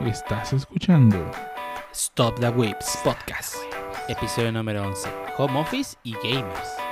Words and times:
Estás 0.00 0.52
escuchando 0.52 1.30
Stop 1.92 2.38
the 2.40 2.48
Whips 2.50 2.98
Podcast, 3.02 3.54
episodio 4.08 4.52
número 4.52 4.82
11, 4.82 5.08
Home 5.38 5.60
Office 5.60 5.96
y 6.02 6.14
Gamers. 6.14 6.83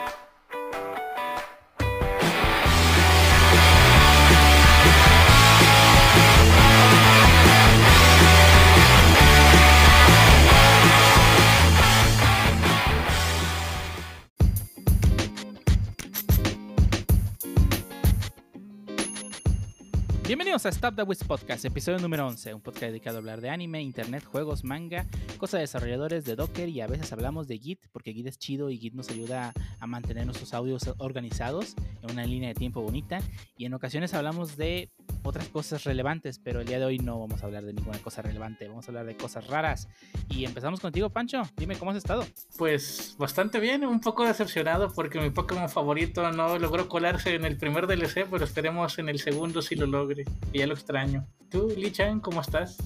Bienvenidos 20.32 20.64
a 20.64 20.70
Stop 20.70 20.96
the 20.96 21.02
Wiz 21.02 21.22
Podcast, 21.24 21.62
episodio 21.66 21.98
número 21.98 22.26
11, 22.26 22.54
un 22.54 22.62
podcast 22.62 22.86
dedicado 22.86 23.18
a 23.18 23.20
hablar 23.20 23.42
de 23.42 23.50
anime, 23.50 23.82
internet, 23.82 24.24
juegos, 24.24 24.64
manga, 24.64 25.04
cosas 25.42 25.58
de 25.58 25.62
desarrolladores, 25.62 26.24
de 26.24 26.36
Docker 26.36 26.68
y 26.68 26.82
a 26.82 26.86
veces 26.86 27.12
hablamos 27.12 27.48
de 27.48 27.58
Git, 27.58 27.80
porque 27.90 28.12
Git 28.12 28.28
es 28.28 28.38
chido 28.38 28.70
y 28.70 28.78
Git 28.78 28.94
nos 28.94 29.10
ayuda 29.10 29.52
a 29.80 29.86
mantener 29.88 30.24
nuestros 30.24 30.54
audios 30.54 30.94
organizados 30.98 31.74
en 32.00 32.12
una 32.12 32.24
línea 32.24 32.50
de 32.50 32.54
tiempo 32.54 32.80
bonita. 32.80 33.18
Y 33.56 33.64
en 33.64 33.74
ocasiones 33.74 34.14
hablamos 34.14 34.56
de 34.56 34.92
otras 35.24 35.48
cosas 35.48 35.82
relevantes, 35.82 36.38
pero 36.38 36.60
el 36.60 36.68
día 36.68 36.78
de 36.78 36.84
hoy 36.84 36.98
no 37.00 37.18
vamos 37.18 37.42
a 37.42 37.46
hablar 37.46 37.64
de 37.64 37.72
ninguna 37.72 37.98
cosa 37.98 38.22
relevante, 38.22 38.68
vamos 38.68 38.86
a 38.86 38.92
hablar 38.92 39.04
de 39.04 39.16
cosas 39.16 39.48
raras. 39.48 39.88
Y 40.28 40.44
empezamos 40.44 40.78
contigo, 40.78 41.10
Pancho. 41.10 41.42
Dime 41.56 41.74
cómo 41.74 41.90
has 41.90 41.96
estado. 41.96 42.24
Pues 42.56 43.16
bastante 43.18 43.58
bien, 43.58 43.84
un 43.84 43.98
poco 43.98 44.24
decepcionado 44.24 44.92
porque 44.94 45.20
mi 45.20 45.30
Pokémon 45.30 45.68
favorito 45.68 46.30
no 46.30 46.56
logró 46.60 46.88
colarse 46.88 47.34
en 47.34 47.44
el 47.44 47.56
primer 47.56 47.88
DLC, 47.88 48.28
pero 48.30 48.44
esperemos 48.44 48.96
en 49.00 49.08
el 49.08 49.18
segundo 49.18 49.60
si 49.60 49.74
lo 49.74 49.88
logre. 49.88 50.24
Y 50.52 50.60
ya 50.60 50.68
lo 50.68 50.74
extraño. 50.74 51.26
¿Tú, 51.50 51.74
Lee-chan, 51.76 52.20
cómo 52.20 52.40
estás? 52.42 52.78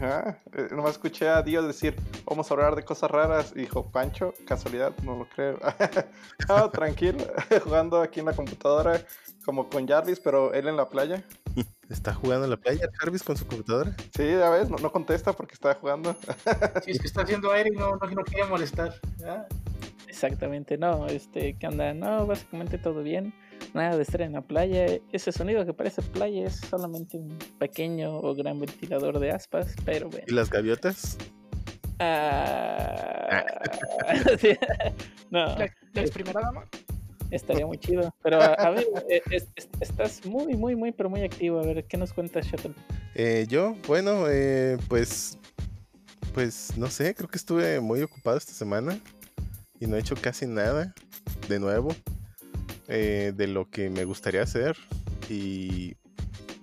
Ah, 0.00 0.36
eh, 0.52 0.68
nomás 0.70 0.92
escuché 0.92 1.28
a 1.28 1.42
Dios 1.42 1.66
decir, 1.66 1.94
vamos 2.24 2.50
a 2.50 2.54
hablar 2.54 2.74
de 2.74 2.84
cosas 2.84 3.10
raras. 3.10 3.52
Y 3.54 3.60
dijo, 3.60 3.90
Pancho, 3.90 4.34
casualidad, 4.46 4.92
no 5.02 5.16
lo 5.16 5.28
creo. 5.28 5.58
ah, 6.48 6.70
tranquilo, 6.72 7.24
jugando 7.64 8.00
aquí 8.00 8.20
en 8.20 8.26
la 8.26 8.32
computadora, 8.32 9.00
como 9.44 9.68
con 9.68 9.86
Jarvis, 9.86 10.20
pero 10.20 10.52
él 10.54 10.68
en 10.68 10.76
la 10.76 10.88
playa. 10.88 11.22
¿Está 11.90 12.14
jugando 12.14 12.44
en 12.44 12.50
la 12.50 12.56
playa 12.56 12.88
Jarvis 12.98 13.22
con 13.22 13.36
su 13.36 13.46
computadora? 13.46 13.94
Sí, 14.16 14.26
ya 14.26 14.48
ves, 14.48 14.70
no, 14.70 14.76
no 14.78 14.90
contesta 14.90 15.32
porque 15.32 15.54
está 15.54 15.74
jugando. 15.74 16.16
Si 16.84 16.92
es 16.92 16.98
que 16.98 17.06
está 17.06 17.22
haciendo 17.22 17.52
aire 17.52 17.70
y 17.72 17.76
no, 17.76 17.96
no, 17.96 18.10
no 18.10 18.22
quiere 18.24 18.48
molestar. 18.48 18.94
¿ya? 19.18 19.46
Exactamente, 20.08 20.78
no, 20.78 21.06
este, 21.06 21.54
¿qué 21.58 21.66
onda? 21.66 21.92
No, 21.92 22.26
básicamente 22.26 22.78
todo 22.78 23.02
bien. 23.02 23.34
Nada 23.74 23.96
de 23.96 24.02
estar 24.02 24.20
en 24.22 24.32
la 24.32 24.42
playa. 24.42 24.86
Ese 25.12 25.32
sonido 25.32 25.64
que 25.64 25.72
parece 25.72 26.02
playa 26.02 26.46
es 26.46 26.56
solamente 26.68 27.16
un 27.16 27.38
pequeño 27.58 28.14
o 28.18 28.34
gran 28.34 28.58
ventilador 28.60 29.18
de 29.18 29.30
aspas, 29.30 29.74
pero 29.84 30.08
bueno. 30.10 30.24
¿Y 30.28 30.32
las 30.32 30.50
gaviotas? 30.50 31.16
Ah, 31.98 33.44
sí, 34.40 34.50
no, 35.30 35.46
La, 35.56 35.70
la 35.94 36.02
primera 36.12 36.40
dama. 36.40 36.64
estaría 37.30 37.66
muy 37.66 37.78
chido. 37.78 38.14
Pero 38.22 38.40
a, 38.42 38.54
a 38.54 38.70
ver, 38.70 38.86
eh, 39.08 39.22
es- 39.30 39.48
es- 39.56 39.68
estás 39.80 40.24
muy, 40.26 40.54
muy, 40.56 40.76
muy, 40.76 40.92
pero 40.92 41.08
muy 41.08 41.22
activo. 41.22 41.60
A 41.60 41.62
ver, 41.66 41.84
¿qué 41.84 41.96
nos 41.96 42.12
cuentas, 42.12 42.46
Shuttle? 42.46 42.74
Eh, 43.14 43.46
yo, 43.48 43.76
bueno, 43.86 44.24
eh, 44.28 44.78
pues, 44.88 45.38
pues 46.34 46.76
no 46.76 46.88
sé, 46.88 47.14
creo 47.14 47.28
que 47.28 47.38
estuve 47.38 47.80
muy 47.80 48.02
ocupado 48.02 48.36
esta 48.36 48.52
semana 48.52 48.98
y 49.80 49.86
no 49.86 49.96
he 49.96 50.00
hecho 50.00 50.14
casi 50.20 50.46
nada 50.46 50.94
de 51.48 51.58
nuevo 51.60 51.94
eh, 52.94 53.32
de 53.34 53.46
lo 53.46 53.70
que 53.70 53.88
me 53.88 54.04
gustaría 54.04 54.42
hacer 54.42 54.76
y 55.30 55.96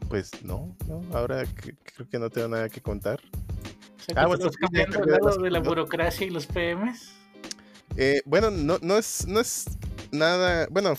pues 0.09 0.44
no, 0.44 0.75
no, 0.88 1.02
ahora 1.13 1.44
que- 1.45 1.75
creo 1.75 2.08
que 2.08 2.19
no 2.19 2.30
tengo 2.30 2.49
nada 2.49 2.69
que 2.69 2.81
contar. 2.81 3.19
O 3.99 4.03
sea, 4.03 4.13
Ah, 4.23 4.27
bueno, 4.27 4.45
estás 4.45 4.57
cambiando 4.57 5.00
al 5.00 5.05
de 5.05 5.11
lado 5.11 5.25
las- 5.27 5.38
de 5.41 5.50
la 5.52 5.59
burocracia 5.59 6.27
y 6.27 6.30
los 6.30 6.45
PMs. 6.45 7.11
Eh, 7.97 8.22
bueno, 8.25 8.52
no, 8.52 8.77
no 8.81 8.97
es, 8.97 9.25
no 9.27 9.39
es 9.39 9.66
nada, 10.12 10.67
bueno, 10.72 10.94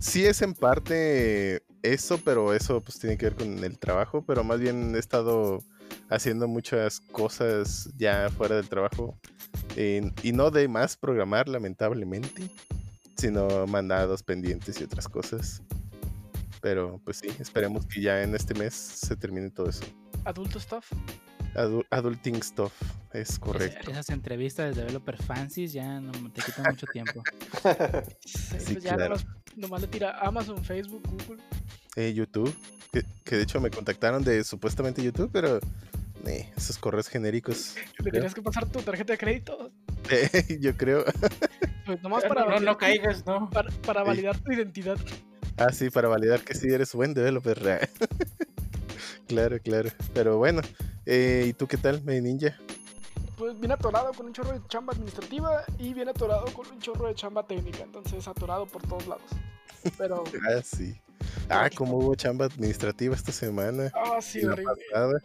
sí 0.00 0.24
es 0.24 0.40
en 0.42 0.54
parte 0.54 1.62
eso, 1.82 2.18
pero 2.24 2.54
eso 2.54 2.80
pues 2.80 2.98
tiene 2.98 3.16
que 3.18 3.26
ver 3.26 3.34
con 3.36 3.62
el 3.62 3.78
trabajo, 3.78 4.24
pero 4.26 4.42
más 4.44 4.60
bien 4.60 4.94
he 4.94 4.98
estado 4.98 5.62
haciendo 6.08 6.48
muchas 6.48 7.00
cosas 7.00 7.90
ya 7.96 8.30
fuera 8.30 8.56
del 8.56 8.68
trabajo 8.68 9.18
eh, 9.76 10.10
y 10.22 10.32
no 10.32 10.50
de 10.50 10.66
más 10.68 10.96
programar 10.96 11.48
lamentablemente, 11.48 12.50
sino 13.16 13.66
mandados 13.66 14.22
pendientes 14.22 14.80
y 14.80 14.84
otras 14.84 15.08
cosas. 15.08 15.62
Pero 16.60 17.00
pues 17.04 17.18
sí, 17.18 17.28
esperemos 17.38 17.86
que 17.86 18.00
ya 18.00 18.22
en 18.22 18.34
este 18.34 18.54
mes 18.54 18.74
se 18.74 19.16
termine 19.16 19.50
todo 19.50 19.68
eso. 19.68 19.84
Adulto 20.24 20.58
stuff. 20.58 20.90
Adu- 21.54 21.86
adulting 21.90 22.42
stuff, 22.42 22.72
es 23.12 23.38
correcto. 23.38 23.78
Es- 23.82 23.88
Esas 23.88 24.10
entrevistas 24.10 24.74
de 24.74 24.80
developer 24.82 25.16
fancies 25.22 25.72
ya 25.72 26.00
no 26.00 26.10
te 26.32 26.42
quitan 26.42 26.64
mucho 26.70 26.86
tiempo. 26.86 27.22
Sí, 28.24 28.58
Sí, 28.58 28.72
pues 28.74 28.84
ya 28.84 28.96
claro. 28.96 29.14
nomás, 29.16 29.26
nomás 29.56 29.80
le 29.82 29.86
tira 29.88 30.18
Amazon, 30.20 30.64
Facebook, 30.64 31.02
Google. 31.08 31.42
eh, 31.96 32.12
YouTube, 32.12 32.52
que, 32.92 33.04
que 33.24 33.36
de 33.36 33.42
hecho 33.42 33.60
me 33.60 33.70
contactaron 33.70 34.24
de 34.24 34.42
supuestamente 34.42 35.02
YouTube, 35.02 35.30
pero 35.32 35.60
eh, 36.26 36.50
esos 36.56 36.76
correos 36.78 37.08
genéricos, 37.08 37.76
Le 37.76 37.82
creo. 37.98 38.12
tenías 38.14 38.34
que 38.34 38.42
pasar 38.42 38.66
tu 38.66 38.80
tarjeta 38.82 39.12
de 39.12 39.18
crédito. 39.18 39.70
Eh, 40.10 40.58
yo 40.60 40.76
creo. 40.76 41.04
Pues 41.86 42.02
nomás 42.02 42.22
No, 42.24 42.28
para, 42.28 42.40
no, 42.42 42.46
validar, 42.52 42.72
no 42.72 42.78
caigas, 42.78 43.26
¿no? 43.26 43.50
para, 43.50 43.70
para 43.86 44.00
Sí. 44.02 44.06
validar 44.08 44.38
tu 44.38 44.52
identidad. 44.52 44.96
Ah, 45.56 45.70
sí, 45.70 45.90
para 45.90 46.08
validar 46.08 46.40
que 46.42 46.54
sí 46.54 46.68
eres 46.68 46.92
buen 46.94 47.14
developer. 47.14 47.88
claro, 49.28 49.58
claro. 49.60 49.90
Pero 50.12 50.38
bueno, 50.38 50.62
eh, 51.06 51.44
¿y 51.48 51.52
tú 51.52 51.66
qué 51.68 51.76
tal, 51.76 52.02
Medi 52.02 52.20
Ninja? 52.22 52.56
Pues 53.36 53.58
viene 53.58 53.74
atorado 53.74 54.12
con 54.12 54.26
un 54.26 54.32
chorro 54.32 54.52
de 54.52 54.60
chamba 54.68 54.92
administrativa 54.92 55.64
y 55.78 55.92
viene 55.92 56.12
atorado 56.12 56.46
con 56.52 56.66
un 56.70 56.78
chorro 56.80 57.08
de 57.08 57.14
chamba 57.14 57.46
técnica. 57.46 57.82
Entonces 57.82 58.26
atorado 58.28 58.66
por 58.66 58.82
todos 58.82 59.06
lados. 59.06 59.24
Pero, 59.98 60.24
Ah, 60.48 60.60
sí. 60.62 60.94
Ah, 61.48 61.68
como 61.74 61.98
hubo 61.98 62.14
chamba 62.14 62.46
administrativa 62.46 63.14
esta 63.14 63.32
semana. 63.32 63.90
ah, 63.94 64.20
sí, 64.20 64.40
la 64.42 64.52
horrible. 64.52 64.72
pasada. 64.90 65.20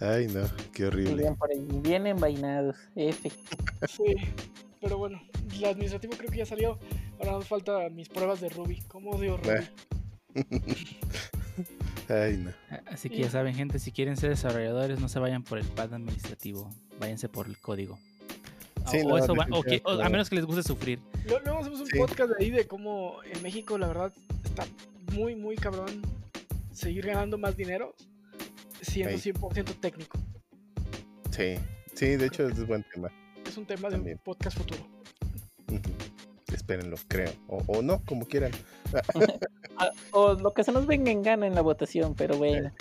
Ay, 0.00 0.28
no, 0.28 0.42
qué 0.72 0.86
horrible. 0.86 1.14
Bien 1.22 1.36
por 1.36 1.50
ahí, 1.50 1.66
bien 1.82 2.06
envainados. 2.06 2.76
F. 2.94 3.30
Sí. 3.88 4.14
Pero 4.80 4.96
bueno, 4.98 5.20
la 5.60 5.70
administrativa 5.70 6.16
creo 6.16 6.30
que 6.30 6.38
ya 6.38 6.46
salió. 6.46 6.78
Ahora 7.18 7.32
nos 7.32 7.48
falta 7.48 7.88
mis 7.90 8.08
pruebas 8.08 8.40
de 8.40 8.48
Ruby. 8.48 8.80
¿Cómo 8.88 9.10
odio 9.10 9.36
Ruby? 9.36 9.68
Ay, 12.08 12.36
no. 12.38 12.52
Así 12.86 13.10
que 13.10 13.18
ya 13.18 13.30
saben, 13.30 13.54
gente, 13.54 13.78
si 13.78 13.90
quieren 13.92 14.16
ser 14.16 14.30
desarrolladores, 14.30 15.00
no 15.00 15.08
se 15.08 15.18
vayan 15.18 15.42
por 15.42 15.58
el 15.58 15.66
pad 15.66 15.92
administrativo, 15.94 16.70
váyanse 17.00 17.28
por 17.28 17.46
el 17.46 17.58
código. 17.58 17.98
Sí, 18.90 18.98
o 19.04 19.08
no, 19.08 19.18
eso 19.18 19.34
va- 19.34 19.46
o 19.50 19.62
que- 19.62 19.82
o 19.84 19.90
a 20.00 20.08
menos 20.08 20.28
que 20.28 20.36
les 20.36 20.44
guste 20.44 20.62
sufrir. 20.62 21.00
Luego, 21.26 21.40
luego 21.44 21.58
hacemos 21.60 21.80
un 21.80 21.86
Sí. 21.86 21.98
podcast 21.98 22.30
de 22.30 22.44
ahí 22.44 22.50
de 22.50 22.66
cómo 22.66 23.16
en 23.24 23.42
México, 23.42 23.76
la 23.78 23.88
verdad, 23.88 24.12
está 24.44 24.64
muy, 25.12 25.34
muy 25.36 25.56
cabrón 25.56 26.02
seguir 26.72 27.06
ganando 27.06 27.38
más 27.38 27.56
dinero 27.56 27.94
siendo 28.82 29.12
Ahí. 29.14 29.18
100% 29.20 29.74
técnico. 29.80 30.18
Sí, 31.30 31.56
sí, 31.94 32.06
de 32.16 32.26
hecho 32.26 32.46
es 32.48 32.66
buen 32.66 32.84
tema. 32.92 33.10
Es 33.46 33.56
un 33.56 33.66
tema 33.66 33.88
También. 33.88 34.04
de 34.04 34.12
un 34.14 34.18
podcast 34.18 34.56
futuro. 34.58 34.86
Espérenlo, 36.52 36.96
creo. 37.08 37.30
O, 37.46 37.62
o 37.66 37.82
no, 37.82 38.02
como 38.04 38.26
quieran. 38.26 38.52
Ah, 39.80 39.92
O 40.10 40.32
lo 40.34 40.52
que 40.54 40.64
se 40.64 40.72
nos 40.72 40.88
venga 40.88 41.12
en 41.12 41.22
gana 41.22 41.46
en 41.46 41.54
la 41.54 41.60
votación, 41.60 42.16
pero 42.16 42.36
bueno. 42.36 42.72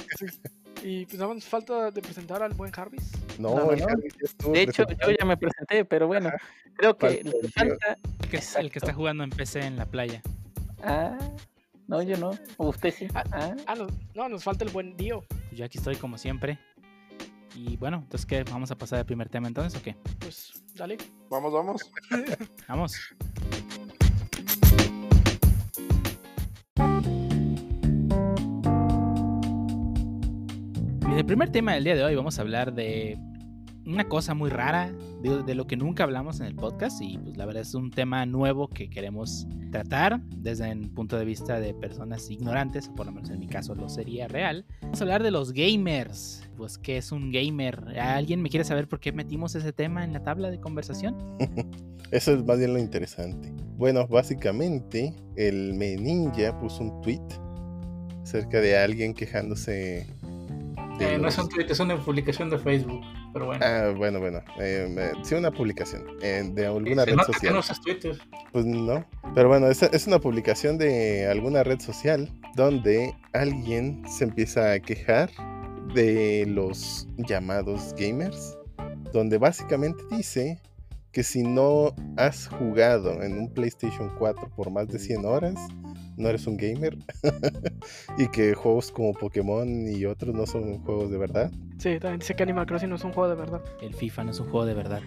Y 0.83 1.05
pues 1.05 1.17
nada 1.19 1.33
más 1.33 1.45
falta 1.45 1.91
de 1.91 2.01
presentar 2.01 2.41
al 2.43 2.53
buen 2.53 2.71
Jarvis. 2.71 3.11
No, 3.39 3.55
No, 3.55 3.65
no, 3.65 3.71
el 3.71 3.79
no. 3.79 3.87
Jarvis 3.87 4.13
ya 4.13 4.25
estuvo 4.25 4.53
De 4.53 4.61
hecho, 4.61 4.85
yo 4.87 5.11
ya 5.17 5.25
me 5.25 5.37
presenté, 5.37 5.85
pero 5.85 6.07
bueno, 6.07 6.31
creo 6.75 6.97
que 6.97 7.07
falta 7.07 7.29
lo 7.29 7.41
que 7.41 7.47
falta. 7.49 7.97
El 8.59 8.71
que, 8.71 8.79
está 8.79 8.93
jugando 8.93 9.23
en 9.23 9.29
PC 9.29 9.61
en 9.61 9.77
la 9.77 9.85
playa. 9.85 10.21
Ah, 10.83 11.17
no, 11.87 12.01
yo 12.01 12.17
no. 12.17 12.31
O 12.57 12.69
usted 12.69 12.93
sí. 12.93 13.07
Ah, 13.13 13.55
Ah, 13.65 13.75
no, 13.75 13.87
no, 14.13 14.29
nos 14.29 14.43
falta 14.43 14.63
el 14.63 14.71
buen 14.71 14.95
Dio. 14.97 15.23
Yo 15.51 15.65
aquí 15.65 15.77
estoy 15.77 15.95
como 15.95 16.17
siempre. 16.17 16.59
Y 17.55 17.77
bueno, 17.77 17.97
entonces, 18.03 18.25
¿qué? 18.25 18.43
¿Vamos 18.43 18.69
a 18.69 18.77
pasar 18.77 18.99
al 18.99 19.05
primer 19.05 19.29
tema 19.29 19.47
entonces 19.47 19.79
o 19.79 19.83
qué? 19.83 19.95
Pues 20.19 20.63
dale. 20.75 20.97
Vamos, 21.29 21.51
vamos. 21.51 21.91
Vamos. 22.67 22.93
primer 31.27 31.49
tema 31.49 31.73
del 31.73 31.83
día 31.83 31.93
de 31.93 32.05
hoy 32.05 32.15
vamos 32.15 32.39
a 32.39 32.41
hablar 32.41 32.73
de 32.73 33.19
una 33.85 34.07
cosa 34.07 34.33
muy 34.33 34.49
rara, 34.49 34.93
de, 35.21 35.55
lo 35.55 35.67
que 35.67 35.75
nunca 35.75 36.03
hablamos 36.03 36.39
en 36.39 36.45
el 36.45 36.55
podcast 36.55 37.01
y 37.01 37.17
pues 37.17 37.35
la 37.35 37.45
verdad 37.45 37.63
es 37.63 37.73
un 37.73 37.91
tema 37.91 38.25
nuevo 38.25 38.69
que 38.69 38.89
queremos 38.89 39.45
tratar 39.69 40.21
desde 40.37 40.71
el 40.71 40.89
punto 40.89 41.17
de 41.17 41.25
vista 41.25 41.59
de 41.59 41.73
personas 41.73 42.31
ignorantes, 42.31 42.87
o 42.87 42.95
por 42.95 43.07
lo 43.07 43.11
menos 43.11 43.29
en 43.29 43.39
mi 43.39 43.47
caso 43.47 43.75
lo 43.75 43.89
sería 43.89 44.29
real. 44.29 44.65
Vamos 44.81 45.01
a 45.01 45.03
hablar 45.03 45.21
de 45.21 45.31
los 45.31 45.51
gamers. 45.51 46.47
Pues, 46.55 46.77
¿qué 46.77 46.95
es 46.95 47.11
un 47.11 47.29
gamer? 47.29 47.99
¿Alguien 47.99 48.41
me 48.41 48.49
quiere 48.49 48.63
saber 48.63 48.87
por 48.87 49.01
qué 49.01 49.11
metimos 49.11 49.53
ese 49.53 49.73
tema 49.73 50.05
en 50.05 50.13
la 50.13 50.23
tabla 50.23 50.49
de 50.49 50.61
conversación? 50.61 51.17
Eso 52.11 52.33
es 52.33 52.45
más 52.45 52.57
bien 52.57 52.73
lo 52.73 52.79
interesante. 52.79 53.53
Bueno, 53.75 54.07
básicamente, 54.07 55.13
el 55.35 55.73
Me 55.73 55.97
Ninja 55.97 56.57
puso 56.57 56.83
un 56.83 57.01
tweet 57.01 57.19
acerca 58.23 58.61
de 58.61 58.77
alguien 58.77 59.13
quejándose 59.13 60.07
de 60.97 61.15
Eh, 61.15 61.17
no 61.17 61.27
es 61.27 61.37
un 61.37 61.49
tweet, 61.49 61.65
es 61.69 61.79
una 61.79 61.97
publicación 61.97 62.49
de 62.49 62.57
Facebook. 62.57 63.01
Pero 63.33 63.45
bueno. 63.47 63.65
Ah, 63.65 63.93
bueno, 63.95 64.19
bueno. 64.19 64.39
eh, 64.59 65.11
sí, 65.23 65.35
una 65.35 65.51
publicación 65.51 66.05
eh, 66.21 66.49
de 66.53 66.65
alguna 66.65 67.05
red 67.05 67.15
nota 67.15 67.27
que 67.27 67.33
social. 67.33 67.53
no 67.53 67.59
usas 67.59 67.81
Twitter. 67.81 68.17
Pues 68.51 68.65
no. 68.65 69.05
Pero 69.35 69.47
bueno, 69.47 69.67
es, 69.67 69.81
es 69.83 70.07
una 70.07 70.19
publicación 70.19 70.77
de 70.77 71.27
alguna 71.27 71.63
red 71.63 71.79
social 71.79 72.29
donde 72.55 73.13
alguien 73.33 74.03
se 74.07 74.23
empieza 74.25 74.73
a 74.73 74.79
quejar 74.79 75.29
de 75.93 76.45
los 76.47 77.07
llamados 77.17 77.93
gamers, 77.97 78.57
donde 79.13 79.37
básicamente 79.37 80.03
dice 80.11 80.59
que 81.11 81.23
si 81.23 81.41
no 81.41 81.95
has 82.17 82.47
jugado 82.47 83.23
en 83.23 83.39
un 83.39 83.53
PlayStation 83.53 84.11
4 84.19 84.49
por 84.55 84.69
más 84.69 84.87
de 84.87 84.99
100 84.99 85.25
horas, 85.25 85.55
no 86.17 86.29
eres 86.29 86.45
un 86.47 86.57
gamer. 86.57 86.97
y 88.17 88.27
que 88.27 88.53
juegos 88.53 88.91
como 88.91 89.13
Pokémon 89.13 89.87
y 89.87 90.05
otros 90.05 90.35
no 90.35 90.45
son 90.45 90.79
juegos 90.79 91.09
de 91.11 91.17
verdad. 91.17 91.51
Sí, 91.77 91.99
también 91.99 92.19
dice 92.19 92.35
que 92.35 92.43
Animal 92.43 92.65
Crossing 92.65 92.89
no 92.89 92.95
es 92.95 93.03
un 93.03 93.13
juego 93.13 93.29
de 93.29 93.35
verdad. 93.35 93.61
El 93.81 93.93
FIFA 93.93 94.25
no 94.25 94.31
es 94.31 94.39
un 94.39 94.49
juego 94.49 94.65
de 94.65 94.73
verdad. 94.73 95.01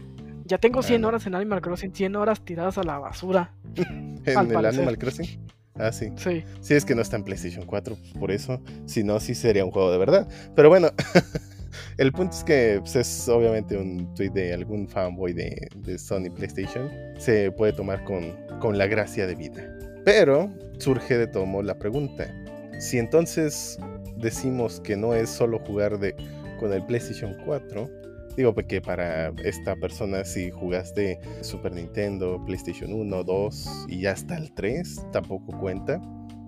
Ya 0.46 0.58
tengo 0.58 0.82
100 0.82 1.00
Bueno. 1.00 1.08
horas 1.08 1.26
en 1.26 1.34
Animal 1.34 1.60
Crossing, 1.60 1.94
100 1.94 2.16
horas 2.16 2.44
tiradas 2.44 2.78
a 2.78 2.82
la 2.82 2.98
basura. 2.98 3.54
En 4.26 4.38
el 4.38 4.48
parecer. 4.48 4.80
Animal 4.80 4.98
Crossing. 4.98 5.48
Ah, 5.76 5.92
sí. 5.92 6.10
Sí. 6.16 6.44
Sí, 6.60 6.74
es 6.74 6.84
que 6.84 6.94
no 6.94 7.00
está 7.00 7.16
en 7.16 7.24
PlayStation 7.24 7.64
4, 7.64 7.96
por 8.18 8.30
eso. 8.30 8.60
Si 8.84 9.02
no, 9.02 9.18
sí 9.18 9.34
sería 9.34 9.64
un 9.64 9.70
juego 9.70 9.90
de 9.90 9.96
verdad. 9.98 10.28
Pero 10.54 10.68
bueno, 10.68 10.90
el 11.96 12.12
punto 12.12 12.36
es 12.36 12.44
que 12.44 12.78
pues, 12.80 12.96
es 12.96 13.28
obviamente 13.28 13.78
un 13.78 14.12
tweet 14.14 14.30
de 14.30 14.52
algún 14.52 14.86
fanboy 14.88 15.32
de, 15.32 15.68
de 15.76 15.98
Sony 15.98 16.28
PlayStation. 16.34 16.90
Se 17.18 17.50
puede 17.52 17.72
tomar 17.72 18.04
con, 18.04 18.36
con 18.60 18.76
la 18.76 18.86
gracia 18.88 19.26
de 19.26 19.34
vida. 19.34 19.62
Pero 20.04 20.52
surge 20.78 21.18
de 21.18 21.26
todo 21.26 21.46
modo 21.46 21.62
la 21.62 21.78
pregunta. 21.78 22.34
Si 22.78 22.98
entonces 22.98 23.78
decimos 24.16 24.80
que 24.80 24.96
no 24.96 25.14
es 25.14 25.28
solo 25.28 25.58
jugar 25.58 25.98
con 26.58 26.72
el 26.72 26.84
PlayStation 26.86 27.36
4, 27.44 27.88
digo 28.36 28.54
porque 28.54 28.80
para 28.80 29.28
esta 29.44 29.76
persona 29.76 30.24
si 30.24 30.50
jugaste 30.50 31.20
Super 31.42 31.72
Nintendo, 31.72 32.42
PlayStation 32.46 32.92
1, 32.92 33.24
2 33.24 33.86
y 33.88 34.06
hasta 34.06 34.36
el 34.36 34.52
3, 34.54 35.06
tampoco 35.12 35.58
cuenta. 35.58 36.00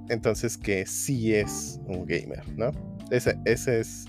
Entonces 0.08 0.56
que 0.56 0.87
sí 0.87 1.34
es 1.34 1.78
un 1.87 2.06
gamer, 2.06 2.43
¿no? 2.56 2.70
Ese, 3.10 3.37
ese 3.44 3.81
es 3.81 4.06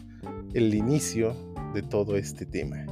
el 0.53 0.73
inicio 0.73 1.35
de 1.73 1.81
todo 1.81 2.15
este 2.15 2.45
tema. 2.45 2.85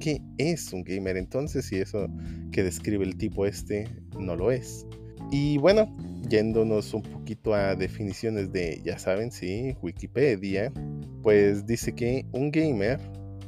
¿Qué 0.00 0.20
es 0.36 0.72
un 0.72 0.84
gamer 0.84 1.16
entonces 1.16 1.64
si 1.64 1.76
eso 1.76 2.06
que 2.52 2.62
describe 2.62 3.04
el 3.04 3.16
tipo 3.16 3.46
este 3.46 3.88
no 4.18 4.36
lo 4.36 4.52
es? 4.52 4.86
Y 5.30 5.58
bueno, 5.58 5.88
yéndonos 6.28 6.94
un 6.94 7.02
poquito 7.02 7.54
a 7.54 7.74
definiciones 7.74 8.52
de, 8.52 8.80
ya 8.84 8.98
saben, 8.98 9.30
sí, 9.30 9.76
Wikipedia, 9.82 10.72
pues 11.22 11.66
dice 11.66 11.94
que 11.94 12.24
un 12.32 12.50
gamer 12.50 13.00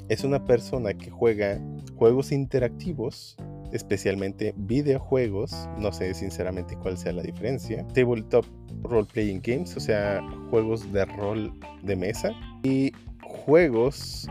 es 0.08 0.24
una 0.24 0.44
persona 0.44 0.92
que 0.92 1.10
juega 1.10 1.60
juegos 1.96 2.32
interactivos, 2.32 3.36
especialmente 3.72 4.54
videojuegos, 4.56 5.68
no 5.78 5.92
sé 5.92 6.12
sinceramente 6.14 6.76
cuál 6.76 6.98
sea 6.98 7.12
la 7.12 7.22
diferencia, 7.22 7.86
tabletop 7.94 8.44
role 8.82 9.06
playing 9.12 9.40
games, 9.42 9.76
o 9.76 9.80
sea, 9.80 10.22
juegos 10.50 10.90
de 10.92 11.04
rol 11.04 11.52
de 11.82 11.96
mesa 11.96 12.32
y 12.62 12.92
juegos 13.22 14.26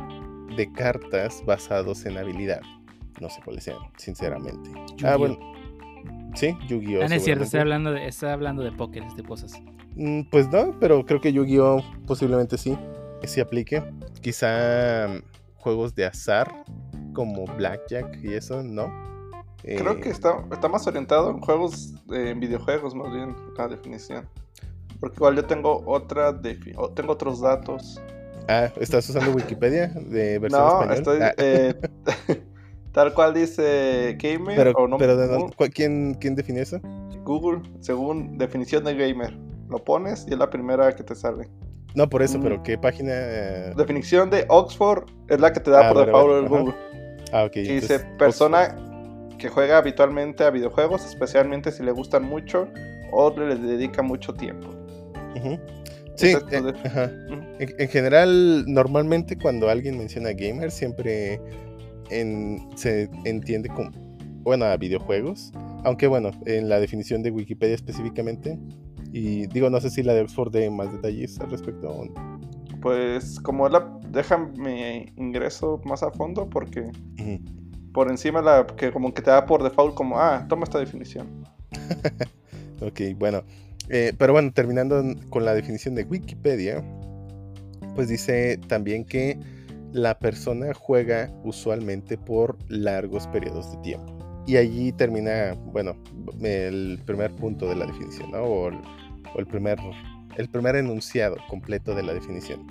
de 0.58 0.72
cartas 0.74 1.44
basados 1.46 2.06
en 2.06 2.18
habilidad. 2.18 2.62
No 3.22 3.30
sé 3.30 3.42
cuáles 3.44 3.66
sean, 3.66 3.78
sinceramente. 3.98 4.70
Ah, 5.04 5.16
bueno. 5.16 5.38
Sí, 6.36 6.56
Yu-Gi-Oh! 6.68 7.04
Ah, 7.04 7.08
no 7.10 7.16
es 7.16 7.24
cierto, 7.24 7.44
estoy 7.44 7.60
hablando 7.62 7.92
de, 7.92 8.08
estoy 8.08 8.30
hablando 8.30 8.64
de 8.64 8.72
póker, 8.72 9.04
de 9.16 9.24
cosas. 9.24 9.54
Mm, 9.96 10.22
Pues 10.32 10.48
no, 10.50 10.76
pero 10.80 11.06
creo 11.06 11.20
que 11.20 11.34
Yu-Gi-Oh! 11.34 11.84
posiblemente 12.08 12.58
sí, 12.58 12.78
sí 13.24 13.42
aplique. 13.42 13.84
Quizá 14.22 15.08
mm, 15.10 15.22
juegos 15.58 15.96
de 15.96 16.06
azar 16.06 16.64
como 17.14 17.46
Blackjack 17.46 18.20
y 18.24 18.34
eso, 18.34 18.64
¿no? 18.64 18.92
Creo 19.62 19.92
Eh, 19.94 20.00
que 20.00 20.10
está, 20.10 20.46
está 20.52 20.70
más 20.70 20.88
orientado 20.88 21.32
en 21.32 21.40
juegos, 21.42 21.94
eh, 22.14 22.30
en 22.30 22.40
videojuegos 22.40 22.96
más 22.96 23.12
bien, 23.12 23.36
la 23.58 23.68
definición. 23.68 24.28
Porque 25.02 25.16
igual 25.18 25.36
yo 25.36 25.46
tengo 25.46 25.84
otra 25.86 26.32
defi- 26.34 26.74
o 26.78 26.90
tengo 26.92 27.14
otros 27.14 27.42
datos. 27.42 28.00
Ah, 28.48 28.70
¿estás 28.80 29.10
usando 29.10 29.32
Wikipedia 29.36 29.88
de 29.88 30.40
versión 30.40 30.62
No, 30.62 30.68
español? 30.68 30.94
estoy 30.98 31.20
Ah, 31.22 31.34
eh, 31.38 31.74
tal 32.92 33.14
cual 33.14 33.34
dice 33.34 34.18
gamer 34.22 34.56
pero, 34.58 34.72
o 34.72 34.88
no, 34.88 34.98
pero 34.98 35.16
de 35.18 35.26
Google- 35.28 35.40
dónde- 35.40 35.56
¿cuál- 35.56 35.70
¿quién, 35.72 36.14
¿quién 36.20 36.36
definió 36.36 36.62
eso? 36.64 36.80
Google, 37.24 37.62
según 37.80 38.38
definición 38.38 38.84
de 38.84 38.96
gamer. 38.96 39.38
Lo 39.70 39.84
pones 39.84 40.26
y 40.28 40.34
es 40.34 40.40
la 40.40 40.50
primera 40.50 40.96
que 40.96 41.04
te 41.04 41.14
sale. 41.16 41.48
No, 41.96 42.10
por 42.10 42.22
eso, 42.24 42.38
Mm. 42.40 42.42
pero 42.42 42.64
¿qué 42.64 42.78
página? 42.78 43.12
eh? 43.14 43.74
Definición 43.78 44.30
de 44.30 44.46
Oxford 44.50 45.04
es 45.28 45.40
la 45.40 45.52
que 45.54 45.60
te 45.60 45.70
da 45.72 45.90
Ah, 45.90 45.94
por 45.94 46.06
default 46.06 46.44
el. 46.44 46.50
Google. 46.50 46.76
Ah, 47.32 47.44
ok. 47.44 47.54
Dice 47.54 48.00
persona 48.18 48.76
que 49.38 49.48
juega 49.50 49.78
habitualmente 49.78 50.44
a 50.44 50.50
videojuegos, 50.50 51.06
especialmente 51.06 51.72
si 51.72 51.84
le 51.84 51.92
gustan 51.92 52.24
mucho 52.24 52.68
o 53.12 53.32
le 53.38 53.56
dedica 53.56 54.02
mucho 54.02 54.34
tiempo. 54.34 54.70
Sí, 56.16 56.34
eh, 56.52 56.74
ajá. 56.86 57.12
En 57.60 57.88
general, 57.90 58.66
normalmente 58.68 59.38
cuando 59.38 59.70
alguien 59.70 59.98
menciona 59.98 60.32
gamer, 60.34 60.70
siempre 60.72 61.40
en- 62.10 62.68
se 62.76 63.10
entiende 63.26 63.70
como, 63.70 63.92
bueno, 64.44 64.66
a 64.66 64.78
videojuegos. 64.78 65.52
Aunque 65.84 66.08
bueno, 66.08 66.32
en 66.46 66.68
la 66.70 66.80
definición 66.80 67.24
de 67.24 67.32
Wikipedia 67.32 67.76
específicamente, 67.76 68.58
y 69.12 69.48
digo, 69.48 69.70
no 69.70 69.80
sé 69.82 69.90
si 69.90 70.04
la 70.04 70.14
de 70.14 70.22
Oxford 70.22 70.52
dé 70.52 70.70
más 70.70 70.92
detalles 70.92 71.40
al 71.40 71.50
respecto. 71.50 71.90
o 71.90 72.06
no. 72.06 72.40
Pues 72.82 73.40
como 73.40 73.68
la 73.70 73.98
déjame 74.12 75.12
ingreso 75.18 75.82
más 75.86 76.02
a 76.04 76.12
fondo 76.12 76.50
porque 76.50 76.92
por 77.94 78.10
encima 78.10 78.42
la 78.42 78.66
que 78.78 78.92
como 78.92 79.14
que 79.14 79.22
te 79.22 79.32
da 79.32 79.46
por 79.46 79.64
default 79.64 79.96
como 79.96 80.18
ah 80.20 80.46
toma 80.48 80.64
esta 80.64 80.80
definición. 80.80 81.28
Ok, 82.82 83.02
bueno. 83.18 83.44
Eh, 83.90 84.14
pero 84.18 84.32
bueno, 84.34 84.54
terminando 84.54 85.04
con 85.30 85.44
la 85.44 85.54
definición 85.54 85.96
de 85.96 86.04
Wikipedia, 86.04 86.82
pues 87.96 88.08
dice 88.08 88.58
también 88.68 89.04
que 89.04 89.38
la 89.92 90.20
persona 90.20 90.74
juega 90.74 91.32
usualmente 91.44 92.18
por 92.18 92.58
largos 92.68 93.28
periodos 93.28 93.72
de 93.72 93.78
tiempo. 93.80 94.18
Y 94.46 94.58
allí 94.58 94.92
termina, 94.92 95.54
bueno, 95.66 95.96
el 96.42 97.00
primer 97.06 97.36
punto 97.36 97.68
de 97.68 97.76
la 97.76 97.86
definición, 97.86 98.32
¿no? 98.32 98.44
O 98.44 98.72
el, 99.38 99.46
primer, 99.46 99.78
el 100.38 100.50
primer 100.50 100.76
enunciado 100.76 101.38
completo 101.48 101.94
de 101.94 102.04
la 102.04 102.14
definición. 102.14 102.66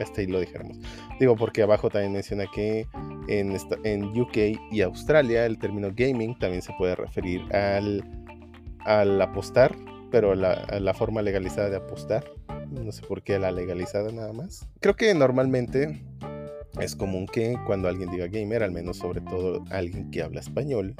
Hasta 0.00 0.22
ahí 0.22 0.26
lo 0.26 0.40
dijéramos. 0.40 0.78
Digo, 1.18 1.36
porque 1.36 1.62
abajo 1.62 1.90
también 1.90 2.14
menciona 2.14 2.46
que 2.52 2.86
en, 3.28 3.56
en 3.84 4.20
UK 4.20 4.36
y 4.72 4.80
Australia 4.80 5.44
el 5.44 5.58
término 5.58 5.90
gaming 5.94 6.38
también 6.38 6.62
se 6.62 6.72
puede 6.78 6.96
referir 6.96 7.42
al, 7.54 8.02
al 8.80 9.20
apostar, 9.20 9.76
pero 10.10 10.32
a 10.32 10.80
la 10.80 10.94
forma 10.94 11.22
legalizada 11.22 11.68
de 11.68 11.76
apostar. 11.76 12.24
No 12.70 12.90
sé 12.92 13.02
por 13.02 13.22
qué 13.22 13.38
la 13.38 13.50
legalizada 13.50 14.10
nada 14.10 14.32
más. 14.32 14.66
Creo 14.80 14.96
que 14.96 15.12
normalmente 15.14 16.02
es 16.80 16.96
común 16.96 17.26
que 17.26 17.56
cuando 17.66 17.88
alguien 17.88 18.10
diga 18.10 18.26
gamer, 18.26 18.62
al 18.62 18.72
menos 18.72 18.98
sobre 18.98 19.20
todo 19.20 19.64
alguien 19.70 20.10
que 20.10 20.22
habla 20.22 20.40
español, 20.40 20.94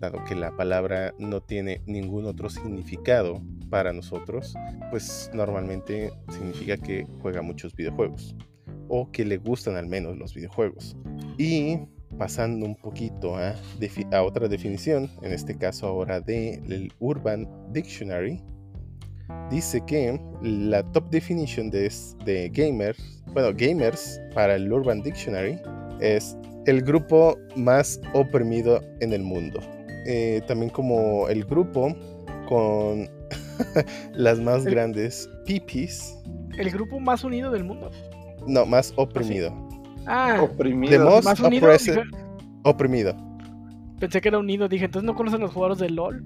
dado 0.00 0.24
que 0.24 0.34
la 0.34 0.56
palabra 0.56 1.14
no 1.18 1.40
tiene 1.40 1.82
ningún 1.86 2.26
otro 2.26 2.48
significado 2.48 3.42
para 3.68 3.92
nosotros, 3.92 4.54
pues 4.90 5.30
normalmente 5.34 6.12
significa 6.30 6.76
que 6.76 7.06
juega 7.20 7.42
muchos 7.42 7.74
videojuegos 7.74 8.36
o 8.88 9.10
que 9.10 9.24
le 9.24 9.36
gustan 9.38 9.76
al 9.76 9.86
menos 9.86 10.16
los 10.16 10.34
videojuegos. 10.34 10.96
Y 11.36 11.78
pasando 12.16 12.64
un 12.64 12.74
poquito 12.74 13.36
a, 13.36 13.54
otra 14.22 14.48
definición, 14.48 15.10
en 15.22 15.32
este 15.32 15.56
caso 15.56 15.86
ahora 15.86 16.20
del 16.20 16.92
Urban 16.98 17.48
Dictionary, 17.72 18.42
dice 19.50 19.80
que 19.86 20.20
la 20.42 20.82
top 20.92 21.08
definition 21.10 21.70
de, 21.70 21.92
de 22.24 22.48
gamers, 22.50 23.22
bueno, 23.32 23.50
gamers 23.54 24.20
para 24.34 24.54
el 24.56 24.72
Urban 24.72 25.02
Dictionary 25.02 25.58
es 26.00 26.36
el 26.66 26.82
grupo 26.82 27.36
más 27.56 28.00
oprimido 28.14 28.80
en 29.00 29.12
el 29.12 29.22
mundo. 29.22 29.60
Eh, 30.06 30.40
también 30.46 30.70
como 30.70 31.28
el 31.28 31.44
grupo 31.44 31.94
con 32.48 33.08
las 34.14 34.38
más 34.40 34.64
El- 34.64 34.72
grandes 34.74 35.28
pipis, 35.44 36.16
El 36.56 36.70
grupo 36.70 36.98
más 37.00 37.24
unido 37.24 37.50
del 37.50 37.64
mundo. 37.64 37.90
no, 38.46 38.64
más 38.64 38.92
oprimido. 38.96 39.52
Ah, 40.06 40.40
Oprimido. 40.42 40.92
The 40.92 40.98
most 40.98 41.24
más 41.24 41.40
unido. 41.40 41.68
Oprimido. 42.64 43.14
pensé 44.00 44.20
que 44.22 44.28
era 44.28 44.38
unido. 44.38 44.66
Dije, 44.68 44.86
entonces 44.86 45.06
no 45.06 45.14
conocen 45.14 45.40
los 45.40 45.52
jugadores 45.52 45.78
de 45.78 45.90
LOL. 45.90 46.24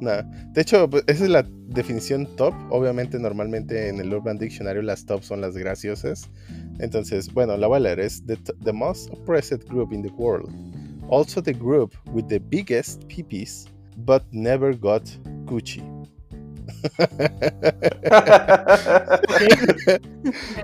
Nada. 0.00 0.22
De 0.52 0.62
hecho, 0.62 0.88
pues, 0.88 1.04
esa 1.06 1.24
es 1.24 1.30
la 1.30 1.46
definición 1.68 2.26
top. 2.36 2.54
Obviamente, 2.70 3.18
normalmente 3.18 3.88
en 3.88 4.00
el 4.00 4.12
Urban 4.12 4.38
Dictionary 4.38 4.82
las 4.82 5.04
top 5.04 5.22
son 5.22 5.40
las 5.40 5.56
graciosas. 5.56 6.28
Entonces, 6.78 7.32
bueno, 7.32 7.56
la 7.56 7.66
voy 7.66 7.76
a 7.76 7.80
leer. 7.80 8.00
Es 8.00 8.22
the, 8.26 8.72
most 8.72 9.10
oppressed 9.12 9.68
group 9.68 9.92
in 9.92 10.02
the 10.02 10.12
world. 10.16 10.50
Also 11.08 11.42
the 11.42 11.52
group 11.52 11.94
with 12.12 12.26
the 12.28 12.38
biggest 12.38 13.06
peepees, 13.08 13.68
but 13.98 14.22
never 14.32 14.74
got 14.74 15.02
Gucci. 15.44 15.82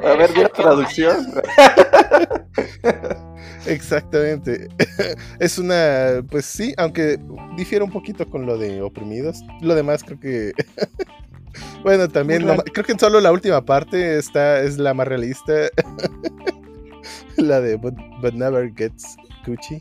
A 0.03 0.15
ver, 0.17 0.37
la 0.37 0.49
traducción. 0.49 1.33
Exactamente. 3.67 4.69
Es 5.41 5.59
una, 5.59 6.25
pues 6.31 6.47
sí, 6.47 6.73
aunque 6.77 7.19
difiere 7.57 7.85
un 7.85 7.91
poquito 7.91 8.29
con 8.29 8.47
lo 8.47 8.59
de 8.59 8.83
oprimidos. 8.83 9.43
Lo 9.61 9.75
demás 9.75 10.05
creo 10.05 10.21
que... 10.21 10.53
Bueno, 11.83 12.07
también 12.07 12.47
creo 12.75 12.85
que 12.85 12.99
solo 12.99 13.19
la 13.19 13.33
última 13.33 13.65
parte 13.65 14.19
está 14.19 14.61
es 14.61 14.77
la 14.77 14.93
más 14.93 15.09
realista. 15.09 15.71
la 17.39 17.63
de 17.63 17.77
But, 17.77 17.95
But 18.21 18.35
Never 18.35 18.71
Gets 18.75 19.17
Gucci. 19.47 19.81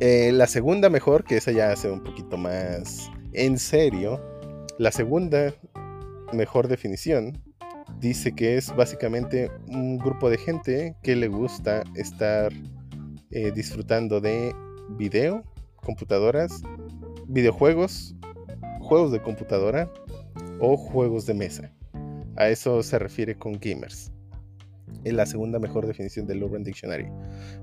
Eh, 0.00 0.30
la 0.32 0.46
segunda 0.46 0.88
mejor, 0.88 1.24
que 1.24 1.36
esa 1.36 1.52
ya 1.52 1.70
hace 1.70 1.90
un 1.90 2.02
poquito 2.02 2.38
más 2.38 3.10
en 3.34 3.58
serio. 3.58 4.22
La 4.82 4.90
segunda 4.90 5.54
mejor 6.32 6.66
definición 6.66 7.40
dice 8.00 8.32
que 8.32 8.56
es 8.56 8.74
básicamente 8.74 9.48
un 9.68 9.96
grupo 9.96 10.28
de 10.28 10.38
gente 10.38 10.96
que 11.04 11.14
le 11.14 11.28
gusta 11.28 11.84
estar 11.94 12.52
eh, 13.30 13.52
disfrutando 13.52 14.20
de 14.20 14.52
video, 14.98 15.44
computadoras, 15.76 16.64
videojuegos, 17.28 18.16
juegos 18.80 19.12
de 19.12 19.22
computadora 19.22 19.88
o 20.58 20.76
juegos 20.76 21.26
de 21.26 21.34
mesa. 21.34 21.72
A 22.34 22.48
eso 22.48 22.82
se 22.82 22.98
refiere 22.98 23.38
con 23.38 23.60
gamers. 23.60 24.10
Es 25.04 25.12
la 25.12 25.26
segunda 25.26 25.60
mejor 25.60 25.86
definición 25.86 26.26
del 26.26 26.42
Urban 26.42 26.64
Dictionary. 26.64 27.06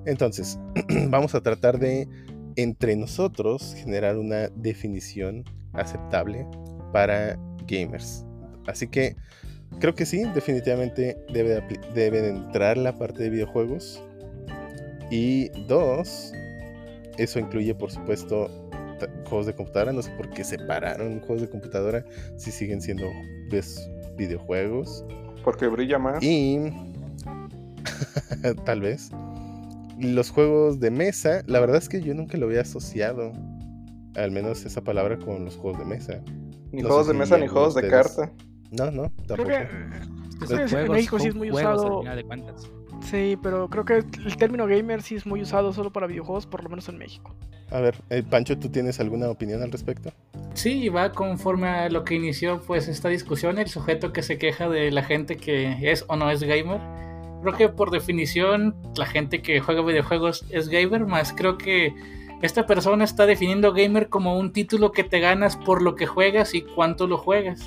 Entonces, 0.05 0.57
vamos 1.09 1.35
a 1.35 1.41
tratar 1.41 1.79
de 1.79 2.07
entre 2.55 2.95
nosotros 2.95 3.75
generar 3.75 4.17
una 4.17 4.47
definición 4.47 5.43
aceptable 5.73 6.47
para 6.91 7.37
gamers. 7.67 8.25
Así 8.67 8.87
que 8.87 9.15
creo 9.79 9.95
que 9.95 10.05
sí, 10.05 10.23
definitivamente 10.33 11.17
debe, 11.31 11.49
de 11.49 11.79
debe 11.93 12.21
de 12.21 12.29
entrar 12.29 12.77
la 12.77 12.97
parte 12.97 13.23
de 13.23 13.29
videojuegos. 13.29 14.01
Y 15.11 15.49
dos, 15.67 16.31
eso 17.17 17.39
incluye 17.39 17.73
por 17.73 17.91
supuesto 17.91 18.49
juegos 19.25 19.47
de 19.47 19.53
computadora. 19.53 19.91
No 19.91 20.01
sé 20.01 20.11
por 20.11 20.29
qué 20.29 20.43
separaron 20.43 21.19
juegos 21.21 21.41
de 21.41 21.49
computadora 21.49 22.05
si 22.37 22.51
siguen 22.51 22.81
siendo 22.81 23.07
pues, 23.49 23.89
videojuegos. 24.17 25.03
Porque 25.43 25.67
brilla 25.67 25.97
más. 25.97 26.21
Y 26.21 26.59
tal 28.65 28.81
vez 28.81 29.11
los 29.99 30.29
juegos 30.31 30.79
de 30.79 30.91
mesa, 30.91 31.43
la 31.45 31.59
verdad 31.59 31.77
es 31.77 31.89
que 31.89 32.01
yo 32.01 32.13
nunca 32.13 32.37
lo 32.37 32.45
había 32.45 32.61
asociado, 32.61 33.33
al 34.15 34.31
menos 34.31 34.65
esa 34.65 34.81
palabra 34.81 35.17
con 35.17 35.43
los 35.45 35.57
juegos 35.57 35.79
de 35.79 35.85
mesa. 35.85 36.21
Ni 36.71 36.81
no 36.81 36.87
juegos 36.87 37.07
de 37.07 37.13
si 37.13 37.19
mesa 37.19 37.37
ni 37.37 37.47
juegos 37.47 37.75
de 37.75 37.87
carta. 37.87 38.31
No, 38.71 38.91
no, 38.91 39.11
Creo 39.25 39.27
tampoco. 39.27 39.49
que 39.49 39.67
Creo 40.45 40.65
que 40.67 40.75
en 40.75 40.91
México 40.91 41.19
sí 41.19 41.27
es 41.27 41.35
muy 41.35 41.49
juegos 41.49 41.75
usado. 41.81 41.93
al 41.97 42.01
final 42.03 42.17
de 42.17 42.23
cuentas. 42.23 42.69
sí, 43.01 43.37
pero 43.43 43.69
creo 43.69 43.83
que 43.85 43.95
el 44.25 44.37
término 44.37 44.67
gamer 44.67 45.01
sí 45.01 45.15
es 45.15 45.25
muy 45.25 45.41
usado 45.41 45.73
solo 45.73 45.91
para 45.91 46.07
videojuegos, 46.07 46.45
por 46.45 46.63
lo 46.63 46.69
menos 46.69 46.87
en 46.89 46.97
México. 46.97 47.35
A 47.71 47.81
ver, 47.81 47.95
eh, 48.09 48.23
Pancho, 48.27 48.57
¿tú 48.57 48.69
tienes 48.69 48.99
alguna 48.99 49.29
opinión 49.29 49.61
al 49.61 49.71
respecto? 49.71 50.11
Sí, 50.53 50.89
va 50.89 51.11
conforme 51.11 51.67
a 51.67 51.89
lo 51.89 52.03
que 52.03 52.15
inició 52.15 52.61
pues 52.65 52.87
esta 52.87 53.09
discusión, 53.09 53.59
el 53.59 53.67
sujeto 53.67 54.11
que 54.13 54.23
se 54.23 54.37
queja 54.37 54.69
de 54.69 54.91
la 54.91 55.03
gente 55.03 55.37
que 55.37 55.77
es 55.91 56.03
o 56.07 56.15
no 56.15 56.31
es 56.31 56.41
gamer. 56.41 56.79
Creo 57.41 57.53
que 57.55 57.69
por 57.69 57.91
definición 57.91 58.75
la 58.95 59.05
gente 59.05 59.41
que 59.41 59.59
juega 59.59 59.81
videojuegos 59.81 60.45
es 60.49 60.67
gamer, 60.69 61.05
más 61.05 61.31
creo 61.33 61.57
que 61.57 61.93
esta 62.41 62.65
persona 62.65 63.03
está 63.03 63.25
definiendo 63.25 63.73
gamer 63.73 64.09
como 64.09 64.37
un 64.37 64.51
título 64.53 64.91
que 64.91 65.03
te 65.03 65.19
ganas 65.19 65.57
por 65.57 65.81
lo 65.81 65.95
que 65.95 66.05
juegas 66.05 66.53
y 66.55 66.61
cuánto 66.61 67.07
lo 67.07 67.17
juegas. 67.17 67.61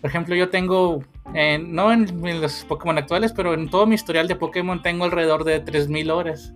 Por 0.00 0.10
ejemplo, 0.10 0.34
yo 0.34 0.50
tengo, 0.50 1.02
eh, 1.34 1.58
no 1.58 1.92
en, 1.92 2.26
en 2.26 2.40
los 2.42 2.64
Pokémon 2.64 2.98
actuales, 2.98 3.32
pero 3.32 3.54
en 3.54 3.70
todo 3.70 3.86
mi 3.86 3.94
historial 3.94 4.28
de 4.28 4.36
Pokémon 4.36 4.82
tengo 4.82 5.04
alrededor 5.04 5.44
de 5.44 5.64
3.000 5.64 6.10
horas. 6.10 6.52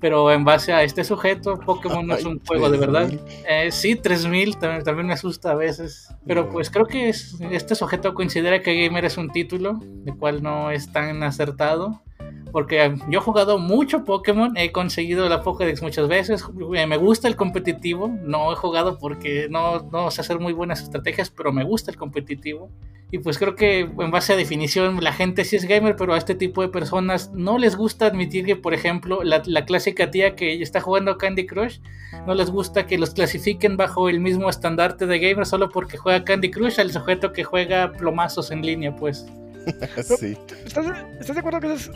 Pero 0.00 0.30
en 0.30 0.44
base 0.44 0.72
a 0.74 0.82
este 0.82 1.02
sujeto, 1.02 1.58
Pokémon 1.58 2.06
no 2.06 2.14
es 2.14 2.24
un 2.26 2.38
juego 2.46 2.68
de 2.70 2.76
verdad. 2.78 3.06
3000. 3.08 3.20
Eh, 3.48 3.70
sí, 3.72 3.96
3000 3.96 4.58
también, 4.58 4.84
también 4.84 5.06
me 5.06 5.14
asusta 5.14 5.52
a 5.52 5.54
veces. 5.54 6.14
Pero 6.26 6.50
pues 6.50 6.68
creo 6.70 6.84
que 6.86 7.08
es- 7.08 7.36
este 7.50 7.74
sujeto 7.74 8.12
considera 8.14 8.60
que 8.60 8.84
gamer 8.84 9.06
es 9.06 9.16
un 9.16 9.30
título, 9.30 9.80
el 10.06 10.14
cual 10.16 10.42
no 10.42 10.70
es 10.70 10.92
tan 10.92 11.22
acertado. 11.22 12.02
Porque 12.52 12.94
yo 13.08 13.18
he 13.18 13.22
jugado 13.22 13.58
mucho 13.58 14.04
Pokémon, 14.04 14.56
he 14.56 14.70
conseguido 14.70 15.28
la 15.28 15.42
Pokédex 15.42 15.82
muchas 15.82 16.06
veces, 16.06 16.44
me 16.54 16.96
gusta 16.96 17.26
el 17.26 17.34
competitivo, 17.34 18.08
no 18.22 18.52
he 18.52 18.56
jugado 18.56 18.98
porque 18.98 19.48
no, 19.50 19.82
no 19.90 20.10
sé 20.12 20.20
hacer 20.20 20.38
muy 20.38 20.52
buenas 20.52 20.80
estrategias, 20.80 21.30
pero 21.30 21.52
me 21.52 21.64
gusta 21.64 21.90
el 21.90 21.96
competitivo. 21.96 22.70
Y 23.10 23.18
pues 23.18 23.38
creo 23.38 23.54
que 23.54 23.80
en 23.80 24.10
base 24.10 24.32
a 24.32 24.36
definición 24.36 25.02
la 25.02 25.12
gente 25.12 25.44
sí 25.44 25.56
es 25.56 25.66
gamer, 25.66 25.96
pero 25.96 26.14
a 26.14 26.18
este 26.18 26.34
tipo 26.34 26.62
de 26.62 26.68
personas 26.68 27.32
no 27.32 27.58
les 27.58 27.76
gusta 27.76 28.06
admitir 28.06 28.44
que, 28.44 28.56
por 28.56 28.74
ejemplo, 28.74 29.22
la, 29.22 29.42
la 29.46 29.64
clásica 29.64 30.10
tía 30.10 30.36
que 30.36 30.62
está 30.62 30.80
jugando 30.80 31.18
Candy 31.18 31.46
Crush, 31.46 31.78
no 32.26 32.34
les 32.34 32.50
gusta 32.50 32.86
que 32.86 32.98
los 32.98 33.10
clasifiquen 33.10 33.76
bajo 33.76 34.08
el 34.08 34.20
mismo 34.20 34.48
estandarte 34.48 35.06
de 35.06 35.18
gamer 35.18 35.46
solo 35.46 35.70
porque 35.70 35.96
juega 35.96 36.24
Candy 36.24 36.50
Crush 36.50 36.80
al 36.80 36.90
sujeto 36.92 37.32
que 37.32 37.44
juega 37.44 37.92
plomazos 37.92 38.50
en 38.50 38.62
línea, 38.62 38.94
pues. 38.94 39.26
sí. 40.18 40.36
¿Estás, 40.64 40.86
estás 41.20 41.34
de 41.36 41.40
acuerdo 41.40 41.60
que 41.60 41.72
es 41.74 41.90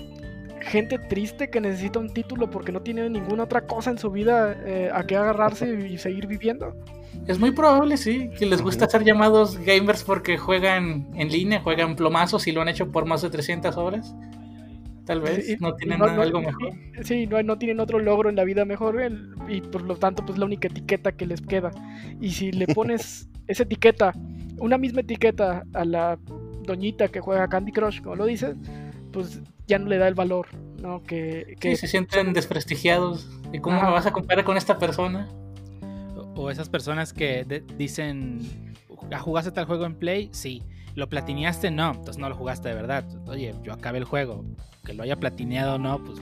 gente 0.61 0.99
triste 0.99 1.49
que 1.51 1.61
necesita 1.61 1.99
un 1.99 2.13
título 2.13 2.51
porque 2.51 2.73
no 2.73 2.83
tiene 2.83 3.09
ninguna 3.09 3.45
otra 3.45 3.63
cosa 3.67 3.91
en 3.91 3.99
su 3.99 4.11
vida 4.11 4.57
eh, 4.67 4.91
a 4.93 5.05
que 5.07 5.17
agarrarse 5.17 5.69
y 5.89 5.99
seguir 5.99 6.27
viviendo? 6.27 6.75
Es 7.27 7.39
muy 7.39 7.51
probable, 7.53 7.97
sí, 7.97 8.31
que 8.39 8.47
les 8.47 8.63
gusta 8.63 8.89
ser 8.89 9.05
llamados 9.05 9.59
gamers 9.59 10.03
porque 10.05 10.39
juegan 10.39 11.09
en 11.15 11.29
línea, 11.29 11.61
juegan 11.61 11.95
plomazos 11.97 12.47
y 12.47 12.53
lo 12.53 12.61
han 12.63 12.69
hecho 12.69 12.91
por 12.91 13.05
más 13.07 13.23
de 13.23 13.31
300 13.31 13.77
horas. 13.77 14.15
Tal 15.05 15.21
vez 15.23 15.47
Sí, 15.47 15.57
no 15.59 15.75
tienen 15.75 15.99
no- 15.99 16.05
nada- 16.07 16.17
no- 16.17 16.23
algo 16.23 16.41
mejor. 16.43 16.73
Sí, 17.03 17.27
no, 17.27 17.43
no 17.43 17.57
tienen 17.59 17.81
otro 17.81 17.99
logro 17.99 18.29
en 18.29 18.37
la 18.37 18.45
vida 18.45 18.65
mejor 18.67 19.01
el- 19.01 19.35
y 19.49 19.61
por 19.63 19.83
lo 19.83 19.97
tanto 19.97 20.25
pues 20.25 20.39
la 20.39 20.45
única 20.45 20.69
etiqueta 20.69 21.13
que 21.13 21.27
les 21.27 21.41
queda. 21.41 21.71
Y 22.21 22.31
si 22.33 22.53
le 22.53 22.67
pones 22.67 23.29
esa 23.47 23.63
etiqueta, 23.63 24.13
una 24.59 24.77
misma 24.77 25.01
etiqueta 25.01 25.63
a 25.73 25.85
la 25.87 26.19
doñita 26.69 27.09
que 27.09 27.21
juega 27.21 27.49
Candy 27.49 27.73
Crush, 27.73 28.01
como 28.01 28.15
lo 28.17 28.27
dices, 28.27 28.57
pues 29.13 29.41
ya 29.67 29.79
no 29.79 29.87
le 29.89 29.99
da 29.99 30.07
el 30.07 30.15
valor, 30.15 30.47
¿no? 30.81 31.03
Que, 31.03 31.57
que 31.59 31.71
Sí, 31.71 31.77
se 31.77 31.87
sienten 31.89 32.33
desprestigiados. 32.33 33.29
¿Y 33.53 33.59
cómo 33.59 33.77
Ajá. 33.77 33.87
me 33.87 33.93
vas 33.93 34.07
a 34.07 34.13
comparar 34.13 34.45
con 34.45 34.57
esta 34.57 34.79
persona? 34.79 35.29
O- 36.37 36.51
esas 36.51 36.69
personas 36.69 37.13
que 37.13 37.45
de- 37.45 37.61
dicen, 37.77 38.75
"¿Ah, 39.13 39.19
¿jugaste 39.19 39.51
tal 39.51 39.65
juego 39.65 39.85
en 39.87 39.95
Play? 39.97 40.29
Sí. 40.33 40.63
¿Lo 40.95 41.09
platineaste? 41.09 41.71
No. 41.71 41.91
Entonces 41.91 42.19
no 42.19 42.29
lo 42.29 42.35
jugaste 42.37 42.69
de 42.69 42.75
verdad. 42.75 43.05
Oye, 43.27 43.55
yo 43.65 43.73
acabé 43.73 43.99
el 43.99 44.05
juego. 44.05 44.45
Que 44.85 44.93
lo 44.95 45.03
haya 45.03 45.17
platineado 45.17 45.75
o 45.75 45.79
no, 45.79 46.03
pues... 46.05 46.19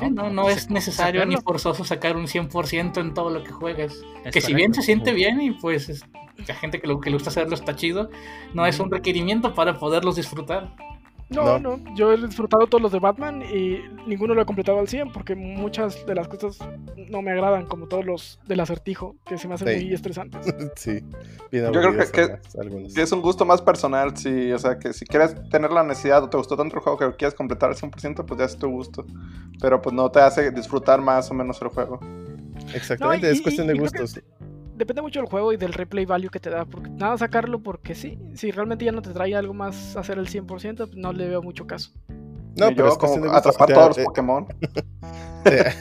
No, 0.00 0.10
no, 0.10 0.30
no 0.30 0.48
es 0.48 0.70
necesario 0.70 1.24
ni 1.26 1.32
sacarlo. 1.34 1.42
forzoso 1.44 1.84
sacar 1.84 2.16
un 2.16 2.26
100% 2.26 3.00
en 3.00 3.14
todo 3.14 3.30
lo 3.30 3.42
que 3.44 3.50
juegas. 3.52 3.94
Es 4.24 4.32
que 4.32 4.40
si 4.40 4.54
bien 4.54 4.72
se 4.74 4.82
siente 4.82 5.12
bien 5.12 5.40
y 5.40 5.50
pues 5.52 5.88
es- 5.88 6.04
la 6.46 6.54
gente 6.54 6.80
que 6.80 6.86
lo 6.86 7.00
que 7.00 7.10
le 7.10 7.16
gusta 7.16 7.28
hacerlo 7.30 7.54
está 7.54 7.76
chido, 7.76 8.08
no 8.54 8.64
es 8.66 8.80
un 8.80 8.90
requerimiento 8.90 9.54
para 9.54 9.78
poderlos 9.78 10.16
disfrutar. 10.16 10.74
No, 11.30 11.58
No. 11.60 11.76
no, 11.78 11.94
yo 11.94 12.12
he 12.12 12.16
disfrutado 12.16 12.66
todos 12.66 12.82
los 12.82 12.90
de 12.92 12.98
Batman 12.98 13.42
y 13.42 13.78
ninguno 14.06 14.34
lo 14.34 14.42
he 14.42 14.44
completado 14.46 14.80
al 14.80 14.88
100 14.88 15.12
porque 15.12 15.36
muchas 15.36 16.04
de 16.04 16.14
las 16.16 16.26
cosas 16.26 16.58
no 17.08 17.22
me 17.22 17.30
agradan, 17.30 17.66
como 17.66 17.86
todos 17.86 18.04
los 18.04 18.40
del 18.46 18.58
acertijo, 18.60 19.14
que 19.24 19.38
se 19.38 19.46
me 19.46 19.54
hacen 19.54 19.68
Sí. 19.78 19.84
muy 19.84 19.94
estresantes. 19.94 20.44
sí. 20.76 21.00
Bien 21.52 21.72
Yo 21.72 21.80
creo 21.80 21.92
que- 21.96 23.00
es 23.00 23.12
un 23.12 23.22
gusto 23.22 23.44
más 23.44 23.62
personal, 23.62 24.16
sí, 24.16 24.50
o 24.52 24.58
sea, 24.58 24.78
que 24.78 24.92
si 24.92 25.04
quieres 25.06 25.34
tener 25.50 25.70
la 25.70 25.84
necesidad 25.84 26.22
o 26.24 26.28
te 26.28 26.36
gustó 26.36 26.56
tanto 26.56 26.76
el 26.76 26.82
juego 26.82 26.98
que 26.98 27.04
lo 27.04 27.16
quieres 27.16 27.34
completar 27.34 27.70
al 27.70 27.76
100%, 27.76 28.26
pues 28.26 28.38
ya 28.38 28.46
es 28.46 28.56
tu 28.58 28.68
gusto. 28.68 29.06
Pero 29.60 29.80
pues 29.80 29.94
no 29.94 30.10
te 30.10 30.20
hace 30.20 30.50
disfrutar 30.50 31.00
más 31.00 31.30
o 31.30 31.34
menos 31.34 31.62
el 31.62 31.68
juego. 31.68 32.00
Exactamente, 32.74 33.26
No, 33.26 33.32
y- 33.32 33.36
es 33.36 33.42
cuestión 33.42 33.66
de 33.68 33.74
que 33.74 33.80
gustos. 33.80 34.20
Depende 34.80 35.02
mucho 35.02 35.20
del 35.20 35.28
juego 35.28 35.52
y 35.52 35.58
del 35.58 35.74
replay 35.74 36.06
value 36.06 36.30
que 36.30 36.40
te 36.40 36.48
da, 36.48 36.64
porque 36.64 36.88
nada 36.88 37.18
sacarlo 37.18 37.62
porque 37.62 37.94
sí, 37.94 38.18
si 38.34 38.50
realmente 38.50 38.86
ya 38.86 38.92
no 38.92 39.02
te 39.02 39.10
trae 39.10 39.36
algo 39.36 39.52
más 39.52 39.94
hacer 39.94 40.16
el 40.16 40.26
100%, 40.26 40.76
pues 40.76 40.94
no 40.94 41.12
le 41.12 41.28
veo 41.28 41.42
mucho 41.42 41.66
caso. 41.66 41.90
No, 42.56 42.68
pero 42.68 42.76
yo 42.76 42.86
es 42.86 42.94
de 42.94 42.98
como 42.98 43.30
atrapar 43.30 43.68
sea, 43.68 43.76
todos 43.76 43.88
los 43.88 43.98
eh, 43.98 44.04
Pokémon. 44.04 44.46
Eh, 45.46 45.72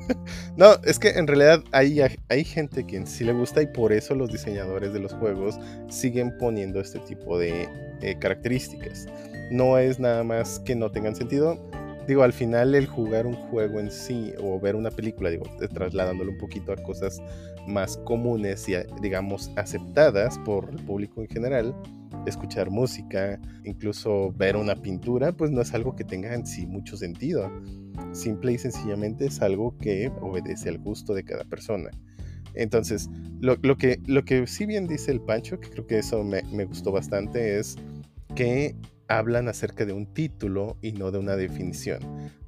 no, 0.56 0.72
es 0.84 0.98
que 0.98 1.10
en 1.10 1.26
realidad 1.26 1.62
hay, 1.72 2.00
hay 2.00 2.44
gente 2.44 2.86
quien 2.86 3.06
sí 3.06 3.24
le 3.24 3.34
gusta 3.34 3.60
y 3.60 3.66
por 3.66 3.92
eso 3.92 4.14
los 4.14 4.32
diseñadores 4.32 4.94
de 4.94 5.00
los 5.00 5.12
juegos 5.12 5.58
siguen 5.90 6.34
poniendo 6.38 6.80
este 6.80 6.98
tipo 7.00 7.38
de 7.38 7.68
eh, 8.00 8.18
características. 8.18 9.06
No 9.50 9.76
es 9.76 10.00
nada 10.00 10.24
más 10.24 10.60
que 10.60 10.74
no 10.74 10.90
tengan 10.90 11.14
sentido. 11.14 11.58
Digo, 12.06 12.22
al 12.22 12.32
final 12.32 12.74
el 12.74 12.86
jugar 12.86 13.26
un 13.26 13.34
juego 13.34 13.80
en 13.80 13.90
sí 13.90 14.32
o 14.42 14.58
ver 14.58 14.76
una 14.76 14.90
película, 14.90 15.28
digo, 15.28 15.44
trasladándolo 15.74 16.32
un 16.32 16.38
poquito 16.38 16.72
a 16.72 16.76
cosas 16.76 17.20
más 17.66 17.96
comunes 17.98 18.68
y 18.68 18.74
digamos 19.00 19.50
aceptadas 19.56 20.38
por 20.40 20.70
el 20.70 20.84
público 20.84 21.22
en 21.22 21.28
general, 21.28 21.74
escuchar 22.26 22.70
música, 22.70 23.40
incluso 23.64 24.32
ver 24.32 24.56
una 24.56 24.76
pintura, 24.76 25.32
pues 25.32 25.50
no 25.50 25.60
es 25.60 25.74
algo 25.74 25.96
que 25.96 26.04
tenga 26.04 26.34
en 26.34 26.46
sí 26.46 26.66
mucho 26.66 26.96
sentido 26.96 27.50
simple 28.12 28.52
y 28.52 28.58
sencillamente 28.58 29.26
es 29.26 29.40
algo 29.40 29.76
que 29.78 30.10
obedece 30.20 30.68
al 30.68 30.78
gusto 30.78 31.14
de 31.14 31.24
cada 31.24 31.44
persona. 31.44 31.90
Entonces, 32.54 33.08
lo, 33.40 33.56
lo 33.62 33.76
que, 33.76 34.00
lo 34.06 34.24
que 34.24 34.46
sí 34.46 34.66
bien 34.66 34.86
dice 34.86 35.10
el 35.12 35.20
Pancho, 35.20 35.58
que 35.58 35.70
creo 35.70 35.86
que 35.86 35.98
eso 35.98 36.22
me, 36.22 36.42
me 36.52 36.64
gustó 36.64 36.92
bastante, 36.92 37.58
es 37.58 37.76
que 38.34 38.76
hablan 39.18 39.48
acerca 39.48 39.84
de 39.84 39.92
un 39.92 40.06
título 40.06 40.76
y 40.82 40.92
no 40.92 41.10
de 41.10 41.18
una 41.18 41.36
definición. 41.36 42.00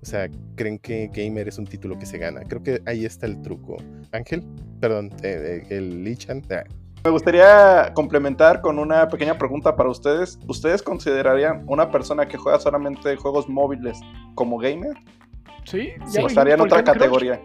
O 0.02 0.06
sea, 0.06 0.28
creen 0.56 0.78
que 0.78 1.10
gamer 1.12 1.48
es 1.48 1.58
un 1.58 1.66
título 1.66 1.98
que 1.98 2.06
se 2.06 2.18
gana. 2.18 2.42
Creo 2.42 2.62
que 2.62 2.82
ahí 2.86 3.04
está 3.04 3.26
el 3.26 3.40
truco. 3.42 3.76
Ángel, 4.12 4.42
perdón, 4.80 5.10
eh, 5.22 5.62
eh, 5.70 5.76
el 5.76 6.04
Lichan. 6.04 6.42
ah, 6.50 6.64
Me 7.04 7.10
gustaría 7.10 7.92
complementar 7.94 8.60
con 8.60 8.78
una 8.78 9.08
pequeña 9.08 9.36
pregunta 9.36 9.76
para 9.76 9.88
ustedes. 9.90 10.38
¿Ustedes 10.46 10.82
considerarían 10.82 11.64
una 11.66 11.90
persona 11.90 12.26
que 12.26 12.36
juega 12.36 12.58
solamente 12.58 13.16
juegos 13.16 13.48
móviles 13.48 13.98
como 14.34 14.58
gamer? 14.58 14.94
Sí, 15.64 15.90
Sí. 16.06 16.20
¿O 16.22 16.26
estaría 16.26 16.54
en 16.54 16.60
otra 16.60 16.82
categoría? 16.84 17.40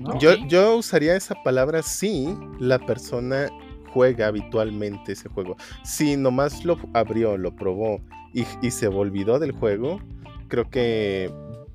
¿no? 0.00 0.18
Yo, 0.18 0.32
Sí. 0.34 0.44
yo 0.48 0.76
usaría 0.76 1.16
esa 1.16 1.34
palabra 1.42 1.82
si 1.82 2.36
la 2.60 2.78
persona 2.78 3.48
juega 3.96 4.26
habitualmente 4.26 5.12
ese 5.12 5.30
juego. 5.30 5.56
Si 5.82 6.18
nomás 6.18 6.66
lo 6.66 6.76
abrió, 6.92 7.38
lo 7.38 7.56
probó 7.56 8.02
y, 8.34 8.44
y 8.60 8.70
se 8.70 8.88
olvidó 8.88 9.38
del 9.38 9.52
juego, 9.52 10.00
creo 10.48 10.68
que 10.68 11.30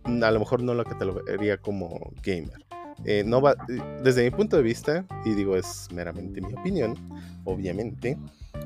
a 0.06 0.30
lo 0.30 0.40
mejor 0.40 0.62
no 0.62 0.76
lo 0.76 0.84
catalogaría 0.84 1.58
como 1.58 2.14
gamer. 2.22 2.64
Eh, 3.06 3.24
no 3.26 3.42
va, 3.42 3.56
desde 4.04 4.24
mi 4.24 4.30
punto 4.30 4.56
de 4.56 4.62
vista, 4.62 5.04
y 5.26 5.32
digo 5.34 5.56
es 5.58 5.88
meramente 5.92 6.42
mi 6.42 6.54
opinión, 6.54 6.94
obviamente, 7.44 8.16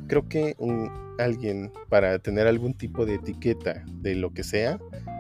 creo 0.07 0.27
que 0.27 0.55
un, 0.57 0.91
alguien 1.17 1.71
para 1.87 2.19
tener 2.19 2.45
algún 2.45 2.73
tipo 2.73 3.05
de 3.05 3.15
etiqueta 3.15 3.85
de 4.01 4.15
lo 4.15 4.33
que 4.33 4.43
sea, 4.43 4.77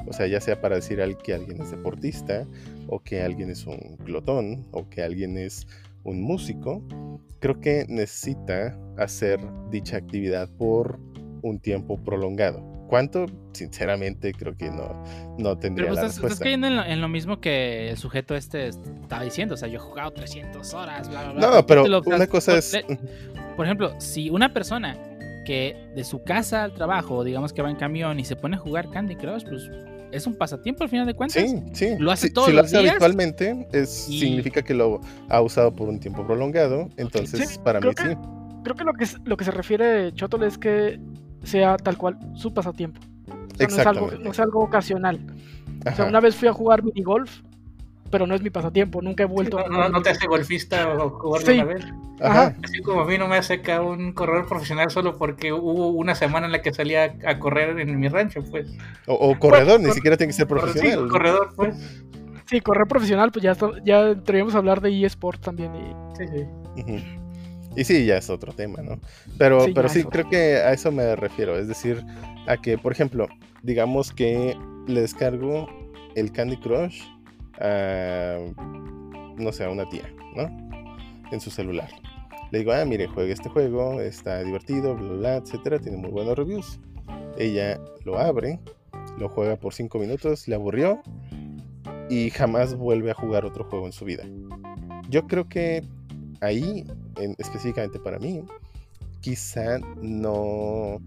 o 0.07 0.11
sea, 0.11 0.27
ya 0.27 0.41
sea 0.41 0.59
para 0.59 0.75
decir 0.75 0.99
al- 1.01 1.17
que 1.17 1.33
alguien 1.33 1.61
es 1.61 1.71
deportista, 1.71 2.45
o 2.87 2.99
que 2.99 3.21
alguien 3.21 3.49
es 3.49 3.65
un 3.65 3.95
glotón, 4.03 4.67
o 4.73 4.89
que 4.89 5.01
alguien 5.01 5.37
es 5.37 5.65
un 6.05 6.21
músico, 6.21 6.81
creo 7.39 7.59
que 7.59 7.85
necesita 7.89 8.77
hacer 8.97 9.39
dicha 9.69 9.97
actividad 9.97 10.47
por 10.57 10.99
un 11.41 11.59
tiempo 11.59 12.01
prolongado. 12.01 12.63
¿Cuánto? 12.87 13.25
Sinceramente, 13.53 14.31
creo 14.31 14.55
que 14.55 14.69
no, 14.69 15.03
no 15.39 15.57
tendría 15.57 15.87
Pero 15.89 15.95
pues 15.95 16.01
la 16.03 16.07
estás, 16.07 16.23
estás 16.23 16.39
cayendo 16.39 16.67
en 16.67 16.75
lo, 16.75 16.85
en 16.85 17.01
lo 17.01 17.07
mismo 17.09 17.41
que 17.41 17.89
el 17.89 17.97
sujeto 17.97 18.35
este 18.35 18.67
estaba 18.67 19.23
diciendo. 19.23 19.55
O 19.55 19.57
sea, 19.57 19.67
yo 19.67 19.77
he 19.77 19.81
jugado 19.81 20.11
300 20.11 20.73
horas, 20.75 21.09
bla, 21.09 21.23
bla, 21.23 21.33
bla. 21.33 21.47
No, 21.57 21.65
pero 21.65 21.87
lo- 21.87 22.01
una 22.05 22.27
cosa 22.27 22.57
es... 22.57 22.77
Por 23.55 23.65
ejemplo, 23.65 23.99
si 23.99 24.29
una 24.29 24.53
persona 24.53 24.95
que 25.45 25.91
de 25.95 26.03
su 26.03 26.23
casa 26.23 26.63
al 26.63 26.73
trabajo, 26.73 27.23
digamos 27.23 27.53
que 27.53 27.61
va 27.63 27.69
en 27.71 27.75
camión 27.75 28.19
y 28.19 28.25
se 28.25 28.35
pone 28.35 28.55
a 28.55 28.59
jugar 28.59 28.89
Candy 28.91 29.15
Crush, 29.15 29.45
pues 29.47 29.67
es 30.11 30.27
un 30.27 30.35
pasatiempo 30.35 30.83
al 30.83 30.89
final 30.89 31.05
de 31.07 31.13
cuentas. 31.13 31.41
Sí, 31.49 31.61
sí. 31.73 31.89
¿Lo 31.99 32.11
hace 32.11 32.27
Si- 32.27 32.33
todos 32.33 32.47
si 32.47 32.53
lo 32.53 32.61
los 32.61 32.67
hace 32.71 32.79
días? 32.79 32.91
habitualmente, 32.93 33.67
es, 33.71 34.07
Y- 34.09 34.19
significa 34.19 34.61
que 34.61 34.73
lo 34.73 35.01
ha 35.29 35.41
usado 35.41 35.75
por 35.75 35.89
un 35.89 35.99
tiempo 35.99 36.25
prolongado. 36.25 36.89
Entonces, 36.97 37.49
Sí, 37.49 37.59
para 37.63 37.79
mí 37.79 37.87
creo 37.93 38.11
sí. 38.11 38.17
Creo 38.63 38.75
que 38.75 38.83
lo 38.83 38.93
que, 38.93 39.05
lo 39.25 39.37
que 39.37 39.43
se 39.45 39.51
refiere 39.51 40.11
Chotol 40.13 40.43
es 40.43 40.57
que 40.57 40.99
sea 41.43 41.77
tal 41.77 41.97
cual 41.97 42.17
su 42.33 42.53
pasatiempo. 42.53 42.99
O 43.29 43.57
sea, 43.57 43.67
no 43.67 43.75
es 43.77 43.85
algo, 43.87 44.11
no 44.23 44.31
es 44.31 44.39
algo 44.39 44.59
ocasional. 44.61 45.19
O 45.91 45.95
sea, 45.95 46.05
una 46.05 46.19
vez 46.19 46.35
fui 46.35 46.47
a 46.47 46.53
jugar 46.53 46.83
minigolf, 46.83 47.41
pero 48.15 48.27
no 48.27 48.33
es 48.33 48.41
mi 48.41 48.49
pasatiempo, 48.49 49.01
nunca 49.01 49.23
he 49.23 49.25
vuelto 49.25 49.59
a 49.59 49.67
No, 49.67 49.89
no 49.89 50.01
te 50.01 50.11
hace 50.11 50.25
golfista 50.25 50.87
o 50.93 51.09
jugarlo 51.09 51.45
Sí. 51.45 51.59
Ajá. 52.21 52.55
Así 52.63 52.81
como 52.81 53.01
a 53.01 53.05
mí 53.05 53.17
no 53.17 53.27
me 53.27 53.35
hace 53.35 53.55
acá 53.55 53.81
un 53.81 54.13
corredor 54.13 54.45
profesional 54.47 54.89
solo 54.89 55.17
porque 55.17 55.51
hubo 55.51 55.89
una 55.89 56.15
semana 56.15 56.45
en 56.45 56.53
la 56.53 56.61
que 56.61 56.73
salía 56.73 57.17
a 57.25 57.39
correr 57.39 57.77
en 57.77 57.99
mi 57.99 58.07
rancho, 58.07 58.41
pues. 58.49 58.71
O, 59.05 59.15
o 59.15 59.37
corredor, 59.37 59.81
ni 59.81 59.87
cor- 59.87 59.95
siquiera 59.95 60.15
tiene 60.15 60.29
que 60.31 60.37
ser 60.37 60.47
profesional. 60.47 61.01
Sí, 61.03 61.09
corredor, 61.09 61.49
pues. 61.57 61.75
Sí, 62.45 62.61
correr 62.61 62.87
profesional, 62.87 63.33
pues 63.33 63.43
ya, 63.43 63.51
está- 63.51 63.71
ya 63.83 64.11
entraríamos 64.11 64.55
a 64.55 64.59
hablar 64.59 64.79
de 64.79 65.03
eSport 65.05 65.41
también. 65.43 65.75
Y, 65.75 65.93
Sí, 66.17 66.23
sí. 66.33 67.03
Y 67.75 67.83
sí, 67.83 68.05
ya 68.05 68.15
es 68.15 68.29
otro 68.29 68.53
tema, 68.53 68.81
¿no? 68.81 68.97
Pero 69.37 69.59
Sí, 69.59 69.67
sí, 69.67 69.73
pero 69.73 69.89
sí 69.89 70.03
creo 70.05 70.29
que 70.29 70.55
a 70.55 70.71
eso 70.71 70.93
me 70.93 71.17
refiero. 71.17 71.57
Es 71.57 71.67
decir, 71.67 72.01
a 72.47 72.55
que, 72.55 72.77
por 72.77 72.93
ejemplo, 72.93 73.27
digamos 73.61 74.13
que 74.13 74.55
le 74.87 75.01
descargo 75.01 75.67
el 76.15 76.31
Candy 76.31 76.55
Crush 76.55 77.01
a, 77.59 78.37
no 79.37 79.51
sé, 79.51 79.63
a 79.65 79.69
una 79.69 79.87
tía, 79.89 80.09
¿no? 80.35 80.43
En 81.31 81.39
su 81.39 81.49
celular. 81.49 81.89
Le 82.51 82.59
digo, 82.59 82.71
ah, 82.73 82.85
mire, 82.85 83.07
juegue 83.07 83.33
este 83.33 83.49
juego, 83.49 83.99
está 84.01 84.43
divertido, 84.43 84.95
bla, 84.95 85.13
bla, 85.13 85.35
etcétera, 85.37 85.79
tiene 85.79 85.97
muy 85.97 86.11
buenos 86.11 86.37
reviews. 86.37 86.79
Ella 87.37 87.79
lo 88.05 88.17
abre, 88.19 88.59
lo 89.17 89.27
juega 89.29 89.55
por 89.55 89.73
5 89.73 89.97
minutos, 89.99 90.47
le 90.47 90.55
aburrió 90.55 91.01
y 92.09 92.29
jamás 92.29 92.75
vuelve 92.75 93.11
a 93.11 93.13
jugar 93.13 93.45
otro 93.45 93.63
juego 93.65 93.85
en 93.87 93.91
su 93.91 94.05
vida. 94.05 94.23
Yo 95.09 95.25
creo 95.27 95.49
que 95.49 95.83
ahí, 96.41 96.85
en- 97.17 97.35
específicamente 97.39 97.99
para 97.99 98.19
mí, 98.19 98.43
quizá 99.21 99.79
no 100.01 100.99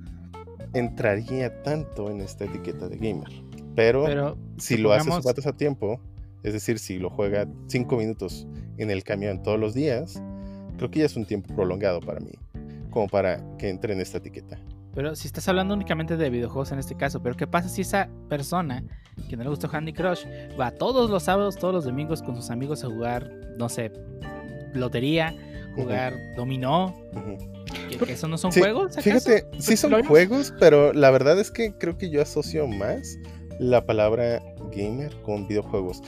entraría 0.75 1.63
tanto 1.63 2.11
en 2.11 2.21
esta 2.21 2.45
etiqueta 2.45 2.89
de 2.89 2.97
gamer. 2.97 3.29
Pero, 3.75 4.05
Pero 4.05 4.37
si 4.59 4.77
lo 4.77 4.93
hace 4.93 5.05
supongamos- 5.05 5.23
su 5.25 5.29
patas 5.29 5.47
a 5.47 5.53
tiempo, 5.57 6.01
es 6.49 6.55
decir, 6.55 6.79
si 6.79 6.99
lo 6.99 7.11
juega 7.11 7.47
5 7.69 7.97
minutos 7.97 8.47
en 8.77 8.91
el 8.91 9.05
camión 9.05 9.43
todos 9.43 9.59
los 9.59 9.75
días, 9.75 10.21
creo 10.77 10.91
que 10.91 11.01
ya 11.01 11.07
es 11.07 11.17
un 11.17 11.25
tiempo 11.27 11.55
prolongado 11.55 12.01
para 12.01 12.21
mí, 12.21 12.33
como 12.91 13.07
para 13.09 13.43
que 13.59 13.69
entre 13.69 13.93
en 13.95 14.01
esta 14.01 14.19
etiqueta. 14.19 14.59
Pero 14.95 15.15
si 15.15 15.27
estás 15.29 15.47
hablando 15.49 15.75
únicamente 15.75 16.17
de 16.17 16.29
videojuegos 16.31 16.73
en 16.73 16.79
este 16.81 16.97
caso, 16.97 17.23
pero 17.23 17.37
¿qué 17.37 17.47
pasa 17.47 17.69
si 17.69 17.83
esa 17.83 18.09
persona 18.29 18.83
que 19.29 19.37
no 19.37 19.45
le 19.45 19.51
gustó 19.51 19.69
Candy 19.69 19.93
Crush 19.93 20.25
va 20.59 20.71
todos 20.73 21.11
los 21.11 21.23
sábados, 21.25 21.57
todos 21.57 21.75
los 21.75 21.85
domingos 21.85 22.23
con 22.23 22.35
sus 22.35 22.51
amigos 22.51 22.83
a 22.83 22.89
jugar, 22.89 23.31
no 23.59 23.69
sé, 23.69 23.93
lotería, 24.75 25.35
jugar 25.77 26.15
dominó? 26.37 26.95
¿Que, 27.91 27.97
que 27.99 28.13
eso 28.13 28.29
no 28.29 28.39
son 28.39 28.51
Sí, 28.53 28.61
juegos? 28.61 28.93
acaso? 28.97 29.03
Fíjate, 29.03 29.47
sí 29.59 29.77
son 29.77 30.03
juegos, 30.05 30.53
pero 30.59 30.93
la 30.93 31.11
verdad 31.11 31.39
es 31.39 31.51
que 31.51 31.73
creo 31.79 31.97
que 31.99 32.11
yo 32.11 32.23
asocio 32.23 32.67
más 32.67 33.19
la 33.61 33.85
palabra 33.85 34.43
gamer 34.75 35.15
con 35.23 35.47
videojuegos. 35.47 36.03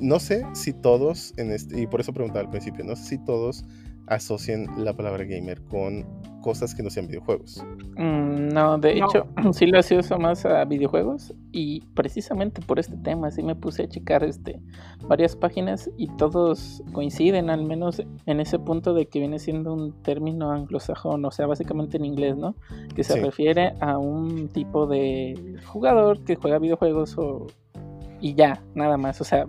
No 0.00 0.18
sé 0.20 0.44
si 0.54 0.72
todos, 0.72 1.32
en 1.36 1.50
este, 1.52 1.80
y 1.80 1.86
por 1.86 2.00
eso 2.00 2.12
preguntaba 2.12 2.44
al 2.44 2.50
principio, 2.50 2.84
no 2.84 2.96
sé 2.96 3.04
si 3.04 3.18
todos 3.24 3.64
asocian 4.06 4.66
la 4.76 4.92
palabra 4.92 5.22
gamer 5.24 5.62
con 5.66 6.04
cosas 6.40 6.74
que 6.74 6.82
no 6.82 6.90
sean 6.90 7.06
videojuegos. 7.06 7.64
Mm, 7.96 8.48
no, 8.48 8.76
de 8.78 8.96
No. 8.96 9.06
hecho, 9.06 9.26
sí 9.52 9.66
lo 9.66 9.78
hacía 9.78 10.00
más 10.18 10.44
a 10.46 10.64
videojuegos 10.64 11.32
y 11.52 11.82
precisamente 11.94 12.60
por 12.62 12.80
este 12.80 12.96
tema 12.96 13.30
sí 13.30 13.42
me 13.44 13.54
puse 13.54 13.84
a 13.84 13.88
checar 13.88 14.24
este 14.24 14.60
varias 15.06 15.36
páginas 15.36 15.88
y 15.96 16.08
todos 16.16 16.82
coinciden 16.92 17.50
al 17.50 17.64
menos 17.64 18.02
en 18.26 18.40
ese 18.40 18.58
punto 18.58 18.94
de 18.94 19.06
que 19.06 19.20
viene 19.20 19.38
siendo 19.38 19.74
un 19.74 19.92
término 20.02 20.50
anglosajón, 20.50 21.24
o 21.24 21.30
sea, 21.30 21.46
básicamente 21.46 21.96
en 21.98 22.04
inglés, 22.06 22.36
¿no? 22.36 22.56
Que 22.96 23.04
se 23.04 23.12
Sí. 23.14 23.20
refiere 23.20 23.74
a 23.80 23.96
un 23.98 24.48
tipo 24.48 24.86
de 24.88 25.56
jugador 25.66 26.24
que 26.24 26.34
juega 26.36 26.58
videojuegos 26.58 27.16
o 27.18 27.46
y 28.20 28.34
ya, 28.34 28.62
nada 28.74 28.96
más, 28.96 29.20
o 29.20 29.24
sea, 29.24 29.46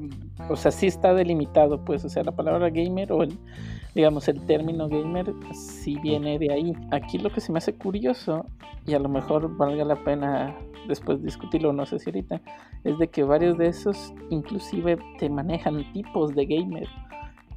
o 0.50 0.56
sea, 0.56 0.72
sí 0.72 0.88
está 0.88 1.14
delimitado, 1.14 1.84
pues, 1.84 2.04
o 2.06 2.10
sea, 2.10 2.24
la 2.24 2.32
palabra 2.32 2.70
gamer 2.70 3.12
o 3.12 3.24
el 3.24 3.38
digamos, 3.94 4.28
el 4.28 4.46
término 4.46 4.88
gamer 4.88 5.34
sí 5.54 5.98
viene 6.02 6.40
de 6.40 6.52
ahí. 6.52 6.74
Aquí 6.92 7.18
lo 7.18 7.30
que 7.30 7.42
se 7.42 7.52
me 7.52 7.58
hace 7.58 7.76
curioso, 7.76 8.46
y 8.86 8.94
a 8.94 9.00
lo 9.00 9.10
mejor 9.10 9.56
valga 9.58 9.84
la 9.84 10.02
pena 10.04 10.56
después 10.88 11.22
discutirlo, 11.22 11.74
no 11.74 11.86
sé 11.86 12.00
si 12.00 12.10
ahorita, 12.10 12.42
es 12.84 12.98
de 12.98 13.08
que 13.10 13.24
varios 13.24 13.58
de 13.58 13.68
esos 13.68 14.14
inclusive 14.30 14.98
te 15.20 15.30
manejan 15.30 15.92
tipos 15.94 16.34
de 16.34 16.46
gamer. 16.46 16.88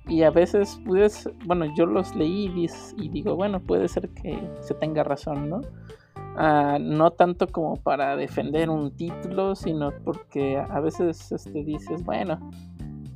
Y 0.06 0.22
a 0.22 0.30
veces 0.30 0.78
puedes, 0.84 1.30
bueno, 1.46 1.66
yo 1.76 1.86
los 1.86 2.14
leí 2.14 2.68
y 2.98 3.08
digo, 3.08 3.36
bueno, 3.36 3.60
puede 3.60 3.88
ser 3.88 4.10
que 4.10 4.38
se 4.60 4.74
tenga 4.74 5.02
razón, 5.02 5.48
¿no? 5.48 5.62
Ah, 6.36 6.78
no 6.80 7.12
tanto 7.12 7.46
como 7.46 7.76
para 7.76 8.16
defender 8.16 8.68
un 8.68 8.96
título, 8.96 9.54
sino 9.54 9.92
porque 10.04 10.58
a 10.58 10.80
veces 10.80 11.30
este, 11.30 11.62
dices, 11.62 12.02
bueno, 12.04 12.50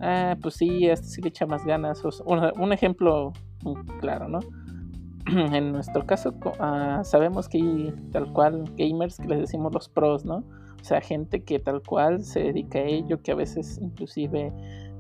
ah, 0.00 0.36
pues 0.40 0.54
sí, 0.54 0.88
a 0.88 0.92
este 0.92 1.06
sí 1.08 1.22
le 1.22 1.28
echa 1.28 1.46
más 1.46 1.64
ganas. 1.64 2.04
O 2.04 2.12
sea, 2.12 2.24
un, 2.26 2.40
un 2.60 2.72
ejemplo 2.72 3.32
claro, 4.00 4.28
¿no? 4.28 4.40
en 5.54 5.72
nuestro 5.72 6.06
caso, 6.06 6.34
ah, 6.60 7.00
sabemos 7.04 7.48
que 7.48 7.58
hay 7.58 7.94
tal 8.12 8.32
cual 8.32 8.64
gamers 8.76 9.18
que 9.18 9.28
les 9.28 9.40
decimos 9.40 9.72
los 9.72 9.88
pros, 9.88 10.24
¿no? 10.24 10.44
O 10.80 10.84
sea, 10.84 11.00
gente 11.00 11.42
que 11.42 11.58
tal 11.58 11.82
cual 11.82 12.22
se 12.22 12.40
dedica 12.40 12.78
a 12.78 12.82
ello, 12.82 13.20
que 13.20 13.32
a 13.32 13.34
veces 13.34 13.78
inclusive 13.82 14.52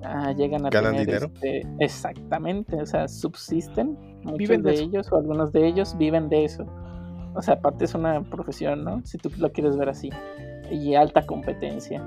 ah, 0.02 0.32
llegan 0.32 0.66
a 0.66 0.70
¿Ganan 0.70 0.96
tener 0.96 1.06
dinero? 1.06 1.26
este, 1.34 1.66
exactamente, 1.78 2.80
o 2.80 2.86
sea, 2.86 3.08
subsisten. 3.08 3.96
Muchos 4.22 4.38
Viven 4.38 4.62
de 4.62 4.72
de 4.72 4.80
ellos 4.80 5.10
o 5.12 5.16
algunos 5.16 5.52
de 5.52 5.66
ellos 5.66 5.96
viven 5.96 6.28
de 6.28 6.44
eso. 6.44 6.66
O 7.38 7.42
sea, 7.42 7.54
aparte 7.54 7.84
es 7.84 7.94
una 7.94 8.20
profesión, 8.20 8.82
¿no? 8.82 9.00
Si 9.04 9.16
tú 9.16 9.30
lo 9.38 9.52
quieres 9.52 9.76
ver 9.76 9.88
así. 9.88 10.10
Y 10.72 10.96
alta 10.96 11.24
competencia. 11.24 12.02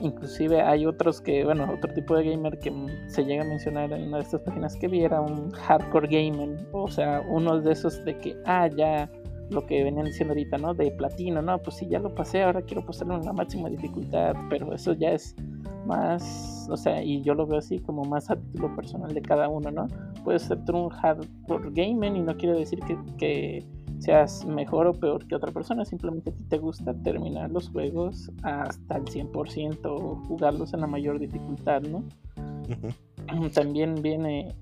Inclusive 0.00 0.62
hay 0.62 0.84
otros 0.84 1.20
que, 1.20 1.44
bueno, 1.44 1.72
otro 1.72 1.94
tipo 1.94 2.16
de 2.16 2.28
gamer 2.28 2.58
que 2.58 2.72
se 3.06 3.24
llega 3.24 3.44
a 3.44 3.46
mencionar 3.46 3.92
en 3.92 4.08
una 4.08 4.16
de 4.16 4.24
estas 4.24 4.40
páginas 4.40 4.74
que 4.74 4.88
vi 4.88 5.04
era 5.04 5.20
un 5.20 5.52
hardcore 5.52 6.08
gamer. 6.08 6.66
O 6.72 6.88
sea, 6.88 7.22
uno 7.28 7.60
de 7.60 7.72
esos 7.72 8.04
de 8.04 8.18
que, 8.18 8.36
ah, 8.46 8.66
ya 8.66 9.08
lo 9.50 9.64
que 9.64 9.84
venían 9.84 10.06
diciendo 10.06 10.32
ahorita, 10.32 10.58
¿no? 10.58 10.74
De 10.74 10.90
platino, 10.90 11.40
no, 11.40 11.62
pues 11.62 11.76
sí, 11.76 11.86
ya 11.88 12.00
lo 12.00 12.12
pasé, 12.12 12.42
ahora 12.42 12.60
quiero 12.62 12.84
pasarlo 12.84 13.14
en 13.14 13.24
la 13.24 13.32
máxima 13.32 13.70
dificultad, 13.70 14.34
pero 14.50 14.74
eso 14.74 14.92
ya 14.92 15.12
es 15.12 15.36
más, 15.86 16.68
o 16.68 16.76
sea, 16.76 17.00
y 17.00 17.22
yo 17.22 17.34
lo 17.34 17.46
veo 17.46 17.58
así 17.58 17.78
como 17.78 18.02
más 18.02 18.28
a 18.28 18.36
título 18.36 18.74
personal 18.74 19.14
de 19.14 19.22
cada 19.22 19.48
uno, 19.48 19.70
¿no? 19.70 19.86
Puedes 20.24 20.42
ser 20.42 20.58
un 20.72 20.88
hardcore 20.90 21.70
gamer 21.70 22.14
y 22.16 22.20
no 22.20 22.36
quiere 22.36 22.58
decir 22.58 22.80
que 23.16 23.64
seas 23.98 24.44
mejor 24.44 24.86
o 24.86 24.92
peor 24.92 25.26
que 25.26 25.34
otra 25.34 25.50
persona, 25.52 25.84
simplemente 25.84 26.30
a 26.30 26.32
ti 26.32 26.44
te 26.44 26.58
gusta 26.58 26.94
terminar 27.02 27.50
los 27.50 27.68
juegos 27.70 28.30
hasta 28.42 28.96
el 28.96 29.04
100% 29.04 29.78
o 29.84 30.16
jugarlos 30.26 30.72
en 30.74 30.80
la 30.80 30.86
mayor 30.86 31.18
dificultad, 31.18 31.82
¿no? 31.82 32.04
También 33.54 34.00
viene 34.02 34.54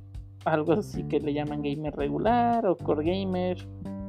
algo 0.45 0.73
así 0.75 1.03
que 1.05 1.21
le 1.21 1.33
llaman 1.35 1.63
gamer 1.63 1.95
regular 1.95 2.67
o 2.67 2.77
core 2.77 3.05
gamer, 3.05 3.67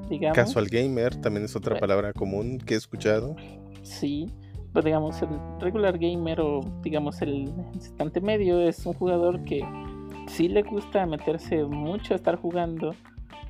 digamos. 0.09 0.35
Casual 0.35 0.67
gamer 0.67 1.15
también 1.15 1.45
es 1.45 1.55
otra 1.55 1.75
Eh. 1.77 1.79
palabra 1.79 2.13
común 2.13 2.57
que 2.59 2.75
he 2.75 2.77
escuchado. 2.77 3.35
Sí, 3.81 4.27
pues 4.73 4.85
digamos 4.85 5.21
el 5.21 5.29
regular 5.59 5.97
gamer 5.97 6.39
o 6.41 6.61
digamos 6.83 7.21
el 7.21 7.51
instante 7.73 8.21
medio 8.21 8.61
es 8.61 8.85
un 8.85 8.93
jugador 8.93 9.43
que 9.45 9.61
sí 10.27 10.47
le 10.47 10.61
gusta 10.61 11.05
meterse 11.05 11.63
mucho 11.65 12.13
a 12.13 12.17
estar 12.17 12.35
jugando, 12.35 12.93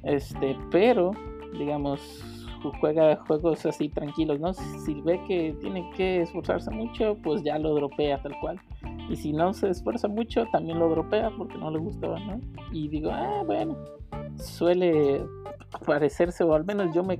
este, 0.04 0.56
pero 0.72 1.12
digamos 1.58 2.00
ju- 2.64 2.72
juega 2.80 3.16
juegos 3.28 3.66
así 3.66 3.90
tranquilos, 3.90 4.40
¿no? 4.40 4.54
Si 4.54 5.02
ve 5.02 5.20
que 5.28 5.56
tiene 5.62 5.90
que 5.96 6.22
esforzarse 6.22 6.72
mucho, 6.72 7.18
pues 7.24 7.44
ya 7.44 7.58
lo 7.60 7.74
dropea 7.76 8.22
tal 8.22 8.34
cual. 8.42 8.60
Y 9.10 9.16
si 9.16 9.32
no 9.34 9.54
se 9.54 9.70
esfuerza 9.70 10.08
mucho, 10.08 10.46
también 10.52 10.80
lo 10.80 10.90
dropea 10.90 11.32
porque 11.38 11.58
no 11.58 11.72
le 11.72 11.80
gustaba, 11.80 12.20
¿no? 12.20 12.40
Y 12.72 12.88
digo, 12.90 13.10
ah, 13.12 13.44
bueno, 13.46 13.76
suele 14.36 15.22
parecerse, 15.86 16.44
o 16.44 16.54
al 16.54 16.66
menos 16.66 16.94
yo 16.94 17.04
me 17.04 17.20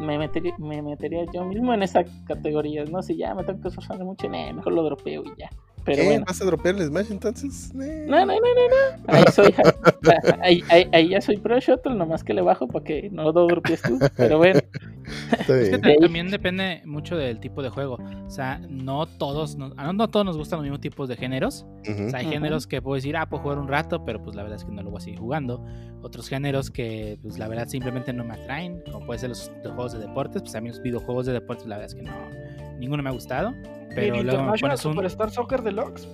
me 0.00 0.18
metería, 0.18 0.54
me 0.58 0.82
yo 1.32 1.44
mismo 1.44 1.72
en 1.72 1.82
esa 1.82 2.04
categoría, 2.26 2.84
¿no? 2.84 3.02
Si 3.02 3.16
ya 3.16 3.34
me 3.34 3.44
tengo 3.44 3.60
que 3.60 3.68
esforzar 3.68 4.02
mucho, 4.04 4.28
nah, 4.28 4.52
mejor 4.52 4.72
lo 4.72 4.82
dropeo 4.82 5.22
y 5.24 5.32
ya. 5.38 5.50
Pero 5.84 6.02
¿Eh? 6.02 6.06
bueno. 6.06 6.24
¿Vas 6.26 6.40
a 6.40 6.44
dropear 6.44 6.74
el 6.76 6.86
Smash 6.86 7.10
entonces? 7.10 7.70
Eh. 7.80 8.06
No, 8.08 8.18
no, 8.20 8.26
no, 8.26 8.32
no, 8.34 8.36
no. 8.36 9.04
Ahí 9.06 9.24
soy, 9.32 9.54
ahí, 10.42 10.62
ahí, 10.70 10.88
ahí 10.92 11.08
ya 11.10 11.20
soy 11.20 11.36
pro 11.36 11.58
shuttle, 11.60 11.94
nomás 11.94 12.24
que 12.24 12.32
le 12.34 12.42
bajo 12.42 12.66
para 12.68 12.84
que 12.84 13.10
no 13.10 13.24
lo 13.32 13.46
dropees 13.46 13.82
tú. 13.82 13.98
Pero 14.16 14.38
bueno, 14.38 14.60
Es 15.48 15.68
que 15.70 15.78
también 16.00 16.30
depende 16.30 16.82
mucho 16.84 17.16
del 17.16 17.38
tipo 17.40 17.62
de 17.62 17.68
juego. 17.68 17.98
O 18.26 18.30
sea, 18.30 18.58
no 18.68 19.06
todos, 19.06 19.56
nos- 19.56 19.72
ah, 19.76 19.92
no 19.92 20.08
todos 20.08 20.24
nos 20.24 20.36
gustan 20.38 20.58
los 20.58 20.64
mismos 20.64 20.80
tipos 20.80 21.08
de 21.08 21.16
géneros. 21.16 21.66
O 21.82 22.10
sea, 22.10 22.20
hay 22.20 22.26
géneros 22.26 22.66
que 22.66 22.80
puedo 22.80 22.94
decir, 22.96 23.16
ah, 23.16 23.28
puedo 23.28 23.42
jugar 23.42 23.58
un 23.58 23.68
rato, 23.68 24.04
pero 24.04 24.22
pues 24.22 24.34
la 24.36 24.42
verdad 24.42 24.58
es 24.58 24.64
que 24.64 24.72
no 24.72 24.82
lo 24.82 24.90
voy 24.90 24.98
a 24.98 25.00
seguir 25.00 25.18
jugando. 25.18 25.64
Otros 26.02 26.28
géneros 26.28 26.70
que, 26.70 27.18
pues 27.22 27.38
la 27.38 27.48
verdad 27.48 27.66
simplemente 27.68 28.12
no 28.12 28.24
me 28.24 28.34
atraen, 28.34 28.82
como 28.90 29.06
puede 29.06 29.18
ser 29.20 29.28
los, 29.30 29.50
los 29.62 29.72
juegos 29.74 29.92
de 29.92 29.98
deportes. 30.00 30.42
Pues 30.42 30.54
a 30.54 30.60
mí 30.60 30.68
los 30.68 30.80
videojuegos 30.82 31.26
de 31.26 31.32
deportes, 31.32 31.66
la 31.66 31.76
verdad 31.76 31.90
es 31.90 31.94
que 31.94 32.02
no, 32.02 32.12
ninguno 32.78 33.02
me 33.02 33.10
ha 33.10 33.12
gustado. 33.12 33.54
Pero 33.94 34.16
el 34.16 34.26
luego 34.26 34.42
me 34.42 34.56
International 34.56 34.58
pones 34.60 34.84
un. 34.84 34.92
Superstar 34.94 35.30
Soccer 35.30 35.62
Deluxe. 35.62 36.08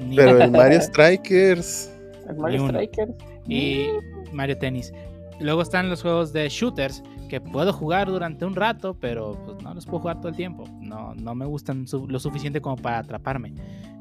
ni- 0.00 0.16
Pero 0.16 0.42
el 0.42 0.50
Mario 0.50 0.80
Strikers. 0.80 1.92
el 2.28 2.36
Mario. 2.36 2.68
Strikers. 2.68 3.12
y 3.48 3.88
Mario 4.32 4.56
Tennis. 4.58 4.92
Luego 5.40 5.62
están 5.62 5.90
los 5.90 6.00
juegos 6.02 6.32
de 6.32 6.48
shooters 6.48 7.02
que 7.28 7.40
puedo 7.40 7.72
jugar 7.72 8.08
durante 8.08 8.44
un 8.44 8.54
rato, 8.54 8.94
pero 9.00 9.36
pues 9.44 9.62
no 9.62 9.74
los 9.74 9.84
puedo 9.86 10.00
jugar 10.00 10.18
todo 10.18 10.28
el 10.28 10.36
tiempo. 10.36 10.64
No, 10.80 11.14
no 11.14 11.34
me 11.34 11.44
gustan 11.46 11.86
su- 11.88 12.06
lo 12.06 12.18
suficiente 12.20 12.60
como 12.60 12.76
para 12.76 12.98
atraparme. 12.98 13.52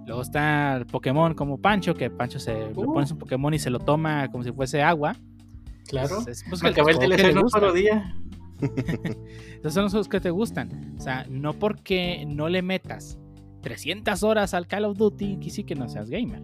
Luego 0.05 0.21
está 0.21 0.75
el 0.77 0.85
Pokémon 0.85 1.33
como 1.33 1.57
Pancho, 1.57 1.93
que 1.95 2.09
Pancho 2.09 2.39
se 2.39 2.53
le 2.53 2.71
Uh. 2.75 2.93
pones 2.93 3.11
un 3.11 3.17
Pokémon 3.17 3.53
y 3.53 3.59
se 3.59 3.69
lo 3.69 3.79
toma 3.79 4.29
como 4.31 4.43
si 4.43 4.51
fuese 4.51 4.81
agua. 4.81 5.15
Claro. 5.87 6.19
Es- 6.21 6.27
es, 6.27 6.43
pues, 6.49 6.61
Me 6.63 6.69
acabé 6.69 6.91
el 6.91 6.99
DLC 6.99 7.17
le 7.23 7.29
en 7.31 7.37
un 7.37 7.43
gusta. 7.43 7.59
solo 7.59 7.73
día. 7.73 8.15
Esos 9.59 9.73
son 9.73 9.83
los 9.83 9.91
juegos 9.91 10.09
que 10.09 10.19
te 10.19 10.29
gustan. 10.29 10.95
O 10.97 11.01
sea, 11.01 11.25
no 11.29 11.53
porque 11.53 12.25
no 12.27 12.49
le 12.49 12.61
metas 12.61 13.19
300 13.61 14.23
horas 14.23 14.53
al 14.53 14.67
Call 14.67 14.85
of 14.85 14.97
Duty, 14.97 15.37
que 15.37 15.49
sí 15.49 15.63
que 15.63 15.75
no 15.75 15.87
seas 15.87 16.09
gamer. 16.09 16.41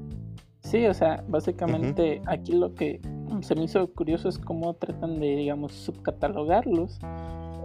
Sí, 0.62 0.86
o 0.86 0.93
sea, 0.93 1.23
básicamente 1.30 2.21
aquí 2.25 2.51
lo 2.51 2.73
que 2.73 2.99
se 3.41 3.56
me 3.56 3.63
hizo 3.63 3.88
curioso 3.93 4.27
es 4.27 4.38
cómo 4.38 4.73
tratan 4.73 5.19
de, 5.19 5.36
digamos, 5.36 5.71
subcatalogarlos. 5.71 6.99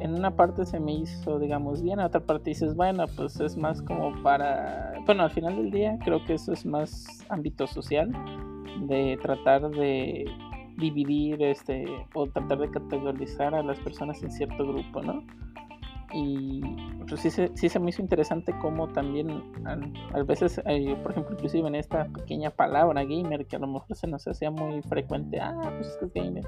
En 0.00 0.14
una 0.14 0.36
parte 0.36 0.64
se 0.66 0.78
me 0.80 0.92
hizo, 0.94 1.38
digamos, 1.38 1.82
bien, 1.82 1.98
en 1.98 2.06
otra 2.06 2.20
parte 2.20 2.50
dices, 2.50 2.74
bueno, 2.74 3.06
pues 3.16 3.40
es 3.40 3.56
más 3.56 3.82
como 3.82 4.22
para... 4.22 4.94
Bueno, 5.06 5.24
al 5.24 5.30
final 5.30 5.56
del 5.56 5.70
día 5.70 5.98
creo 6.04 6.24
que 6.24 6.34
eso 6.34 6.52
es 6.52 6.64
más 6.64 7.06
ámbito 7.28 7.66
social, 7.66 8.12
de 8.86 9.18
tratar 9.22 9.70
de 9.70 10.24
dividir 10.78 11.42
este 11.42 11.84
o 12.14 12.26
tratar 12.26 12.58
de 12.58 12.70
categorizar 12.70 13.54
a 13.54 13.62
las 13.62 13.78
personas 13.80 14.22
en 14.22 14.30
cierto 14.30 14.66
grupo, 14.66 15.02
¿no? 15.02 15.24
Y 16.14 16.60
pues 17.08 17.20
sí, 17.20 17.30
se, 17.68 17.80
me 17.80 17.90
hizo 17.90 18.02
interesante 18.02 18.52
cómo 18.60 18.88
también 18.88 19.30
a, 19.64 19.78
a 20.18 20.22
veces, 20.22 20.60
eh, 20.66 20.94
por 21.02 21.12
ejemplo, 21.12 21.34
inclusive 21.34 21.66
en 21.66 21.74
esta 21.74 22.04
pequeña 22.04 22.50
palabra 22.50 23.02
gamer 23.04 23.46
que 23.46 23.56
a 23.56 23.58
lo 23.58 23.66
mejor 23.66 23.96
se 23.96 24.06
nos 24.06 24.26
hacía 24.28 24.50
muy 24.50 24.82
frecuente, 24.82 25.40
ah, 25.40 25.58
pues 25.76 25.88
es 25.88 25.96
que 25.96 26.04
es 26.04 26.12
gamer, 26.12 26.44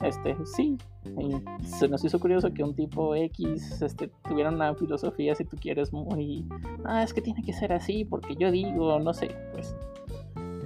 este, 0.00 0.36
sí, 0.44 0.76
y 1.18 1.66
se 1.66 1.88
nos 1.88 2.04
hizo 2.04 2.20
curioso 2.20 2.52
que 2.52 2.62
un 2.62 2.74
tipo 2.74 3.14
X 3.14 3.80
este, 3.80 4.10
tuviera 4.28 4.50
una 4.50 4.74
filosofía, 4.74 5.34
si 5.34 5.44
tú 5.44 5.56
quieres, 5.56 5.92
muy, 5.92 6.46
ah, 6.84 7.02
es 7.02 7.14
que 7.14 7.22
tiene 7.22 7.42
que 7.42 7.54
ser 7.54 7.72
así 7.72 8.04
porque 8.04 8.36
yo 8.36 8.50
digo, 8.50 8.98
no 9.00 9.14
sé, 9.14 9.34
pues, 9.52 9.74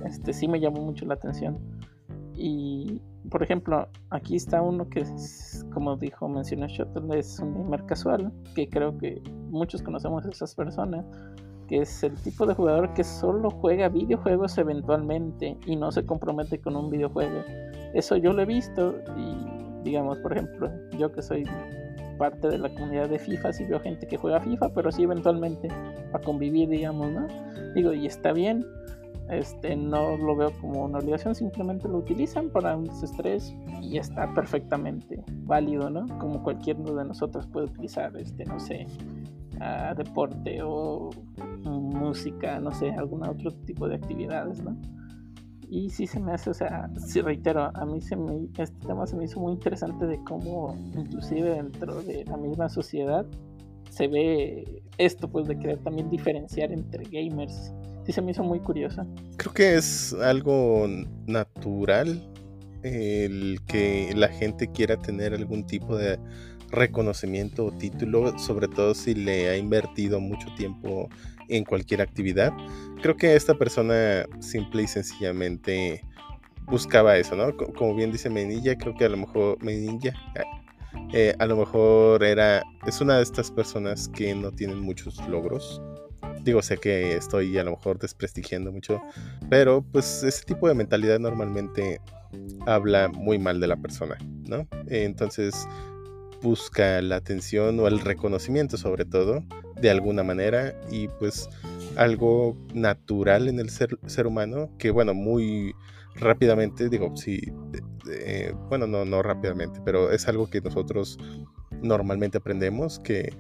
este 0.04 0.32
sí 0.32 0.48
me 0.48 0.58
llamó 0.58 0.80
mucho 0.80 1.06
la 1.06 1.14
atención. 1.14 1.58
Y, 2.42 3.02
por 3.28 3.42
ejemplo, 3.42 3.86
aquí 4.08 4.36
está 4.36 4.62
uno 4.62 4.88
que, 4.88 5.00
es, 5.00 5.66
como 5.74 5.94
dijo, 5.98 6.26
mencionó 6.26 6.66
Shuttle, 6.68 7.18
es 7.18 7.38
un 7.38 7.52
gamer 7.52 7.84
casual, 7.84 8.32
que 8.54 8.66
creo 8.66 8.96
que 8.96 9.20
muchos 9.50 9.82
conocemos 9.82 10.24
a 10.24 10.30
esas 10.30 10.54
personas, 10.54 11.04
que 11.68 11.82
es 11.82 12.02
el 12.02 12.14
tipo 12.14 12.46
de 12.46 12.54
jugador 12.54 12.94
que 12.94 13.04
solo 13.04 13.50
juega 13.50 13.90
videojuegos 13.90 14.56
eventualmente 14.56 15.58
y 15.66 15.76
no 15.76 15.92
se 15.92 16.06
compromete 16.06 16.58
con 16.58 16.76
un 16.76 16.88
videojuego. 16.88 17.44
Eso 17.92 18.16
yo 18.16 18.32
lo 18.32 18.40
he 18.40 18.46
visto 18.46 18.94
y, 19.18 19.84
digamos, 19.84 20.18
por 20.20 20.32
ejemplo, 20.32 20.70
yo 20.98 21.12
que 21.12 21.20
soy 21.20 21.44
parte 22.16 22.48
de 22.48 22.56
la 22.56 22.70
comunidad 22.70 23.10
de 23.10 23.18
FIFA, 23.18 23.52
sí 23.52 23.64
veo 23.66 23.80
gente 23.80 24.06
que 24.06 24.16
juega 24.16 24.40
FIFA, 24.40 24.72
pero 24.72 24.90
sí 24.90 25.02
eventualmente 25.02 25.68
para 26.10 26.24
convivir, 26.24 26.70
digamos, 26.70 27.12
¿no? 27.12 27.26
Digo, 27.74 27.92
y 27.92 28.06
está 28.06 28.32
bien, 28.32 28.64
este, 29.30 29.76
no 29.76 30.16
lo 30.16 30.36
veo 30.36 30.52
como 30.60 30.84
una 30.84 30.98
obligación, 30.98 31.34
simplemente 31.34 31.88
lo 31.88 31.98
utilizan 31.98 32.50
para 32.50 32.76
un 32.76 32.84
desestrés 32.84 33.54
y 33.80 33.98
está 33.98 34.32
perfectamente 34.34 35.24
válido, 35.44 35.90
¿no? 35.90 36.06
Como 36.18 36.42
cualquiera 36.42 36.80
de 36.80 37.04
nosotros 37.04 37.46
puede 37.46 37.66
utilizar, 37.66 38.16
este, 38.16 38.44
no 38.44 38.58
sé, 38.58 38.86
uh, 39.56 39.94
deporte 39.96 40.60
o 40.62 41.10
música, 41.64 42.58
no 42.60 42.72
sé, 42.72 42.90
algún 42.90 43.26
otro 43.26 43.52
tipo 43.64 43.88
de 43.88 43.96
actividades, 43.96 44.62
¿no? 44.62 44.76
Y 45.68 45.90
sí 45.90 46.06
se 46.06 46.18
me 46.18 46.32
hace, 46.32 46.50
o 46.50 46.54
sea, 46.54 46.90
sí 46.96 47.20
reitero, 47.20 47.70
a 47.72 47.86
mí 47.86 48.00
se 48.00 48.16
me, 48.16 48.48
este 48.58 48.86
tema 48.86 49.06
se 49.06 49.16
me 49.16 49.24
hizo 49.24 49.38
muy 49.38 49.52
interesante 49.52 50.06
de 50.06 50.22
cómo 50.24 50.74
inclusive 50.96 51.50
dentro 51.50 52.02
de 52.02 52.24
la 52.24 52.36
misma 52.36 52.68
sociedad 52.68 53.24
se 53.88 54.08
ve 54.08 54.82
esto, 54.98 55.28
pues 55.28 55.46
de 55.46 55.58
querer 55.58 55.78
también 55.78 56.10
diferenciar 56.10 56.72
entre 56.72 57.04
gamers 57.04 57.72
sí 58.04 58.12
se 58.12 58.22
me 58.22 58.32
hizo 58.32 58.42
muy 58.42 58.60
curiosa. 58.60 59.06
Creo 59.36 59.52
que 59.52 59.74
es 59.76 60.12
algo 60.14 60.86
natural 61.26 62.26
el 62.82 63.60
que 63.66 64.12
la 64.16 64.28
gente 64.28 64.70
quiera 64.70 64.96
tener 64.96 65.34
algún 65.34 65.66
tipo 65.66 65.96
de 65.96 66.18
reconocimiento 66.70 67.66
o 67.66 67.72
título, 67.72 68.38
sobre 68.38 68.68
todo 68.68 68.94
si 68.94 69.14
le 69.14 69.48
ha 69.48 69.56
invertido 69.56 70.20
mucho 70.20 70.48
tiempo 70.56 71.08
en 71.48 71.64
cualquier 71.64 72.00
actividad. 72.00 72.52
Creo 73.02 73.16
que 73.16 73.34
esta 73.34 73.54
persona 73.54 74.24
simple 74.38 74.84
y 74.84 74.86
sencillamente 74.86 76.04
buscaba 76.66 77.16
eso, 77.16 77.34
¿no? 77.34 77.56
Como 77.56 77.94
bien 77.94 78.12
dice 78.12 78.30
Menilla, 78.30 78.76
creo 78.76 78.94
que 78.94 79.04
a 79.04 79.08
lo 79.08 79.16
mejor 79.16 79.62
Menilla 79.62 80.14
eh, 81.12 81.34
a 81.38 81.46
lo 81.46 81.56
mejor 81.56 82.22
era 82.22 82.62
es 82.86 83.00
una 83.00 83.16
de 83.16 83.22
estas 83.22 83.50
personas 83.50 84.08
que 84.08 84.34
no 84.34 84.52
tienen 84.52 84.80
muchos 84.80 85.18
logros 85.28 85.82
digo, 86.44 86.62
sé 86.62 86.78
que 86.78 87.16
estoy 87.16 87.56
a 87.58 87.64
lo 87.64 87.72
mejor 87.72 87.98
desprestigiando 87.98 88.72
mucho, 88.72 89.00
pero 89.48 89.82
pues 89.82 90.22
ese 90.22 90.44
tipo 90.44 90.68
de 90.68 90.74
mentalidad 90.74 91.18
normalmente 91.18 92.00
habla 92.66 93.08
muy 93.08 93.38
mal 93.38 93.60
de 93.60 93.66
la 93.66 93.76
persona, 93.76 94.16
¿no? 94.48 94.66
Entonces 94.88 95.66
busca 96.42 97.02
la 97.02 97.16
atención 97.16 97.78
o 97.80 97.86
el 97.86 98.00
reconocimiento 98.00 98.76
sobre 98.76 99.04
todo, 99.04 99.44
de 99.80 99.90
alguna 99.90 100.22
manera, 100.22 100.74
y 100.90 101.08
pues 101.08 101.48
algo 101.96 102.56
natural 102.74 103.48
en 103.48 103.60
el 103.60 103.70
ser, 103.70 103.98
ser 104.06 104.26
humano, 104.26 104.70
que 104.78 104.90
bueno, 104.90 105.14
muy 105.14 105.74
rápidamente, 106.14 106.88
digo, 106.88 107.16
sí, 107.16 107.40
eh, 108.10 108.54
bueno, 108.68 108.86
no, 108.86 109.04
no 109.04 109.22
rápidamente, 109.22 109.80
pero 109.84 110.10
es 110.10 110.28
algo 110.28 110.48
que 110.48 110.60
nosotros 110.60 111.18
normalmente 111.82 112.38
aprendemos, 112.38 112.98
que 112.98 113.32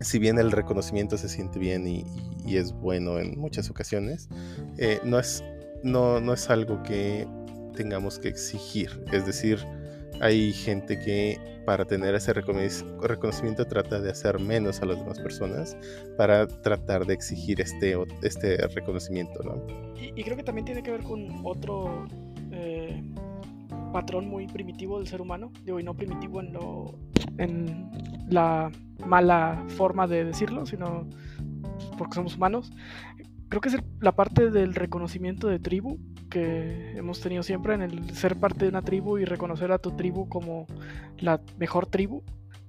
si 0.00 0.18
bien 0.18 0.38
el 0.38 0.52
reconocimiento 0.52 1.16
se 1.16 1.28
siente 1.28 1.58
bien 1.58 1.86
y, 1.86 2.04
es 2.46 2.72
bueno 2.72 3.18
en 3.18 3.38
muchas 3.38 3.68
ocasiones, 3.68 4.28
eh, 4.78 5.00
no, 5.04 5.18
es, 5.18 5.44
no, 5.82 6.18
no 6.18 6.32
es 6.32 6.48
algo 6.48 6.82
que 6.82 7.26
tengamos 7.76 8.18
que 8.18 8.28
exigir. 8.28 9.04
Es 9.12 9.26
decir, 9.26 9.58
hay 10.20 10.52
gente 10.52 10.98
que 10.98 11.38
para 11.66 11.84
tener 11.84 12.14
ese 12.14 12.32
reconocimiento 12.32 13.66
trata 13.66 14.00
de 14.00 14.10
hacer 14.10 14.40
menos 14.40 14.80
a 14.80 14.86
las 14.86 14.98
demás 14.98 15.20
personas 15.20 15.76
para 16.16 16.46
tratar 16.46 17.04
de 17.04 17.12
exigir 17.12 17.60
este, 17.60 17.94
este 18.22 18.56
reconocimiento, 18.68 19.42
¿no? 19.42 19.66
Y, 20.16 20.22
creo 20.24 20.36
que 20.36 20.42
también 20.42 20.64
tiene 20.64 20.82
que 20.82 20.90
ver 20.90 21.02
con 21.02 21.42
otro 21.44 22.06
eh, 22.50 23.02
patrón 23.92 24.28
muy 24.28 24.46
primitivo 24.46 24.98
del 24.98 25.06
ser 25.06 25.20
humano, 25.20 25.52
digo, 25.64 25.80
y 25.80 25.82
no 25.82 25.94
primitivo 25.94 26.40
en, 26.40 26.52
lo, 26.52 26.94
en 27.38 27.90
la 28.28 28.70
mala 29.06 29.64
forma 29.68 30.06
de 30.06 30.24
decirlo, 30.24 30.66
sino 30.66 31.06
porque 31.96 32.14
somos 32.14 32.36
humanos. 32.36 32.72
Creo 33.48 33.60
que 33.60 33.70
es 33.70 33.76
la 34.00 34.12
parte 34.12 34.50
del 34.50 34.74
reconocimiento 34.74 35.48
de 35.48 35.58
tribu 35.58 35.98
que 36.28 36.96
hemos 36.96 37.20
tenido 37.20 37.42
siempre 37.42 37.74
en 37.74 37.82
el 37.82 38.14
ser 38.14 38.36
parte 38.36 38.66
de 38.66 38.68
una 38.68 38.82
tribu 38.82 39.18
y 39.18 39.24
reconocer 39.24 39.72
a 39.72 39.78
tu 39.78 39.92
tribu 39.92 40.28
como 40.28 40.66
la 41.18 41.40
mejor 41.58 41.86
tribu. 41.86 42.22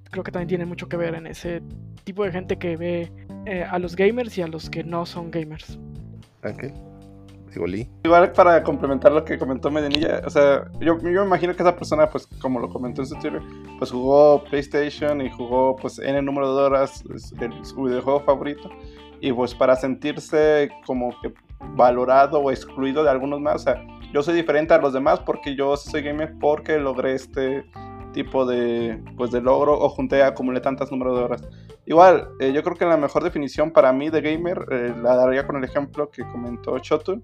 Creo 0.10 0.24
que 0.24 0.32
también 0.32 0.48
tiene 0.48 0.66
mucho 0.66 0.88
que 0.88 0.98
ver 0.98 1.16
en 1.16 1.28
ese 1.28 1.62
tipo 2.04 2.24
de 2.24 2.32
gente 2.32 2.58
que 2.58 2.78
ve 2.78 3.12
eh, 3.46 3.64
a 3.64 3.78
los 3.78 3.96
gamers 3.96 4.38
y 4.38 4.42
a 4.42 4.48
los 4.48 4.70
que 4.70 4.84
no 4.84 5.06
son 5.06 5.32
gamers. 5.32 5.78
Ángel. 7.50 7.88
Igual 8.04 8.32
para 8.32 8.64
complementar 8.64 9.12
lo 9.12 9.24
que 9.26 9.38
comentó 9.38 9.72
Medinilla, 9.72 10.22
o 10.26 10.30
sea, 10.30 10.66
yo, 10.80 10.98
yo, 11.00 11.22
me 11.22 11.26
imagino 11.26 11.56
que 11.56 11.64
esa 11.64 11.76
persona, 11.76 12.10
pues 12.10 12.28
como 12.42 12.60
lo 12.60 12.70
comentó 12.70 13.02
en 13.02 13.08
su 13.08 13.16
Twitter, 13.16 13.42
pues 13.78 13.92
jugó 13.92 14.44
PlayStation 14.44 15.22
y 15.22 15.30
jugó 15.30 15.76
pues 15.76 16.00
el 16.00 16.24
número 16.24 16.56
de 16.56 16.64
horas 16.64 17.04
el, 17.40 17.66
su 17.66 17.84
videojuego 17.84 18.22
favorito 18.22 18.70
y 19.22 19.34
pues 19.34 19.54
para 19.54 19.76
sentirse 19.76 20.70
como 20.86 21.10
que 21.22 21.34
valorado 21.76 22.40
o 22.40 22.52
excluido 22.52 23.04
de 23.04 23.10
algunos 23.10 23.42
más, 23.42 23.56
o 23.56 23.60
sea, 23.60 23.86
yo 24.14 24.24
soy 24.24 24.36
diferente 24.36 24.74
a 24.74 24.80
los 24.80 24.94
demás 24.94 25.20
porque 25.20 25.56
yo 25.56 25.76
soy 25.78 26.02
gamer 26.02 26.34
porque 26.40 26.80
logré 26.80 27.14
este 27.14 27.66
tipo 28.12 28.46
de 28.46 29.02
pues 29.18 29.32
de 29.32 29.42
logro 29.42 29.80
o 29.80 29.90
junté 29.90 30.24
acumulé 30.24 30.60
tantas 30.62 30.92
números 30.92 31.18
de 31.18 31.24
horas. 31.24 31.42
Igual, 31.86 32.30
eh, 32.40 32.52
yo 32.54 32.62
creo 32.64 32.76
que 32.76 32.86
la 32.86 32.98
mejor 32.98 33.24
definición 33.24 33.72
para 33.72 33.92
mí 33.92 34.10
de 34.10 34.22
gamer, 34.22 34.64
eh, 34.72 34.94
la 35.02 35.16
daría 35.16 35.48
con 35.48 35.56
el 35.56 35.64
ejemplo 35.64 36.12
que 36.12 36.24
comentó 36.28 36.78
Shotun, 36.78 37.24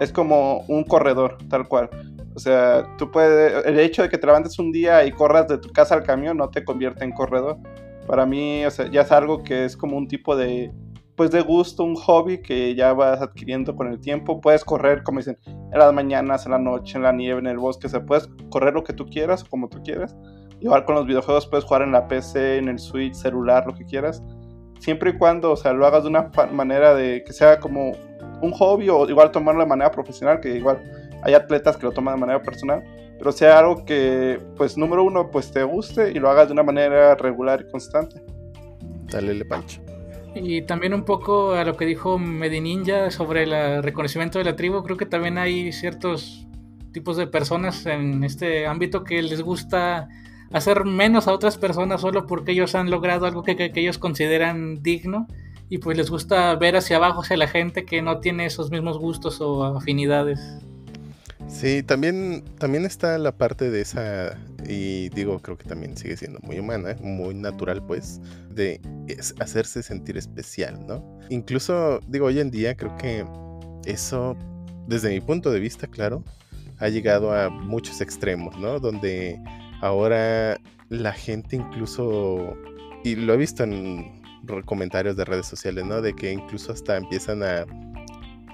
es 0.00 0.10
como 0.10 0.60
un 0.68 0.84
corredor, 0.84 1.36
tal 1.50 1.68
cual. 1.68 1.90
O 2.34 2.38
sea, 2.38 2.86
tú 2.96 3.10
puedes, 3.10 3.66
el 3.66 3.78
hecho 3.78 4.02
de 4.02 4.08
que 4.08 4.18
te 4.18 4.26
levantes 4.26 4.58
un 4.58 4.72
día 4.72 5.04
y 5.04 5.12
corras 5.12 5.48
de 5.48 5.58
tu 5.58 5.70
casa 5.70 5.94
al 5.94 6.02
camión 6.02 6.36
no 6.38 6.48
te 6.48 6.64
convierte 6.64 7.04
en 7.04 7.12
corredor. 7.12 7.58
Para 8.06 8.24
mí, 8.24 8.64
o 8.64 8.70
sea, 8.70 8.90
ya 8.90 9.02
es 9.02 9.12
algo 9.12 9.42
que 9.42 9.64
es 9.64 9.76
como 9.76 9.96
un 9.96 10.08
tipo 10.08 10.36
de, 10.36 10.72
pues 11.16 11.30
de 11.30 11.40
gusto, 11.40 11.82
un 11.82 11.96
hobby 11.96 12.42
que 12.42 12.74
ya 12.74 12.92
vas 12.92 13.20
adquiriendo 13.20 13.74
con 13.74 13.88
el 13.88 14.00
tiempo. 14.00 14.40
Puedes 14.40 14.64
correr, 14.64 15.02
como 15.02 15.18
dicen, 15.18 15.38
en 15.46 15.78
las 15.78 15.92
mañanas, 15.92 16.44
en 16.44 16.52
la 16.52 16.58
noche, 16.58 16.96
en 16.96 17.02
la 17.02 17.12
nieve, 17.12 17.40
en 17.40 17.46
el 17.46 17.58
bosque. 17.58 17.86
O 17.86 17.90
sea, 17.90 18.04
puedes 18.04 18.28
correr 18.50 18.74
lo 18.74 18.84
que 18.84 18.92
tú 18.92 19.06
quieras 19.06 19.42
o 19.42 19.46
como 19.46 19.68
tú 19.68 19.82
quieras. 19.82 20.14
Igual 20.60 20.84
con 20.84 20.94
los 20.94 21.06
videojuegos 21.06 21.46
puedes 21.46 21.64
jugar 21.64 21.82
en 21.82 21.92
la 21.92 22.06
PC, 22.06 22.58
en 22.58 22.68
el 22.68 22.78
Switch, 22.78 23.14
celular, 23.14 23.66
lo 23.66 23.74
que 23.74 23.84
quieras. 23.84 24.22
Siempre 24.78 25.10
y 25.10 25.18
cuando, 25.18 25.52
o 25.52 25.56
sea, 25.56 25.72
lo 25.72 25.86
hagas 25.86 26.02
de 26.02 26.10
una 26.10 26.30
manera 26.52 26.94
de 26.94 27.24
que 27.24 27.32
sea 27.32 27.58
como 27.58 27.92
un 28.42 28.52
hobby 28.52 28.88
o 28.90 29.08
igual 29.08 29.30
tomarlo 29.30 29.62
de 29.62 29.68
manera 29.68 29.90
profesional, 29.90 30.40
que 30.40 30.56
igual 30.56 30.82
hay 31.22 31.34
atletas 31.34 31.76
que 31.76 31.86
lo 31.86 31.92
toman 31.92 32.14
de 32.14 32.20
manera 32.20 32.42
personal, 32.42 32.84
pero 33.18 33.32
sea 33.32 33.58
algo 33.58 33.84
que, 33.84 34.38
pues, 34.56 34.76
número 34.76 35.02
uno, 35.02 35.30
pues 35.30 35.50
te 35.50 35.62
guste 35.62 36.10
y 36.10 36.14
lo 36.14 36.28
hagas 36.28 36.48
de 36.48 36.52
una 36.52 36.62
manera 36.62 37.14
regular 37.14 37.64
y 37.66 37.70
constante. 37.70 38.22
Dale, 39.10 39.32
le 39.32 39.44
pancho. 39.44 39.85
Y 40.38 40.62
también 40.62 40.92
un 40.92 41.04
poco 41.04 41.54
a 41.54 41.64
lo 41.64 41.76
que 41.76 41.86
dijo 41.86 42.18
Medininja 42.18 43.10
sobre 43.10 43.44
el 43.44 43.82
reconocimiento 43.82 44.38
de 44.38 44.44
la 44.44 44.54
tribu, 44.54 44.82
creo 44.82 44.98
que 44.98 45.06
también 45.06 45.38
hay 45.38 45.72
ciertos 45.72 46.46
tipos 46.92 47.16
de 47.16 47.26
personas 47.26 47.86
en 47.86 48.22
este 48.22 48.66
ámbito 48.66 49.02
que 49.02 49.22
les 49.22 49.40
gusta 49.40 50.08
hacer 50.52 50.84
menos 50.84 51.26
a 51.26 51.32
otras 51.32 51.56
personas 51.56 52.02
solo 52.02 52.26
porque 52.26 52.52
ellos 52.52 52.74
han 52.74 52.90
logrado 52.90 53.26
algo 53.26 53.42
que, 53.42 53.72
ellos 53.74 53.98
consideran 53.98 54.82
digno 54.82 55.26
y 55.70 55.78
pues 55.78 55.96
les 55.96 56.10
gusta 56.10 56.54
ver 56.54 56.76
hacia 56.76 56.96
abajo 56.96 57.22
hacia 57.22 57.36
la 57.36 57.48
gente 57.48 57.84
que 57.84 58.02
no 58.02 58.20
tiene 58.20 58.46
esos 58.46 58.70
mismos 58.70 58.98
gustos 58.98 59.40
o 59.40 59.64
afinidades. 59.64 60.38
Sí, 61.48 61.82
también, 61.82 62.44
también 62.58 62.84
está 62.84 63.18
la 63.18 63.36
parte 63.36 63.70
de 63.70 63.80
esa, 63.80 64.36
y 64.68 65.08
digo, 65.10 65.40
creo 65.40 65.56
que 65.56 65.68
también 65.68 65.96
sigue 65.96 66.16
siendo 66.16 66.38
muy 66.40 66.58
humana, 66.58 66.96
muy 67.00 67.34
natural, 67.34 67.84
pues, 67.86 68.20
de 68.50 68.80
hacerse 69.40 69.82
sentir 69.82 70.16
especial, 70.16 70.86
¿no? 70.86 71.18
Incluso, 71.30 72.00
digo, 72.08 72.26
hoy 72.26 72.40
en 72.40 72.50
día 72.50 72.76
creo 72.76 72.96
que 72.96 73.24
eso, 73.84 74.36
desde 74.86 75.10
mi 75.10 75.20
punto 75.20 75.50
de 75.50 75.60
vista, 75.60 75.86
claro, 75.86 76.24
ha 76.78 76.88
llegado 76.88 77.32
a 77.32 77.48
muchos 77.48 78.00
extremos, 78.00 78.58
¿no? 78.58 78.78
Donde 78.80 79.40
Ahora 79.80 80.58
la 80.88 81.12
gente 81.12 81.56
incluso, 81.56 82.56
y 83.04 83.14
lo 83.16 83.34
he 83.34 83.36
visto 83.36 83.64
en 83.64 84.22
comentarios 84.64 85.16
de 85.16 85.24
redes 85.24 85.46
sociales, 85.46 85.84
¿no? 85.84 86.00
De 86.00 86.14
que 86.14 86.32
incluso 86.32 86.72
hasta 86.72 86.96
empiezan 86.96 87.42
a 87.42 87.66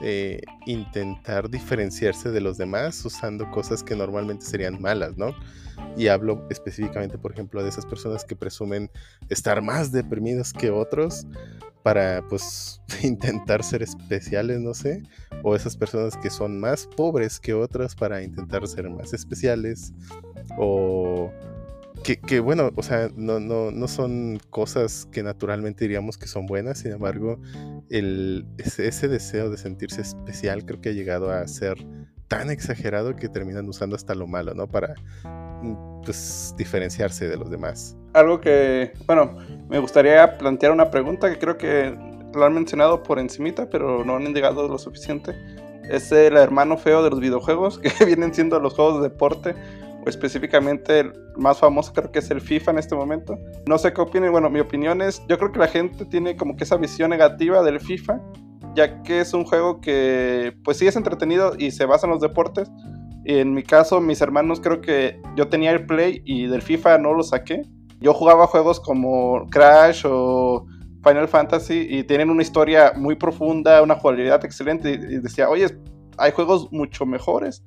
eh, 0.02 0.40
intentar 0.66 1.48
diferenciarse 1.48 2.30
de 2.30 2.40
los 2.40 2.58
demás 2.58 3.04
usando 3.04 3.50
cosas 3.50 3.82
que 3.82 3.94
normalmente 3.94 4.44
serían 4.44 4.80
malas, 4.82 5.16
¿no? 5.16 5.34
Y 5.96 6.08
hablo 6.08 6.46
específicamente, 6.50 7.18
por 7.18 7.32
ejemplo, 7.32 7.62
de 7.62 7.68
esas 7.68 7.86
personas 7.86 8.24
que 8.24 8.34
presumen 8.34 8.90
estar 9.28 9.62
más 9.62 9.92
deprimidos 9.92 10.52
que 10.52 10.70
otros 10.70 11.26
para, 11.82 12.26
pues, 12.28 12.80
intentar 13.02 13.62
ser 13.62 13.82
especiales, 13.82 14.60
no 14.60 14.74
sé. 14.74 15.02
O 15.42 15.54
esas 15.54 15.76
personas 15.76 16.16
que 16.16 16.30
son 16.30 16.58
más 16.60 16.88
pobres 16.96 17.38
que 17.38 17.54
otras 17.54 17.94
para 17.94 18.22
intentar 18.22 18.66
ser 18.66 18.90
más 18.90 19.12
especiales 19.12 19.92
o 20.58 21.30
que, 22.02 22.40
bueno, 22.40 22.70
o 22.76 22.82
sea, 22.82 23.08
no, 23.14 23.40
no, 23.40 23.70
no, 23.70 23.88
son 23.88 24.40
cosas 24.50 25.08
que 25.10 25.22
naturalmente 25.22 25.84
diríamos 25.84 26.18
que 26.18 26.26
son 26.26 26.46
buenas, 26.46 26.78
sin 26.78 26.92
embargo, 26.92 27.38
el, 27.90 28.46
ese, 28.58 29.08
deseo 29.08 29.50
de 29.50 29.56
sentirse 29.56 30.02
especial 30.02 30.64
creo 30.64 30.80
que 30.80 30.90
ha 30.90 30.92
llegado 30.92 31.30
a 31.30 31.46
ser 31.46 31.78
tan 32.28 32.50
exagerado 32.50 33.14
que 33.14 33.28
terminan 33.28 33.68
usando 33.68 33.96
hasta 33.96 34.14
lo 34.14 34.26
malo, 34.26 34.54
¿no? 34.54 34.66
Para 34.66 34.94
mm, 35.62 36.02
pues, 36.04 36.54
diferenciarse 36.56 37.28
de 37.28 37.36
los 37.36 37.50
demás. 37.50 37.96
Algo 38.14 38.40
que, 38.40 38.92
bueno, 39.06 39.36
me 39.68 39.78
gustaría 39.78 40.38
plantear 40.38 40.72
una 40.72 40.90
pregunta 40.90 41.30
que 41.30 41.38
creo 41.38 41.58
que 41.58 41.96
lo 42.34 42.44
han 42.44 42.54
mencionado 42.54 43.02
por 43.02 43.18
encimita, 43.18 43.68
pero 43.68 44.04
no 44.04 44.16
han 44.16 44.34
llegado 44.34 44.66
lo 44.68 44.78
suficiente. 44.78 45.34
Es 45.90 46.10
el 46.12 46.36
hermano 46.36 46.78
feo 46.78 47.02
de 47.02 47.10
los 47.10 47.20
videojuegos, 47.20 47.78
que 47.98 48.04
vienen 48.04 48.34
siendo 48.34 48.58
los 48.60 48.74
juegos 48.74 49.02
de 49.02 49.08
deporte 49.08 49.54
específicamente 50.06 51.00
el 51.00 51.12
más 51.36 51.58
famoso 51.58 51.92
creo 51.92 52.10
que 52.10 52.18
es 52.18 52.30
el 52.30 52.40
FIFA 52.40 52.72
en 52.72 52.78
este 52.78 52.94
momento. 52.94 53.38
No 53.66 53.78
sé 53.78 53.92
qué 53.92 54.00
opinen, 54.00 54.32
bueno, 54.32 54.50
mi 54.50 54.60
opinión 54.60 55.00
es, 55.02 55.22
yo 55.28 55.38
creo 55.38 55.52
que 55.52 55.58
la 55.58 55.68
gente 55.68 56.04
tiene 56.06 56.36
como 56.36 56.56
que 56.56 56.64
esa 56.64 56.76
visión 56.76 57.10
negativa 57.10 57.62
del 57.62 57.80
FIFA, 57.80 58.20
ya 58.74 59.02
que 59.02 59.20
es 59.20 59.34
un 59.34 59.44
juego 59.44 59.80
que 59.80 60.54
pues 60.64 60.78
sí 60.78 60.86
es 60.86 60.96
entretenido 60.96 61.54
y 61.58 61.70
se 61.70 61.86
basa 61.86 62.06
en 62.06 62.12
los 62.12 62.20
deportes. 62.20 62.70
En 63.24 63.54
mi 63.54 63.62
caso, 63.62 64.00
mis 64.00 64.20
hermanos 64.20 64.60
creo 64.60 64.80
que 64.80 65.20
yo 65.36 65.48
tenía 65.48 65.70
el 65.70 65.86
Play 65.86 66.22
y 66.24 66.46
del 66.46 66.62
FIFA 66.62 66.98
no 66.98 67.14
lo 67.14 67.22
saqué. 67.22 67.62
Yo 68.00 68.14
jugaba 68.14 68.48
juegos 68.48 68.80
como 68.80 69.48
Crash 69.50 70.02
o 70.04 70.66
Final 71.04 71.28
Fantasy 71.28 71.86
y 71.88 72.02
tienen 72.04 72.30
una 72.30 72.42
historia 72.42 72.92
muy 72.96 73.14
profunda, 73.14 73.82
una 73.82 73.94
jugabilidad 73.94 74.44
excelente 74.44 74.90
y 74.90 75.18
decía, 75.18 75.48
oye, 75.48 75.66
hay 76.18 76.32
juegos 76.32 76.70
mucho 76.72 77.06
mejores 77.06 77.64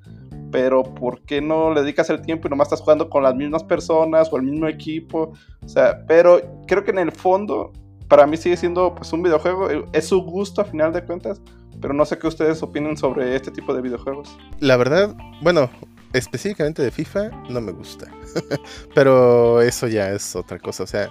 pero 0.55 0.83
¿por 0.83 1.21
qué 1.23 1.41
no 1.41 1.73
le 1.73 1.81
dedicas 1.81 2.09
el 2.09 2.21
tiempo 2.21 2.47
y 2.47 2.49
nomás 2.49 2.67
estás 2.67 2.79
jugando 2.79 3.09
con 3.09 3.21
las 3.23 3.35
mismas 3.35 3.61
personas 3.61 4.29
o 4.31 4.37
el 4.37 4.43
mismo 4.43 4.69
equipo? 4.69 5.33
O 5.61 5.67
sea, 5.67 6.05
pero 6.07 6.39
creo 6.65 6.81
que 6.85 6.91
en 6.91 6.99
el 6.99 7.11
fondo, 7.11 7.73
para 8.07 8.25
mí 8.25 8.37
sigue 8.37 8.55
siendo 8.55 8.95
pues 8.95 9.11
un 9.11 9.21
videojuego, 9.21 9.69
eh, 9.69 9.83
es 9.91 10.07
su 10.07 10.21
gusto 10.21 10.61
a 10.61 10.63
final 10.63 10.93
de 10.93 11.03
cuentas, 11.03 11.41
pero 11.81 11.93
no 11.93 12.05
sé 12.05 12.17
qué 12.17 12.27
ustedes 12.27 12.63
opinen 12.63 12.95
sobre 12.95 13.35
este 13.35 13.51
tipo 13.51 13.73
de 13.73 13.81
videojuegos. 13.81 14.37
La 14.61 14.77
verdad, 14.77 15.13
bueno, 15.41 15.69
específicamente 16.13 16.81
de 16.81 16.89
FIFA 16.89 17.31
no 17.49 17.59
me 17.59 17.73
gusta, 17.73 18.09
pero 18.95 19.61
eso 19.61 19.89
ya 19.89 20.09
es 20.13 20.37
otra 20.37 20.57
cosa, 20.57 20.83
o 20.83 20.87
sea, 20.87 21.09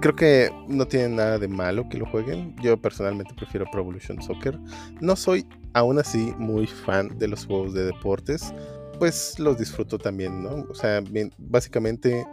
creo 0.00 0.14
que 0.14 0.50
no 0.68 0.86
tiene 0.86 1.16
nada 1.16 1.38
de 1.38 1.48
malo 1.48 1.88
que 1.88 1.96
lo 1.96 2.04
jueguen. 2.06 2.54
Yo 2.62 2.76
personalmente 2.76 3.32
prefiero 3.34 3.66
Pro 3.72 3.80
Evolution 3.80 4.22
Soccer. 4.22 4.58
No 5.00 5.16
soy 5.16 5.46
aún 5.74 5.98
así 5.98 6.34
muy 6.38 6.66
fan 6.66 7.18
de 7.18 7.28
los 7.28 7.46
juegos 7.46 7.74
de 7.74 7.84
deportes, 7.86 8.54
pues 8.98 9.38
los 9.38 9.58
disfruto 9.58 9.98
también, 9.98 10.42
¿no? 10.42 10.66
O 10.70 10.74
sea, 10.74 11.02
básicamente 11.38 12.26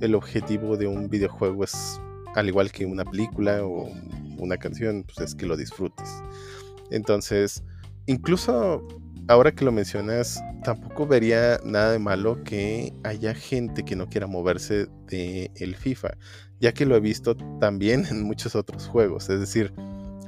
el 0.00 0.14
objetivo 0.14 0.76
de 0.76 0.86
un 0.86 1.08
videojuego 1.08 1.64
es, 1.64 2.00
al 2.34 2.48
igual 2.48 2.70
que 2.70 2.86
una 2.86 3.04
película 3.04 3.64
o 3.64 3.90
una 4.38 4.56
canción, 4.56 5.04
pues 5.04 5.28
es 5.28 5.34
que 5.34 5.46
lo 5.46 5.56
disfrutes. 5.56 6.08
Entonces, 6.90 7.62
incluso 8.06 8.86
ahora 9.28 9.52
que 9.52 9.64
lo 9.64 9.72
mencionas, 9.72 10.42
tampoco 10.62 11.06
vería 11.06 11.58
nada 11.64 11.92
de 11.92 11.98
malo 11.98 12.42
que 12.44 12.92
haya 13.04 13.34
gente 13.34 13.84
que 13.84 13.96
no 13.96 14.08
quiera 14.08 14.26
moverse 14.26 14.86
de 15.06 15.50
el 15.56 15.76
FIFA, 15.76 16.16
ya 16.60 16.72
que 16.72 16.86
lo 16.86 16.96
he 16.96 17.00
visto 17.00 17.36
también 17.60 18.04
en 18.10 18.22
muchos 18.22 18.54
otros 18.54 18.86
juegos. 18.86 19.30
Es 19.30 19.40
decir, 19.40 19.72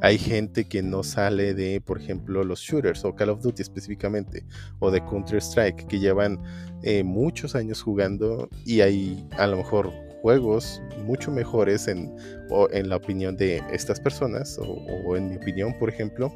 Hay 0.03 0.19
gente 0.19 0.65
que 0.67 0.83
no 0.83 1.03
sale 1.03 1.55
de, 1.55 1.81
por 1.81 2.01
ejemplo, 2.01 2.45
los 2.45 2.61
shooters 2.61 3.05
o 3.05 3.15
Call 3.15 3.31
of 3.31 3.43
Duty 3.43 3.63
específicamente, 3.63 4.45
o 4.79 4.91
de 4.91 5.01
Counter-Strike, 5.01 5.87
que 5.87 5.99
llevan 5.99 6.39
eh, 6.83 7.03
muchos 7.03 7.55
años 7.55 7.83
jugando 7.83 8.49
y 8.65 8.83
hay 8.83 9.27
a 9.39 9.47
lo 9.47 9.57
mejor 9.57 9.91
juegos 10.23 10.83
mucho 11.05 11.31
mejores 11.31 11.89
en, 11.89 12.15
o 12.51 12.69
en 12.73 12.89
la 12.89 12.97
opinión 12.97 13.37
de 13.37 13.63
estas 13.73 13.99
personas, 14.01 14.59
o, 14.59 14.65
o 14.65 15.17
en 15.17 15.31
mi 15.31 15.37
opinión, 15.37 15.75
por 15.79 15.89
ejemplo. 15.89 16.33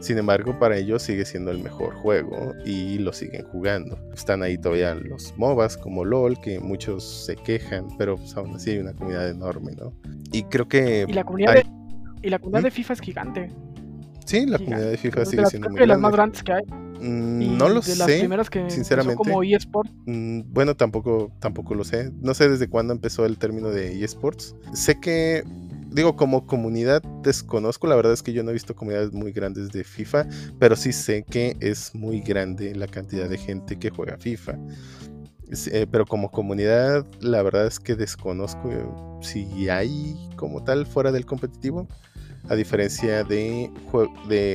Sin 0.00 0.18
embargo, 0.18 0.58
para 0.58 0.76
ellos 0.76 1.02
sigue 1.02 1.24
siendo 1.24 1.52
el 1.52 1.58
mejor 1.58 1.94
juego 1.94 2.54
y 2.64 2.98
lo 2.98 3.12
siguen 3.12 3.44
jugando. 3.46 3.96
Están 4.12 4.42
ahí 4.42 4.58
todavía 4.58 4.94
los 4.96 5.32
MOBAs 5.36 5.76
como 5.76 6.04
LOL, 6.04 6.40
que 6.40 6.58
muchos 6.58 7.04
se 7.26 7.36
quejan, 7.36 7.86
pero 7.98 8.16
pues, 8.16 8.36
aún 8.36 8.54
así 8.56 8.70
hay 8.70 8.78
una 8.78 8.94
comunidad 8.94 9.30
enorme, 9.30 9.72
¿no? 9.76 9.92
Y 10.32 10.42
creo 10.44 10.66
que... 10.66 11.06
Y 11.08 11.12
la 11.12 11.22
comunidad, 11.22 11.54
hay- 11.56 11.62
de, 11.62 11.70
y 12.22 12.28
la 12.30 12.38
comunidad 12.38 12.64
de 12.64 12.70
FIFA 12.70 12.92
es 12.94 13.00
gigante. 13.00 13.48
Sí, 14.24 14.46
la 14.46 14.58
gigante. 14.58 14.64
comunidad 14.64 14.90
de 14.90 14.96
FIFA 14.96 15.20
de 15.20 15.26
sigue 15.26 15.42
las, 15.42 15.50
siendo 15.50 15.68
muy 15.70 15.78
que 15.78 15.86
las 15.86 15.98
más 15.98 16.12
grande. 16.12 16.38
grandes 16.38 16.42
que 16.42 16.52
hay. 16.52 17.08
Mm, 17.08 17.58
No 17.58 17.68
lo 17.68 17.80
de 17.80 17.96
las 17.96 18.06
sé. 18.08 18.18
primeras 18.20 18.48
que 18.50 18.70
sinceramente. 18.70 19.16
como 19.16 19.42
eSport. 19.42 19.90
Mm, 20.06 20.42
Bueno, 20.52 20.76
tampoco, 20.76 21.32
tampoco 21.40 21.74
lo 21.74 21.82
sé. 21.84 22.12
No 22.20 22.32
sé 22.34 22.48
desde 22.48 22.68
cuándo 22.68 22.92
empezó 22.92 23.26
el 23.26 23.38
término 23.38 23.70
de 23.70 24.02
eSports. 24.04 24.54
Sé 24.72 25.00
que, 25.00 25.42
digo, 25.90 26.14
como 26.14 26.46
comunidad 26.46 27.02
desconozco. 27.24 27.88
La 27.88 27.96
verdad 27.96 28.12
es 28.12 28.22
que 28.22 28.32
yo 28.32 28.44
no 28.44 28.50
he 28.50 28.52
visto 28.52 28.76
comunidades 28.76 29.12
muy 29.12 29.32
grandes 29.32 29.70
de 29.72 29.82
FIFA, 29.82 30.26
pero 30.60 30.76
sí 30.76 30.92
sé 30.92 31.24
que 31.28 31.56
es 31.58 31.92
muy 31.92 32.20
grande 32.20 32.74
la 32.76 32.86
cantidad 32.86 33.28
de 33.28 33.38
gente 33.38 33.76
que 33.80 33.90
juega 33.90 34.16
FIFA. 34.18 34.56
Eh, 35.72 35.86
pero 35.90 36.06
como 36.06 36.30
comunidad, 36.30 37.04
la 37.20 37.42
verdad 37.42 37.66
es 37.66 37.78
que 37.80 37.94
desconozco 37.94 38.70
eh, 38.70 38.86
si 39.20 39.68
hay 39.68 40.16
como 40.36 40.62
tal 40.64 40.86
fuera 40.86 41.10
del 41.12 41.26
competitivo. 41.26 41.88
A 42.48 42.54
diferencia 42.54 43.24
de, 43.24 43.70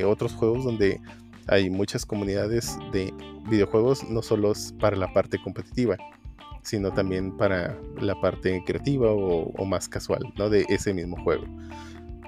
otros 0.05 0.33
juegos 0.33 0.63
donde 0.63 0.99
hay 1.47 1.69
muchas 1.69 2.05
comunidades 2.05 2.77
de 2.91 3.13
videojuegos, 3.49 4.03
no 4.09 4.21
solo 4.21 4.53
para 4.79 4.97
la 4.97 5.11
parte 5.13 5.41
competitiva, 5.41 5.97
sino 6.63 6.91
también 6.91 7.35
para 7.37 7.79
la 8.01 8.13
parte 8.19 8.61
creativa 8.65 9.11
o, 9.11 9.65
más 9.65 9.87
casual, 9.87 10.21
¿no? 10.37 10.49
De 10.49 10.65
ese 10.67 10.93
mismo 10.93 11.15
juego. 11.23 11.45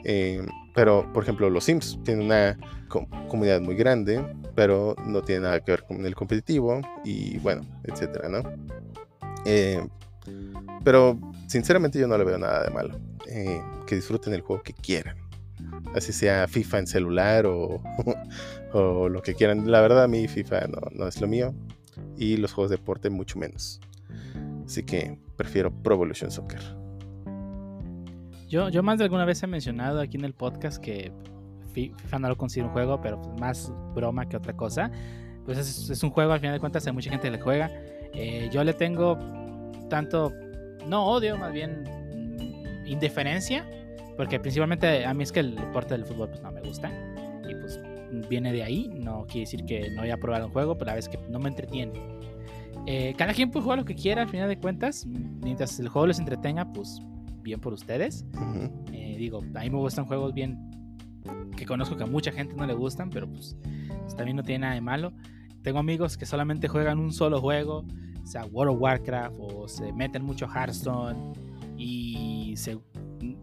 Eh, 0.06 0.46
pero, 0.74 1.12
por 1.12 1.24
ejemplo, 1.24 1.50
los 1.50 1.66
Sims 1.66 2.00
tienen 2.04 2.26
una 2.26 2.58
co- 2.88 3.06
comunidad 3.28 3.60
muy 3.60 3.76
grande, 3.76 4.24
pero 4.56 4.96
no 5.06 5.22
tiene 5.22 5.42
nada 5.42 5.60
que 5.60 5.72
ver 5.72 5.84
con 5.84 6.06
el 6.06 6.16
competitivo 6.16 6.80
y 7.04 7.38
bueno, 7.40 7.64
etcétera, 7.84 8.30
¿no? 8.30 8.44
Eh, 9.46 9.86
pero 10.84 11.20
sinceramente 11.48 12.00
yo 12.00 12.08
no 12.08 12.18
le 12.18 12.24
veo 12.24 12.38
nada 12.38 12.64
de 12.64 12.70
malo. 12.70 12.98
Eh, 13.28 13.62
que 13.86 13.96
disfruten 13.96 14.34
el 14.34 14.42
juego 14.42 14.64
que 14.64 14.74
quieran. 14.74 15.18
Así 15.96 16.14
sea 16.14 16.48
FIFA 16.48 16.80
en 16.80 16.88
celular 16.88 17.46
o, 17.46 17.82
o 18.74 19.10
lo 19.10 19.22
que 19.22 19.34
quieran. 19.36 19.70
La 19.72 19.82
verdad 19.82 20.04
a 20.04 20.08
mí 20.08 20.28
FIFA 20.28 20.68
no, 20.68 20.80
no 20.92 21.08
es 21.08 21.20
lo 21.22 21.28
mío. 21.28 21.54
Y 22.18 22.38
los 22.38 22.54
juegos 22.54 22.70
de 22.72 22.78
deporte 22.78 23.10
mucho 23.10 23.38
menos. 23.40 23.80
Así 24.66 24.84
que 24.84 25.18
prefiero 25.36 25.72
Pro 25.72 25.96
Evolution 25.96 26.30
Soccer. 26.32 26.60
Yo, 28.48 28.70
yo 28.70 28.82
más 28.84 28.98
de 28.98 29.04
alguna 29.04 29.26
vez 29.26 29.42
he 29.44 29.48
mencionado 29.48 30.00
aquí 30.00 30.18
en 30.18 30.26
el 30.26 30.34
podcast 30.34 30.82
que 30.82 31.12
Fi- 31.74 31.94
FIFA 31.98 32.20
no 32.20 32.30
lo 32.30 32.38
considero 32.38 32.68
un 32.68 32.74
juego, 32.74 33.00
pero 33.02 33.22
pues 33.22 33.40
más 33.40 33.72
broma 33.94 34.28
que 34.28 34.38
otra 34.38 34.54
cosa. 34.54 34.92
Pues 35.46 35.58
es, 35.58 35.90
es 35.90 36.04
un 36.04 36.10
juego, 36.10 36.32
al 36.34 36.40
final 36.40 36.56
de 36.56 36.60
cuentas, 36.60 36.86
hay 36.88 36.94
mucha 36.94 37.10
gente 37.12 37.28
que 37.28 37.38
le 37.38 37.42
juega. 37.42 37.72
Eh, 38.14 38.50
yo 38.52 38.64
le 38.64 38.74
tengo 38.74 39.18
tanto, 39.90 40.34
no 40.88 41.06
odio, 41.06 41.38
más 41.38 41.54
bien 41.54 41.84
mm, 41.84 42.88
indiferencia, 42.88 43.66
porque 44.20 44.38
principalmente 44.38 45.06
a 45.06 45.14
mí 45.14 45.24
es 45.24 45.32
que 45.32 45.40
el 45.40 45.56
deporte 45.56 45.94
del 45.94 46.04
fútbol 46.04 46.28
pues 46.28 46.42
no 46.42 46.52
me 46.52 46.60
gusta. 46.60 46.92
Y 47.50 47.56
pues 47.56 47.80
viene 48.28 48.52
de 48.52 48.64
ahí, 48.64 48.90
no 48.94 49.26
quiere 49.26 49.46
decir 49.46 49.64
que 49.64 49.92
no 49.92 50.02
voy 50.02 50.10
a 50.10 50.18
probar 50.18 50.44
un 50.44 50.52
juego, 50.52 50.78
pero 50.78 50.88
la 50.88 50.96
vez 50.96 51.08
que 51.08 51.18
no 51.30 51.40
me 51.40 51.48
entretiene. 51.48 51.94
Eh, 52.86 53.14
cada 53.18 53.34
quien 53.34 53.50
puede 53.50 53.64
jugar 53.64 53.80
lo 53.80 53.86
que 53.86 53.96
quiera, 53.96 54.24
al 54.24 54.28
final 54.28 54.50
de 54.50 54.58
cuentas, 54.58 55.06
mientras 55.06 55.80
el 55.80 55.88
juego 55.88 56.08
les 56.08 56.20
entretenga, 56.20 56.70
pues 56.74 57.02
bien 57.44 57.62
por 57.62 57.72
ustedes. 57.72 58.26
Ujú. 58.34 58.70
Eh, 58.92 59.16
digo, 59.18 59.40
a 59.56 59.60
mí 59.62 59.70
me 59.70 59.78
gustan 59.78 60.04
juegos 60.04 60.34
bien 60.34 60.70
que 61.56 61.66
conozco 61.66 61.96
que 61.96 62.04
a 62.04 62.08
mucha 62.08 62.34
gente 62.34 62.56
no 62.58 62.66
le 62.66 62.74
gustan, 62.74 63.10
pero 63.10 63.26
pues, 63.26 63.56
también 64.18 64.36
no 64.36 64.44
tiene 64.44 64.64
nada 64.64 64.74
de 64.74 64.82
malo. 64.82 65.14
Tengo 65.62 65.80
amigos 65.80 66.18
que 66.18 66.26
solamente 66.26 66.68
juegan 66.68 67.00
un 67.00 67.14
solo 67.14 67.40
juego, 67.40 67.86
o 68.22 68.28
sea, 68.28 68.44
World 68.44 68.74
of 68.74 68.82
Warcraft, 68.82 69.36
o 69.40 69.70
se 69.70 69.94
meten 69.94 70.26
mucho 70.26 70.46
Hearthstone 70.46 71.32
y 71.78 72.54
se 72.58 72.78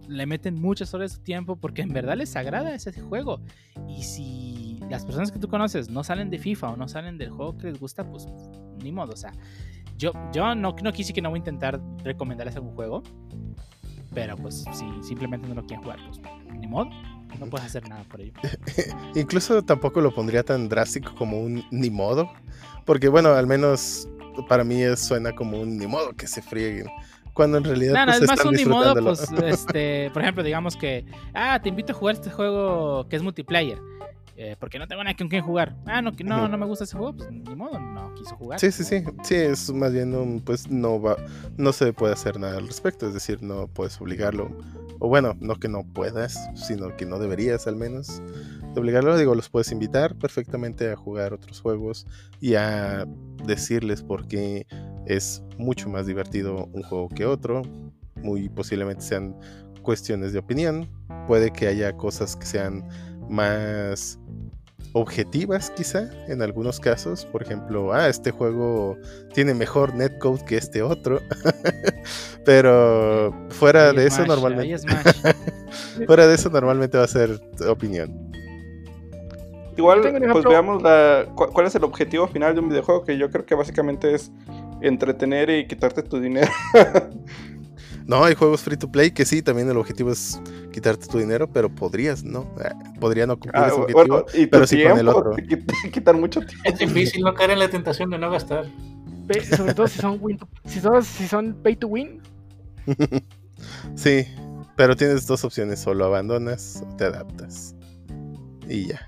le 0.09 0.27
meten 0.27 0.61
muchas 0.61 0.95
horas 0.95 1.19
de 1.19 1.25
tiempo 1.25 1.57
porque 1.57 1.83
en 1.83 1.91
verdad 1.91 2.17
les 2.17 2.35
agrada 2.37 2.75
ese 2.75 2.93
juego. 3.01 3.41
Y 3.89 4.03
si 4.03 4.81
las 4.91 5.05
personas 5.05 5.33
que 5.33 5.39
tú 5.39 5.49
conoces 5.49 5.91
no 5.91 6.05
salen 6.05 6.31
de 6.31 6.39
FIFA 6.39 6.71
o 6.71 6.77
no 6.77 6.89
salen 6.89 7.19
del 7.19 7.31
juego 7.31 7.57
que 7.57 7.69
les 7.69 7.81
gusta, 7.81 8.05
pues 8.05 8.27
ni 8.83 8.93
modo, 8.93 9.13
o 9.13 9.17
sea, 9.17 9.33
yo, 9.97 10.13
yo 10.33 10.55
no, 10.55 10.75
no 10.83 10.93
quise 10.93 11.13
que 11.13 11.23
no 11.23 11.31
voy 11.31 11.39
a 11.39 11.41
intentar 11.41 11.81
recomendarles 12.05 12.57
algún 12.57 12.75
juego, 12.75 13.03
pero 14.15 14.37
pues 14.37 14.65
si 14.73 14.87
simplemente 15.03 15.49
no 15.49 15.55
lo 15.55 15.67
quieren 15.67 15.83
jugar, 15.83 15.99
pues 16.07 16.21
ni 16.59 16.67
modo, 16.67 16.91
no 17.39 17.47
puedes 17.47 17.67
hacer 17.67 17.89
nada 17.89 18.05
por 18.05 18.21
ello. 18.21 18.33
Incluso 19.15 19.63
tampoco 19.63 20.01
lo 20.01 20.15
pondría 20.15 20.43
tan 20.43 20.69
drástico 20.69 21.15
como 21.15 21.41
un 21.41 21.65
ni 21.71 21.91
modo. 21.91 22.31
Porque 22.85 23.09
bueno, 23.09 23.31
al 23.31 23.47
menos 23.47 24.09
para 24.49 24.65
mí 24.65 24.81
suena 24.97 25.33
como 25.35 25.61
un 25.61 25.77
ni 25.77 25.87
modo 25.87 26.13
que 26.13 26.27
se 26.27 26.43
frieguen. 26.43 26.87
Cuando 27.37 27.59
en 27.59 27.65
realidad 27.65 27.93
No, 27.93 28.07
no, 28.07 28.13
pues, 28.13 28.23
es 28.23 28.29
más 28.29 28.45
un 28.47 28.55
ni 28.55 28.65
modo, 28.65 28.95
pues, 28.95 29.31
este, 29.45 30.11
por 30.13 30.23
ejemplo, 30.23 30.43
digamos 30.43 30.75
que, 30.75 31.05
ah, 31.35 31.61
te 31.63 31.69
invito 31.69 31.93
a 31.93 31.95
jugar 31.95 32.15
este 32.15 32.31
juego 32.31 33.07
que 33.11 33.17
es 33.17 33.23
multiplayer, 33.23 33.79
eh, 34.39 34.57
porque 34.59 34.79
no 34.79 34.89
tengo 34.89 35.05
nada 35.05 35.15
con 35.15 35.29
quien 35.29 35.43
jugar. 35.43 35.77
Ah, 35.85 36.01
no, 36.01 36.13
no, 36.25 36.49
no 36.49 36.57
me 36.57 36.65
gusta 36.65 36.85
ese 36.85 36.97
juego, 36.97 37.15
pues 37.15 37.31
ni 37.31 37.55
modo, 37.55 37.79
no 37.79 38.15
quiso 38.15 38.37
jugar. 38.37 38.59
Sí, 38.59 38.73
sí, 38.73 38.85
sí. 38.85 39.05
Sí, 39.23 39.35
es 39.35 39.71
más 39.71 39.93
bien 39.93 40.15
un, 40.15 40.41
pues 40.41 40.71
no 40.71 40.99
va, 40.99 41.19
no 41.59 41.75
se 41.75 41.93
puede 41.93 42.15
hacer 42.15 42.41
nada 42.41 42.57
al 42.57 42.67
respecto, 42.67 43.07
es 43.07 43.13
decir, 43.13 43.43
no 43.43 43.69
puedes 43.69 44.01
obligarlo. 44.01 44.57
O 44.99 45.09
bueno, 45.09 45.37
no 45.39 45.57
que 45.57 45.69
no 45.69 45.85
puedas, 45.85 46.39
sino 46.55 46.97
que 46.97 47.05
no 47.05 47.19
deberías 47.19 47.67
al 47.67 47.77
menos 47.77 48.23
de 48.73 48.81
obligarlo. 48.81 49.15
Digo, 49.19 49.35
los 49.35 49.51
puedes 49.51 49.71
invitar 49.73 50.17
perfectamente 50.17 50.91
a 50.91 50.97
jugar 50.97 51.35
otros 51.35 51.61
juegos 51.61 52.07
y 52.41 52.55
a 52.55 53.07
decirles 53.45 54.03
por 54.03 54.27
qué 54.27 54.67
es 55.07 55.43
mucho 55.59 55.89
más 55.89 56.07
divertido 56.07 56.69
un 56.73 56.83
juego 56.83 57.09
que 57.09 57.25
otro. 57.27 57.63
Muy 58.17 58.49
posiblemente 58.49 59.03
sean 59.03 59.35
cuestiones 59.83 60.33
de 60.33 60.39
opinión. 60.39 60.89
Puede 61.27 61.51
que 61.51 61.67
haya 61.69 61.93
cosas 61.97 62.37
que 62.37 62.47
sean 62.47 62.87
más 63.29 64.19
objetivas 64.93 65.71
quizá 65.71 66.09
en 66.29 66.43
algunos 66.43 66.81
casos. 66.81 67.27
Por 67.27 67.43
ejemplo, 67.43 67.93
ah, 67.93 68.09
este 68.09 68.31
juego 68.31 68.97
tiene 69.35 69.53
mejor 69.55 69.95
netcode 69.95 70.45
que 70.45 70.57
este 70.57 70.83
otro. 70.83 71.21
Pero 72.45 73.35
fuera 73.51 73.91
Ahí 73.91 73.97
de 73.97 74.07
es 74.07 74.15
eso 74.15 74.25
Smash, 74.25 74.29
normalmente... 74.29 74.75
es. 74.75 74.85
Fuera 76.07 76.27
de 76.27 76.35
eso 76.35 76.51
normalmente 76.51 76.97
va 76.99 77.05
a 77.05 77.09
ser 77.09 77.41
opinión. 77.69 78.31
Igual, 79.77 80.01
pues 80.33 80.45
veamos 80.45 80.83
la, 80.83 81.27
cu- 81.35 81.49
cuál 81.53 81.67
es 81.67 81.75
el 81.75 81.85
objetivo 81.85 82.27
final 82.29 82.55
de 82.55 82.61
un 82.61 82.69
videojuego, 82.69 83.05
que 83.05 83.19
yo 83.19 83.31
creo 83.31 83.45
que 83.45 83.55
básicamente 83.55 84.15
es 84.15 84.31
entretener 84.89 85.51
y 85.51 85.67
quitarte 85.67 86.03
tu 86.03 86.21
dinero. 86.21 86.51
No, 88.07 88.23
hay 88.23 88.37
juegos 88.37 88.61
free 88.63 88.77
to 88.77 88.89
play 88.89 89.11
que 89.11 89.25
sí, 89.25 89.43
también 89.43 89.69
el 89.69 89.77
objetivo 89.77 90.13
es 90.13 90.41
quitarte 90.73 91.09
tu 91.09 91.19
dinero, 91.19 91.51
pero 91.51 91.69
podrías, 91.75 92.23
¿no? 92.23 92.49
Ah, 92.65 92.73
Podría 93.01 93.27
no 93.27 93.35
cumplir 93.37 93.57
Ah, 93.61 93.67
ese 93.67 93.75
objetivo. 93.81 93.99
bueno, 94.07 94.25
y 94.33 94.45
tu 94.45 94.51
pero 94.51 94.65
sí 94.69 94.81
con 94.85 94.97
el 94.97 95.09
otro. 95.09 95.33
te 95.33 95.43
quit- 95.45 95.67
quitan 95.93 96.21
mucho 96.21 96.39
tiempo. 96.41 96.63
Es 96.63 96.79
difícil 96.79 97.23
no 97.23 97.35
caer 97.35 97.51
en 97.51 97.59
la 97.59 97.69
tentación 97.69 98.11
de 98.11 98.19
no 98.19 98.31
gastar. 98.31 98.67
Sobre 99.57 99.75
todo 99.75 99.89
si 99.89 99.99
son 99.99 100.19
win, 100.21 100.39
si 100.67 100.79
son, 100.79 101.03
si 101.03 101.27
son 101.27 101.55
pay 101.65 101.75
to 101.75 101.89
win. 101.89 102.21
Sí, 103.97 104.25
pero 104.77 104.95
tienes 104.95 105.27
dos 105.27 105.43
opciones, 105.45 105.81
solo 105.81 106.05
abandonas 106.05 106.85
o 106.89 106.97
te 106.97 107.07
adaptas. 107.07 107.75
Y 108.69 108.87
ya. 108.89 109.01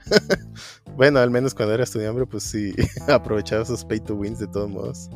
bueno, 0.97 1.21
al 1.21 1.31
menos 1.31 1.55
cuando 1.55 1.75
era 1.75 1.85
estudiante, 1.85 2.27
pues 2.27 2.43
sí, 2.43 2.75
aprovechaba 3.09 3.63
esos 3.63 3.85
pay 3.85 4.01
to 4.01 4.17
wins 4.17 4.41
de 4.41 4.49
todos 4.49 4.69
modos. 4.71 5.09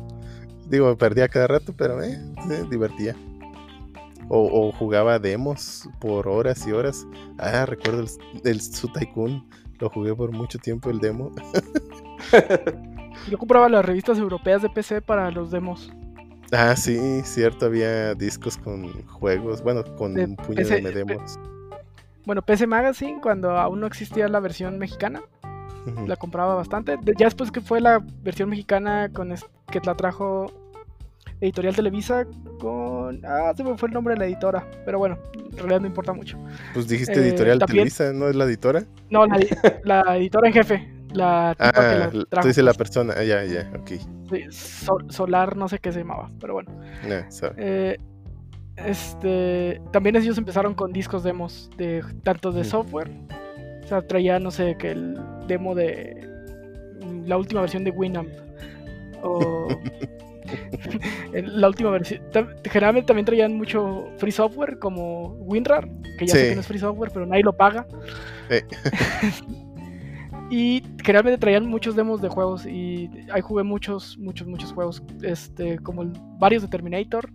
Digo, 0.73 0.97
perdía 0.97 1.27
cada 1.27 1.45
rato, 1.45 1.71
pero 1.77 2.01
eh, 2.01 2.19
eh, 2.49 2.65
divertía. 2.67 3.15
O, 4.27 4.39
o 4.51 4.71
jugaba 4.71 5.19
demos 5.19 5.87
por 5.99 6.27
horas 6.27 6.65
y 6.65 6.71
horas. 6.71 7.05
Ah, 7.37 7.67
recuerdo 7.67 8.01
el, 8.01 8.09
el 8.43 8.59
Su 8.59 8.87
Tycoon. 8.87 9.47
Lo 9.77 9.91
jugué 9.91 10.15
por 10.15 10.31
mucho 10.31 10.57
tiempo 10.57 10.89
el 10.89 10.97
demo. 10.97 11.31
Yo 13.29 13.37
compraba 13.37 13.69
las 13.69 13.85
revistas 13.85 14.17
europeas 14.17 14.63
de 14.63 14.69
PC 14.71 15.03
para 15.03 15.29
los 15.29 15.51
demos. 15.51 15.93
Ah, 16.51 16.75
sí, 16.75 17.21
cierto, 17.23 17.67
había 17.67 18.15
discos 18.15 18.57
con 18.57 19.05
juegos, 19.05 19.61
bueno, 19.61 19.83
con 19.95 20.15
De 20.15 20.25
un 20.25 20.35
puño 20.35 20.55
PC 20.55 20.81
de 20.81 20.91
demos. 20.91 21.37
Bueno, 22.25 22.41
PC 22.41 22.65
Magazine, 22.65 23.21
cuando 23.21 23.51
aún 23.59 23.79
no 23.79 23.85
existía 23.85 24.27
la 24.27 24.39
versión 24.39 24.79
mexicana, 24.79 25.21
la 26.07 26.15
compraba 26.15 26.55
bastante. 26.55 26.97
Ya 27.15 27.27
después 27.27 27.51
que 27.51 27.61
fue 27.61 27.79
la 27.79 28.03
versión 28.23 28.49
mexicana 28.49 29.09
con 29.13 29.35
que 29.71 29.79
la 29.85 29.95
trajo 29.95 30.62
Editorial 31.43 31.75
Televisa 31.75 32.25
con... 32.59 33.19
Ah, 33.25 33.53
se 33.55 33.63
me 33.63 33.77
fue 33.77 33.89
el 33.89 33.93
nombre 33.93 34.13
de 34.13 34.19
la 34.21 34.25
editora, 34.27 34.65
pero 34.85 34.97
bueno, 34.97 35.17
en 35.51 35.57
realidad 35.57 35.81
no 35.81 35.87
importa 35.87 36.13
mucho. 36.13 36.37
Pues 36.73 36.87
dijiste 36.87 37.13
Eh, 37.19 37.27
editorial 37.29 37.59
también- 37.59 37.89
Televisa, 37.89 38.13
¿no 38.13 38.29
es 38.29 38.35
la 38.35 38.45
editora? 38.45 38.83
No, 39.09 39.25
la, 39.25 39.37
la 39.83 40.17
editora 40.17 40.47
en 40.47 40.53
jefe, 40.53 40.89
la 41.13 41.53
tipa 41.57 41.71
que 41.73 41.79
Ah, 41.79 42.09
la 42.13 42.41
tú 42.41 42.47
dices 42.47 42.63
la 42.63 42.71
pues, 42.71 42.77
persona. 42.77 43.13
Ah, 43.17 43.23
ya, 43.23 43.43
ya, 43.43 43.69
ok. 43.77 43.87
sí, 44.29 44.45
Sol- 44.51 45.05
Solar, 45.09 45.55
no 45.57 45.67
sé 45.67 45.79
qué 45.79 45.91
se 45.91 45.99
llamaba, 45.99 46.31
pero 46.39 46.53
bueno. 46.53 46.71
Sabe. 47.29 47.53
Eh, 47.57 47.97
este, 48.77 49.81
también 49.91 50.15
ellos 50.15 50.37
empezaron 50.37 50.73
con 50.73 50.91
discos 50.93 51.23
demos 51.23 51.69
de 51.77 52.03
tanto 52.23 52.51
de 52.51 52.61
Ujú. 52.61 52.69
software. 52.69 53.11
O 53.83 53.87
sea, 53.87 54.01
traía, 54.01 54.39
no 54.39 54.49
sé, 54.49 54.75
que 54.79 54.91
el 54.91 55.19
demo 55.47 55.75
de 55.75 56.27
mm, 57.05 57.25
la 57.27 57.37
última 57.37 57.61
versión 57.61 57.83
de 57.83 57.91
Winamp. 57.91 58.29
O 59.21 59.67
la 61.33 61.67
última 61.67 61.89
versión. 61.91 62.21
Generalmente 62.63 63.07
también 63.07 63.25
traían 63.25 63.55
mucho 63.57 64.07
free 64.17 64.31
software 64.31 64.79
como 64.79 65.33
WinRAR, 65.39 65.89
que 66.19 66.27
ya 66.27 66.33
sé 66.33 66.41
Sí. 66.43 66.49
que 66.49 66.55
no 66.55 66.61
es 66.61 66.67
free 66.67 66.79
software, 66.79 67.11
pero 67.13 67.25
nadie 67.25 67.43
lo 67.43 67.53
paga. 67.55 67.85
Y 70.49 70.83
generalmente 71.03 71.39
traían 71.39 71.65
muchos 71.65 71.95
demos 71.95 72.21
de 72.21 72.29
juegos 72.29 72.65
y 72.67 73.09
ahí 73.31 73.41
jugué 73.41 73.63
muchos, 73.63 74.17
muchos, 74.19 74.47
muchos 74.47 74.71
juegos, 74.71 75.01
este, 75.23 75.79
como 75.79 76.03
el- 76.03 76.11
varios 76.37 76.61
de 76.61 76.67
Terminator, 76.67 77.27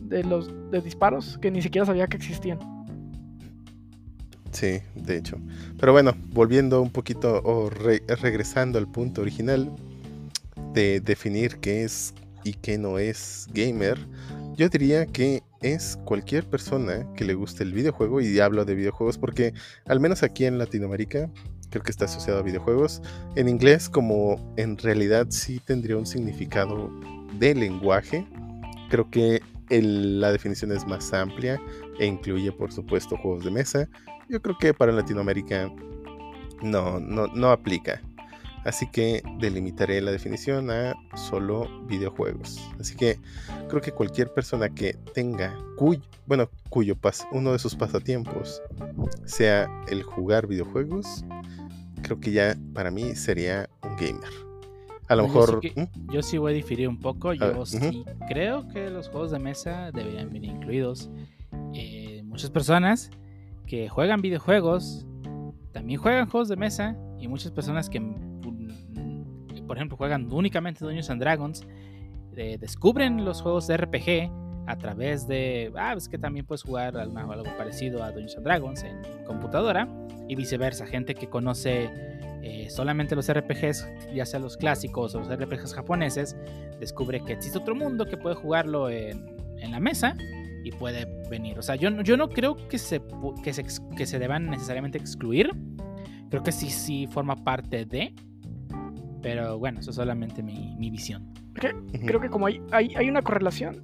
de 0.00 0.24
los 0.24 0.50
de 0.72 0.80
disparos, 0.80 1.38
que 1.38 1.50
ni 1.52 1.62
siquiera 1.62 1.86
sabía 1.86 2.08
que 2.08 2.16
existían. 2.16 2.58
Sí, 4.50 4.78
de 4.96 5.16
hecho. 5.18 5.36
Pero 5.78 5.92
bueno, 5.92 6.14
volviendo 6.32 6.80
un 6.82 6.90
poquito 6.90 7.40
o 7.44 7.70
re- 7.70 8.02
regresando 8.20 8.78
al 8.78 8.88
punto 8.88 9.20
original 9.20 9.70
de 10.72 11.00
definir 11.00 11.58
qué 11.58 11.84
es 11.84 12.12
y 12.44 12.54
qué 12.54 12.78
no 12.78 12.98
es 12.98 13.48
gamer, 13.52 13.98
yo 14.56 14.68
diría 14.68 15.06
que 15.06 15.42
es 15.62 15.98
cualquier 16.04 16.44
persona 16.44 17.06
que 17.16 17.24
le 17.24 17.34
guste 17.34 17.64
el 17.64 17.72
videojuego 17.72 18.20
y 18.20 18.38
hablo 18.38 18.64
de 18.64 18.74
videojuegos 18.74 19.18
porque 19.18 19.52
al 19.86 19.98
menos 19.98 20.22
aquí 20.22 20.44
en 20.44 20.58
Latinoamérica 20.58 21.30
creo 21.70 21.82
que 21.82 21.90
está 21.90 22.04
asociado 22.04 22.38
a 22.38 22.42
videojuegos. 22.42 23.02
En 23.34 23.48
inglés 23.48 23.88
como 23.88 24.54
en 24.56 24.76
realidad 24.78 25.26
sí 25.30 25.60
tendría 25.64 25.96
un 25.96 26.06
significado 26.06 26.90
de 27.38 27.54
lenguaje, 27.54 28.26
creo 28.90 29.10
que 29.10 29.42
la 29.70 30.30
definición 30.30 30.70
es 30.72 30.86
más 30.86 31.12
amplia 31.12 31.60
e 31.98 32.06
incluye 32.06 32.52
por 32.52 32.70
supuesto 32.70 33.16
juegos 33.16 33.44
de 33.44 33.50
mesa, 33.50 33.88
yo 34.28 34.40
creo 34.40 34.56
que 34.58 34.74
para 34.74 34.92
Latinoamérica 34.92 35.72
no, 36.62 37.00
no, 37.00 37.26
no 37.28 37.50
aplica. 37.50 38.00
Así 38.64 38.86
que 38.90 39.22
delimitaré 39.38 40.00
la 40.00 40.10
definición 40.10 40.70
a 40.70 40.94
solo 41.16 41.68
videojuegos. 41.86 42.58
Así 42.80 42.96
que 42.96 43.18
creo 43.68 43.82
que 43.82 43.92
cualquier 43.92 44.32
persona 44.32 44.68
que 44.70 44.94
tenga 45.12 45.54
cuyo, 45.76 46.00
bueno, 46.26 46.48
cuyo 46.70 46.96
pas- 46.96 47.26
uno 47.32 47.52
de 47.52 47.58
sus 47.58 47.74
pasatiempos 47.74 48.62
sea 49.26 49.68
el 49.88 50.02
jugar 50.02 50.46
videojuegos, 50.46 51.24
creo 52.02 52.18
que 52.20 52.32
ya 52.32 52.56
para 52.72 52.90
mí 52.90 53.14
sería 53.14 53.68
un 53.82 53.96
gamer. 53.96 54.30
A 55.08 55.16
lo 55.16 55.24
Yo 55.24 55.28
sí 55.28 55.34
mejor... 55.38 55.60
que- 55.60 55.72
¿Mm? 55.82 56.12
Yo 56.12 56.22
sí 56.22 56.38
voy 56.38 56.52
a 56.52 56.54
diferir 56.54 56.88
un 56.88 56.98
poco. 56.98 57.34
Yo 57.34 57.46
ver, 57.58 57.66
sí 57.66 58.04
creo 58.28 58.66
que 58.68 58.88
los 58.88 59.08
juegos 59.10 59.30
de 59.30 59.38
mesa 59.38 59.90
deberían 59.92 60.32
venir 60.32 60.50
incluidos. 60.52 61.10
Eh, 61.74 62.22
muchas 62.24 62.50
personas 62.50 63.10
que 63.66 63.88
juegan 63.90 64.22
videojuegos 64.22 65.06
también 65.72 66.00
juegan 66.00 66.28
juegos 66.30 66.48
de 66.48 66.56
mesa 66.56 66.96
y 67.18 67.28
muchas 67.28 67.50
personas 67.52 67.90
que, 67.90 67.98
por 69.66 69.76
ejemplo, 69.76 69.96
juegan 69.96 70.30
únicamente 70.32 70.84
Dungeons 70.84 71.10
and 71.10 71.20
Dragons 71.20 71.66
eh, 72.36 72.58
descubren 72.58 73.24
los 73.24 73.42
juegos 73.42 73.66
de 73.68 73.76
RPG 73.76 74.30
a 74.66 74.76
través 74.76 75.28
de, 75.28 75.72
ah, 75.76 75.94
es 75.96 76.08
que 76.08 76.18
también 76.18 76.46
puedes 76.46 76.62
jugar 76.62 76.96
algo, 76.96 77.44
parecido 77.56 78.02
a 78.02 78.08
Dungeons 78.10 78.36
and 78.36 78.44
Dragons 78.44 78.82
en 78.82 79.02
computadora 79.24 79.88
y 80.28 80.34
viceversa, 80.34 80.86
gente 80.86 81.14
que 81.14 81.28
conoce 81.28 81.90
eh, 82.42 82.68
solamente 82.70 83.14
los 83.14 83.30
RPGs, 83.32 83.86
ya 84.14 84.26
sea 84.26 84.40
los 84.40 84.56
clásicos 84.56 85.14
o 85.14 85.20
los 85.20 85.28
RPGs 85.28 85.74
japoneses, 85.74 86.36
descubre 86.80 87.20
que 87.24 87.34
existe 87.34 87.58
otro 87.58 87.74
mundo 87.74 88.06
que 88.06 88.16
puede 88.16 88.34
jugarlo 88.34 88.88
en, 88.90 89.24
en 89.60 89.70
la 89.70 89.80
mesa 89.80 90.16
y 90.64 90.72
puede 90.72 91.06
venir. 91.28 91.58
O 91.58 91.62
sea, 91.62 91.76
yo, 91.76 91.90
yo 92.02 92.16
no 92.16 92.30
creo 92.30 92.56
que 92.68 92.78
se, 92.78 93.02
que, 93.44 93.52
se, 93.52 93.64
que 93.96 94.06
se 94.06 94.18
deban 94.18 94.50
necesariamente 94.50 94.98
excluir. 94.98 95.50
Creo 96.30 96.42
que 96.42 96.52
sí, 96.52 96.70
sí 96.70 97.06
forma 97.06 97.44
parte 97.44 97.84
de. 97.84 98.14
Pero 99.24 99.58
bueno, 99.58 99.80
eso 99.80 99.90
es 99.90 99.96
solamente 99.96 100.42
mi, 100.42 100.76
mi 100.76 100.90
visión. 100.90 101.32
Creo 102.06 102.20
que 102.20 102.28
como 102.28 102.46
hay, 102.46 102.60
hay, 102.70 102.94
hay 102.94 103.08
una 103.08 103.22
correlación 103.22 103.82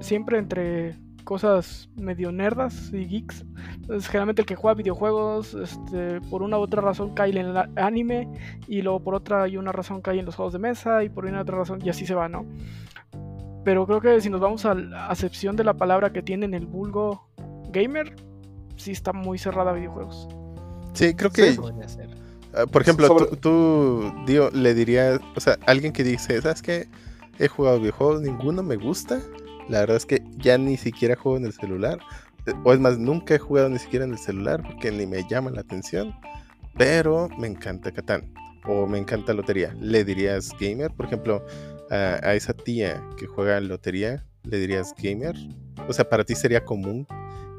siempre 0.00 0.38
entre 0.38 0.96
cosas 1.24 1.88
medio 1.94 2.32
nerdas 2.32 2.90
y 2.92 3.06
geeks. 3.06 3.44
Entonces, 3.76 4.08
generalmente 4.08 4.42
el 4.42 4.46
que 4.46 4.56
juega 4.56 4.74
videojuegos, 4.74 5.54
este, 5.54 6.20
por 6.22 6.42
una 6.42 6.58
u 6.58 6.62
otra 6.62 6.82
razón 6.82 7.14
cae 7.14 7.30
en 7.30 7.36
el 7.46 7.56
a- 7.56 7.70
anime, 7.76 8.28
y 8.66 8.82
luego 8.82 8.98
por 9.04 9.14
otra 9.14 9.46
y 9.46 9.56
una 9.56 9.70
razón 9.70 10.02
cae 10.02 10.18
en 10.18 10.26
los 10.26 10.34
juegos 10.34 10.52
de 10.52 10.58
mesa, 10.58 11.04
y 11.04 11.08
por 11.10 11.26
una 11.26 11.42
otra 11.42 11.56
razón, 11.56 11.78
y 11.84 11.88
así 11.88 12.04
se 12.04 12.16
va, 12.16 12.28
¿no? 12.28 12.44
Pero 13.64 13.86
creo 13.86 14.00
que 14.00 14.20
si 14.20 14.28
nos 14.30 14.40
vamos 14.40 14.64
a 14.66 14.74
la 14.74 15.06
acepción 15.06 15.54
de 15.54 15.62
la 15.62 15.74
palabra 15.74 16.12
que 16.12 16.22
tiene 16.22 16.46
en 16.46 16.54
el 16.54 16.66
vulgo 16.66 17.28
gamer, 17.70 18.16
sí 18.74 18.90
está 18.90 19.12
muy 19.12 19.38
cerrada 19.38 19.70
a 19.70 19.74
videojuegos. 19.74 20.26
Sí, 20.94 21.14
creo 21.14 21.30
que 21.30 21.52
Podría 21.52 21.88
ser. 21.88 22.08
Por 22.70 22.82
ejemplo, 22.82 23.06
Sobre- 23.06 23.26
tú, 23.26 23.36
tú, 23.36 24.12
Dio, 24.26 24.50
le 24.50 24.74
dirías, 24.74 25.20
o 25.36 25.40
sea, 25.40 25.58
alguien 25.66 25.92
que 25.92 26.04
dice, 26.04 26.40
¿sabes 26.42 26.62
qué? 26.62 26.88
He 27.38 27.48
jugado 27.48 27.78
videojuegos, 27.80 28.20
ninguno 28.22 28.62
me 28.62 28.76
gusta. 28.76 29.20
La 29.68 29.80
verdad 29.80 29.96
es 29.96 30.06
que 30.06 30.22
ya 30.36 30.58
ni 30.58 30.76
siquiera 30.76 31.16
juego 31.16 31.38
en 31.38 31.46
el 31.46 31.52
celular. 31.52 31.98
O 32.64 32.72
es 32.72 32.80
más, 32.80 32.98
nunca 32.98 33.34
he 33.34 33.38
jugado 33.38 33.68
ni 33.68 33.78
siquiera 33.78 34.04
en 34.04 34.12
el 34.12 34.18
celular 34.18 34.62
porque 34.62 34.90
ni 34.90 35.06
me 35.06 35.26
llama 35.28 35.50
la 35.50 35.60
atención. 35.60 36.14
Pero 36.76 37.28
me 37.38 37.46
encanta 37.46 37.90
Catán. 37.92 38.32
O 38.66 38.86
me 38.86 38.98
encanta 38.98 39.32
lotería. 39.32 39.74
¿Le 39.80 40.04
dirías 40.04 40.50
gamer? 40.60 40.90
Por 40.92 41.06
ejemplo, 41.06 41.44
a, 41.90 42.18
a 42.22 42.34
esa 42.34 42.52
tía 42.52 43.02
que 43.16 43.26
juega 43.26 43.58
en 43.58 43.68
lotería, 43.68 44.24
¿le 44.44 44.58
dirías 44.58 44.94
gamer? 45.00 45.34
O 45.88 45.92
sea, 45.92 46.08
¿para 46.08 46.24
ti 46.24 46.34
sería 46.34 46.64
común 46.64 47.06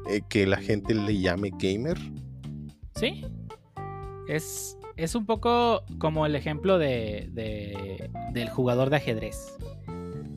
eh, 0.08 0.20
que 0.28 0.46
la 0.46 0.56
gente 0.56 0.94
le 0.94 1.18
llame 1.18 1.50
gamer? 1.58 1.98
Sí. 2.96 3.24
Es, 4.28 4.78
es 4.96 5.14
un 5.14 5.26
poco 5.26 5.82
como 5.98 6.26
el 6.26 6.34
ejemplo 6.36 6.78
de, 6.78 7.28
de- 7.32 8.10
del 8.32 8.48
jugador 8.50 8.90
de 8.90 8.96
ajedrez. 8.96 9.56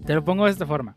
Te 0.06 0.14
lo 0.16 0.24
pongo 0.24 0.46
de 0.46 0.52
esta 0.52 0.66
forma. 0.66 0.96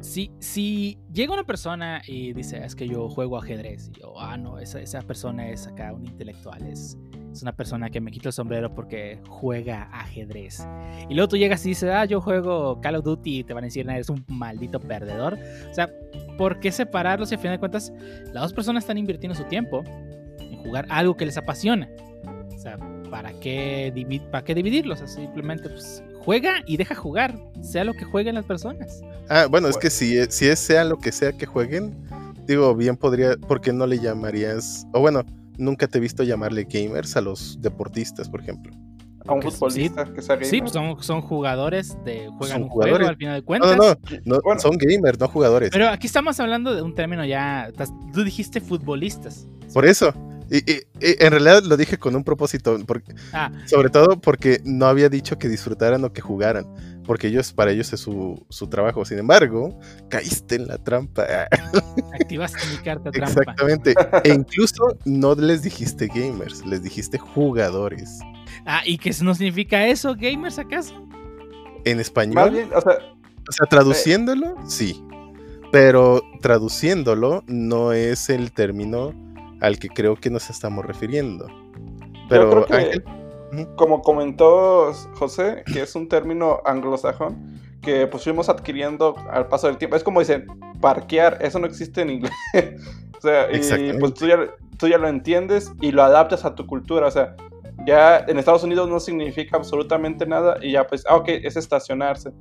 Si, 0.00 0.30
si 0.38 0.98
llega 1.12 1.32
una 1.32 1.44
persona 1.44 2.02
y 2.06 2.34
dice, 2.34 2.62
es 2.62 2.74
que 2.76 2.86
yo 2.86 3.08
juego 3.08 3.38
ajedrez, 3.38 3.88
y 3.94 4.00
yo, 4.00 4.20
ah, 4.20 4.36
no, 4.36 4.58
esa, 4.58 4.80
esa 4.80 5.00
persona 5.00 5.48
es 5.48 5.66
acá 5.66 5.94
un 5.94 6.04
intelectual, 6.04 6.62
es, 6.66 6.98
es 7.32 7.40
una 7.40 7.52
persona 7.52 7.88
que 7.88 8.02
me 8.02 8.10
quita 8.10 8.28
el 8.28 8.34
sombrero 8.34 8.74
porque 8.74 9.18
juega 9.28 9.84
ajedrez. 9.92 10.66
Y 11.08 11.14
luego 11.14 11.28
tú 11.28 11.36
llegas 11.38 11.64
y 11.64 11.70
dices, 11.70 11.88
ah, 11.90 12.04
yo 12.04 12.20
juego 12.20 12.80
Call 12.82 12.96
of 12.96 13.04
Duty, 13.04 13.38
y 13.38 13.44
te 13.44 13.54
van 13.54 13.64
a 13.64 13.68
decir, 13.68 13.88
"Ah, 13.88 13.94
eres 13.94 14.10
un 14.10 14.22
maldito 14.28 14.78
perdedor. 14.78 15.38
O 15.70 15.74
sea, 15.74 15.90
¿por 16.36 16.60
qué 16.60 16.70
separarlos 16.70 17.30
si 17.30 17.36
al 17.36 17.40
final 17.40 17.56
de 17.56 17.60
cuentas 17.60 17.90
las 18.34 18.42
dos 18.42 18.52
personas 18.52 18.84
están 18.84 18.98
invirtiendo 18.98 19.34
su 19.34 19.44
tiempo 19.44 19.82
en 20.38 20.56
jugar 20.58 20.84
algo 20.90 21.16
que 21.16 21.24
les 21.24 21.38
apasiona? 21.38 21.88
¿Para 23.10 23.32
qué, 23.40 23.92
divi- 23.94 24.28
para 24.30 24.44
qué 24.44 24.54
dividirlos? 24.54 25.00
O 25.00 25.06
sea, 25.06 25.16
simplemente 25.16 25.68
pues, 25.68 26.02
juega 26.24 26.54
y 26.66 26.76
deja 26.76 26.94
jugar, 26.94 27.38
sea 27.62 27.84
lo 27.84 27.92
que 27.94 28.04
jueguen 28.04 28.34
las 28.34 28.44
personas. 28.44 29.00
Ah, 29.28 29.46
bueno, 29.50 29.68
es 29.68 29.76
que 29.76 29.90
si, 29.90 30.16
es- 30.18 30.34
si 30.34 30.46
es 30.46 30.58
sea 30.58 30.84
lo 30.84 30.98
que 30.98 31.12
sea 31.12 31.32
que 31.32 31.46
jueguen, 31.46 31.94
digo, 32.46 32.74
bien 32.74 32.96
podría, 32.96 33.36
¿por 33.36 33.60
qué 33.60 33.72
no 33.72 33.86
le 33.86 33.98
llamarías? 33.98 34.86
O 34.92 35.00
bueno, 35.00 35.22
nunca 35.56 35.86
te 35.86 35.98
he 35.98 36.00
visto 36.00 36.22
llamarle 36.22 36.64
gamers 36.68 37.16
a 37.16 37.20
los 37.20 37.58
deportistas, 37.60 38.28
por 38.28 38.40
ejemplo. 38.40 38.72
A 39.26 39.32
un 39.32 39.40
Que 39.40 39.50
futbolista 39.50 40.04
que 40.12 40.20
sea 40.20 40.34
gamer. 40.34 40.50
Sí, 40.50 40.60
pues 40.60 40.72
son, 40.72 41.02
son 41.02 41.22
jugadores 41.22 41.96
de 42.04 42.28
juegan 42.36 42.56
Son 42.58 42.62
un 42.64 42.68
jugadores. 42.68 42.96
juego 42.98 43.08
al 43.10 43.16
final 43.16 43.34
de 43.36 43.42
cuentas. 43.42 43.76
no, 43.78 43.84
no, 43.84 43.96
no, 44.26 44.40
Bueno. 44.44 44.60
son 44.60 44.76
gamers, 44.76 45.18
no 45.18 45.28
jugadores. 45.28 45.70
Pero 45.72 45.88
aquí 45.88 46.06
estamos 46.06 46.38
hablando 46.40 46.74
de 46.74 46.82
un 46.82 46.94
término 46.94 47.24
ya. 47.24 47.70
Tú 48.12 48.22
dijiste 48.22 48.60
futbolistas. 48.60 49.46
Por 49.72 49.86
eso. 49.86 50.12
Y, 50.50 50.58
y- 50.70 50.82
y 51.00 51.24
en 51.24 51.30
realidad 51.30 51.62
lo 51.64 51.76
dije 51.76 51.98
con 51.98 52.14
un 52.16 52.22
propósito, 52.24 52.78
porque, 52.86 53.14
Ah, 53.32 53.50
sobre 53.66 53.88
todo 53.88 54.20
porque 54.20 54.60
no 54.64 54.86
había 54.86 55.08
dicho 55.08 55.38
que 55.38 55.48
disfrutaran 55.48 56.04
o 56.04 56.12
que 56.12 56.20
jugaran, 56.20 56.66
porque 57.04 57.28
ellos, 57.28 57.52
para 57.52 57.70
ellos 57.70 57.92
es 57.92 58.00
su, 58.00 58.44
su 58.50 58.66
trabajo. 58.68 59.04
Sin 59.04 59.18
embargo, 59.18 59.78
caíste 60.10 60.56
en 60.56 60.66
la 60.66 60.78
trampa. 60.78 61.24
activaste 62.20 62.58
mi 62.70 62.76
carta 62.78 63.10
trampa. 63.10 63.40
Exactamente. 63.40 63.94
E 64.24 64.32
incluso 64.32 64.96
no 65.04 65.34
les 65.34 65.62
dijiste 65.62 66.08
gamers, 66.08 66.64
les 66.66 66.82
dijiste 66.82 67.18
jugadores. 67.18 68.18
Ah, 68.66 68.82
¿y 68.84 68.98
qué 68.98 69.10
no 69.22 69.34
significa 69.34 69.86
eso, 69.86 70.14
gamers, 70.14 70.58
acaso? 70.58 70.94
En 71.84 71.98
Más 71.98 72.06
español, 72.06 72.50
bien, 72.50 72.70
o 72.74 72.80
sea, 72.80 72.92
o 73.48 73.52
sea, 73.52 73.66
traduciéndolo, 73.68 74.54
sí. 74.66 75.02
Pero 75.72 76.22
traduciéndolo 76.40 77.42
no 77.46 77.92
es 77.92 78.30
el 78.30 78.52
término 78.52 79.12
al 79.64 79.78
que 79.78 79.88
creo 79.88 80.16
que 80.16 80.30
nos 80.30 80.50
estamos 80.50 80.84
refiriendo. 80.84 81.46
Pero 82.28 82.44
yo 82.44 82.50
creo 82.50 82.66
que, 82.66 82.74
Ángel, 82.74 83.04
como 83.76 84.02
comentó 84.02 84.92
José, 85.14 85.62
que 85.72 85.82
es 85.82 85.94
un 85.94 86.08
término 86.08 86.60
anglosajón, 86.64 87.60
que 87.80 88.06
pues 88.06 88.24
fuimos 88.24 88.48
adquiriendo 88.48 89.14
al 89.30 89.48
paso 89.48 89.66
del 89.66 89.78
tiempo. 89.78 89.96
Es 89.96 90.04
como 90.04 90.20
dicen, 90.20 90.46
parquear, 90.80 91.38
eso 91.40 91.58
no 91.58 91.66
existe 91.66 92.02
en 92.02 92.10
inglés. 92.10 92.32
o 93.18 93.20
sea, 93.20 93.48
y 93.52 93.98
pues 93.98 94.14
tú 94.14 94.26
ya, 94.26 94.38
tú 94.78 94.88
ya 94.88 94.98
lo 94.98 95.08
entiendes 95.08 95.72
y 95.80 95.92
lo 95.92 96.02
adaptas 96.02 96.44
a 96.44 96.54
tu 96.54 96.66
cultura. 96.66 97.06
O 97.06 97.10
sea, 97.10 97.34
ya 97.86 98.18
en 98.18 98.38
Estados 98.38 98.64
Unidos 98.64 98.88
no 98.88 99.00
significa 99.00 99.56
absolutamente 99.56 100.26
nada 100.26 100.58
y 100.60 100.72
ya 100.72 100.86
pues, 100.86 101.04
ah, 101.08 101.16
ok, 101.16 101.28
es 101.28 101.56
estacionarse. 101.56 102.32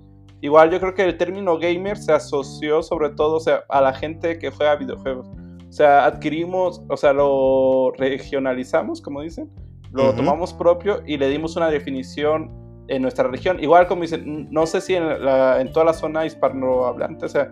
Igual 0.41 0.71
yo 0.71 0.79
creo 0.81 0.93
que 0.93 1.03
el 1.03 1.17
término 1.17 1.57
gamer 1.57 1.97
se 1.97 2.11
asoció 2.11 2.83
sobre 2.83 3.11
todo 3.11 3.37
o 3.37 3.39
sea, 3.39 3.63
a 3.69 3.79
la 3.79 3.93
gente 3.93 4.37
que 4.39 4.49
juega 4.49 4.75
videojuegos. 4.75 5.27
O 5.73 5.75
sea, 5.75 6.05
adquirimos, 6.05 6.83
o 6.87 6.95
sea, 6.95 7.13
lo 7.13 7.93
regionalizamos, 7.97 9.01
como 9.01 9.23
dicen, 9.23 9.49
lo 9.91 10.13
tomamos 10.13 10.53
propio 10.53 11.01
y 11.03 11.17
le 11.17 11.27
dimos 11.29 11.55
una 11.55 11.67
definición 11.71 12.51
en 12.89 13.01
nuestra 13.01 13.27
región. 13.27 13.59
Igual 13.59 13.87
como 13.87 14.03
dicen, 14.03 14.49
no 14.51 14.67
sé 14.67 14.81
si 14.81 14.93
en, 14.93 15.03
en 15.03 15.71
toda 15.73 15.85
la 15.85 15.93
zona 15.93 16.27
hispanohablante, 16.27 17.25
o 17.25 17.27
sea, 17.27 17.49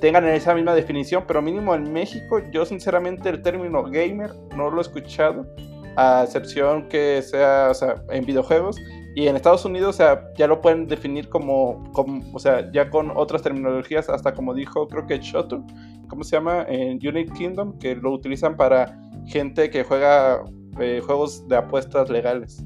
tengan 0.00 0.26
esa 0.26 0.56
misma 0.56 0.74
definición, 0.74 1.22
pero 1.24 1.40
mínimo 1.40 1.72
en 1.76 1.92
México, 1.92 2.40
yo 2.50 2.66
sinceramente 2.66 3.28
el 3.28 3.42
término 3.42 3.84
gamer 3.84 4.32
no 4.56 4.68
lo 4.68 4.78
he 4.78 4.82
escuchado, 4.82 5.46
a 5.94 6.24
excepción 6.24 6.88
que 6.88 7.22
sea, 7.22 7.68
o 7.70 7.74
sea 7.74 7.94
en 8.10 8.26
videojuegos. 8.26 8.76
Y 9.14 9.28
en 9.28 9.36
Estados 9.36 9.64
Unidos, 9.64 9.94
o 9.94 9.98
sea, 9.98 10.32
ya 10.36 10.48
lo 10.48 10.60
pueden 10.60 10.88
definir 10.88 11.28
como, 11.28 11.90
como, 11.92 12.24
o 12.32 12.38
sea, 12.38 12.70
ya 12.72 12.90
con 12.90 13.12
otras 13.14 13.42
terminologías, 13.42 14.08
hasta 14.08 14.34
como 14.34 14.54
dijo, 14.54 14.88
creo 14.88 15.06
que 15.06 15.18
Shoto, 15.18 15.64
¿cómo 16.08 16.24
se 16.24 16.36
llama? 16.36 16.64
En 16.68 16.94
United 16.94 17.32
Kingdom, 17.32 17.78
que 17.78 17.94
lo 17.94 18.12
utilizan 18.12 18.56
para 18.56 18.98
gente 19.26 19.70
que 19.70 19.84
juega 19.84 20.42
eh, 20.80 21.00
juegos 21.04 21.46
de 21.48 21.56
apuestas 21.56 22.10
legales. 22.10 22.64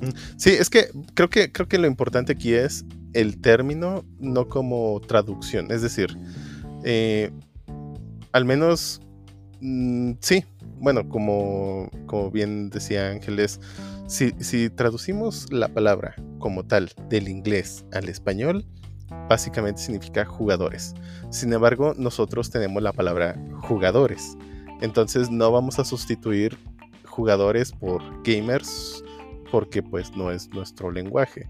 Mm, 0.00 0.10
sí, 0.36 0.50
es 0.50 0.70
que 0.70 0.86
creo 1.14 1.28
que 1.28 1.50
creo 1.50 1.66
que 1.66 1.78
lo 1.78 1.88
importante 1.88 2.32
aquí 2.32 2.54
es 2.54 2.84
el 3.12 3.40
término, 3.40 4.04
no 4.20 4.48
como 4.48 5.00
traducción. 5.00 5.72
Es 5.72 5.82
decir, 5.82 6.16
eh, 6.84 7.32
al 8.32 8.44
menos 8.44 9.00
mm, 9.60 10.12
sí, 10.20 10.44
bueno, 10.78 11.08
como, 11.08 11.90
como 12.06 12.30
bien 12.30 12.70
decía 12.70 13.10
Ángeles, 13.10 13.60
si, 14.06 14.70
traducimos 14.70 15.50
la 15.52 15.68
palabra 15.68 16.14
como 16.38 16.64
tal 16.64 16.90
del 17.08 17.28
inglés 17.28 17.84
al 17.92 18.08
español, 18.08 18.66
básicamente 19.28 19.80
significa 19.80 20.24
jugadores. 20.24 20.94
Sin 21.30 21.52
embargo, 21.52 21.94
nosotros 21.96 22.50
tenemos 22.50 22.82
la 22.82 22.92
palabra 22.92 23.40
jugadores. 23.62 24.36
Entonces 24.80 25.30
no 25.30 25.50
vamos 25.50 25.78
a 25.78 25.84
sustituir 25.84 26.58
jugadores 27.06 27.72
por 27.72 28.02
gamers 28.22 29.02
porque 29.50 29.82
pues 29.82 30.14
no 30.16 30.30
es 30.30 30.48
nuestro 30.50 30.90
lenguaje. 30.90 31.48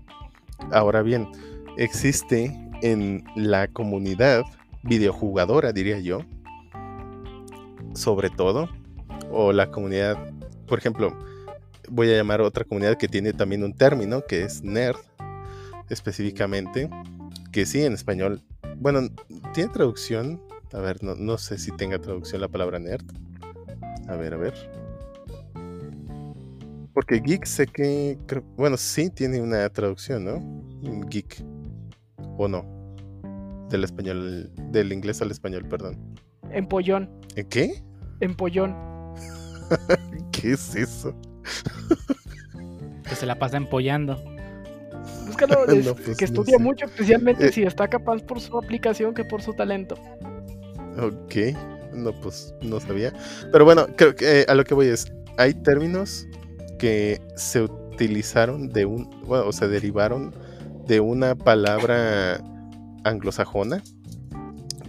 Ahora 0.72 1.02
bien, 1.02 1.28
existe 1.76 2.56
en 2.82 3.24
la 3.34 3.66
comunidad 3.68 4.42
videojugadora, 4.82 5.72
diría 5.72 5.98
yo, 5.98 6.20
sobre 7.94 8.30
todo, 8.30 8.68
o 9.30 9.52
la 9.52 9.70
comunidad, 9.70 10.18
por 10.66 10.78
ejemplo, 10.78 11.16
voy 11.88 12.10
a 12.10 12.16
llamar 12.16 12.40
a 12.40 12.44
otra 12.44 12.64
comunidad 12.64 12.96
que 12.96 13.08
tiene 13.08 13.32
también 13.32 13.62
un 13.64 13.74
término 13.74 14.24
que 14.24 14.42
es 14.42 14.62
nerd, 14.62 14.98
específicamente, 15.88 16.90
que 17.52 17.66
sí 17.66 17.84
en 17.84 17.92
español, 17.92 18.42
bueno, 18.76 19.08
tiene 19.52 19.72
traducción, 19.72 20.40
a 20.72 20.78
ver, 20.78 21.02
no, 21.02 21.14
no 21.14 21.38
sé 21.38 21.58
si 21.58 21.70
tenga 21.72 21.98
traducción 21.98 22.40
la 22.40 22.48
palabra 22.48 22.78
nerd, 22.78 23.04
a 24.08 24.16
ver, 24.16 24.34
a 24.34 24.36
ver. 24.36 24.54
Porque 26.92 27.20
geek 27.20 27.44
sé 27.44 27.66
que, 27.66 28.18
bueno, 28.56 28.76
sí 28.76 29.10
tiene 29.10 29.40
una 29.40 29.68
traducción, 29.68 30.24
¿no? 30.24 31.06
Geek, 31.08 31.44
o 32.36 32.46
no, 32.48 32.64
del 33.68 33.84
español, 33.84 34.50
del 34.70 34.92
inglés 34.92 35.20
al 35.22 35.30
español, 35.30 35.66
perdón. 35.68 35.98
Empollón. 36.50 37.10
¿En 37.34 37.48
qué? 37.48 37.82
Empollón. 38.20 38.74
¿Qué 40.32 40.52
es 40.52 40.74
eso? 40.76 41.14
que 43.08 43.14
se 43.14 43.26
la 43.26 43.38
pasa 43.38 43.56
empollando. 43.56 44.22
Búscalo, 45.26 45.64
pues, 46.04 46.16
que 46.16 46.24
estudia 46.24 46.58
mucho, 46.58 46.86
especialmente 46.86 47.46
eh. 47.46 47.52
si 47.52 47.62
está 47.62 47.88
capaz 47.88 48.22
por 48.22 48.40
su 48.40 48.56
aplicación 48.58 49.14
que 49.14 49.24
por 49.24 49.42
su 49.42 49.54
talento. 49.54 49.96
Ok, 50.98 51.56
no, 51.92 52.12
pues 52.20 52.54
no 52.62 52.80
sabía. 52.80 53.12
Pero 53.50 53.64
bueno, 53.64 53.86
creo 53.96 54.14
que 54.14 54.40
eh, 54.40 54.46
a 54.48 54.54
lo 54.54 54.64
que 54.64 54.74
voy 54.74 54.86
es, 54.86 55.12
hay 55.38 55.54
términos 55.54 56.26
que 56.78 57.20
se 57.36 57.62
utilizaron 57.62 58.68
de 58.68 58.84
un, 58.84 59.10
bueno, 59.26 59.48
o 59.48 59.52
se 59.52 59.68
derivaron 59.68 60.34
de 60.86 61.00
una 61.00 61.34
palabra 61.34 62.40
anglosajona, 63.04 63.82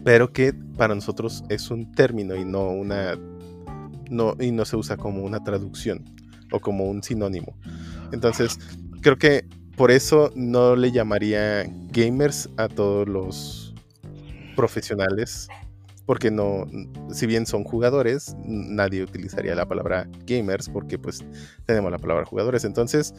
pero 0.04 0.32
que 0.32 0.54
para 0.54 0.94
nosotros 0.94 1.44
es 1.50 1.72
un 1.72 1.92
término 1.92 2.36
y 2.36 2.46
no 2.46 2.70
una 2.70 3.18
no, 4.10 4.36
y 4.40 4.52
no 4.52 4.66
se 4.66 4.78
usa 4.78 4.98
como 4.98 5.24
una 5.24 5.44
traducción 5.44 6.15
o 6.52 6.60
como 6.60 6.86
un 6.86 7.04
sinónimo. 7.04 7.56
Entonces, 8.12 8.60
creo 9.02 9.18
que 9.18 9.46
por 9.76 9.92
eso 9.92 10.32
no 10.36 10.76
le 10.76 10.92
llamaría 10.92 11.66
gamers 11.92 12.50
a 12.58 12.68
todos 12.68 13.08
los 13.08 13.74
profesionales, 14.56 15.48
porque 16.06 16.32
no, 16.32 16.66
si 17.12 17.26
bien 17.26 17.46
son 17.46 17.64
jugadores, 17.64 18.36
nadie 18.46 19.04
utilizaría 19.04 19.56
la 19.56 19.68
palabra 19.68 20.08
gamers 20.26 20.70
porque 20.70 20.98
pues 20.98 21.24
tenemos 21.66 21.92
la 21.92 21.98
palabra 21.98 22.26
jugadores. 22.26 22.64
Entonces, 22.64 23.14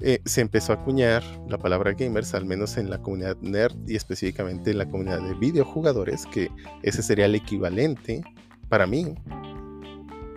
eh, 0.00 0.20
se 0.24 0.40
empezó 0.40 0.72
a 0.72 0.76
acuñar 0.76 1.22
la 1.48 1.56
palabra 1.56 1.92
gamers, 1.92 2.34
al 2.34 2.44
menos 2.44 2.76
en 2.76 2.90
la 2.90 2.98
comunidad 2.98 3.36
nerd 3.40 3.76
y 3.86 3.96
específicamente 3.96 4.72
en 4.72 4.78
la 4.78 4.86
comunidad 4.86 5.22
de 5.22 5.34
videojugadores, 5.34 6.26
que 6.26 6.50
ese 6.82 7.02
sería 7.02 7.26
el 7.26 7.36
equivalente 7.36 8.22
para 8.68 8.86
mí 8.86 9.14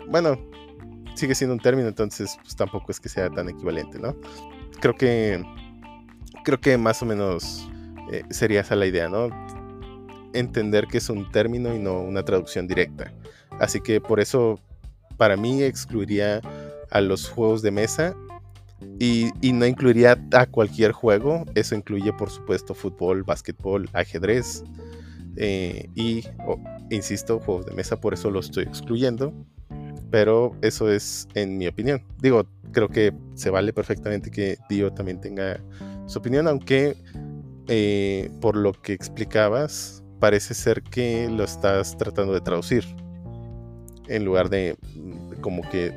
bueno, 0.10 0.38
sigue 1.18 1.36
siendo 1.36 1.54
un 1.54 1.60
término, 1.60 1.88
entonces 1.88 2.38
pues, 2.42 2.56
tampoco 2.56 2.92
es 2.92 3.00
que 3.00 3.10
sea 3.10 3.30
tan 3.30 3.50
equivalente, 3.50 4.00
¿no? 4.00 4.16
Creo 4.80 4.96
que, 4.96 5.44
creo 6.44 6.60
que 6.60 6.78
más 6.78 7.02
o 7.02 7.06
menos 7.06 7.68
eh, 8.12 8.24
sería 8.30 8.62
esa 8.62 8.76
la 8.76 8.86
idea, 8.86 9.10
¿no? 9.10 9.30
Entender 10.34 10.88
que 10.88 11.00
es 11.00 11.10
un 11.10 11.32
término 11.32 11.76
y 11.76 11.80
no 11.80 12.00
una 12.02 12.24
traducción 12.24 12.68
directa. 12.68 13.14
Así 13.60 13.82
que 13.82 14.00
por 14.00 14.20
eso, 14.20 14.60
para 15.18 15.36
mí, 15.36 15.64
excluiría 15.64 16.42
a 16.92 17.02
los 17.02 17.28
juegos 17.28 17.62
de 17.62 17.72
mesa 17.72 18.16
y, 19.00 19.32
no 19.54 19.66
incluiría 19.66 20.18
a 20.34 20.46
cualquier 20.46 20.92
juego. 20.92 21.46
Eso 21.56 21.76
incluye, 21.76 22.14
por 22.14 22.30
supuesto, 22.30 22.74
fútbol, 22.74 23.24
básquetbol, 23.24 23.90
ajedrez. 23.94 24.64
Eh, 25.36 25.90
y, 25.96 26.24
insisto, 26.90 27.40
juegos 27.40 27.66
de 27.66 27.74
mesa, 27.74 28.00
por 28.00 28.14
eso 28.14 28.30
lo 28.30 28.40
estoy 28.40 28.66
excluyendo. 28.66 29.34
Pero 30.10 30.56
eso 30.62 30.90
es 30.92 31.28
en 31.34 31.58
mi 31.58 31.68
opinión. 31.68 32.02
Digo, 32.22 32.46
creo 32.72 32.90
que 32.90 33.14
se 33.36 33.50
vale 33.50 33.74
perfectamente 33.74 34.32
que 34.32 34.58
Dio 34.70 34.92
también 34.94 35.20
tenga 35.20 35.60
su 36.06 36.20
opinión, 36.20 36.48
aunque 36.48 36.96
eh, 37.68 38.30
por 38.40 38.56
lo 38.56 38.74
que 38.74 38.94
explicabas, 38.94 40.04
parece 40.20 40.54
ser 40.54 40.82
que 40.84 41.30
lo 41.30 41.44
estás 41.44 41.98
tratando 41.98 42.34
de 42.34 42.42
traducir 42.42 42.86
en 44.08 44.24
lugar 44.24 44.50
de 44.50 44.78
mm, 44.96 45.42
como 45.42 45.68
que 45.70 45.92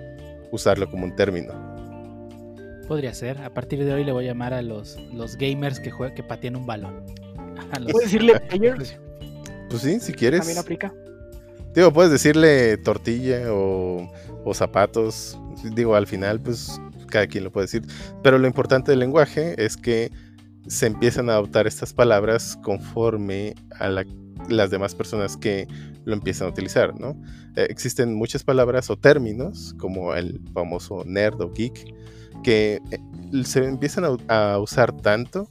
usarlo 0.51 0.91
como 0.91 1.05
un 1.05 1.15
término. 1.15 1.53
Podría 2.89 3.15
ser. 3.15 3.39
A 3.43 3.55
partir 3.55 3.85
de 3.85 3.93
hoy 3.93 4.05
le 4.05 4.11
voy 4.11 4.25
a 4.25 4.29
llamar 4.29 4.53
a 4.53 4.63
los, 4.63 4.97
los 5.13 5.37
gamers 5.37 5.79
que, 5.79 5.93
juegan, 5.93 6.15
que 6.17 6.25
patean 6.25 6.57
un 6.57 6.67
balón. 6.67 7.07
¿Puedes 7.93 8.11
decirle 8.11 8.41
players? 8.49 8.99
Pues 9.69 9.83
sí, 9.83 10.01
si 10.01 10.13
quieres. 10.13 10.41
También 10.41 10.59
aplica. 10.59 10.93
Digo, 11.75 11.93
puedes 11.93 12.11
decirle 12.11 12.77
tortilla 12.79 13.43
o, 13.53 14.11
zapatos. 14.53 15.39
Digo, 15.75 15.95
al 15.95 16.07
final, 16.07 16.41
pues 16.41 16.81
cada 17.09 17.27
quien 17.27 17.45
lo 17.45 17.53
puede 17.53 17.67
decir. 17.67 17.83
Pero 18.23 18.39
lo 18.39 18.47
importante 18.47 18.93
del 18.93 19.01
lenguaje 19.01 19.55
es 19.63 19.77
que 19.77 20.11
se 20.67 20.87
empiezan 20.87 21.31
a 21.31 21.35
adoptar 21.35 21.67
estas 21.67 21.93
palabras 21.93 22.59
conforme 22.63 23.55
a 23.79 23.89
las 24.49 24.71
demás 24.71 24.95
personas 24.95 25.37
que 25.37 25.69
lo 26.05 26.15
empiezan 26.15 26.49
a 26.49 26.51
utilizar, 26.51 26.99
¿no? 26.99 27.21
Eh, 27.57 27.67
existen 27.69 28.15
muchas 28.15 28.43
palabras 28.43 28.91
o 28.91 28.97
términos, 28.97 29.75
como 29.79 30.15
el 30.15 30.41
famoso 30.53 31.05
nerd 31.05 31.41
o 31.41 31.53
geek, 31.53 31.95
que 32.43 32.81
eh, 32.91 33.45
se 33.45 33.65
empiezan 33.65 34.05
a 34.29 34.59
usar 34.59 34.93
tanto 34.93 35.49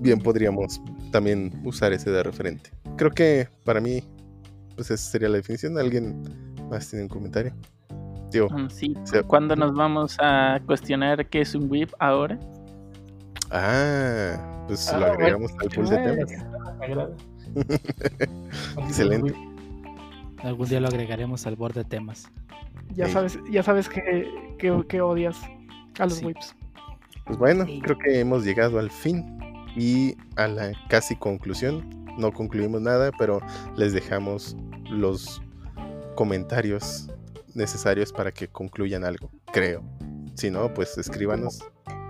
Bien, 0.00 0.18
podríamos 0.20 0.80
también 1.12 1.52
usar 1.64 1.92
ese 1.92 2.10
de 2.10 2.22
referente. 2.22 2.70
Creo 2.96 3.10
que 3.10 3.48
para 3.64 3.80
mí, 3.80 4.02
pues 4.76 4.90
esa 4.90 5.10
sería 5.10 5.28
la 5.28 5.36
definición. 5.36 5.78
¿Alguien 5.78 6.22
más 6.70 6.88
tiene 6.88 7.04
un 7.04 7.08
comentario? 7.08 7.52
Digo, 8.32 8.48
Mm, 8.50 8.68
Sí. 8.70 8.94
¿cuándo 9.26 9.56
nos 9.56 9.74
vamos 9.74 10.16
a 10.20 10.60
cuestionar 10.66 11.28
qué 11.28 11.40
es 11.42 11.54
un 11.54 11.70
whip 11.70 11.90
ahora? 11.98 12.38
Ah, 13.50 14.64
pues 14.66 14.88
Ah, 14.88 14.98
lo 14.98 15.06
agregamos 15.06 15.52
bueno, 15.52 15.62
al 15.62 15.70
pool 15.70 15.88
de 15.88 15.98
temas. 15.98 17.10
Excelente. 18.88 19.34
Algún 20.42 20.68
día 20.68 20.80
lo 20.80 20.88
agregaremos 20.88 21.46
al 21.46 21.56
board 21.56 21.74
de 21.74 21.84
temas. 21.84 22.30
ya 22.94 23.08
sabes, 23.08 23.38
ya 23.50 23.62
sabes 23.62 23.88
que, 23.88 24.28
que, 24.58 24.84
que 24.88 25.00
odias 25.00 25.36
a 25.98 26.04
los 26.04 26.14
Sí. 26.14 26.24
whips. 26.26 26.54
Pues 27.26 27.38
bueno, 27.38 27.64
Sí. 27.66 27.80
creo 27.82 27.98
que 27.98 28.20
hemos 28.20 28.44
llegado 28.44 28.78
al 28.78 28.90
fin 28.90 29.38
y 29.76 30.16
a 30.36 30.48
la 30.48 30.72
casi 30.88 31.14
conclusión. 31.16 31.88
No 32.18 32.32
concluimos 32.32 32.80
nada, 32.80 33.10
pero 33.18 33.40
les 33.76 33.92
dejamos 33.92 34.56
los 34.90 35.40
comentarios 36.16 37.08
necesarios 37.54 38.12
para 38.12 38.32
que 38.32 38.48
concluyan 38.48 39.04
algo, 39.04 39.30
creo. 39.52 39.82
Si 40.34 40.50
no, 40.50 40.72
pues 40.74 40.96
escríbanos. 40.98 41.60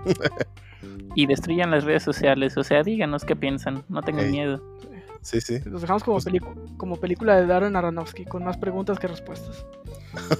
Y 1.15 1.25
destruyan 1.25 1.71
las 1.71 1.83
redes 1.83 2.03
sociales, 2.03 2.57
o 2.57 2.63
sea, 2.63 2.83
díganos 2.83 3.25
qué 3.25 3.35
piensan, 3.35 3.83
no 3.89 4.01
tengan 4.01 4.31
miedo. 4.31 4.61
Sí, 5.21 5.39
sí. 5.41 5.59
Los 5.65 5.81
dejamos 5.81 6.03
como, 6.03 6.19
como 6.77 6.95
película 6.95 7.35
de 7.35 7.45
Darren 7.45 7.75
Aronofsky, 7.75 8.25
con 8.25 8.43
más 8.43 8.57
preguntas 8.57 8.97
que 8.97 9.07
respuestas. 9.07 9.65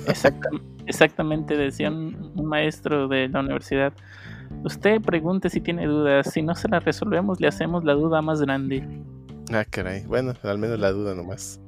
Exacta- 0.08 0.50
exactamente, 0.88 1.56
decía 1.56 1.90
un, 1.90 2.32
un 2.36 2.46
maestro 2.46 3.08
de 3.08 3.28
la 3.30 3.42
universidad. 3.42 3.94
Usted 4.64 5.00
pregunte 5.02 5.50
si 5.50 5.62
tiene 5.62 5.86
dudas, 5.86 6.32
si 6.32 6.42
no 6.42 6.56
se 6.56 6.68
las 6.68 6.84
resolvemos, 6.84 7.40
le 7.40 7.48
hacemos 7.48 7.84
la 7.84 7.94
duda 7.94 8.22
más 8.22 8.42
grande. 8.42 8.86
Ah, 9.54 9.66
caray. 9.70 10.04
Bueno, 10.06 10.34
al 10.44 10.58
menos 10.58 10.80
la 10.80 10.92
duda 10.92 11.14
nomás. 11.16 11.60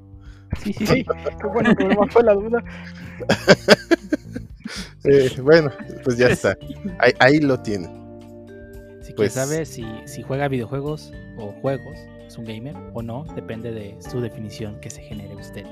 Sí, 0.62 0.74
sí, 0.74 0.86
Sí, 0.86 0.86
sí. 0.86 1.06
qué 1.06 1.47
bueno 1.47 1.76
que 1.76 1.86
no 1.86 2.08
fue 2.08 2.24
la 2.24 2.34
duda. 2.34 2.64
Eh, 5.06 5.30
bueno, 5.41 5.70
pues 6.06 6.18
ya 6.18 6.28
está. 6.30 6.58
Ahí, 6.99 7.12
ahí 7.20 7.39
lo 7.41 7.60
tienen. 7.60 7.91
Pues- 9.16 9.34
quiere 9.34 9.47
saber 9.47 9.66
si, 9.66 9.86
si 10.05 10.22
juega 10.22 10.47
videojuegos 10.47 11.11
o 11.38 11.51
juegos, 11.61 11.97
es 12.26 12.38
un 12.38 12.45
gamer 12.45 12.76
o 12.93 13.01
no, 13.01 13.26
depende 13.36 13.72
de 13.72 13.95
su 14.01 14.22
definición 14.22 14.80
que 14.80 14.89
se 14.89 15.01
genere 15.01 15.36
usted. 15.36 15.66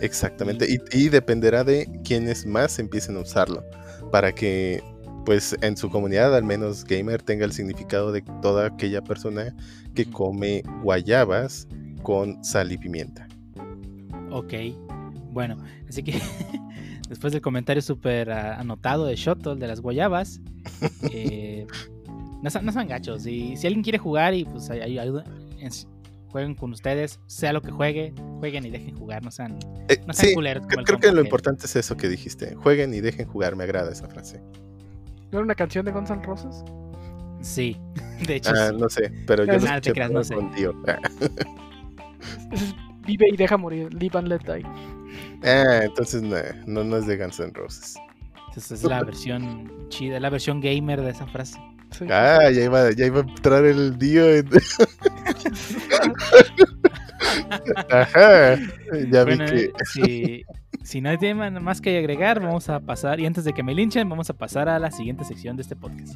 Exactamente. 0.00 0.66
Y, 0.70 0.78
y 0.92 1.08
dependerá 1.08 1.64
de 1.64 1.88
quienes 2.04 2.46
más 2.46 2.78
empiecen 2.78 3.16
a 3.16 3.20
usarlo. 3.20 3.64
Para 4.10 4.32
que, 4.32 4.82
pues, 5.24 5.56
en 5.62 5.76
su 5.76 5.90
comunidad, 5.90 6.34
al 6.36 6.44
menos 6.44 6.84
gamer, 6.84 7.22
tenga 7.22 7.44
el 7.44 7.52
significado 7.52 8.12
de 8.12 8.22
toda 8.42 8.66
aquella 8.66 9.02
persona 9.02 9.54
que 9.94 10.04
come 10.06 10.62
guayabas 10.82 11.66
con 12.02 12.42
sal 12.44 12.70
y 12.72 12.78
pimienta. 12.78 13.26
Ok, 14.30 14.54
bueno, 15.32 15.56
así 15.88 16.02
que 16.02 16.20
después 17.08 17.32
del 17.32 17.42
comentario 17.42 17.82
súper 17.82 18.30
ah, 18.30 18.60
anotado 18.60 19.06
de 19.06 19.16
Shotol 19.16 19.58
de 19.58 19.66
las 19.66 19.80
guayabas, 19.80 20.40
eh, 21.10 21.66
no, 22.42 22.50
sean, 22.50 22.64
no 22.66 22.72
sean 22.72 22.88
gachos. 22.88 23.26
Y 23.26 23.56
si 23.56 23.66
alguien 23.66 23.82
quiere 23.82 23.98
jugar 23.98 24.34
y 24.34 24.44
pues 24.44 24.68
en- 24.70 25.70
jueguen 26.28 26.54
con 26.54 26.72
ustedes, 26.72 27.20
sea 27.26 27.52
lo 27.52 27.62
que 27.62 27.70
juegue, 27.70 28.12
jueguen 28.40 28.66
y 28.66 28.70
dejen 28.70 28.94
jugar, 28.96 29.24
no 29.24 29.30
sean, 29.30 29.58
Eh, 29.88 29.98
no 30.06 30.12
sean 30.12 30.28
sí, 30.28 30.34
culeros 30.34 30.62
como 30.66 30.70
creo, 30.70 30.80
el 30.80 30.86
creo 30.86 30.98
que 31.00 31.12
lo 31.12 31.22
importante 31.22 31.66
es 31.66 31.76
eso 31.76 31.96
que 31.96 32.08
dijiste. 32.08 32.54
Jueguen 32.56 32.92
y 32.92 33.00
dejen 33.00 33.26
jugar. 33.26 33.56
Me 33.56 33.64
agrada 33.64 33.90
esa 33.92 34.08
frase. 34.08 34.40
¿No 35.32 35.38
era 35.38 35.44
una 35.44 35.54
canción 35.54 35.84
de 35.86 35.92
Guns 35.92 36.10
N' 36.10 36.22
Roses? 36.22 36.62
Sí, 37.40 37.76
de 38.26 38.36
hecho 38.36 38.50
Ah, 38.54 38.68
sí. 38.70 38.76
no 38.78 38.88
sé, 38.88 39.12
pero 39.26 39.44
yo 39.44 39.52
Ah, 39.66 39.76
lo 39.76 39.80
te 39.80 39.92
creas, 39.92 40.10
no 40.10 40.22
sé. 40.24 40.34
Ah, 40.86 40.98
Vive 43.06 43.26
y 43.32 43.36
deja 43.36 43.56
morir, 43.56 43.92
live 43.94 44.18
and 44.18 44.28
let 44.28 44.40
die. 44.40 44.64
ah, 45.44 45.80
entonces 45.84 46.22
no, 46.22 46.36
no, 46.66 46.84
no 46.84 46.96
es 46.96 47.06
de 47.06 47.16
Guns 47.16 47.38
N' 47.40 47.52
Roses. 47.54 47.96
Esa 48.56 48.74
es 48.74 48.82
la 48.84 49.02
versión 49.04 49.70
chida, 49.90 50.18
la 50.18 50.30
versión 50.30 50.60
gamer 50.60 51.02
de 51.02 51.10
esa 51.10 51.26
frase. 51.26 51.58
Sí. 51.98 52.04
Ah, 52.10 52.50
ya 52.52 52.64
iba, 52.64 52.90
ya 52.92 53.06
iba 53.06 53.18
a 53.20 53.22
entrar 53.22 53.64
el 53.64 53.98
Dio. 53.98 54.28
en- 54.34 54.48
Ajá, 57.90 58.56
ya 59.10 59.24
vi 59.24 59.36
Bueno, 59.36 59.46
que... 59.46 59.64
eh, 59.64 59.72
si, 59.92 60.44
si 60.82 61.00
no 61.00 61.10
hay 61.10 61.18
tema 61.18 61.48
más 61.50 61.80
que 61.80 61.98
agregar, 61.98 62.40
vamos 62.40 62.68
a 62.68 62.80
pasar, 62.80 63.18
y 63.20 63.26
antes 63.26 63.44
de 63.44 63.52
que 63.52 63.62
me 63.62 63.74
linchen, 63.74 64.08
vamos 64.08 64.30
a 64.30 64.34
pasar 64.34 64.68
a 64.68 64.78
la 64.78 64.90
siguiente 64.90 65.24
sección 65.24 65.56
de 65.56 65.62
este 65.62 65.76
podcast. 65.76 66.14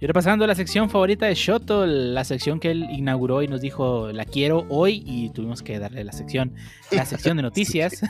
Y 0.00 0.04
ahora 0.04 0.12
pasando 0.14 0.44
a 0.44 0.46
la 0.48 0.54
sección 0.54 0.88
favorita 0.90 1.26
de 1.26 1.34
Shoto, 1.34 1.84
la 1.84 2.22
sección 2.22 2.60
que 2.60 2.70
él 2.70 2.86
inauguró 2.90 3.42
y 3.42 3.48
nos 3.48 3.60
dijo, 3.60 4.12
la 4.12 4.24
quiero 4.24 4.64
hoy, 4.68 5.02
y 5.04 5.30
tuvimos 5.30 5.62
que 5.62 5.80
darle 5.80 6.04
la 6.04 6.12
sección, 6.12 6.54
la 6.92 7.04
sección 7.04 7.36
de 7.36 7.42
noticias. 7.48 8.00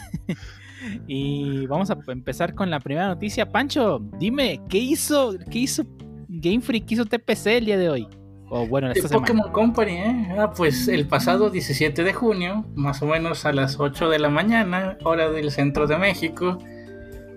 Y 1.07 1.66
vamos 1.66 1.91
a 1.91 1.99
empezar 2.09 2.55
con 2.55 2.70
la 2.70 2.81
primera 2.81 3.09
noticia. 3.09 3.51
Pancho, 3.51 4.01
dime, 4.18 4.61
¿qué 4.68 4.79
hizo, 4.79 5.35
qué 5.51 5.61
hizo 5.61 5.85
Game 6.29 6.61
Freak, 6.61 6.87
qué 6.87 6.95
hizo 6.95 7.05
TPC 7.05 7.47
el 7.47 7.64
día 7.66 7.79
de 7.79 7.89
hoy? 7.89 8.09
O 8.51 8.66
bueno, 8.66 8.93
semana. 8.95 9.18
Pokémon 9.18 9.53
Company, 9.53 9.93
¿eh? 9.93 10.29
Ah, 10.39 10.53
pues 10.57 10.89
el 10.89 11.07
pasado 11.07 11.51
17 11.51 12.03
de 12.03 12.12
junio, 12.14 12.64
más 12.74 13.03
o 13.03 13.07
menos 13.07 13.45
a 13.45 13.53
las 13.53 13.79
8 13.79 14.09
de 14.09 14.18
la 14.18 14.31
mañana, 14.31 14.97
hora 15.05 15.29
del 15.31 15.51
centro 15.51 15.87
de 15.87 15.99
México, 15.99 16.59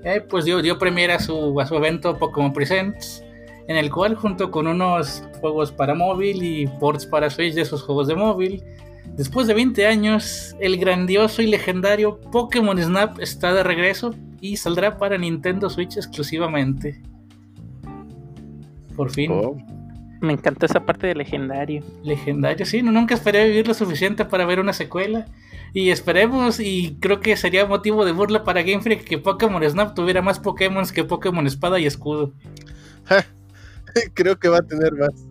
eh, 0.04 0.22
pues 0.22 0.46
dio, 0.46 0.62
dio 0.62 0.80
premiera 0.80 1.16
a 1.16 1.20
su, 1.20 1.60
a 1.60 1.66
su 1.66 1.76
evento 1.76 2.18
Pokémon 2.18 2.54
Presents, 2.54 3.26
en 3.68 3.76
el 3.76 3.92
cual 3.92 4.16
junto 4.16 4.52
con 4.52 4.68
unos 4.68 5.24
juegos 5.42 5.72
para 5.74 5.94
móvil 5.94 6.44
y 6.44 6.68
ports 6.80 7.06
para 7.06 7.30
Switch 7.30 7.54
de 7.54 7.62
esos 7.62 7.84
juegos 7.84 8.08
de 8.08 8.16
móvil, 8.16 8.64
después 9.18 9.48
de 9.48 9.54
20 9.54 9.88
años, 9.88 10.56
el 10.60 10.78
grandioso 10.78 11.42
y 11.42 11.48
legendario 11.48 12.20
Pokémon 12.32 12.82
Snap 12.82 13.20
está 13.20 13.54
de 13.54 13.64
regreso 13.64 14.16
y 14.40 14.58
saldrá 14.58 14.98
para 14.98 15.18
Nintendo 15.18 15.70
Switch 15.70 15.98
exclusivamente. 15.98 17.02
Por 18.96 19.12
fin. 19.12 19.32
Oh, 19.32 19.56
Me 20.22 20.34
encantó 20.34 20.66
esa 20.66 20.86
parte 20.86 21.08
de 21.08 21.16
legendario. 21.16 21.84
Legendario, 22.04 22.66
sí, 22.66 22.82
no, 22.82 22.92
nunca 22.92 23.16
esperé 23.16 23.48
vivir 23.48 23.68
lo 23.68 23.74
suficiente 23.74 24.26
para 24.26 24.46
ver 24.46 24.60
una 24.60 24.74
secuela. 24.74 25.26
Y 25.74 25.90
esperemos, 25.90 26.60
y 26.60 26.98
creo 27.00 27.22
que 27.22 27.38
sería 27.38 27.66
motivo 27.66 28.04
de 28.04 28.12
burla 28.12 28.44
para 28.44 28.62
Game 28.62 28.82
Freak 28.82 29.06
que 29.06 29.18
Pokémon 29.18 29.64
Snap 29.64 29.96
tuviera 29.96 30.22
más 30.22 30.40
Pokémon 30.40 30.86
que 30.94 31.06
Pokémon 31.06 31.48
Espada 31.48 31.80
y 31.80 31.86
Escudo. 31.86 32.34
creo 34.14 34.38
que 34.38 34.50
va 34.50 34.58
a 34.58 34.64
tener 34.64 34.94
más. 34.94 35.31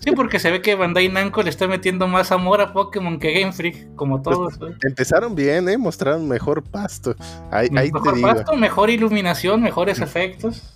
Sí, 0.00 0.12
porque 0.12 0.38
se 0.38 0.50
ve 0.50 0.60
que 0.60 0.74
Bandai 0.74 1.08
Namco 1.08 1.42
le 1.42 1.50
está 1.50 1.66
metiendo 1.66 2.06
más 2.06 2.30
amor 2.32 2.60
a 2.60 2.72
Pokémon 2.72 3.18
que 3.18 3.32
Game 3.32 3.52
Freak, 3.52 3.94
como 3.94 4.20
todos. 4.22 4.54
¿eh? 4.54 4.74
Empezaron 4.82 5.34
bien, 5.34 5.68
¿eh? 5.68 5.78
Mostraron 5.78 6.28
mejor 6.28 6.62
pasto. 6.62 7.14
Ahí, 7.50 7.68
ahí 7.76 7.88
te 7.88 7.94
Mejor 7.94 8.14
digo. 8.14 8.28
pasto, 8.28 8.56
mejor 8.56 8.90
iluminación, 8.90 9.62
mejores 9.62 10.00
efectos. 10.00 10.74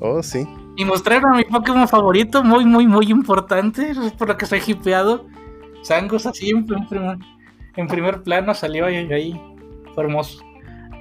Oh, 0.00 0.22
sí. 0.22 0.46
Y 0.76 0.84
mostraron 0.84 1.34
a 1.34 1.36
mi 1.38 1.44
Pokémon 1.44 1.86
favorito, 1.86 2.42
muy, 2.42 2.64
muy, 2.64 2.86
muy 2.86 3.06
importante, 3.10 3.90
es 3.90 4.12
por 4.12 4.28
lo 4.28 4.36
que 4.36 4.44
estoy 4.44 4.62
hipeado. 4.66 5.26
Sangus 5.82 6.26
así 6.26 6.50
en, 6.50 6.66
en- 6.90 7.18
en 7.76 7.86
primer 7.86 8.22
plano 8.22 8.54
salió 8.54 8.86
ahí, 8.86 8.96
ahí. 9.12 9.40
Fue 9.94 10.04
hermoso. 10.04 10.42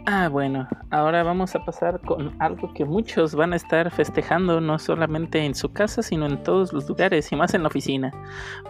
Ah, 0.06 0.28
bueno, 0.28 0.68
ahora 0.90 1.24
vamos 1.24 1.56
a 1.56 1.64
pasar 1.64 2.02
con 2.02 2.36
algo 2.42 2.74
que 2.74 2.84
muchos 2.84 3.36
van 3.36 3.54
a 3.54 3.56
estar 3.56 3.90
festejando, 3.90 4.60
no 4.60 4.78
solamente 4.78 5.46
en 5.46 5.56
su 5.56 5.72
casa, 5.72 6.04
sino 6.04 6.26
en 6.26 6.44
todos 6.44 6.74
los 6.74 6.90
lugares 6.90 7.32
y 7.32 7.38
más 7.38 7.54
en 7.54 7.62
la 7.62 7.70
oficina. 7.70 8.12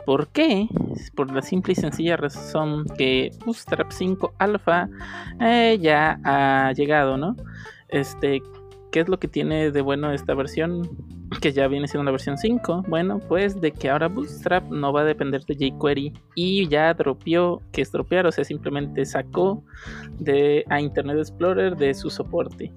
¿Por 0.06 0.28
qué? 0.28 0.68
Por 1.16 1.32
la 1.34 1.42
simple 1.42 1.74
y 1.74 1.76
sencilla 1.76 2.18
razón 2.18 2.86
que 3.00 3.32
Bootstrap 3.46 3.92
5 3.92 4.34
Alpha 4.38 4.88
eh, 5.40 5.80
ya 5.82 6.20
ha 6.24 6.72
llegado, 6.74 7.18
¿no? 7.18 7.36
Este, 7.90 8.44
¿qué 8.92 9.00
es 9.00 9.10
lo 9.10 9.18
que 9.18 9.28
tiene 9.28 9.72
de 9.72 9.82
bueno 9.82 10.12
esta 10.12 10.36
versión? 10.36 10.88
Que 11.42 11.52
ya 11.52 11.68
viene 11.68 11.88
siendo 11.88 12.04
la 12.04 12.12
versión 12.12 12.38
5. 12.38 12.86
Bueno, 12.88 13.20
pues 13.20 13.60
de 13.60 13.72
que 13.72 13.90
ahora 13.90 14.08
Bootstrap 14.08 14.70
no 14.70 14.94
va 14.94 15.02
a 15.02 15.06
depender 15.06 15.44
de 15.46 15.56
jQuery 15.56 16.14
y 16.36 16.68
ya 16.68 16.94
dropeó, 16.94 17.62
que 17.72 17.82
es 17.82 17.92
dropear, 17.92 18.26
o 18.26 18.32
sea, 18.32 18.44
simplemente 18.44 19.06
sacó 19.06 19.64
de, 20.20 20.66
a 20.70 20.82
Internet 20.82 21.18
Explorer 21.18 21.76
de 21.76 21.94
su 21.94 22.10
soporte. 22.10 22.72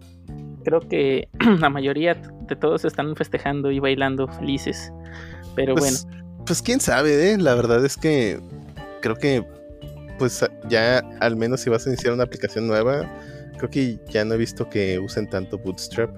Creo 0.65 0.81
que 0.81 1.29
la 1.61 1.71
mayoría 1.71 2.15
de 2.15 2.57
todos 2.57 2.85
están 2.85 3.15
festejando 3.17 3.71
y 3.71 3.79
bailando 3.79 4.29
felices. 4.29 4.93
Pero 5.55 5.75
Pues, 5.75 6.05
bueno, 6.07 6.27
pues 6.47 6.63
quién 6.63 6.81
sabe, 6.81 7.33
¿eh? 7.33 7.39
La 7.39 7.55
verdad 7.55 7.85
es 7.85 7.97
que 7.97 8.41
creo 9.01 9.17
que 9.17 9.45
pues 10.19 10.45
ya 10.69 10.99
al 11.21 11.37
menos 11.37 11.61
si 11.61 11.71
vas 11.71 11.87
a 11.87 11.91
iniciar 11.91 12.13
una 12.13 12.25
aplicación 12.25 12.67
nueva, 12.67 13.07
creo 13.59 13.71
que 13.71 13.99
ya 14.09 14.25
no 14.25 14.35
he 14.35 14.39
visto 14.39 14.69
que 14.69 14.99
usen 14.99 15.29
tanto 15.29 15.59
Bootstrap. 15.59 16.11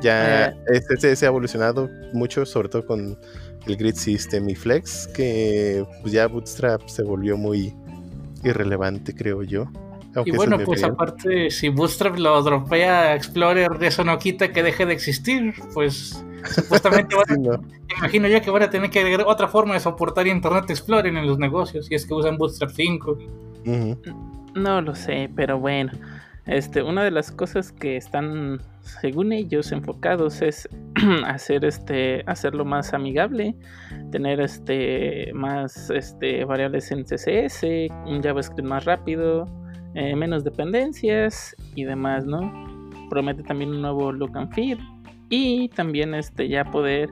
Ya 0.00 0.46
Eh. 0.48 0.54
este, 0.72 0.94
este 0.94 1.16
se 1.16 1.26
ha 1.26 1.28
evolucionado 1.28 1.88
mucho, 2.12 2.46
sobre 2.46 2.68
todo 2.68 2.86
con 2.86 3.18
el 3.66 3.76
Grid 3.76 3.94
System 3.94 4.48
y 4.48 4.54
Flex, 4.54 5.06
que 5.08 5.84
pues 6.00 6.12
ya 6.12 6.26
Bootstrap 6.26 6.86
se 6.88 7.02
volvió 7.02 7.36
muy 7.36 7.74
irrelevante, 8.44 9.14
creo 9.14 9.42
yo. 9.42 9.66
Aunque 10.14 10.30
Y 10.32 10.36
bueno, 10.36 10.56
pues 10.56 10.82
opinión. 10.82 10.92
aparte, 10.92 11.50
si 11.50 11.68
Bootstrap 11.68 12.16
lo 12.18 12.42
dropea 12.42 13.02
a 13.02 13.14
Explorer, 13.14 13.70
eso 13.82 14.02
no 14.02 14.18
quita 14.18 14.52
que 14.52 14.62
deje 14.62 14.84
de 14.86 14.92
existir. 14.94 15.54
Pues 15.72 16.24
supuestamente 16.54 17.14
van 17.14 17.30
a- 17.30 17.34
Sí, 17.34 17.40
no. 17.40 17.60
imagino 17.98 18.26
yo 18.28 18.40
que 18.42 18.50
van 18.50 18.62
a 18.62 18.70
tener 18.70 18.90
que 18.90 18.98
agregar 19.00 19.24
otra 19.28 19.46
forma 19.46 19.74
de 19.74 19.80
soportar 19.80 20.26
Internet 20.26 20.64
Explorer 20.70 21.14
en 21.14 21.26
los 21.26 21.38
negocios, 21.38 21.86
si 21.86 21.94
es 21.94 22.06
que 22.06 22.14
usan 22.14 22.38
Bootstrap 22.38 22.70
5. 22.70 23.18
Ujú. 23.66 23.98
no 24.54 24.80
lo 24.80 24.94
sé, 24.96 25.30
pero 25.36 25.60
bueno. 25.60 25.92
Este, 26.46 26.82
una 26.82 27.04
de 27.04 27.10
las 27.12 27.30
cosas 27.30 27.70
que 27.70 27.96
están, 27.96 28.60
según 29.00 29.32
ellos, 29.32 29.72
enfocados 29.72 30.42
es 30.42 30.68
hacer 31.26 31.64
este, 31.64 32.22
hacerlo 32.26 32.64
más 32.64 32.92
amigable, 32.92 33.54
tener 34.10 34.40
este, 34.40 35.30
más 35.34 35.90
este, 35.90 36.44
variables 36.44 36.90
en 36.90 37.04
CSS, 37.04 37.62
un 38.06 38.22
JavaScript 38.22 38.68
más 38.68 38.84
rápido, 38.84 39.46
eh, 39.94 40.14
menos 40.14 40.44
dependencias 40.44 41.54
y 41.74 41.84
demás, 41.84 42.24
¿no? 42.24 42.52
Promete 43.08 43.42
también 43.42 43.70
un 43.70 43.82
nuevo 43.82 44.12
look 44.12 44.36
and 44.36 44.52
feel 44.54 44.78
y 45.28 45.68
también 45.70 46.14
este, 46.14 46.48
ya 46.48 46.64
poder 46.64 47.08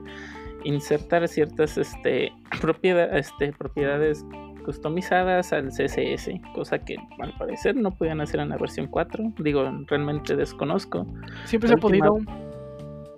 insertar 0.63 1.27
ciertas 1.27 1.77
este, 1.77 2.31
propiedad- 2.61 3.15
este, 3.17 3.53
propiedades 3.53 4.25
customizadas 4.59 5.51
al 5.53 5.69
CSS, 5.69 6.29
cosa 6.53 6.79
que 6.79 6.95
al 7.19 7.33
parecer 7.37 7.75
no 7.75 7.91
podían 7.91 8.21
hacer 8.21 8.39
en 8.39 8.49
la 8.49 8.57
versión 8.57 8.87
4. 8.87 9.33
Digo, 9.39 9.63
realmente 9.87 10.35
desconozco. 10.35 11.05
Siempre 11.45 11.69
se 11.69 11.75
ha 11.75 11.77
podido. 11.77 12.17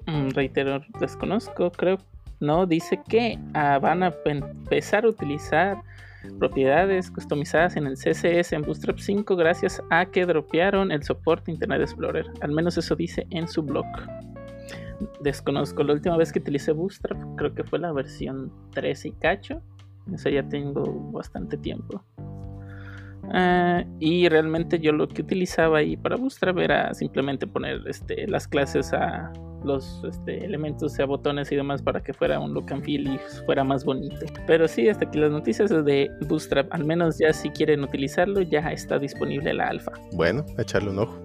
Mm, 0.08 0.30
reitero, 0.34 0.82
desconozco, 1.00 1.72
creo. 1.72 1.98
No, 2.40 2.66
dice 2.66 3.00
que 3.08 3.38
ah, 3.54 3.78
van 3.80 4.02
a 4.04 4.12
pe- 4.12 4.32
empezar 4.32 5.06
a 5.06 5.10
utilizar 5.10 5.78
propiedades 6.40 7.10
customizadas 7.12 7.76
en 7.78 7.88
el 7.88 7.94
CSS 7.96 8.54
en 8.54 8.62
Bootstrap 8.64 8.98
5 9.00 9.36
gracias 9.36 9.82
a 9.90 10.06
que 10.06 10.26
dropearon 10.26 10.92
el 10.92 11.04
soporte 11.04 11.52
Internet 11.52 11.82
Explorer. 11.82 12.26
Al 12.42 12.52
menos 12.52 12.78
eso 12.78 12.96
dice 12.96 13.26
en 13.30 13.48
su 13.48 13.62
blog. 13.64 13.86
Desconozco, 15.22 15.84
la 15.84 15.94
última 15.94 16.16
vez 16.18 16.32
que 16.32 16.40
utilicé 16.40 16.72
Bootstrap 16.74 17.18
creo 17.36 17.54
que 17.54 17.64
fue 17.64 17.80
la 17.80 17.92
versión 17.92 18.52
13 18.72 19.08
y 19.10 19.12
cacho. 19.14 19.62
Eso 20.14 20.30
ya 20.30 20.48
tengo 20.48 20.84
bastante 21.12 21.58
tiempo. 21.58 22.04
Ah, 23.34 23.84
y 24.00 24.28
realmente 24.28 24.80
yo 24.80 24.92
lo 24.92 25.08
que 25.08 25.22
utilizaba 25.22 25.80
ahí 25.80 25.96
para 25.96 26.18
Bootstrap 26.18 26.58
era 26.58 26.94
simplemente 26.94 27.48
poner 27.48 27.82
este, 27.88 28.28
las 28.28 28.48
clases 28.48 28.92
a 28.94 29.32
los 29.64 30.04
este, 30.04 30.44
elementos, 30.44 31.00
a 31.00 31.06
botones 31.06 31.52
y 31.52 31.56
demás 31.56 31.82
para 31.82 32.02
que 32.02 32.14
fuera 32.14 32.40
un 32.40 32.54
look 32.54 32.66
and 32.72 32.84
feel 32.84 33.08
y 33.08 33.20
fuera 33.46 33.64
más 33.64 33.86
bonito. 33.86 34.26
Pero 34.48 34.68
sí, 34.68 34.90
hasta 34.90 35.06
aquí 35.06 35.20
las 35.20 35.32
noticias 35.32 35.70
de 35.70 36.10
Bootstrap, 36.28 36.68
al 36.74 36.84
menos 36.84 37.20
ya 37.20 37.32
si 37.32 37.50
quieren 37.50 37.84
utilizarlo, 37.84 38.42
ya 38.42 38.60
está 38.72 38.98
disponible 39.00 39.54
la 39.54 39.68
alfa. 39.68 39.92
Bueno, 40.14 40.46
a 40.58 40.64
echarle 40.64 40.90
un 40.90 41.00
ojo. 41.00 41.18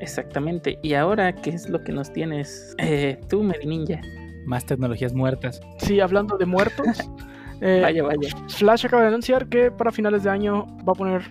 Exactamente. 0.00 0.78
Y 0.82 0.94
ahora, 0.94 1.34
¿qué 1.34 1.50
es 1.50 1.68
lo 1.68 1.82
que 1.82 1.92
nos 1.92 2.12
tienes 2.12 2.74
eh, 2.78 3.20
tú, 3.28 3.42
Meri 3.42 3.66
Ninja? 3.66 4.00
Más 4.46 4.66
tecnologías 4.66 5.12
muertas. 5.12 5.60
Sí, 5.78 6.00
hablando 6.00 6.36
de 6.36 6.46
muertos. 6.46 6.98
eh, 7.64 7.80
Vaya, 7.80 8.02
vaya. 8.02 8.28
Flash 8.48 8.84
acaba 8.84 9.02
de 9.02 9.08
anunciar 9.08 9.48
que 9.48 9.70
para 9.70 9.90
finales 9.90 10.22
de 10.22 10.28
año 10.28 10.66
va 10.86 10.92
a 10.92 10.94
poner 10.94 11.22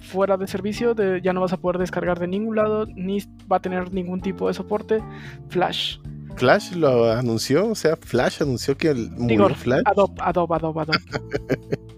fuera 0.00 0.38
de 0.38 0.46
servicio, 0.46 0.94
de, 0.94 1.20
ya 1.22 1.34
no 1.34 1.42
vas 1.42 1.52
a 1.52 1.58
poder 1.58 1.76
descargar 1.76 2.18
de 2.18 2.26
ningún 2.26 2.56
lado, 2.56 2.86
ni 2.86 3.18
va 3.50 3.58
a 3.58 3.60
tener 3.60 3.92
ningún 3.92 4.22
tipo 4.22 4.48
de 4.48 4.54
soporte 4.54 5.02
Flash. 5.50 5.98
Flash 6.36 6.72
lo 6.72 7.12
anunció, 7.12 7.68
o 7.68 7.74
sea, 7.74 7.96
Flash 7.96 8.40
anunció 8.40 8.78
que 8.78 8.88
el 8.88 9.14
Digo, 9.26 9.50
Flash. 9.50 9.82
Adobe, 9.84 10.14
Adobe, 10.20 10.56
Adobe, 10.56 10.80
Adobe. 10.80 10.98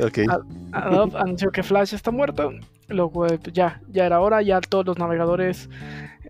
Ok. 0.00 0.18
Ah, 0.28 0.38
Adobe 0.72 1.18
anunció 1.18 1.50
que 1.50 1.62
Flash 1.62 1.94
está 1.94 2.10
muerto. 2.10 2.52
Luego 2.88 3.26
eh, 3.26 3.38
ya, 3.52 3.80
ya 3.88 4.06
era 4.06 4.20
hora, 4.20 4.42
ya 4.42 4.60
todos 4.60 4.84
los 4.86 4.98
navegadores 4.98 5.68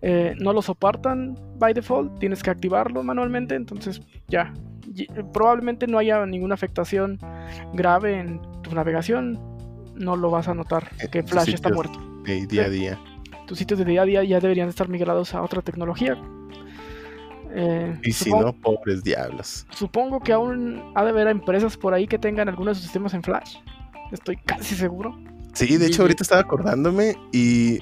eh, 0.01 0.35
no 0.39 0.53
lo 0.53 0.61
soportan 0.61 1.35
by 1.57 1.73
default, 1.73 2.19
tienes 2.19 2.43
que 2.43 2.49
activarlo 2.49 3.03
manualmente, 3.03 3.55
entonces 3.55 4.01
ya. 4.27 4.53
Y- 5.01 5.07
probablemente 5.33 5.87
no 5.87 5.97
haya 5.97 6.25
ninguna 6.25 6.53
afectación 6.55 7.19
grave 7.73 8.19
en 8.19 8.41
tu 8.63 8.73
navegación, 8.73 9.39
no 9.95 10.15
lo 10.15 10.29
vas 10.29 10.47
a 10.47 10.53
notar 10.53 10.89
Eh, 10.99 11.07
que 11.11 11.23
Flash 11.23 11.53
está 11.53 11.69
muerto. 11.69 11.99
de 12.23 12.45
día 12.47 12.63
a 12.65 12.69
día. 12.69 12.99
Tus 13.47 13.57
sitios 13.57 13.79
de 13.79 13.85
día 13.85 14.01
a 14.03 14.05
día 14.05 14.23
ya 14.23 14.39
deberían 14.39 14.69
estar 14.69 14.87
migrados 14.89 15.33
a 15.33 15.41
otra 15.41 15.61
tecnología. 15.61 16.17
Eh, 17.51 17.97
Y 18.03 18.11
si 18.11 18.25
supongo- 18.25 18.43
no, 18.45 18.53
pobres 18.53 19.03
diablos. 19.03 19.65
Supongo 19.71 20.19
que 20.19 20.33
aún 20.33 20.91
ha 20.95 21.03
de 21.03 21.09
haber 21.09 21.27
empresas 21.27 21.77
por 21.77 21.93
ahí 21.93 22.07
que 22.07 22.19
tengan 22.19 22.47
algunos 22.47 22.71
de 22.71 22.75
sus 22.75 22.83
sistemas 22.83 23.13
en 23.15 23.23
Flash. 23.23 23.55
Estoy 24.11 24.37
casi 24.37 24.75
seguro. 24.75 25.17
Sí, 25.53 25.77
de 25.77 25.87
hecho, 25.87 26.03
ahorita 26.03 26.23
estaba 26.23 26.41
acordándome 26.41 27.15
y. 27.31 27.79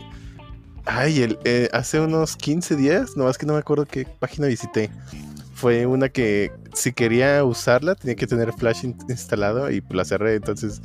Ay, 0.86 1.22
el, 1.22 1.38
eh, 1.43 1.68
hace 1.74 1.99
unos 1.99 2.38
15 2.38 2.78
días, 2.78 3.18
nomás 3.18 3.38
que 3.38 3.45
no 3.45 3.51
me 3.53 3.59
acuerdo 3.59 3.86
qué 3.86 4.05
página 4.20 4.47
visité. 4.47 4.89
Fue 5.53 5.86
una 5.86 6.07
que 6.07 6.49
si 6.78 6.94
quería 6.94 7.44
usarla 7.44 7.96
tenía 7.96 8.16
que 8.16 8.28
tener 8.28 8.54
Flash 8.54 8.84
in- 8.86 8.98
instalado 9.10 9.70
y 9.72 9.84
la 9.90 10.06
cerré, 10.06 10.36
entonces. 10.36 10.82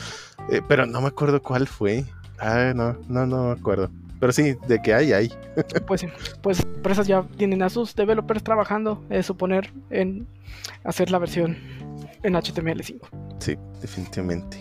eh, 0.50 0.60
pero 0.68 0.86
no 0.86 1.00
me 1.00 1.08
acuerdo 1.08 1.42
cuál 1.42 1.66
fue. 1.66 2.04
Ah, 2.38 2.72
no, 2.74 2.98
no, 3.08 3.26
no 3.26 3.44
me 3.48 3.52
acuerdo. 3.52 3.90
Pero 4.18 4.32
sí, 4.32 4.54
de 4.68 4.80
que 4.80 4.94
hay, 4.94 5.12
hay. 5.12 5.32
Pues, 5.86 6.00
sí, 6.00 6.06
pues 6.40 6.60
empresas 6.60 7.06
ya 7.06 7.22
tienen 7.36 7.62
a 7.62 7.68
sus 7.68 7.94
developers 7.94 8.42
trabajando, 8.42 9.02
es 9.10 9.26
suponer, 9.26 9.70
en 9.90 10.26
hacer 10.84 11.10
la 11.10 11.18
versión 11.18 11.56
en 12.22 12.34
HTML5. 12.34 13.00
Sí, 13.40 13.56
definitivamente. 13.80 14.58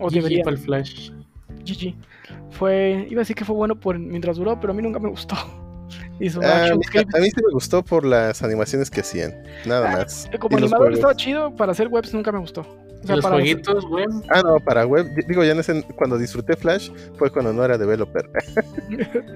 O 0.00 0.08
GG 0.08 0.14
debería. 0.14 0.42
el 0.46 0.58
Flash. 0.58 1.10
GG. 1.64 1.94
Fue, 2.50 3.06
iba 3.08 3.20
a 3.20 3.22
decir 3.22 3.36
que 3.36 3.44
fue 3.44 3.54
bueno 3.56 3.78
por 3.78 3.98
mientras 3.98 4.36
duró, 4.36 4.58
pero 4.60 4.72
a 4.72 4.76
mí 4.76 4.82
nunca 4.82 4.98
me 4.98 5.08
gustó. 5.08 5.36
Y 6.20 6.30
su 6.30 6.40
Ah, 6.42 6.66
a, 6.70 6.74
mí 6.76 6.82
sí 7.30 7.42
me 7.44 7.52
gustó 7.52 7.84
por 7.84 8.04
las 8.04 8.42
animaciones 8.42 8.88
que 8.90 9.00
hacían, 9.00 9.32
nada 9.66 9.90
Ah, 9.92 9.96
más. 9.98 10.28
eh, 10.32 10.38
como 10.38 10.56
animador 10.56 10.92
estaba 10.92 11.14
chido, 11.16 11.54
para 11.56 11.72
hacer 11.72 11.88
webs 11.88 12.14
nunca 12.14 12.30
me 12.30 12.38
gustó. 12.38 12.60
O 12.60 13.06
sea, 13.06 13.16
los 13.16 13.22
para 13.24 13.34
jueguitos, 13.36 13.84
güey. 13.86 14.06
Ah, 14.30 14.40
no, 14.42 14.56
para 14.60 14.86
web. 14.86 15.06
Digo, 15.28 15.44
ya 15.44 15.52
en 15.52 15.58
ese, 15.58 15.82
cuando 15.96 16.16
disfruté 16.16 16.56
Flash 16.56 16.90
fue 17.16 17.30
cuando 17.30 17.52
no 17.52 17.62
era 17.64 17.76
developer. 17.76 18.30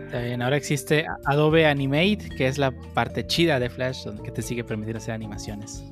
Está 0.07 0.21
bien, 0.23 0.41
ahora 0.41 0.57
existe 0.57 1.05
Adobe 1.27 1.67
Animate, 1.67 2.31
que 2.37 2.47
es 2.47 2.57
la 2.59 2.71
parte 2.95 3.27
chida 3.27 3.59
de 3.61 3.69
Flash, 3.69 4.05
donde 4.05 4.23
que 4.23 4.31
te 4.31 4.41
sigue 4.41 4.65
permitir 4.65 4.97
hacer 4.97 5.13
animaciones. 5.15 5.85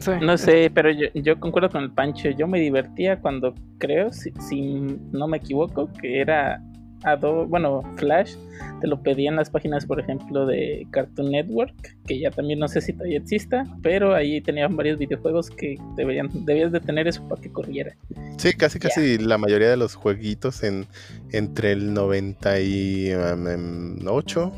sí, 0.00 0.10
No 0.20 0.36
sé, 0.36 0.70
pero 0.74 0.90
yo, 0.90 1.08
yo 1.14 1.38
concuerdo 1.38 1.70
con 1.70 1.82
el 1.84 1.92
Pancho. 1.92 2.30
Yo 2.30 2.48
me 2.48 2.58
divertía 2.58 3.20
cuando 3.20 3.54
creo, 3.78 4.12
si, 4.12 4.32
si 4.48 4.98
no 5.12 5.28
me 5.28 5.36
equivoco, 5.36 5.90
que 6.00 6.20
era 6.20 6.60
Adobe, 7.04 7.46
bueno, 7.46 7.82
Flash, 7.96 8.34
te 8.80 8.86
lo 8.86 9.02
pedían 9.02 9.36
las 9.36 9.50
páginas, 9.50 9.86
por 9.86 10.00
ejemplo, 10.00 10.46
de 10.46 10.86
Cartoon 10.90 11.30
Network, 11.30 11.96
que 12.06 12.18
ya 12.18 12.30
también 12.30 12.58
no 12.58 12.68
sé 12.68 12.80
si 12.80 12.92
todavía 12.92 13.18
exista, 13.18 13.64
pero 13.82 14.14
ahí 14.14 14.40
tenían 14.40 14.76
varios 14.76 14.98
videojuegos 14.98 15.50
que 15.50 15.76
deberían, 15.96 16.28
debías 16.44 16.72
de 16.72 16.80
tener 16.80 17.08
eso 17.08 17.26
para 17.28 17.40
que 17.40 17.50
corriera. 17.50 17.96
Sí, 18.38 18.52
casi 18.54 18.78
casi 18.78 19.18
la 19.18 19.38
mayoría 19.38 19.70
de 19.70 19.76
los 19.76 19.94
jueguitos 19.94 20.62
en 20.62 20.86
entre 21.32 21.72
el 21.72 21.94
98 21.94 24.52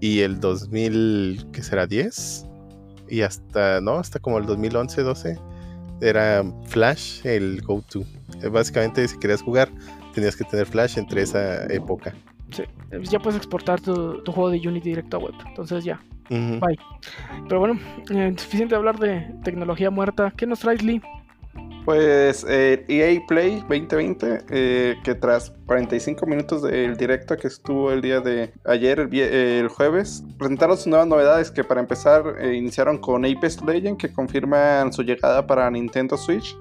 y 0.00 0.20
el 0.20 0.40
2000, 0.40 1.46
¿qué 1.52 1.62
será? 1.62 1.86
10 1.86 2.46
y 3.08 3.22
hasta 3.22 3.80
no, 3.80 3.98
hasta 3.98 4.18
como 4.18 4.38
el 4.38 4.46
2011, 4.46 5.02
12 5.02 5.38
era 6.00 6.44
Flash 6.66 7.24
el 7.24 7.62
go-to. 7.62 8.04
Eh, 8.42 8.48
Básicamente 8.48 9.06
si 9.06 9.18
querías 9.18 9.42
jugar 9.42 9.68
tenías 10.14 10.36
que 10.36 10.44
tener 10.44 10.66
Flash 10.66 10.98
entre 10.98 11.22
esa 11.22 11.66
época. 11.66 12.14
Sí, 12.50 12.62
eh, 12.90 13.00
ya 13.02 13.18
puedes 13.18 13.36
exportar 13.36 13.80
tu, 13.80 14.22
tu 14.22 14.32
juego 14.32 14.50
de 14.50 14.58
Unity 14.58 14.90
directo 14.90 15.16
a 15.16 15.20
web. 15.20 15.34
Entonces 15.46 15.84
ya. 15.84 16.00
Bye. 16.30 16.78
Pero 17.48 17.60
bueno, 17.60 17.78
eh, 18.10 18.34
suficiente 18.38 18.74
hablar 18.74 18.98
de 18.98 19.34
tecnología 19.44 19.90
muerta. 19.90 20.32
¿Qué 20.36 20.46
nos 20.46 20.60
traes, 20.60 20.82
Lee? 20.82 21.02
Pues 21.84 22.46
eh, 22.48 22.82
EA 22.88 23.20
Play 23.26 23.60
2020, 23.68 24.44
eh, 24.48 24.96
que 25.04 25.14
tras 25.14 25.52
45 25.66 26.24
minutos 26.24 26.62
del 26.62 26.96
directo 26.96 27.36
que 27.36 27.46
estuvo 27.46 27.92
el 27.92 28.00
día 28.00 28.20
de 28.20 28.54
ayer, 28.64 29.00
el, 29.00 29.10
eh, 29.12 29.58
el 29.60 29.68
jueves, 29.68 30.24
presentaron 30.38 30.78
sus 30.78 30.86
nuevas 30.86 31.06
novedades 31.06 31.50
que 31.50 31.62
para 31.62 31.82
empezar 31.82 32.36
eh, 32.40 32.54
iniciaron 32.54 32.96
con 32.96 33.26
Apex 33.26 33.62
Legend, 33.62 33.98
que 33.98 34.10
confirman 34.10 34.94
su 34.94 35.02
llegada 35.02 35.46
para 35.46 35.70
Nintendo 35.70 36.16
Switch. 36.16 36.56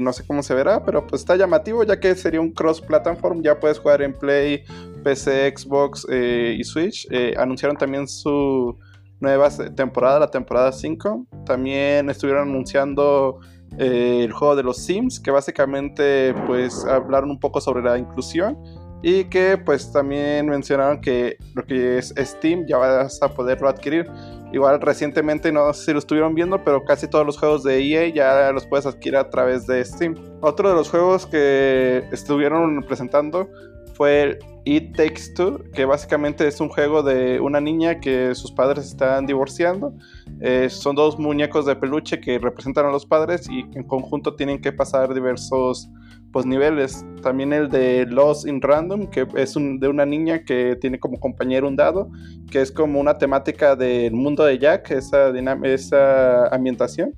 No 0.00 0.12
sé 0.12 0.24
cómo 0.26 0.42
se 0.42 0.54
verá, 0.54 0.84
pero 0.84 1.06
pues 1.06 1.22
está 1.22 1.34
llamativo 1.34 1.82
ya 1.82 1.98
que 1.98 2.14
sería 2.14 2.40
un 2.40 2.52
cross-platform, 2.52 3.42
ya 3.42 3.58
puedes 3.58 3.78
jugar 3.80 4.02
en 4.02 4.12
Play, 4.12 4.62
PC, 5.02 5.54
Xbox 5.56 6.06
eh, 6.10 6.56
y 6.58 6.64
Switch. 6.64 7.06
Eh, 7.10 7.34
anunciaron 7.36 7.76
también 7.76 8.06
su 8.06 8.76
nueva 9.20 9.50
temporada, 9.74 10.20
la 10.20 10.30
temporada 10.30 10.70
5. 10.70 11.26
También 11.44 12.08
estuvieron 12.10 12.50
anunciando 12.50 13.40
eh, 13.78 14.22
el 14.24 14.32
juego 14.32 14.54
de 14.56 14.62
los 14.62 14.78
Sims, 14.78 15.18
que 15.18 15.30
básicamente 15.30 16.34
pues 16.46 16.84
hablaron 16.84 17.30
un 17.30 17.40
poco 17.40 17.60
sobre 17.60 17.82
la 17.82 17.98
inclusión 17.98 18.56
y 19.02 19.24
que 19.24 19.56
pues 19.58 19.92
también 19.92 20.46
mencionaron 20.46 21.00
que 21.00 21.36
lo 21.54 21.64
que 21.64 21.98
es 21.98 22.12
Steam 22.16 22.66
ya 22.66 22.78
vas 22.78 23.22
a 23.22 23.28
poderlo 23.28 23.68
adquirir. 23.68 24.06
Igual 24.52 24.80
recientemente, 24.80 25.52
no 25.52 25.72
sé 25.74 25.86
si 25.86 25.92
lo 25.92 25.98
estuvieron 25.98 26.34
viendo, 26.34 26.64
pero 26.64 26.84
casi 26.84 27.06
todos 27.06 27.26
los 27.26 27.38
juegos 27.38 27.62
de 27.62 27.80
EA 27.80 28.08
ya 28.08 28.50
los 28.52 28.66
puedes 28.66 28.86
adquirir 28.86 29.16
a 29.16 29.28
través 29.28 29.66
de 29.66 29.84
Steam. 29.84 30.14
Otro 30.40 30.70
de 30.70 30.74
los 30.74 30.88
juegos 30.88 31.26
que 31.26 32.04
estuvieron 32.12 32.82
presentando 32.82 33.48
fue 33.94 34.22
el 34.22 34.38
It 34.64 34.96
Takes 34.96 35.34
Two, 35.34 35.64
que 35.74 35.84
básicamente 35.84 36.46
es 36.46 36.60
un 36.60 36.68
juego 36.68 37.02
de 37.02 37.40
una 37.40 37.60
niña 37.60 38.00
que 38.00 38.34
sus 38.34 38.52
padres 38.52 38.86
están 38.86 39.26
divorciando. 39.26 39.92
Eh, 40.40 40.68
son 40.70 40.96
dos 40.96 41.18
muñecos 41.18 41.66
de 41.66 41.76
peluche 41.76 42.20
que 42.20 42.38
representan 42.38 42.86
a 42.86 42.90
los 42.90 43.04
padres 43.04 43.48
y 43.50 43.60
en 43.60 43.82
conjunto 43.84 44.34
tienen 44.34 44.60
que 44.60 44.72
pasar 44.72 45.12
diversos 45.12 45.90
pues, 46.32 46.46
niveles. 46.46 47.04
También 47.22 47.52
el 47.52 47.68
de 47.68 48.06
Lost 48.06 48.46
in 48.46 48.60
Random, 48.60 49.08
que 49.08 49.26
es 49.34 49.54
de 49.54 49.88
una 49.88 50.06
niña 50.06 50.44
que 50.44 50.76
tiene 50.80 50.98
como 50.98 51.18
compañero 51.18 51.68
un 51.68 51.76
dado, 51.76 52.10
que 52.50 52.60
es 52.60 52.70
como 52.70 53.00
una 53.00 53.18
temática 53.18 53.76
del 53.76 54.12
mundo 54.12 54.44
de 54.44 54.58
Jack, 54.58 54.90
esa, 54.90 55.30
esa 55.64 56.46
ambientación. 56.48 57.14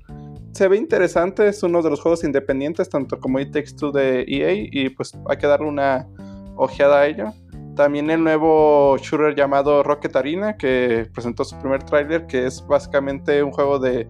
Se 0.53 0.67
ve 0.67 0.77
interesante, 0.77 1.47
es 1.47 1.63
uno 1.63 1.81
de 1.81 1.89
los 1.89 2.01
juegos 2.01 2.23
independientes, 2.23 2.89
tanto 2.89 3.19
como 3.19 3.39
Two 3.77 3.91
de 3.91 4.25
EA, 4.27 4.53
y 4.53 4.89
pues 4.89 5.13
hay 5.29 5.37
que 5.37 5.47
darle 5.47 5.67
una 5.67 6.07
ojeada 6.55 7.01
a 7.01 7.07
ello. 7.07 7.31
También 7.75 8.09
el 8.09 8.23
nuevo 8.23 8.97
shooter 8.97 9.33
llamado 9.33 9.81
Rocket 9.81 10.15
Arena, 10.15 10.57
que 10.57 11.07
presentó 11.13 11.45
su 11.45 11.57
primer 11.57 11.83
tráiler, 11.83 12.27
que 12.27 12.45
es 12.45 12.65
básicamente 12.67 13.41
un 13.41 13.51
juego 13.51 13.79
de 13.79 14.07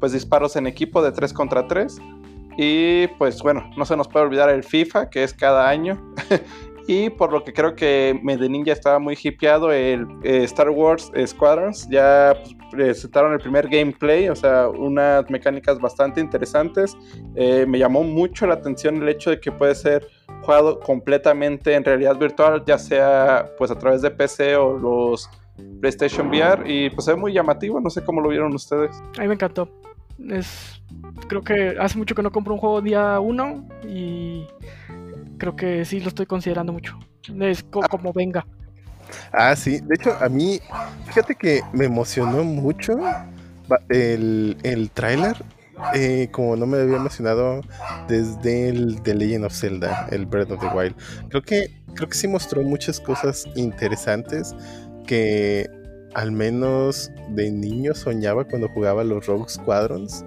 pues, 0.00 0.12
disparos 0.12 0.56
en 0.56 0.66
equipo 0.66 1.00
de 1.00 1.12
3 1.12 1.32
contra 1.32 1.66
3. 1.68 2.00
Y 2.56 3.06
pues 3.18 3.42
bueno, 3.42 3.68
no 3.76 3.84
se 3.84 3.96
nos 3.96 4.08
puede 4.08 4.26
olvidar 4.26 4.48
el 4.50 4.62
FIFA, 4.62 5.10
que 5.10 5.24
es 5.24 5.34
cada 5.34 5.68
año. 5.68 6.00
y 6.86 7.10
por 7.10 7.32
lo 7.32 7.44
que 7.44 7.52
creo 7.52 7.74
que 7.74 8.18
Medellín 8.22 8.64
ya 8.64 8.72
estaba 8.72 8.98
muy 8.98 9.18
hipeado, 9.20 9.72
el 9.72 10.06
eh, 10.22 10.44
Star 10.44 10.70
Wars 10.70 11.10
Squadrons 11.26 11.88
ya 11.88 12.36
pues, 12.42 12.54
presentaron 12.70 13.32
el 13.32 13.40
primer 13.40 13.68
gameplay, 13.68 14.28
o 14.28 14.36
sea, 14.36 14.68
unas 14.68 15.28
mecánicas 15.30 15.78
bastante 15.78 16.20
interesantes. 16.20 16.96
Eh, 17.34 17.64
me 17.66 17.78
llamó 17.78 18.02
mucho 18.02 18.46
la 18.46 18.54
atención 18.54 19.02
el 19.02 19.08
hecho 19.08 19.30
de 19.30 19.40
que 19.40 19.50
puede 19.50 19.74
ser 19.74 20.06
jugado 20.42 20.78
completamente 20.80 21.74
en 21.74 21.84
realidad 21.84 22.16
virtual, 22.16 22.62
ya 22.66 22.78
sea 22.78 23.50
pues 23.56 23.70
a 23.70 23.78
través 23.78 24.02
de 24.02 24.10
PC 24.10 24.56
o 24.56 24.78
los 24.78 25.30
PlayStation 25.80 26.28
VR 26.28 26.64
y 26.66 26.90
pues 26.90 27.08
es 27.08 27.16
muy 27.16 27.32
llamativo, 27.32 27.80
no 27.80 27.90
sé 27.90 28.04
cómo 28.04 28.20
lo 28.20 28.28
vieron 28.28 28.54
ustedes. 28.54 28.90
A 29.18 29.22
mí 29.22 29.28
me 29.28 29.34
encantó. 29.34 29.68
Es, 30.28 30.82
creo 31.28 31.42
que 31.42 31.76
hace 31.80 31.98
mucho 31.98 32.14
que 32.14 32.22
no 32.22 32.30
compro 32.32 32.54
un 32.54 32.60
juego 32.60 32.80
día 32.80 33.18
uno 33.20 33.66
y 33.86 34.46
creo 35.38 35.56
que 35.56 35.84
sí 35.84 36.00
lo 36.00 36.08
estoy 36.08 36.26
considerando 36.26 36.72
mucho. 36.72 36.98
Es 37.40 37.62
co- 37.64 37.80
como 37.90 38.12
venga. 38.12 38.46
Ah, 39.32 39.54
sí. 39.56 39.80
De 39.80 39.94
hecho, 39.96 40.16
a 40.20 40.28
mí, 40.28 40.60
fíjate 41.06 41.34
que 41.34 41.62
me 41.72 41.84
emocionó 41.86 42.44
mucho 42.44 42.92
el, 43.88 44.56
el 44.62 44.90
tráiler. 44.90 45.36
eh, 45.94 46.28
como 46.30 46.54
no 46.56 46.66
me 46.66 46.78
había 46.78 46.96
emocionado 46.96 47.60
desde 48.08 48.68
el 48.68 49.02
The 49.02 49.14
Legend 49.14 49.44
of 49.46 49.52
Zelda, 49.52 50.06
el 50.12 50.24
Breath 50.26 50.52
of 50.52 50.60
the 50.60 50.68
Wild. 50.68 50.94
Creo 51.28 51.42
que, 51.42 51.82
creo 51.94 52.08
que 52.08 52.14
sí 52.16 52.28
mostró 52.28 52.62
muchas 52.62 53.00
cosas 53.00 53.44
interesantes 53.56 54.54
que 55.06 55.68
al 56.14 56.32
menos 56.32 57.10
de 57.30 57.50
niño 57.50 57.94
soñaba 57.94 58.44
cuando 58.44 58.68
jugaba 58.68 59.04
los 59.04 59.26
Rogue 59.26 59.48
Squadrons. 59.48 60.24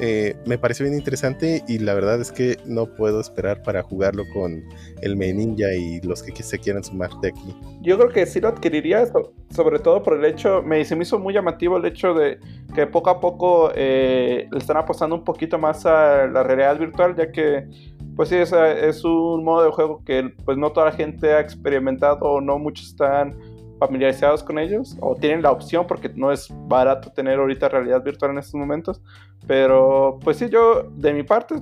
Eh, 0.00 0.36
me 0.46 0.56
pareció 0.56 0.84
bien 0.84 0.96
interesante 0.96 1.64
y 1.66 1.80
la 1.80 1.92
verdad 1.92 2.20
es 2.20 2.30
que 2.30 2.56
no 2.64 2.86
puedo 2.86 3.20
esperar 3.20 3.62
para 3.64 3.82
jugarlo 3.82 4.22
con 4.32 4.62
el 5.02 5.16
Me 5.16 5.32
Ninja 5.32 5.74
y 5.74 6.00
los 6.02 6.22
que 6.22 6.40
se 6.40 6.56
quieran 6.56 6.84
sumar 6.84 7.10
de 7.20 7.30
aquí. 7.30 7.56
Yo 7.80 7.98
creo 7.98 8.08
que 8.10 8.24
sí 8.24 8.40
lo 8.40 8.46
adquiriría, 8.46 9.06
so- 9.06 9.32
sobre 9.50 9.80
todo 9.80 10.00
por 10.04 10.14
el 10.16 10.24
hecho, 10.24 10.62
me, 10.62 10.84
se 10.84 10.94
me 10.94 11.02
hizo 11.02 11.18
muy 11.18 11.34
llamativo 11.34 11.78
el 11.78 11.84
hecho 11.84 12.14
de 12.14 12.38
que 12.76 12.86
poco 12.86 13.10
a 13.10 13.18
poco 13.18 13.72
eh, 13.74 14.46
le 14.52 14.58
están 14.58 14.76
apostando 14.76 15.16
un 15.16 15.24
poquito 15.24 15.58
más 15.58 15.84
a 15.84 16.28
la 16.28 16.44
realidad 16.44 16.78
virtual, 16.78 17.16
ya 17.16 17.32
que, 17.32 17.66
pues 18.14 18.28
sí, 18.28 18.36
es, 18.36 18.52
es 18.52 19.02
un 19.04 19.42
modo 19.42 19.64
de 19.64 19.70
juego 19.72 20.04
que 20.04 20.32
pues 20.44 20.56
no 20.58 20.70
toda 20.70 20.86
la 20.90 20.92
gente 20.92 21.32
ha 21.32 21.40
experimentado 21.40 22.40
no 22.40 22.56
muchos 22.60 22.86
están 22.90 23.36
familiarizados 23.78 24.42
con 24.42 24.58
ellos 24.58 24.96
o 25.00 25.14
tienen 25.16 25.42
la 25.42 25.50
opción 25.50 25.86
porque 25.86 26.10
no 26.14 26.32
es 26.32 26.48
barato 26.50 27.10
tener 27.12 27.38
ahorita 27.38 27.68
realidad 27.68 28.02
virtual 28.02 28.32
en 28.32 28.38
estos 28.38 28.54
momentos. 28.54 29.00
Pero 29.46 30.18
pues 30.22 30.38
sí, 30.38 30.48
yo 30.48 30.90
de 30.96 31.12
mi 31.12 31.22
parte, 31.22 31.56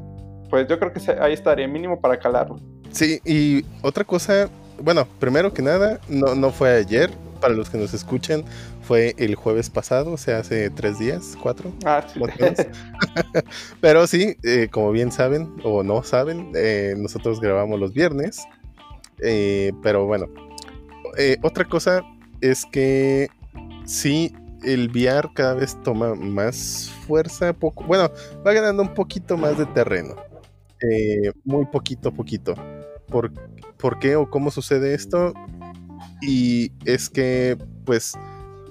pues 0.51 0.67
yo 0.69 0.79
creo 0.79 0.93
que 0.93 1.01
ahí 1.21 1.33
estaría 1.33 1.69
mínimo 1.69 2.01
para 2.01 2.19
calarlo. 2.19 2.59
Sí, 2.91 3.21
y 3.25 3.65
otra 3.83 4.05
cosa, 4.05 4.49
bueno, 4.83 5.07
primero 5.19 5.53
que 5.53 5.63
nada, 5.63 6.01
no, 6.09 6.35
no 6.35 6.51
fue 6.51 6.75
ayer, 6.75 7.11
para 7.41 7.55
los 7.55 7.69
que 7.69 7.79
nos 7.79 7.93
escuchan, 7.93 8.45
fue 8.83 9.15
el 9.19 9.35
jueves 9.35 9.69
pasado, 9.69 10.13
o 10.13 10.17
sea, 10.17 10.39
hace 10.39 10.71
tres 10.71 10.99
días, 10.99 11.37
cuatro. 11.43 11.73
Ah, 11.85 12.05
sí. 12.07 12.21
Pero 13.81 14.07
sí, 14.07 14.37
eh, 14.43 14.69
como 14.71 14.93
bien 14.93 15.13
saben 15.13 15.53
o 15.65 15.83
no 15.83 16.03
saben, 16.03 16.53
eh, 16.55 16.95
nosotros 16.97 17.41
grabamos 17.41 17.79
los 17.81 17.93
viernes. 17.93 18.47
Eh, 19.21 19.73
pero 19.83 20.05
bueno, 20.05 20.27
eh, 21.17 21.37
otra 21.43 21.65
cosa 21.65 22.03
es 22.41 22.65
que 22.67 23.29
sí, 23.85 24.35
el 24.63 24.91
VR 24.91 25.31
cada 25.35 25.55
vez 25.55 25.81
toma 25.83 26.15
más 26.15 26.91
fuerza, 27.07 27.53
poco, 27.53 27.85
bueno, 27.85 28.11
va 28.47 28.53
ganando 28.53 28.83
un 28.83 28.95
poquito 28.95 29.37
más 29.37 29.59
de 29.59 29.67
terreno. 29.67 30.17
Eh, 30.91 31.33
muy 31.45 31.65
poquito 31.67 32.13
poquito. 32.13 32.55
¿Por, 33.09 33.33
¿Por 33.79 33.99
qué 33.99 34.17
o 34.17 34.29
cómo 34.29 34.51
sucede 34.51 34.95
esto? 34.95 35.33
Y 36.21 36.73
es 36.85 37.09
que, 37.09 37.57
pues, 37.85 38.15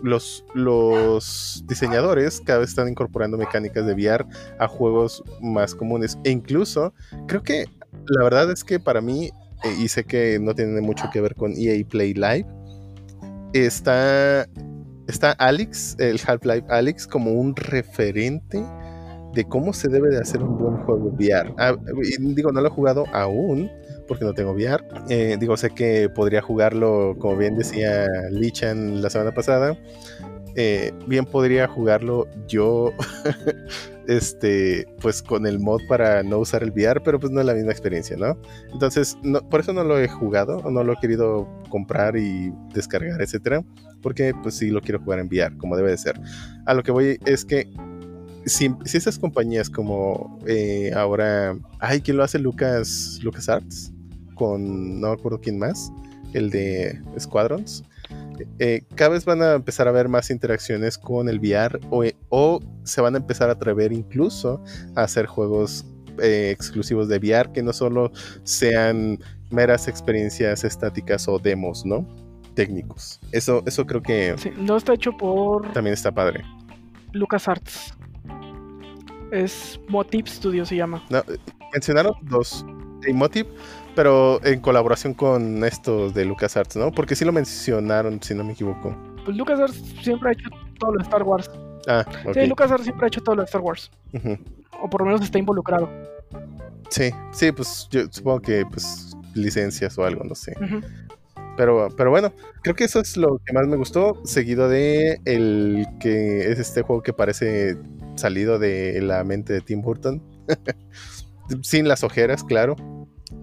los, 0.01 0.45
los 0.53 1.63
diseñadores 1.67 2.41
cada 2.41 2.59
vez 2.59 2.69
están 2.69 2.87
incorporando 2.87 3.37
mecánicas 3.37 3.85
de 3.85 3.93
VR 3.93 4.25
a 4.59 4.67
juegos 4.67 5.23
más 5.41 5.73
comunes. 5.73 6.17
E 6.23 6.31
incluso, 6.31 6.93
creo 7.27 7.43
que 7.43 7.65
la 8.07 8.23
verdad 8.23 8.51
es 8.51 8.63
que 8.63 8.79
para 8.79 9.01
mí, 9.01 9.31
y 9.79 9.87
sé 9.87 10.03
que 10.03 10.39
no 10.39 10.53
tiene 10.53 10.81
mucho 10.81 11.09
que 11.11 11.21
ver 11.21 11.35
con 11.35 11.53
EA 11.55 11.83
Play 11.87 12.13
Live, 12.13 12.45
está, 13.53 14.47
está 15.07 15.31
Alex, 15.31 15.95
el 15.99 16.19
Half-Life 16.25 16.67
Alex, 16.69 17.07
como 17.07 17.31
un 17.31 17.55
referente 17.55 18.63
de 19.33 19.43
cómo 19.43 19.73
se 19.73 19.89
debe 19.89 20.09
de 20.09 20.19
hacer 20.19 20.41
un 20.41 20.57
buen 20.57 20.77
juego 20.85 21.09
VR. 21.09 21.53
Ah, 21.57 21.75
digo, 22.19 22.51
no 22.51 22.61
lo 22.61 22.67
he 22.67 22.71
jugado 22.71 23.05
aún, 23.13 23.69
porque 24.07 24.23
no 24.23 24.33
tengo 24.33 24.53
VR. 24.53 24.83
Eh, 25.09 25.37
digo, 25.39 25.57
sé 25.57 25.71
que 25.71 26.09
podría 26.09 26.41
jugarlo, 26.41 27.15
como 27.19 27.35
bien 27.37 27.55
decía 27.55 28.07
Lichan 28.31 29.01
la 29.01 29.09
semana 29.09 29.33
pasada. 29.33 29.77
Eh, 30.55 30.93
bien 31.07 31.25
podría 31.25 31.67
jugarlo 31.67 32.27
yo, 32.47 32.93
este, 34.07 34.85
pues 35.01 35.21
con 35.21 35.45
el 35.45 35.59
mod 35.59 35.81
para 35.87 36.23
no 36.23 36.39
usar 36.39 36.63
el 36.63 36.71
VR, 36.71 37.01
pero 37.01 37.19
pues 37.19 37.31
no 37.31 37.41
es 37.41 37.45
la 37.45 37.53
misma 37.53 37.71
experiencia, 37.71 38.15
¿no? 38.15 38.39
Entonces, 38.71 39.17
no, 39.21 39.41
por 39.49 39.59
eso 39.59 39.73
no 39.73 39.83
lo 39.83 39.99
he 39.99 40.07
jugado, 40.07 40.69
no 40.69 40.83
lo 40.83 40.93
he 40.93 40.97
querido 40.97 41.47
comprar 41.69 42.15
y 42.15 42.53
descargar, 42.73 43.21
etcétera, 43.21 43.63
porque 44.01 44.33
pues 44.41 44.55
sí 44.55 44.69
lo 44.69 44.81
quiero 44.81 44.99
jugar 44.99 45.19
en 45.19 45.27
VR, 45.27 45.57
como 45.57 45.75
debe 45.75 45.91
de 45.91 45.97
ser. 45.97 46.19
A 46.65 46.73
lo 46.73 46.83
que 46.83 46.91
voy 46.91 47.19
es 47.25 47.43
que 47.43 47.67
si, 48.45 48.73
si 48.85 48.97
esas 48.97 49.19
compañías 49.19 49.69
como 49.69 50.39
eh, 50.47 50.91
ahora, 50.95 51.57
ay, 51.79 52.01
¿quién 52.01 52.17
lo 52.17 52.23
hace? 52.23 52.39
Lucas, 52.39 53.19
Lucas 53.23 53.49
Arts, 53.49 53.91
con 54.35 55.01
no 55.01 55.07
me 55.07 55.13
acuerdo 55.13 55.41
quién 55.41 55.57
más, 55.57 55.91
el 56.33 56.49
de 56.49 57.01
Squadrons. 57.19 57.83
Eh, 58.59 58.83
cada 58.95 59.11
vez 59.11 59.25
van 59.25 59.41
a 59.41 59.53
empezar 59.53 59.87
a 59.87 59.91
ver 59.91 60.09
más 60.09 60.29
interacciones 60.29 60.97
con 60.97 61.29
el 61.29 61.39
VR 61.39 61.79
o, 61.89 62.03
o 62.29 62.59
se 62.83 63.01
van 63.01 63.15
a 63.15 63.17
empezar 63.17 63.49
a 63.49 63.53
atrever 63.53 63.91
incluso 63.91 64.63
a 64.95 65.03
hacer 65.03 65.25
juegos 65.25 65.85
eh, 66.21 66.51
exclusivos 66.51 67.07
de 67.07 67.17
VR 67.17 67.51
que 67.51 67.61
no 67.63 67.73
solo 67.73 68.11
sean 68.43 69.19
meras 69.51 69.87
experiencias 69.87 70.63
estáticas 70.63 71.27
o 71.27 71.39
demos, 71.39 71.85
¿no? 71.85 72.07
Técnicos. 72.53 73.19
Eso, 73.31 73.63
eso 73.65 73.85
creo 73.85 74.01
que 74.01 74.35
Sí, 74.37 74.51
no 74.57 74.77
está 74.77 74.93
hecho 74.93 75.11
por 75.17 75.71
también 75.73 75.93
está 75.93 76.11
padre. 76.11 76.43
LucasArts. 77.11 77.93
Es 79.31 79.79
Motive 79.89 80.29
Studio 80.29 80.65
se 80.65 80.75
llama. 80.75 81.03
No, 81.09 81.19
eh, 81.19 81.37
mencionaron 81.73 82.13
dos 82.21 82.65
Emotive, 83.05 83.49
pero 83.95 84.43
en 84.43 84.59
colaboración 84.59 85.13
con 85.13 85.63
estos 85.63 86.13
de 86.13 86.25
LucasArts, 86.25 86.75
¿no? 86.75 86.91
Porque 86.91 87.15
sí 87.15 87.25
lo 87.25 87.31
mencionaron, 87.31 88.21
si 88.21 88.35
no 88.35 88.43
me 88.43 88.53
equivoco. 88.53 88.95
Pues 89.23 89.35
LucasArts 89.37 89.75
siempre 90.01 90.29
ha 90.29 90.33
hecho 90.33 90.49
todo 90.79 90.91
lo 90.91 90.97
de 90.97 91.03
Star 91.03 91.23
Wars. 91.23 91.49
Ah, 91.87 92.05
ok. 92.25 92.33
Sí, 92.33 92.45
LucasArts 92.47 92.83
siempre 92.83 93.05
ha 93.05 93.07
hecho 93.07 93.21
todo 93.21 93.35
lo 93.35 93.41
de 93.41 93.45
Star 93.45 93.61
Wars. 93.61 93.89
O 94.81 94.89
por 94.89 95.01
lo 95.01 95.07
menos 95.07 95.21
está 95.21 95.39
involucrado. 95.39 95.89
Sí, 96.89 97.11
sí, 97.31 97.51
pues 97.51 97.87
yo 97.89 98.03
supongo 98.11 98.41
que 98.41 98.65
pues 98.65 99.15
licencias 99.33 99.97
o 99.97 100.05
algo, 100.05 100.23
no 100.23 100.35
sé. 100.35 100.55
Pero, 101.57 101.87
pero 101.95 102.09
bueno, 102.09 102.33
creo 102.61 102.75
que 102.75 102.83
eso 102.83 102.99
es 102.99 103.15
lo 103.15 103.39
que 103.45 103.53
más 103.53 103.65
me 103.67 103.77
gustó, 103.77 104.21
seguido 104.25 104.67
de 104.67 105.19
el 105.25 105.87
que 105.99 106.51
es 106.51 106.59
este 106.59 106.81
juego 106.81 107.01
que 107.01 107.13
parece 107.13 107.77
salido 108.15 108.59
de 108.59 109.01
la 109.01 109.23
mente 109.23 109.53
de 109.53 109.61
Tim 109.61 109.81
Burton. 109.81 110.21
sin 111.61 111.87
las 111.87 112.03
ojeras, 112.03 112.43
claro. 112.43 112.75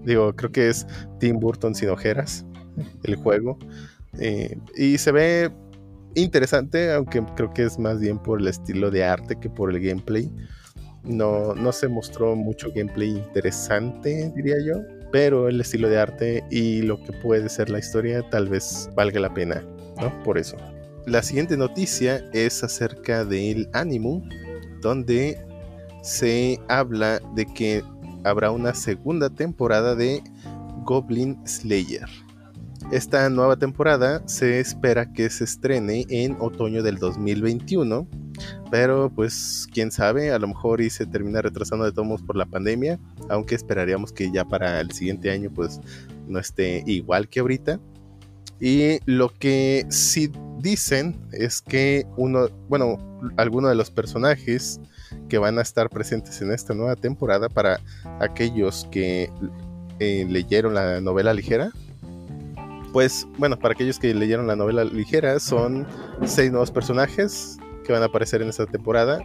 Digo, 0.05 0.35
creo 0.35 0.51
que 0.51 0.69
es 0.69 0.85
Tim 1.19 1.39
Burton 1.39 1.75
sin 1.75 1.89
ojeras, 1.89 2.45
el 3.03 3.15
juego. 3.15 3.57
Eh, 4.19 4.57
y 4.75 4.97
se 4.97 5.11
ve 5.11 5.51
interesante, 6.15 6.91
aunque 6.93 7.23
creo 7.35 7.53
que 7.53 7.63
es 7.63 7.79
más 7.79 7.99
bien 7.99 8.19
por 8.19 8.39
el 8.39 8.47
estilo 8.47 8.91
de 8.91 9.03
arte 9.03 9.39
que 9.39 9.49
por 9.49 9.71
el 9.71 9.79
gameplay. 9.79 10.31
No, 11.03 11.53
no 11.53 11.71
se 11.71 11.87
mostró 11.87 12.35
mucho 12.35 12.69
gameplay 12.73 13.09
interesante, 13.09 14.31
diría 14.35 14.55
yo 14.65 14.81
pero 15.13 15.47
el 15.47 15.61
estilo 15.61 15.89
de 15.89 15.99
arte 15.99 16.43
y 16.49 16.81
lo 16.81 17.01
que 17.03 17.13
puede 17.13 17.47
ser 17.47 17.69
la 17.69 17.77
historia 17.77 18.27
tal 18.31 18.49
vez 18.49 18.89
valga 18.95 19.19
la 19.19 19.31
pena, 19.31 19.63
¿no? 20.01 20.23
Por 20.23 20.39
eso. 20.39 20.57
La 21.05 21.21
siguiente 21.21 21.55
noticia 21.55 22.27
es 22.33 22.63
acerca 22.63 23.23
del 23.23 23.69
Animu, 23.73 24.23
donde 24.81 25.39
se 26.01 26.59
habla 26.67 27.21
de 27.35 27.45
que 27.45 27.83
habrá 28.23 28.51
una 28.51 28.73
segunda 28.73 29.29
temporada 29.29 29.95
de 29.95 30.23
Goblin 30.83 31.37
Slayer. 31.47 32.07
Esta 32.91 33.29
nueva 33.29 33.55
temporada 33.55 34.21
se 34.27 34.59
espera 34.59 35.13
que 35.13 35.29
se 35.29 35.45
estrene 35.45 36.05
en 36.09 36.35
otoño 36.39 36.83
del 36.83 36.97
2021, 36.97 38.07
pero 38.69 39.09
pues 39.09 39.67
quién 39.71 39.91
sabe, 39.91 40.31
a 40.31 40.39
lo 40.39 40.49
mejor 40.49 40.81
y 40.81 40.89
se 40.89 41.05
termina 41.05 41.41
retrasando 41.41 41.85
de 41.85 41.91
todos 41.91 42.07
modos 42.07 42.21
por 42.23 42.35
la 42.35 42.45
pandemia, 42.45 42.99
aunque 43.29 43.55
esperaríamos 43.55 44.11
que 44.11 44.31
ya 44.31 44.45
para 44.45 44.81
el 44.81 44.91
siguiente 44.91 45.31
año 45.31 45.49
pues 45.53 45.79
no 46.27 46.39
esté 46.39 46.83
igual 46.85 47.29
que 47.29 47.39
ahorita. 47.39 47.79
Y 48.59 48.99
lo 49.05 49.33
que 49.33 49.85
sí 49.89 50.31
dicen 50.59 51.19
es 51.31 51.61
que 51.61 52.05
uno, 52.15 52.47
bueno, 52.69 52.97
algunos 53.37 53.69
de 53.69 53.75
los 53.75 53.91
personajes 53.91 54.79
que 55.29 55.37
van 55.37 55.59
a 55.59 55.61
estar 55.61 55.89
presentes 55.89 56.41
en 56.41 56.51
esta 56.51 56.73
nueva 56.73 56.95
temporada 56.95 57.49
para 57.49 57.79
aquellos 58.19 58.87
que 58.91 59.29
eh, 59.99 60.25
leyeron 60.29 60.73
la 60.73 61.01
novela 61.01 61.33
ligera, 61.33 61.71
pues 62.93 63.27
bueno, 63.39 63.57
para 63.57 63.73
aquellos 63.73 63.97
que 63.97 64.13
leyeron 64.13 64.45
la 64.45 64.55
novela 64.55 64.83
ligera 64.85 65.39
son 65.39 65.85
seis 66.25 66.51
nuevos 66.51 66.69
personajes 66.71 67.57
que 67.83 67.91
van 67.91 68.03
a 68.03 68.05
aparecer 68.05 68.41
en 68.41 68.49
esta 68.49 68.67
temporada. 68.67 69.19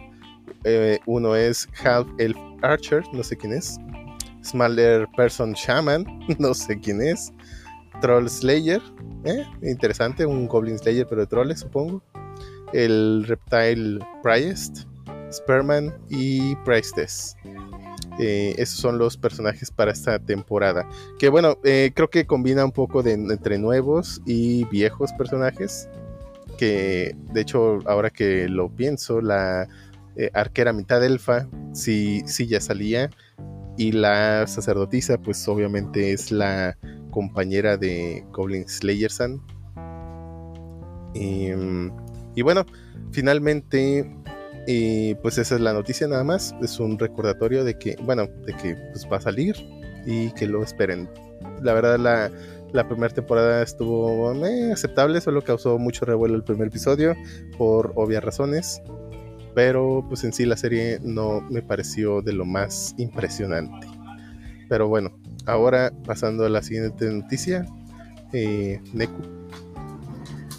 Eh, 0.63 0.99
uno 1.05 1.35
es 1.35 1.69
Half 1.83 2.07
Elf 2.17 2.37
Archer, 2.63 3.03
no 3.13 3.23
sé 3.23 3.37
quién 3.37 3.53
es. 3.53 3.77
Smaller 4.43 5.07
Person 5.15 5.53
Shaman, 5.53 6.05
no 6.39 6.53
sé 6.53 6.79
quién 6.79 7.01
es. 7.01 7.31
Troll 8.01 8.27
Slayer, 8.27 8.81
eh, 9.25 9.45
interesante, 9.61 10.25
un 10.25 10.47
Goblin 10.47 10.79
Slayer 10.79 11.05
pero 11.07 11.21
de 11.21 11.27
trolls 11.27 11.59
supongo. 11.59 12.01
El 12.73 13.25
Reptile 13.27 13.99
Priest, 14.23 14.85
Sperman 15.31 15.93
y 16.09 16.55
Priestess. 16.57 17.35
Eh, 18.19 18.53
esos 18.57 18.77
son 18.77 18.97
los 18.97 19.17
personajes 19.17 19.71
para 19.71 19.91
esta 19.91 20.19
temporada. 20.19 20.87
Que 21.17 21.29
bueno, 21.29 21.57
eh, 21.63 21.91
creo 21.93 22.09
que 22.09 22.25
combina 22.25 22.65
un 22.65 22.71
poco 22.71 23.01
de 23.01 23.13
entre 23.13 23.57
nuevos 23.57 24.21
y 24.25 24.65
viejos 24.65 25.13
personajes. 25.13 25.87
Que 26.57 27.15
de 27.31 27.41
hecho, 27.41 27.79
ahora 27.85 28.09
que 28.09 28.49
lo 28.49 28.69
pienso, 28.69 29.21
la 29.21 29.67
eh, 30.17 30.29
arquera 30.33 30.73
mitad 30.73 31.03
elfa 31.03 31.47
sí, 31.73 32.21
sí 32.25 32.47
ya 32.47 32.59
salía. 32.59 33.09
Y 33.77 33.93
la 33.93 34.45
sacerdotisa, 34.47 35.17
pues 35.17 35.47
obviamente 35.47 36.11
es 36.11 36.31
la 36.31 36.77
compañera 37.11 37.77
de 37.77 38.25
Goblin 38.33 38.67
Slayer 38.67 39.09
San. 39.09 39.41
Y, 41.13 41.47
y 42.35 42.41
bueno, 42.41 42.65
finalmente 43.11 44.13
y 44.71 45.15
pues 45.15 45.39
esa 45.39 45.55
es 45.55 45.61
la 45.61 45.73
noticia 45.73 46.07
nada 46.07 46.23
más. 46.23 46.53
Es 46.61 46.79
un 46.79 46.99
recordatorio 46.99 47.63
de 47.63 47.79
que, 47.79 47.95
bueno, 48.03 48.27
de 48.45 48.53
que 48.53 48.75
pues, 48.91 49.07
va 49.11 49.17
a 49.17 49.21
salir 49.21 49.55
y 50.05 50.29
que 50.33 50.45
lo 50.45 50.61
esperen. 50.61 51.09
La 51.63 51.73
verdad, 51.73 51.97
la, 51.97 52.29
la 52.71 52.87
primera 52.87 53.11
temporada 53.11 53.63
estuvo 53.63 54.31
eh, 54.45 54.71
aceptable, 54.71 55.21
solo 55.21 55.41
causó 55.41 55.79
mucho 55.79 56.05
revuelo 56.05 56.35
el 56.35 56.43
primer 56.43 56.67
episodio 56.67 57.15
por 57.57 57.93
obvias 57.95 58.23
razones. 58.23 58.79
Pero 59.55 60.05
pues 60.07 60.23
en 60.23 60.33
sí 60.33 60.45
la 60.45 60.55
serie 60.55 60.99
no 61.01 61.41
me 61.49 61.63
pareció 61.63 62.21
de 62.21 62.33
lo 62.33 62.45
más 62.45 62.93
impresionante. 62.99 63.87
Pero 64.69 64.87
bueno, 64.87 65.17
ahora 65.47 65.91
pasando 66.05 66.45
a 66.45 66.49
la 66.49 66.61
siguiente 66.61 67.11
noticia. 67.11 67.65
Eh, 68.33 68.79
Neku. 68.93 69.23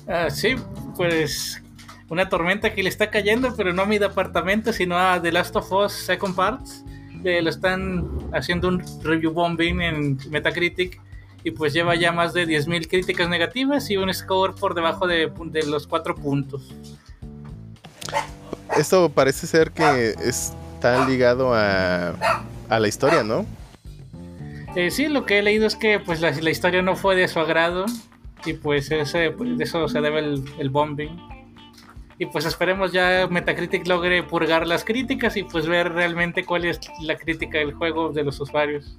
Ah, 0.08 0.28
sí, 0.28 0.56
pues 0.96 1.62
una 2.10 2.28
tormenta 2.28 2.74
que 2.74 2.82
le 2.82 2.88
está 2.88 3.08
cayendo, 3.08 3.54
pero 3.56 3.72
no 3.72 3.82
a 3.82 3.86
mi 3.86 3.98
departamento, 3.98 4.72
sino 4.72 4.98
a 4.98 5.22
The 5.22 5.30
Last 5.32 5.54
of 5.56 5.72
Us 5.72 5.92
Second 5.92 6.34
Parts. 6.34 6.84
Eh, 7.24 7.40
lo 7.40 7.48
están 7.48 8.08
haciendo 8.34 8.68
un 8.68 8.82
review 9.02 9.32
bombing 9.32 9.80
en 9.80 10.18
Metacritic 10.28 11.00
y 11.44 11.52
pues 11.52 11.72
lleva 11.72 11.94
ya 11.94 12.10
más 12.10 12.34
de 12.34 12.46
10.000 12.46 12.88
críticas 12.88 13.28
negativas 13.28 13.88
y 13.90 13.96
un 13.96 14.12
score 14.12 14.54
por 14.56 14.74
debajo 14.74 15.06
de, 15.06 15.32
de 15.46 15.66
los 15.66 15.86
4 15.86 16.16
puntos. 16.16 16.74
Esto 18.76 19.08
parece 19.08 19.46
ser 19.46 19.70
que 19.70 20.14
está 20.20 21.08
ligado 21.08 21.54
a, 21.54 22.14
a 22.68 22.80
la 22.80 22.88
historia, 22.88 23.22
¿no? 23.22 23.46
Eh, 24.74 24.90
sí, 24.90 25.06
lo 25.06 25.26
que 25.26 25.38
he 25.38 25.42
leído 25.42 25.66
es 25.66 25.76
que 25.76 26.00
pues 26.00 26.20
la, 26.20 26.32
la, 26.32 26.50
historia 26.50 26.82
no 26.82 26.96
fue 26.96 27.14
de 27.14 27.28
su 27.28 27.38
agrado 27.38 27.86
y 28.44 28.52
pues 28.54 28.90
ese, 28.90 29.30
de 29.30 29.64
eso 29.64 29.88
se 29.88 30.00
debe 30.00 30.20
el, 30.20 30.44
el 30.58 30.70
bombing. 30.70 31.29
Y 32.20 32.26
pues 32.26 32.44
esperemos 32.44 32.92
ya 32.92 33.26
Metacritic 33.30 33.86
logre 33.88 34.22
purgar 34.22 34.66
las 34.66 34.84
críticas 34.84 35.38
y 35.38 35.42
pues 35.42 35.66
ver 35.66 35.90
realmente 35.90 36.44
cuál 36.44 36.66
es 36.66 36.78
la 37.00 37.16
crítica 37.16 37.56
del 37.56 37.72
juego 37.72 38.12
de 38.12 38.22
los 38.22 38.38
usuarios. 38.38 38.98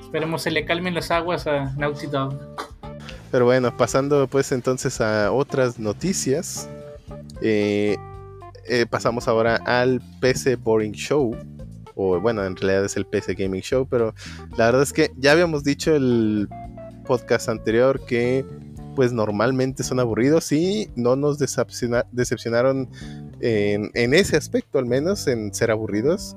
Esperemos 0.00 0.42
se 0.42 0.50
le 0.50 0.64
calmen 0.64 0.94
las 0.94 1.12
aguas 1.12 1.46
a 1.46 1.72
Naughty 1.76 2.08
Dog. 2.08 2.36
Pero 3.30 3.44
bueno, 3.44 3.76
pasando 3.76 4.26
pues 4.26 4.50
entonces 4.50 5.00
a 5.00 5.30
otras 5.30 5.78
noticias. 5.78 6.68
Eh, 7.40 7.96
eh, 8.66 8.86
pasamos 8.90 9.28
ahora 9.28 9.54
al 9.64 10.02
PC 10.20 10.56
Boring 10.56 10.94
Show. 10.94 11.36
O 11.94 12.18
bueno, 12.18 12.44
en 12.44 12.56
realidad 12.56 12.84
es 12.84 12.96
el 12.96 13.06
PC 13.06 13.34
Gaming 13.34 13.62
Show. 13.62 13.86
Pero 13.88 14.12
la 14.56 14.66
verdad 14.66 14.82
es 14.82 14.92
que 14.92 15.12
ya 15.18 15.30
habíamos 15.30 15.62
dicho 15.62 15.94
el 15.94 16.48
podcast 17.06 17.48
anterior 17.48 18.04
que 18.04 18.44
pues 18.94 19.12
normalmente 19.12 19.82
son 19.82 20.00
aburridos 20.00 20.50
y 20.52 20.90
no 20.96 21.16
nos 21.16 21.38
decepciona, 21.38 22.06
decepcionaron 22.12 22.88
en, 23.40 23.90
en, 23.94 24.14
ese 24.14 24.36
aspecto, 24.36 24.78
al 24.78 24.86
menos 24.86 25.26
en 25.26 25.52
ser 25.54 25.70
aburridos. 25.70 26.36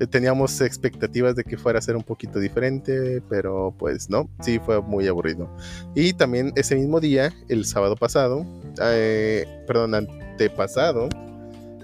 Eh, 0.00 0.06
teníamos 0.06 0.60
expectativas 0.60 1.34
de 1.34 1.44
que 1.44 1.56
fuera 1.56 1.78
a 1.78 1.82
ser 1.82 1.96
un 1.96 2.02
poquito 2.02 2.38
diferente, 2.38 3.20
pero 3.28 3.74
pues 3.78 4.08
no, 4.08 4.30
sí 4.40 4.58
fue 4.58 4.80
muy 4.80 5.06
aburrido. 5.08 5.48
Y 5.94 6.12
también 6.12 6.52
ese 6.56 6.76
mismo 6.76 7.00
día, 7.00 7.32
el 7.48 7.64
sábado 7.64 7.96
pasado, 7.96 8.46
eh, 8.82 9.44
perdón, 9.66 9.94
antepasado, 9.94 11.08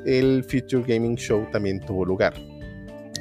el 0.06 0.44
Future 0.44 0.84
Gaming 0.86 1.16
Show 1.16 1.46
también 1.50 1.80
tuvo 1.80 2.04
lugar. 2.04 2.34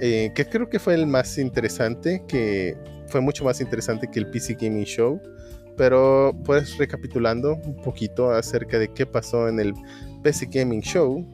Eh, 0.01 0.31
que 0.35 0.45
creo 0.45 0.69
que 0.69 0.79
fue 0.79 0.95
el 0.95 1.07
más 1.07 1.37
interesante, 1.37 2.23
que 2.27 2.75
fue 3.07 3.21
mucho 3.21 3.43
más 3.45 3.61
interesante 3.61 4.09
que 4.11 4.19
el 4.19 4.27
PC 4.27 4.57
Gaming 4.59 4.85
Show. 4.85 5.21
Pero 5.77 6.35
pues 6.45 6.77
recapitulando 6.77 7.55
un 7.55 7.75
poquito 7.77 8.31
acerca 8.31 8.77
de 8.77 8.89
qué 8.89 9.05
pasó 9.05 9.47
en 9.47 9.59
el 9.59 9.73
PC 10.21 10.47
Gaming 10.51 10.81
Show, 10.81 11.25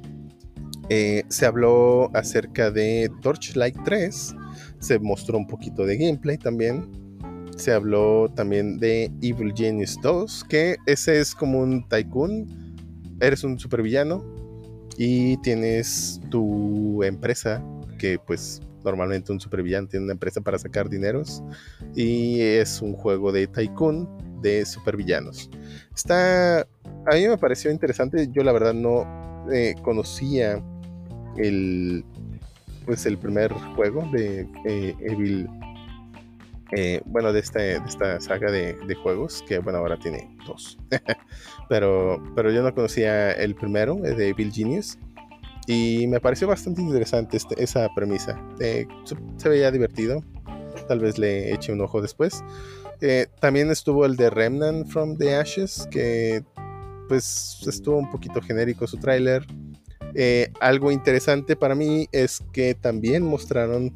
eh, 0.90 1.24
se 1.28 1.46
habló 1.46 2.10
acerca 2.16 2.72
de 2.72 3.12
Torchlight 3.22 3.78
3, 3.86 4.36
se 4.80 5.00
mostró 5.00 5.38
un 5.38 5.46
poquito 5.46 5.86
de 5.86 5.98
gameplay 5.98 6.38
también, 6.38 6.90
se 7.56 7.72
habló 7.74 8.32
también 8.36 8.80
de 8.80 9.12
Evil 9.22 9.54
Genius 9.56 10.00
2, 10.02 10.46
que 10.46 10.78
ese 10.88 11.20
es 11.20 11.36
como 11.36 11.60
un 11.60 11.88
tycoon, 11.88 12.48
eres 13.20 13.44
un 13.44 13.60
supervillano 13.60 14.24
y 14.98 15.38
tienes 15.38 16.20
tu 16.32 17.04
empresa 17.04 17.64
que 18.00 18.18
pues 18.18 18.62
normalmente 18.84 19.32
un 19.32 19.40
supervillano 19.40 19.88
tiene 19.88 20.06
una 20.06 20.14
empresa 20.14 20.42
para 20.42 20.58
sacar 20.58 20.90
dineros 20.90 21.44
y 21.96 22.42
es 22.42 22.82
un 22.82 22.94
juego 22.94 23.32
de 23.32 23.46
tycoon 23.46 24.10
de 24.42 24.66
supervillanos. 24.66 25.50
Está, 25.96 26.62
a 26.62 27.16
mí 27.16 27.28
me 27.28 27.38
pareció 27.38 27.72
interesante, 27.72 28.30
yo 28.32 28.44
la 28.44 28.52
verdad 28.52 28.74
no 28.74 29.06
eh, 29.52 29.76
conocía 29.82 30.64
el, 31.38 32.04
pues 32.86 33.06
el 33.06 33.18
primer 33.18 33.52
juego 33.76 34.08
de 34.12 34.48
eh, 34.66 34.96
Evil, 35.00 35.48
eh, 36.72 37.02
bueno, 37.06 37.34
de, 37.34 37.40
esta, 37.40 37.60
de 37.60 37.82
esta 37.88 38.20
saga 38.20 38.52
de, 38.52 38.74
de, 38.74 38.96
juegos, 38.96 39.44
que 39.48 39.60
bueno, 39.60 39.80
ahora 39.80 39.98
tiene 39.98 40.36
dos, 40.46 40.78
pero, 41.70 42.22
pero 42.36 42.52
yo 42.52 42.62
no 42.62 42.74
conocía 42.74 43.32
el 43.32 43.56
primero, 43.56 43.96
de 43.96 44.30
Evil 44.30 44.52
Genius. 44.52 44.98
Y 45.70 46.08
me 46.08 46.20
pareció 46.20 46.48
bastante 46.48 46.82
interesante 46.82 47.38
este, 47.38 47.64
esa 47.64 47.88
premisa. 47.94 48.42
Eh, 48.60 48.88
se, 49.38 49.50
veía 49.50 49.70
divertido. 49.70 50.24
Tal 50.88 51.00
vez 51.00 51.20
le 51.20 51.54
eche 51.54 51.72
un 51.72 51.80
ojo 51.82 52.02
después. 52.02 52.44
Eh, 53.02 53.28
también 53.39 53.72
estuvo 53.72 54.06
el 54.06 54.16
de 54.16 54.30
Remnant 54.30 54.88
from 54.88 55.18
the 55.18 55.36
Ashes, 55.36 55.88
que 55.89 56.43
pues 57.08 57.66
estuvo 57.68 57.97
un 57.97 58.10
poquito 58.10 58.41
genérico 58.41 58.88
su 58.88 58.97
tráiler. 58.97 59.45
Eh, 60.16 60.52
algo 60.60 60.91
interesante 60.91 61.56
para 61.56 61.76
mí 61.76 62.08
es 62.12 62.43
que 62.52 62.76
también 62.76 63.24
mostraron 63.24 63.93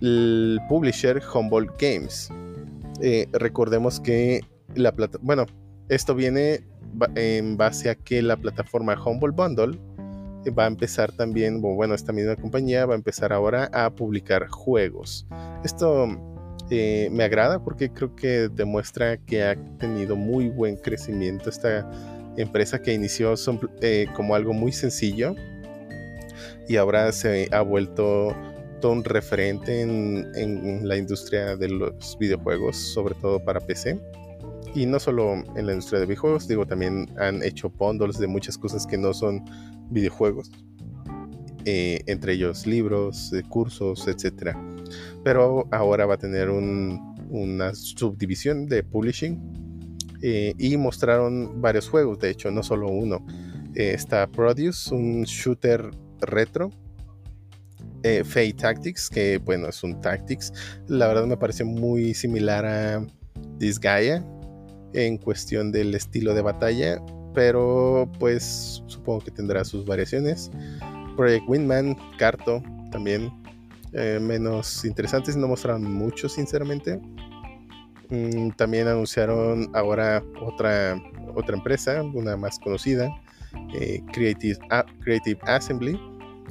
el 0.00 0.60
publisher 0.68 1.22
Humboldt 1.32 1.80
Games. 1.80 2.30
recordemos 3.32 4.00
que 4.00 4.42
la 4.74 4.92
plata 4.92 5.18
bueno, 5.22 5.46
esto 5.88 6.14
viene 6.14 6.64
en 7.14 7.56
base 7.56 7.90
a 7.90 7.94
que 7.94 8.22
la 8.22 8.36
plataforma 8.36 8.94
Humboldt 9.02 9.36
Bundle 9.36 9.78
va 10.50 10.64
a 10.64 10.66
empezar 10.66 11.12
también, 11.12 11.60
bueno, 11.60 11.94
esta 11.94 12.12
misma 12.12 12.36
compañía 12.36 12.86
va 12.86 12.94
a 12.94 12.96
empezar 12.96 13.32
ahora 13.32 13.68
a 13.72 13.90
publicar 13.90 14.48
juegos. 14.48 15.26
Esto 15.64 16.06
eh, 16.70 17.08
me 17.12 17.24
agrada 17.24 17.62
porque 17.62 17.90
creo 17.90 18.14
que 18.16 18.48
demuestra 18.48 19.16
que 19.18 19.42
ha 19.44 19.56
tenido 19.78 20.16
muy 20.16 20.48
buen 20.48 20.76
crecimiento 20.76 21.50
esta 21.50 21.88
empresa 22.36 22.80
que 22.80 22.92
inició 22.92 23.34
eh, 23.80 24.06
como 24.14 24.34
algo 24.34 24.52
muy 24.52 24.72
sencillo 24.72 25.34
y 26.68 26.76
ahora 26.76 27.12
se 27.12 27.48
ha 27.52 27.60
vuelto 27.62 28.34
todo 28.80 28.92
un 28.92 29.04
referente 29.04 29.80
en, 29.80 30.86
la 30.86 30.96
industria 30.96 31.56
de 31.56 31.68
los 31.68 32.16
videojuegos, 32.18 32.76
sobre 32.76 33.14
todo 33.14 33.42
para 33.42 33.60
PC. 33.60 33.98
Y 34.74 34.84
no 34.84 35.00
solo 35.00 35.34
en 35.56 35.66
la 35.66 35.72
industria 35.72 36.00
de 36.00 36.06
videojuegos, 36.06 36.46
digo, 36.46 36.66
también 36.66 37.10
han 37.18 37.42
hecho 37.42 37.70
bundles 37.70 38.18
de 38.18 38.26
muchas 38.26 38.58
cosas 38.58 38.86
que 38.86 38.98
no 38.98 39.14
son 39.14 39.42
videojuegos, 39.90 40.50
eh, 41.64 42.02
entre 42.06 42.34
ellos 42.34 42.66
libros, 42.66 43.32
eh, 43.32 43.42
cursos, 43.48 44.06
etc. 44.06 44.54
Pero 45.24 45.68
ahora 45.72 46.06
va 46.06 46.14
a 46.14 46.18
tener 46.18 46.50
una 46.50 47.74
subdivisión 47.74 48.66
de 48.66 48.82
publishing 48.82 49.40
eh, 50.22 50.54
y 50.58 50.76
mostraron 50.76 51.60
varios 51.60 51.88
juegos, 51.88 52.18
de 52.18 52.30
hecho, 52.30 52.50
no 52.50 52.62
solo 52.62 52.88
uno. 52.88 53.24
está 53.74 54.26
Produce, 54.26 54.94
un 54.94 55.24
shooter 55.24 55.90
retro. 56.20 56.70
Fate 58.24 58.52
Tactics, 58.52 59.10
que 59.10 59.38
bueno, 59.38 59.68
es 59.68 59.82
un 59.82 60.00
Tactics. 60.00 60.52
La 60.86 61.08
verdad 61.08 61.26
me 61.26 61.36
pareció 61.36 61.66
muy 61.66 62.14
similar 62.14 62.64
a 62.64 63.04
Disgaea 63.58 64.24
en 64.92 65.18
cuestión 65.18 65.72
del 65.72 65.94
estilo 65.94 66.34
de 66.34 66.42
batalla, 66.42 67.02
pero 67.34 68.10
pues 68.18 68.82
supongo 68.86 69.20
que 69.20 69.30
tendrá 69.30 69.64
sus 69.64 69.84
variaciones. 69.84 70.50
Project 71.16 71.44
Windman, 71.48 71.96
Carto, 72.18 72.62
también 72.90 73.30
eh, 73.98 74.18
menos 74.20 74.84
interesantes, 74.84 75.36
no 75.36 75.48
mostraron 75.48 75.82
mucho 75.82 76.28
sinceramente. 76.28 77.00
Mm, 78.10 78.50
también 78.50 78.86
anunciaron 78.88 79.70
ahora 79.74 80.22
otra, 80.42 81.02
otra 81.34 81.56
empresa, 81.56 82.02
una 82.02 82.36
más 82.36 82.58
conocida, 82.58 83.08
eh, 83.74 84.02
Creative, 84.12 84.58
Creative 85.00 85.40
Assembly, 85.46 85.98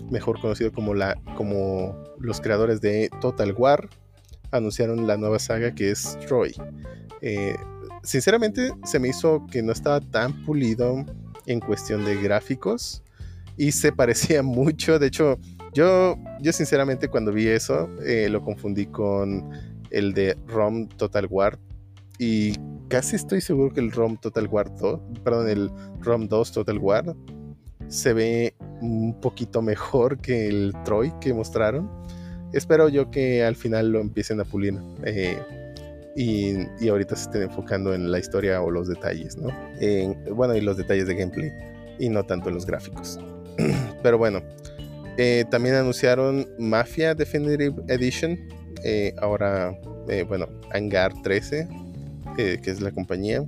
mejor 0.09 0.39
conocido 0.41 0.71
como, 0.71 0.95
la, 0.95 1.15
como 1.37 1.95
los 2.19 2.41
creadores 2.41 2.81
de 2.81 3.09
Total 3.21 3.53
War, 3.53 3.89
anunciaron 4.51 5.05
la 5.05 5.15
nueva 5.15 5.37
saga 5.37 5.73
que 5.73 5.91
es 5.91 6.17
Troy. 6.27 6.53
Eh, 7.21 7.55
sinceramente 8.03 8.71
se 8.85 8.99
me 8.99 9.09
hizo 9.09 9.45
que 9.51 9.61
no 9.61 9.71
estaba 9.71 10.01
tan 10.01 10.43
pulido 10.45 11.05
en 11.45 11.59
cuestión 11.59 12.05
de 12.05 12.21
gráficos 12.21 13.03
y 13.55 13.71
se 13.71 13.91
parecía 13.93 14.43
mucho. 14.43 14.99
De 14.99 15.07
hecho, 15.07 15.37
yo, 15.75 16.17
yo 16.41 16.53
sinceramente 16.53 17.09
cuando 17.09 17.33
vi 17.33 17.47
eso 17.47 17.89
eh, 18.03 18.29
lo 18.29 18.41
confundí 18.41 18.85
con 18.87 19.51
el 19.91 20.13
de 20.13 20.37
ROM 20.47 20.87
Total 20.87 21.27
War 21.29 21.59
y 22.17 22.53
casi 22.87 23.17
estoy 23.17 23.41
seguro 23.41 23.73
que 23.73 23.81
el 23.81 23.91
ROM 23.91 24.17
Total 24.17 24.47
War 24.47 24.73
2, 24.73 24.99
perdón, 25.23 25.49
el 25.49 25.69
ROM 25.99 26.27
2 26.29 26.51
Total 26.53 26.77
War 26.77 27.13
se 27.89 28.13
ve 28.13 28.55
un 28.81 29.19
poquito 29.19 29.61
mejor 29.61 30.17
que 30.19 30.47
el 30.47 30.73
Troy 30.85 31.13
que 31.19 31.33
mostraron. 31.33 31.89
Espero 32.53 32.87
yo 32.87 33.11
que 33.11 33.43
al 33.43 33.55
final 33.55 33.91
lo 33.91 33.99
empiecen 33.99 34.39
a 34.39 34.45
pulir. 34.45 34.79
Eh, 35.03 35.37
y, 36.15 36.87
ahorita 36.87 37.17
se 37.17 37.23
estén 37.23 37.41
enfocando 37.43 37.93
en 37.93 38.09
la 38.09 38.17
historia 38.17 38.61
o 38.61 38.71
los 38.71 38.87
detalles, 38.87 39.35
¿no? 39.37 39.49
bueno, 40.33 40.55
y 40.55 40.61
los 40.61 40.77
detalles 40.77 41.07
de 41.07 41.15
gameplay 41.15 41.51
y 41.99 42.07
no 42.07 42.23
tanto 42.23 42.47
en 42.47 42.55
los 42.55 42.65
gráficos. 42.65 43.19
Pero 44.03 44.17
bueno, 44.17 44.41
eh, 45.17 45.45
también 45.49 45.75
anunciaron 45.75 46.47
Mafia 46.59 47.15
Definitive 47.15 47.75
Edition, 47.87 48.37
eh, 48.83 49.13
ahora, 49.21 49.77
eh, 50.09 50.23
bueno, 50.27 50.47
Hangar 50.73 51.13
13, 51.21 51.67
que 52.35 52.59
es 52.63 52.81
la 52.81 52.91
compañía, 52.91 53.45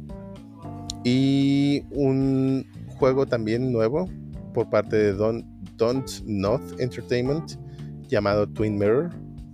y 1.04 1.84
un 1.92 2.66
juego 2.98 3.26
también 3.26 3.72
nuevo 3.72 4.10
por 4.54 4.70
parte 4.70 4.96
de 4.96 5.14
Don't, 5.14 5.46
Don't 5.76 6.10
Not 6.26 6.62
Entertainment 6.80 7.54
llamado 8.08 8.48
Twin 8.48 8.78
Mirror. 8.78 9.10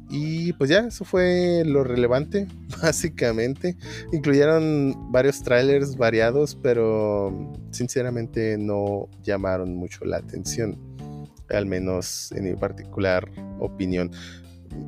Y 0.09 0.53
pues 0.53 0.69
ya, 0.69 0.81
eso 0.81 1.05
fue 1.05 1.63
lo 1.65 1.83
relevante, 1.83 2.47
básicamente. 2.81 3.75
Incluyeron 4.11 5.11
varios 5.11 5.41
trailers 5.41 5.97
variados, 5.97 6.55
pero 6.61 7.51
sinceramente 7.71 8.57
no 8.57 9.09
llamaron 9.23 9.75
mucho 9.75 10.05
la 10.05 10.17
atención, 10.17 10.77
al 11.49 11.65
menos 11.65 12.31
en 12.33 12.45
mi 12.45 12.55
particular 12.55 13.29
opinión. 13.59 14.11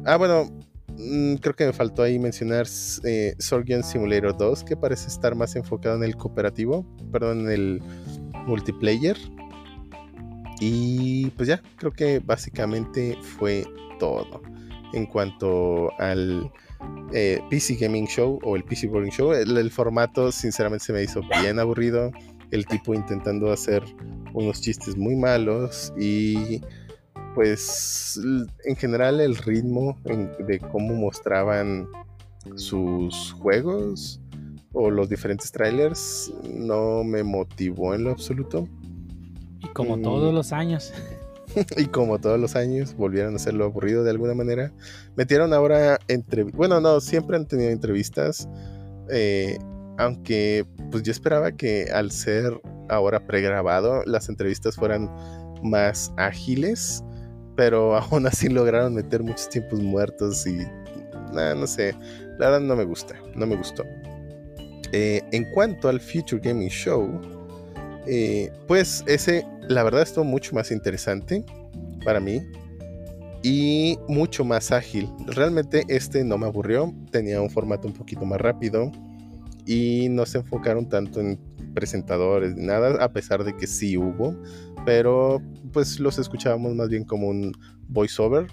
Ah, 0.06 0.18
bueno, 0.18 0.52
mm, 0.98 1.36
creo 1.36 1.56
que 1.56 1.66
me 1.66 1.74
faltó 1.74 2.04
ahí 2.04 2.20
mencionar 2.20 2.66
eh, 3.04 3.36
Sorgian 3.40 3.84
Simulator 3.84 4.38
2, 4.38 4.64
que 4.64 4.76
parece 4.76 5.08
estar 5.08 5.36
más 5.36 5.56
enfocado 5.56 5.96
en 5.98 6.04
el 6.04 6.16
cooperativo, 6.16 6.86
perdón, 7.12 7.42
en 7.42 7.52
el 7.52 7.84
multiplayer. 8.46 9.18
Y 10.60 11.30
pues 11.32 11.50
ya, 11.50 11.62
creo 11.78 11.92
que 11.92 12.20
básicamente 12.20 13.18
fue 13.22 13.66
todo 14.00 14.42
en 14.94 15.06
cuanto 15.06 15.92
al 16.00 16.50
eh, 17.14 17.40
PC 17.50 17.76
Gaming 17.76 18.08
Show 18.08 18.40
o 18.44 18.56
el 18.56 18.64
PC 18.64 18.88
Boarding 18.88 19.12
Show. 19.12 19.34
El, 19.34 19.72
formato, 19.72 20.32
sinceramente, 20.32 20.86
se 20.86 20.94
me 20.94 21.04
hizo 21.04 21.22
bien 21.42 21.60
aburrido. 21.60 22.12
El 22.56 22.66
tipo 22.66 22.94
intentando 22.94 23.52
hacer 23.52 23.84
unos 24.34 24.62
chistes 24.62 24.96
muy 24.96 25.16
malos 25.18 25.92
y 25.98 26.62
pues 27.34 28.18
en 28.64 28.76
general 28.78 29.20
el 29.20 29.36
ritmo 29.36 29.98
de 30.40 30.60
cómo 30.72 30.96
mostraban 30.96 31.86
sus 32.56 33.34
juegos 33.34 34.22
o 34.72 34.90
los 34.90 35.10
diferentes 35.10 35.52
trailers 35.52 36.34
no 36.50 37.04
me 37.04 37.24
motivó 37.24 37.94
en 37.94 38.06
lo 38.06 38.12
absoluto. 38.12 38.70
Y 39.62 39.68
como 39.74 40.00
todos 40.00 40.34
los 40.34 40.54
años. 40.54 40.94
y 41.78 41.86
como 41.88 42.20
todos 42.20 42.40
los 42.40 42.56
años, 42.56 42.96
volvieron 42.96 43.34
a 43.34 43.36
hacerlo 43.36 43.66
aburrido 43.66 44.04
de 44.04 44.12
alguna 44.12 44.34
manera. 44.34 44.72
Metieron 45.18 45.54
ahora 45.54 46.00
entre 46.08 46.44
Bueno, 46.44 46.80
no, 46.80 47.02
siempre 47.02 47.36
han 47.36 47.48
tenido 47.48 47.70
entrevistas. 47.70 48.48
Eh, 49.10 49.58
aunque 49.98 50.66
pues 50.92 51.04
yo 51.04 51.12
esperaba 51.12 51.52
que 51.52 51.86
al 51.94 52.12
ser 52.12 52.60
ahora 52.90 53.26
pregrabado, 53.26 54.04
las 54.06 54.30
entrevistas 54.30 54.76
fueran 54.76 55.10
más 55.64 56.12
ágiles. 56.18 57.04
Pero 57.56 57.96
aún 57.98 58.28
así 58.28 58.50
lograron 58.50 58.96
meter 58.96 59.24
muchos 59.24 59.50
tiempos 59.50 59.80
muertos 59.80 60.46
y... 60.48 60.60
no 61.34 61.68
sé. 61.68 61.96
La 62.38 62.50
verdad 62.50 62.62
no 62.62 62.76
me 62.76 62.84
gusta. 62.84 63.16
No 63.36 63.46
me 63.46 63.56
gustó. 63.56 63.84
Eh, 64.92 65.22
en 65.32 65.46
cuanto 65.52 65.90
al 65.90 66.00
Future 66.00 66.42
Gaming 66.42 66.70
Show, 66.70 67.22
eh, 68.08 68.52
pues 68.68 69.04
ese, 69.08 69.46
la 69.68 69.84
verdad, 69.84 70.04
estuvo 70.04 70.24
mucho 70.24 70.54
más 70.54 70.72
interesante 70.72 71.44
para 72.04 72.20
mí 72.20 72.42
y 73.42 73.98
mucho 74.08 74.46
más 74.46 74.72
ágil. 74.72 75.10
Realmente 75.28 75.84
este 75.88 76.24
no 76.24 76.38
me 76.38 76.46
aburrió, 76.46 76.94
tenía 77.12 77.42
un 77.42 77.50
formato 77.50 77.88
un 77.88 77.94
poquito 77.94 78.26
más 78.26 78.40
rápido 78.40 78.92
y 79.66 80.08
no 80.10 80.26
se 80.26 80.40
enfocaron 80.40 80.90
tanto 80.90 81.20
en 81.20 81.40
presentadores 81.74 82.56
ni 82.56 82.66
nada, 82.66 83.04
a 83.04 83.12
pesar 83.12 83.44
de 83.44 83.56
que 83.56 83.68
sí 83.68 83.98
hubo, 83.98 84.36
pero 84.86 85.42
pues 85.74 86.00
los 86.00 86.18
escuchábamos 86.20 86.76
más 86.76 86.90
bien 86.90 87.04
como 87.04 87.28
un 87.28 87.54
voiceover 87.88 88.48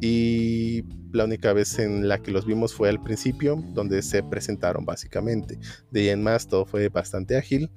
y 0.00 0.84
la 1.12 1.24
única 1.24 1.52
vez 1.52 1.78
en 1.78 2.08
la 2.08 2.18
que 2.18 2.30
los 2.30 2.46
vimos 2.46 2.74
fue 2.74 2.88
al 2.88 3.02
principio, 3.02 3.62
donde 3.72 4.02
se 4.02 4.22
presentaron 4.22 4.84
básicamente. 4.84 5.58
De 5.90 6.00
ahí 6.00 6.08
en 6.10 6.22
más 6.22 6.46
todo 6.46 6.66
fue 6.66 6.88
bastante 6.88 7.36
ágil 7.36 7.70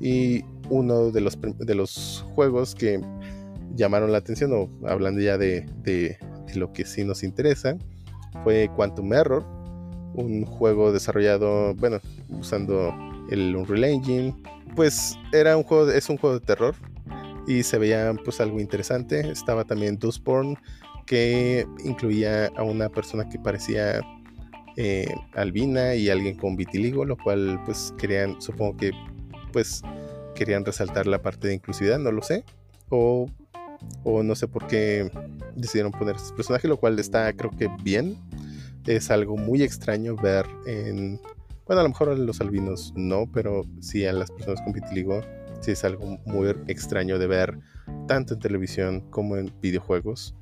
y 0.00 0.44
uno 0.68 1.10
de 1.10 1.20
los, 1.20 1.38
de 1.40 1.74
los 1.74 2.24
juegos 2.34 2.74
que 2.74 3.00
llamaron 3.74 4.12
la 4.12 4.18
atención, 4.18 4.52
o 4.52 4.70
hablando 4.86 5.20
ya 5.20 5.38
de, 5.38 5.66
de, 5.82 6.18
lo 6.54 6.72
que 6.72 6.84
sí 6.84 7.04
nos 7.04 7.24
interesa, 7.24 7.76
fue 8.44 8.70
Quantum 8.76 9.12
Error, 9.12 9.44
un 10.14 10.44
juego 10.44 10.92
desarrollado, 10.92 11.74
bueno, 11.74 12.00
usando 12.30 12.94
el 13.30 13.54
Unreal 13.54 13.84
Engine. 13.84 14.34
Pues 14.74 15.16
era 15.32 15.56
un 15.56 15.62
juego, 15.62 15.90
es 15.90 16.08
un 16.08 16.16
juego 16.16 16.38
de 16.38 16.44
terror 16.44 16.74
y 17.46 17.62
se 17.62 17.78
veía 17.78 18.12
pues 18.24 18.40
algo 18.40 18.60
interesante. 18.60 19.20
Estaba 19.30 19.64
también 19.64 19.98
Dustborn, 19.98 20.58
que 21.06 21.66
incluía 21.84 22.46
a 22.56 22.62
una 22.62 22.88
persona 22.88 23.28
que 23.28 23.38
parecía 23.38 24.00
eh, 24.76 25.14
albina 25.34 25.94
y 25.94 26.10
alguien 26.10 26.36
con 26.36 26.56
vitiligo, 26.56 27.04
lo 27.04 27.16
cual 27.16 27.60
pues 27.64 27.94
querían, 27.98 28.40
supongo 28.40 28.76
que 28.76 28.92
pues 29.52 29.82
querían 30.34 30.64
resaltar 30.64 31.06
la 31.06 31.22
parte 31.22 31.48
de 31.48 31.54
inclusividad, 31.54 31.98
no 31.98 32.10
lo 32.10 32.22
sé. 32.22 32.44
O, 32.88 33.28
o 34.02 34.22
no 34.22 34.34
sé 34.34 34.48
por 34.48 34.66
qué 34.66 35.10
decidieron 35.54 35.92
poner 35.92 36.16
este 36.16 36.34
personaje, 36.34 36.68
lo 36.68 36.76
cual 36.76 36.98
está 36.98 37.32
creo 37.32 37.50
que 37.50 37.68
bien. 37.82 38.16
Es 38.86 39.10
algo 39.10 39.36
muy 39.36 39.62
extraño 39.62 40.16
ver 40.16 40.46
en... 40.66 41.20
Bueno, 41.66 41.80
a 41.80 41.82
lo 41.84 41.88
mejor 41.88 42.10
a 42.10 42.14
los 42.14 42.40
albinos 42.40 42.92
no, 42.94 43.30
pero 43.32 43.64
sí 43.80 44.04
a 44.04 44.12
las 44.12 44.30
personas 44.30 44.60
con 44.62 44.74
vitiligo 44.74 45.22
sí 45.60 45.72
es 45.72 45.84
algo 45.84 46.18
muy 46.26 46.48
extraño 46.66 47.18
de 47.18 47.26
ver 47.26 47.58
tanto 48.06 48.34
en 48.34 48.40
televisión 48.40 49.00
como 49.10 49.36
en 49.36 49.50
videojuegos. 49.62 50.34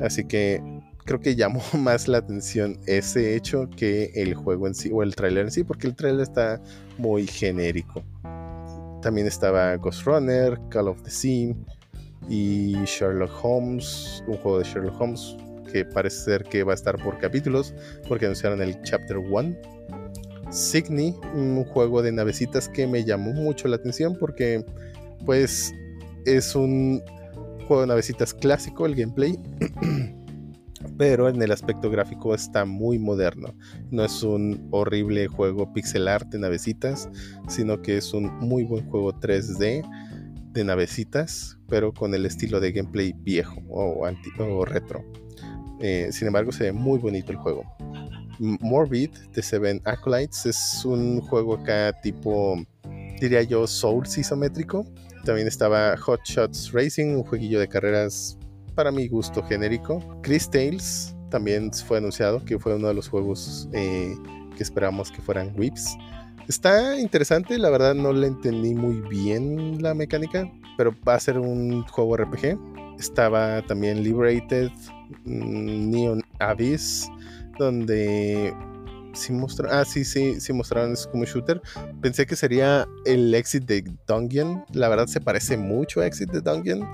Así 0.00 0.24
que 0.24 0.60
creo 1.04 1.20
que 1.20 1.36
llamó 1.36 1.62
más 1.78 2.08
la 2.08 2.18
atención 2.18 2.78
ese 2.86 3.36
hecho 3.36 3.68
que 3.70 4.10
el 4.14 4.34
juego 4.34 4.66
en 4.66 4.74
sí 4.74 4.90
o 4.92 5.02
el 5.02 5.14
trailer 5.14 5.46
en 5.46 5.52
sí, 5.52 5.64
porque 5.64 5.86
el 5.86 5.94
trailer 5.94 6.22
está 6.22 6.60
muy 6.98 7.26
genérico. 7.26 8.02
También 9.00 9.28
estaba 9.28 9.76
Ghost 9.76 10.02
Runner, 10.04 10.58
Call 10.70 10.88
of 10.88 11.02
the 11.02 11.10
Sea 11.10 11.54
y 12.28 12.74
Sherlock 12.84 13.30
Holmes, 13.42 14.24
un 14.26 14.36
juego 14.38 14.58
de 14.58 14.64
Sherlock 14.64 15.00
Holmes 15.00 15.36
que 15.70 15.84
parece 15.84 16.16
ser 16.16 16.44
que 16.44 16.64
va 16.64 16.72
a 16.72 16.74
estar 16.74 16.96
por 17.02 17.18
capítulos 17.18 17.74
porque 18.08 18.26
anunciaron 18.26 18.60
el 18.60 18.80
Chapter 18.82 19.18
1. 19.18 19.56
Signy, 20.50 21.14
un 21.34 21.62
juego 21.64 22.02
de 22.02 22.10
navecitas 22.10 22.68
que 22.68 22.86
me 22.86 23.04
llamó 23.04 23.32
mucho 23.32 23.68
la 23.68 23.76
atención 23.76 24.16
porque 24.18 24.64
pues 25.24 25.74
es 26.24 26.54
un 26.54 27.02
juego 27.66 27.82
de 27.82 27.88
navecitas 27.88 28.32
clásico, 28.32 28.86
el 28.86 28.94
gameplay, 28.94 29.38
pero 30.96 31.28
en 31.28 31.40
el 31.42 31.52
aspecto 31.52 31.90
gráfico 31.90 32.34
está 32.34 32.64
muy 32.64 32.98
moderno. 32.98 33.54
No 33.90 34.04
es 34.04 34.22
un 34.22 34.68
horrible 34.70 35.28
juego 35.28 35.72
pixel 35.72 36.08
art 36.08 36.28
de 36.28 36.38
navecitas, 36.38 37.08
sino 37.48 37.82
que 37.82 37.98
es 37.98 38.14
un 38.14 38.26
muy 38.38 38.64
buen 38.64 38.88
juego 38.88 39.12
3D 39.12 39.84
de 40.52 40.64
navecitas, 40.64 41.58
pero 41.68 41.92
con 41.92 42.14
el 42.14 42.26
estilo 42.26 42.58
de 42.60 42.72
gameplay 42.72 43.12
viejo 43.12 43.60
o, 43.68 44.06
o 44.38 44.64
retro. 44.64 45.04
Eh, 45.80 46.08
sin 46.10 46.26
embargo, 46.26 46.52
se 46.52 46.64
ve 46.64 46.72
muy 46.72 46.98
bonito 46.98 47.32
el 47.32 47.38
juego. 47.38 47.64
Morbid 48.38 49.10
de 49.32 49.42
Seven 49.42 49.80
Acolytes 49.84 50.46
es 50.46 50.84
un 50.84 51.20
juego 51.20 51.54
acá 51.54 51.92
tipo, 52.02 52.56
diría 53.20 53.42
yo, 53.42 53.66
Souls 53.66 54.16
isométrico 54.16 54.84
también 55.28 55.46
estaba 55.46 55.94
Hot 55.98 56.20
Shots 56.24 56.72
Racing, 56.72 57.16
un 57.16 57.22
jueguillo 57.22 57.60
de 57.60 57.68
carreras 57.68 58.38
para 58.74 58.90
mi 58.90 59.08
gusto 59.08 59.42
genérico. 59.42 60.02
Chris 60.22 60.48
Tales 60.48 61.14
también 61.30 61.70
fue 61.70 61.98
anunciado 61.98 62.42
que 62.44 62.58
fue 62.58 62.76
uno 62.76 62.88
de 62.88 62.94
los 62.94 63.08
juegos 63.08 63.68
eh, 63.72 64.14
que 64.56 64.62
esperamos 64.62 65.10
que 65.10 65.20
fueran 65.20 65.52
whips. 65.54 65.96
Está 66.48 66.98
interesante, 66.98 67.58
la 67.58 67.68
verdad 67.68 67.94
no 67.94 68.12
le 68.12 68.28
entendí 68.28 68.74
muy 68.74 69.02
bien 69.10 69.82
la 69.82 69.92
mecánica, 69.92 70.50
pero 70.78 70.94
va 71.06 71.16
a 71.16 71.20
ser 71.20 71.38
un 71.38 71.82
juego 71.88 72.16
RPG. 72.16 72.58
Estaba 72.98 73.60
también 73.66 74.02
Liberated, 74.02 74.70
Neon 75.24 76.22
Abyss, 76.38 77.08
donde 77.58 78.54
sí 79.18 79.32
mostraron. 79.32 79.76
Ah, 79.76 79.84
sí, 79.84 80.04
sí, 80.04 80.40
sí 80.40 80.52
mostraron 80.52 80.92
eso 80.92 81.10
como 81.10 81.24
shooter. 81.24 81.60
Pensé 82.00 82.26
que 82.26 82.36
sería 82.36 82.86
el 83.04 83.34
Exit 83.34 83.64
de 83.64 83.84
Dungeon. 84.06 84.64
La 84.72 84.88
verdad 84.88 85.06
se 85.06 85.20
parece 85.20 85.56
mucho 85.56 86.00
a 86.00 86.06
Exit 86.06 86.30
de 86.30 86.40
Dungeon. 86.40 86.88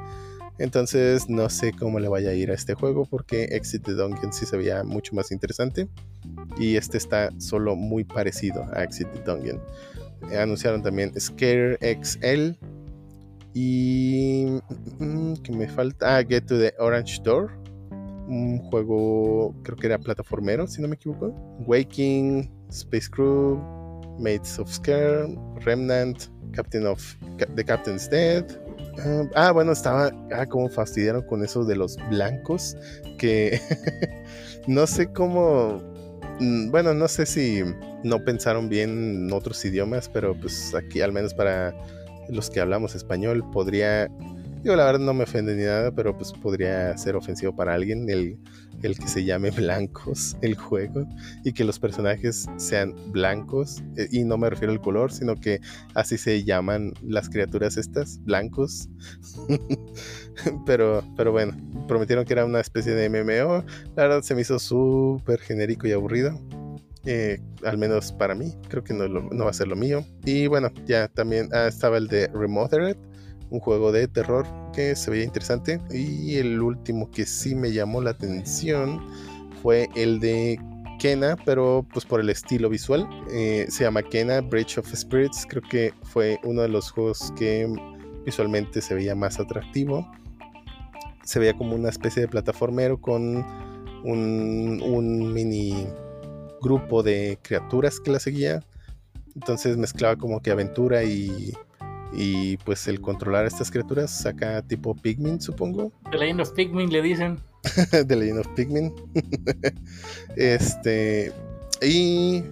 Entonces 0.58 1.28
no 1.28 1.48
sé 1.50 1.72
cómo 1.72 1.98
le 1.98 2.08
vaya 2.08 2.30
a 2.30 2.34
ir 2.34 2.50
a 2.50 2.54
este 2.54 2.74
juego 2.74 3.04
porque 3.04 3.44
Exit 3.44 3.86
de 3.86 3.94
Dungeon 3.94 4.32
sí 4.32 4.46
se 4.46 4.56
veía 4.56 4.84
mucho 4.84 5.14
más 5.14 5.30
interesante. 5.32 5.88
Y 6.58 6.76
este 6.76 6.96
está 6.96 7.30
solo 7.38 7.76
muy 7.76 8.04
parecido 8.04 8.64
a 8.72 8.84
Exit 8.84 9.08
de 9.08 9.20
Dungeon. 9.20 9.60
Anunciaron 10.38 10.82
también 10.82 11.12
Scare 11.18 11.78
XL. 12.02 12.52
Y... 13.52 14.46
Mm, 14.98 15.34
¿Qué 15.42 15.52
me 15.52 15.68
falta? 15.68 16.16
Ah, 16.16 16.24
Get 16.24 16.46
to 16.46 16.58
the 16.58 16.74
Orange 16.78 17.20
Door 17.22 17.63
un 18.28 18.58
juego, 18.70 19.54
creo 19.62 19.76
que 19.76 19.86
era 19.86 19.98
plataformero, 19.98 20.66
si 20.66 20.80
no 20.80 20.88
me 20.88 20.94
equivoco. 20.94 21.28
Waking, 21.66 22.50
Space 22.70 23.08
Crew, 23.10 23.58
Mates 24.18 24.58
of 24.58 24.70
Scare, 24.70 25.36
Remnant, 25.64 26.28
Captain 26.52 26.86
of 26.86 27.00
The 27.54 27.64
Captain's 27.64 28.08
Dead. 28.08 28.44
ah, 28.98 29.22
ah 29.34 29.52
bueno, 29.52 29.72
estaba 29.72 30.12
ah, 30.32 30.46
como 30.46 30.68
fastidiaron 30.68 31.22
con 31.22 31.44
eso 31.44 31.64
de 31.64 31.76
los 31.76 31.96
blancos, 32.10 32.76
que 33.18 33.60
no 34.66 34.86
sé 34.86 35.12
cómo, 35.12 35.82
mm, 36.40 36.70
bueno, 36.70 36.94
no 36.94 37.08
sé 37.08 37.26
si 37.26 37.62
no 38.04 38.24
pensaron 38.24 38.68
bien 38.68 39.26
en 39.26 39.32
otros 39.32 39.64
idiomas, 39.64 40.08
pero 40.08 40.34
pues 40.38 40.74
aquí 40.74 41.00
al 41.00 41.12
menos 41.12 41.34
para 41.34 41.74
los 42.28 42.50
que 42.50 42.60
hablamos 42.60 42.94
español 42.94 43.44
podría 43.52 44.08
Digo, 44.64 44.76
la 44.76 44.86
verdad 44.86 45.00
no 45.00 45.12
me 45.12 45.24
ofende 45.24 45.54
ni 45.54 45.64
nada, 45.64 45.92
pero 45.94 46.16
pues 46.16 46.32
podría 46.32 46.96
ser 46.96 47.16
ofensivo 47.16 47.54
para 47.54 47.74
alguien 47.74 48.08
el, 48.08 48.38
el 48.82 48.98
que 48.98 49.06
se 49.08 49.22
llame 49.22 49.50
blancos 49.50 50.38
el 50.40 50.54
juego 50.54 51.06
y 51.44 51.52
que 51.52 51.64
los 51.64 51.78
personajes 51.78 52.46
sean 52.56 52.94
blancos. 53.12 53.82
Eh, 53.98 54.08
y 54.10 54.24
no 54.24 54.38
me 54.38 54.48
refiero 54.48 54.72
al 54.72 54.80
color, 54.80 55.12
sino 55.12 55.36
que 55.36 55.60
así 55.92 56.16
se 56.16 56.44
llaman 56.44 56.94
las 57.02 57.28
criaturas 57.28 57.76
estas, 57.76 58.24
blancos. 58.24 58.88
pero, 60.64 61.04
pero 61.14 61.30
bueno, 61.30 61.54
prometieron 61.86 62.24
que 62.24 62.32
era 62.32 62.46
una 62.46 62.60
especie 62.60 62.94
de 62.94 63.10
MMO. 63.10 63.66
La 63.96 64.04
verdad 64.04 64.22
se 64.22 64.34
me 64.34 64.40
hizo 64.40 64.58
súper 64.58 65.40
genérico 65.40 65.86
y 65.86 65.92
aburrido. 65.92 66.40
Eh, 67.04 67.38
al 67.66 67.76
menos 67.76 68.12
para 68.12 68.34
mí, 68.34 68.54
creo 68.70 68.82
que 68.82 68.94
no, 68.94 69.08
no, 69.08 69.44
va 69.44 69.50
a 69.50 69.52
ser 69.52 69.68
lo 69.68 69.76
mío. 69.76 70.06
Y 70.24 70.46
bueno, 70.46 70.70
ya 70.86 71.08
también 71.08 71.50
ah, 71.52 71.66
estaba 71.66 71.98
el 71.98 72.08
de 72.08 72.28
Remothered, 72.28 72.96
un 73.54 73.60
juego 73.60 73.92
de 73.92 74.08
terror 74.08 74.46
que 74.72 74.96
se 74.96 75.10
veía 75.10 75.24
interesante. 75.24 75.80
Y 75.90 76.36
el 76.36 76.60
último 76.60 77.10
que 77.10 77.24
sí 77.24 77.54
me 77.54 77.72
llamó 77.72 78.00
la 78.00 78.10
atención 78.10 79.00
fue 79.62 79.88
el 79.94 80.20
de 80.20 80.58
Kena, 80.98 81.36
pero 81.44 81.86
pues 81.92 82.04
por 82.04 82.20
el 82.20 82.30
estilo 82.30 82.68
visual. 82.68 83.08
Eh, 83.30 83.66
se 83.68 83.84
llama 83.84 84.02
Kena 84.02 84.40
Bridge 84.40 84.78
of 84.78 84.92
Spirits. 84.92 85.46
Creo 85.48 85.62
que 85.62 85.94
fue 86.02 86.38
uno 86.44 86.62
de 86.62 86.68
los 86.68 86.90
juegos 86.90 87.32
que 87.36 87.72
visualmente 88.24 88.82
se 88.82 88.94
veía 88.94 89.14
más 89.14 89.38
atractivo. 89.38 90.10
Se 91.22 91.38
veía 91.38 91.56
como 91.56 91.74
una 91.74 91.88
especie 91.88 92.22
de 92.22 92.28
plataformero 92.28 93.00
con 93.00 93.36
un, 94.04 94.82
un 94.82 95.32
mini 95.32 95.86
grupo 96.60 97.02
de 97.02 97.38
criaturas 97.42 98.00
que 98.00 98.10
la 98.10 98.18
seguía. 98.18 98.60
Entonces 99.34 99.76
mezclaba 99.76 100.16
como 100.16 100.40
que 100.40 100.50
aventura 100.50 101.04
y 101.04 101.54
y 102.16 102.56
pues 102.58 102.86
el 102.86 103.00
controlar 103.00 103.44
a 103.44 103.48
estas 103.48 103.70
criaturas 103.70 104.10
saca 104.10 104.62
tipo 104.62 104.94
Pikmin, 104.94 105.40
supongo. 105.40 105.92
The 106.10 106.18
Legend 106.18 106.40
of 106.40 106.52
Pikmin 106.52 106.90
le 106.90 107.02
dicen. 107.02 107.40
The 107.90 108.16
Legend 108.16 108.40
of 108.40 108.48
Pikmin. 108.54 108.94
este. 110.36 111.32
Y 111.82 112.44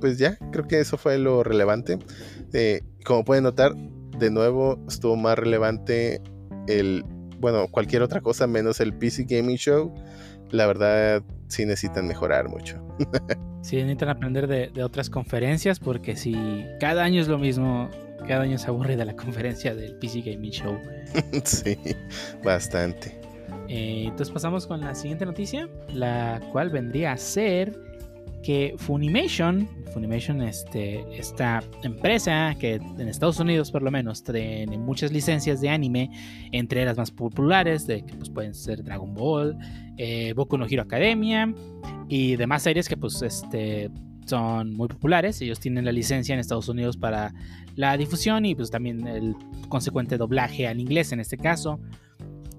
pues 0.00 0.18
ya, 0.18 0.38
creo 0.50 0.66
que 0.66 0.80
eso 0.80 0.96
fue 0.96 1.18
lo 1.18 1.42
relevante. 1.42 1.98
Eh, 2.52 2.82
como 3.04 3.24
pueden 3.24 3.44
notar, 3.44 3.74
de 4.18 4.30
nuevo 4.30 4.78
estuvo 4.88 5.16
más 5.16 5.38
relevante 5.38 6.22
el. 6.66 7.04
Bueno, 7.38 7.68
cualquier 7.68 8.02
otra 8.02 8.20
cosa 8.20 8.46
menos 8.46 8.80
el 8.80 8.94
PC 8.94 9.24
Gaming 9.28 9.56
Show. 9.56 9.94
La 10.50 10.66
verdad, 10.66 11.22
sí 11.48 11.64
necesitan 11.64 12.08
mejorar 12.08 12.48
mucho. 12.48 12.82
sí, 13.62 13.76
necesitan 13.76 14.08
aprender 14.08 14.46
de, 14.46 14.68
de 14.68 14.82
otras 14.82 15.10
conferencias 15.10 15.78
porque 15.78 16.16
si 16.16 16.34
cada 16.80 17.04
año 17.04 17.20
es 17.20 17.28
lo 17.28 17.38
mismo, 17.38 17.88
cada 18.26 18.42
año 18.42 18.58
se 18.58 18.66
aburre 18.68 18.96
de 18.96 19.04
la 19.04 19.14
conferencia 19.14 19.74
del 19.74 19.94
PC 19.96 20.22
Gaming 20.22 20.50
Show. 20.50 20.78
sí, 21.44 21.76
bastante. 22.44 23.20
Eh, 23.68 24.04
entonces 24.04 24.30
pasamos 24.30 24.66
con 24.66 24.80
la 24.80 24.94
siguiente 24.94 25.24
noticia, 25.24 25.68
la 25.92 26.40
cual 26.52 26.70
vendría 26.70 27.12
a 27.12 27.16
ser 27.16 27.78
que 28.42 28.74
Funimation, 28.78 29.68
Funimation, 29.92 30.42
este, 30.42 31.04
esta 31.16 31.62
empresa 31.82 32.54
que 32.58 32.74
en 32.74 33.08
Estados 33.08 33.38
Unidos 33.38 33.70
por 33.70 33.82
lo 33.82 33.90
menos 33.90 34.22
tiene 34.22 34.78
muchas 34.78 35.12
licencias 35.12 35.60
de 35.60 35.68
anime, 35.68 36.10
entre 36.52 36.84
las 36.84 36.96
más 36.96 37.10
populares, 37.10 37.86
de 37.86 38.02
que 38.04 38.14
pues, 38.14 38.30
pueden 38.30 38.54
ser 38.54 38.82
Dragon 38.82 39.12
Ball, 39.14 39.56
eh, 39.98 40.32
Boku 40.34 40.56
no 40.56 40.66
Hero 40.66 40.82
Academia 40.82 41.52
y 42.08 42.36
demás 42.36 42.62
series 42.62 42.88
que 42.88 42.96
pues 42.96 43.20
este 43.22 43.90
son 44.30 44.72
muy 44.72 44.88
populares. 44.88 45.40
Ellos 45.42 45.60
tienen 45.60 45.84
la 45.84 45.92
licencia 45.92 46.32
en 46.32 46.40
Estados 46.40 46.68
Unidos 46.68 46.96
para 46.96 47.34
la 47.76 47.96
difusión 47.96 48.46
y 48.46 48.54
pues 48.54 48.70
también 48.70 49.06
el 49.06 49.34
consecuente 49.68 50.16
doblaje 50.16 50.66
al 50.66 50.80
inglés 50.80 51.12
en 51.12 51.20
este 51.20 51.36
caso. 51.36 51.80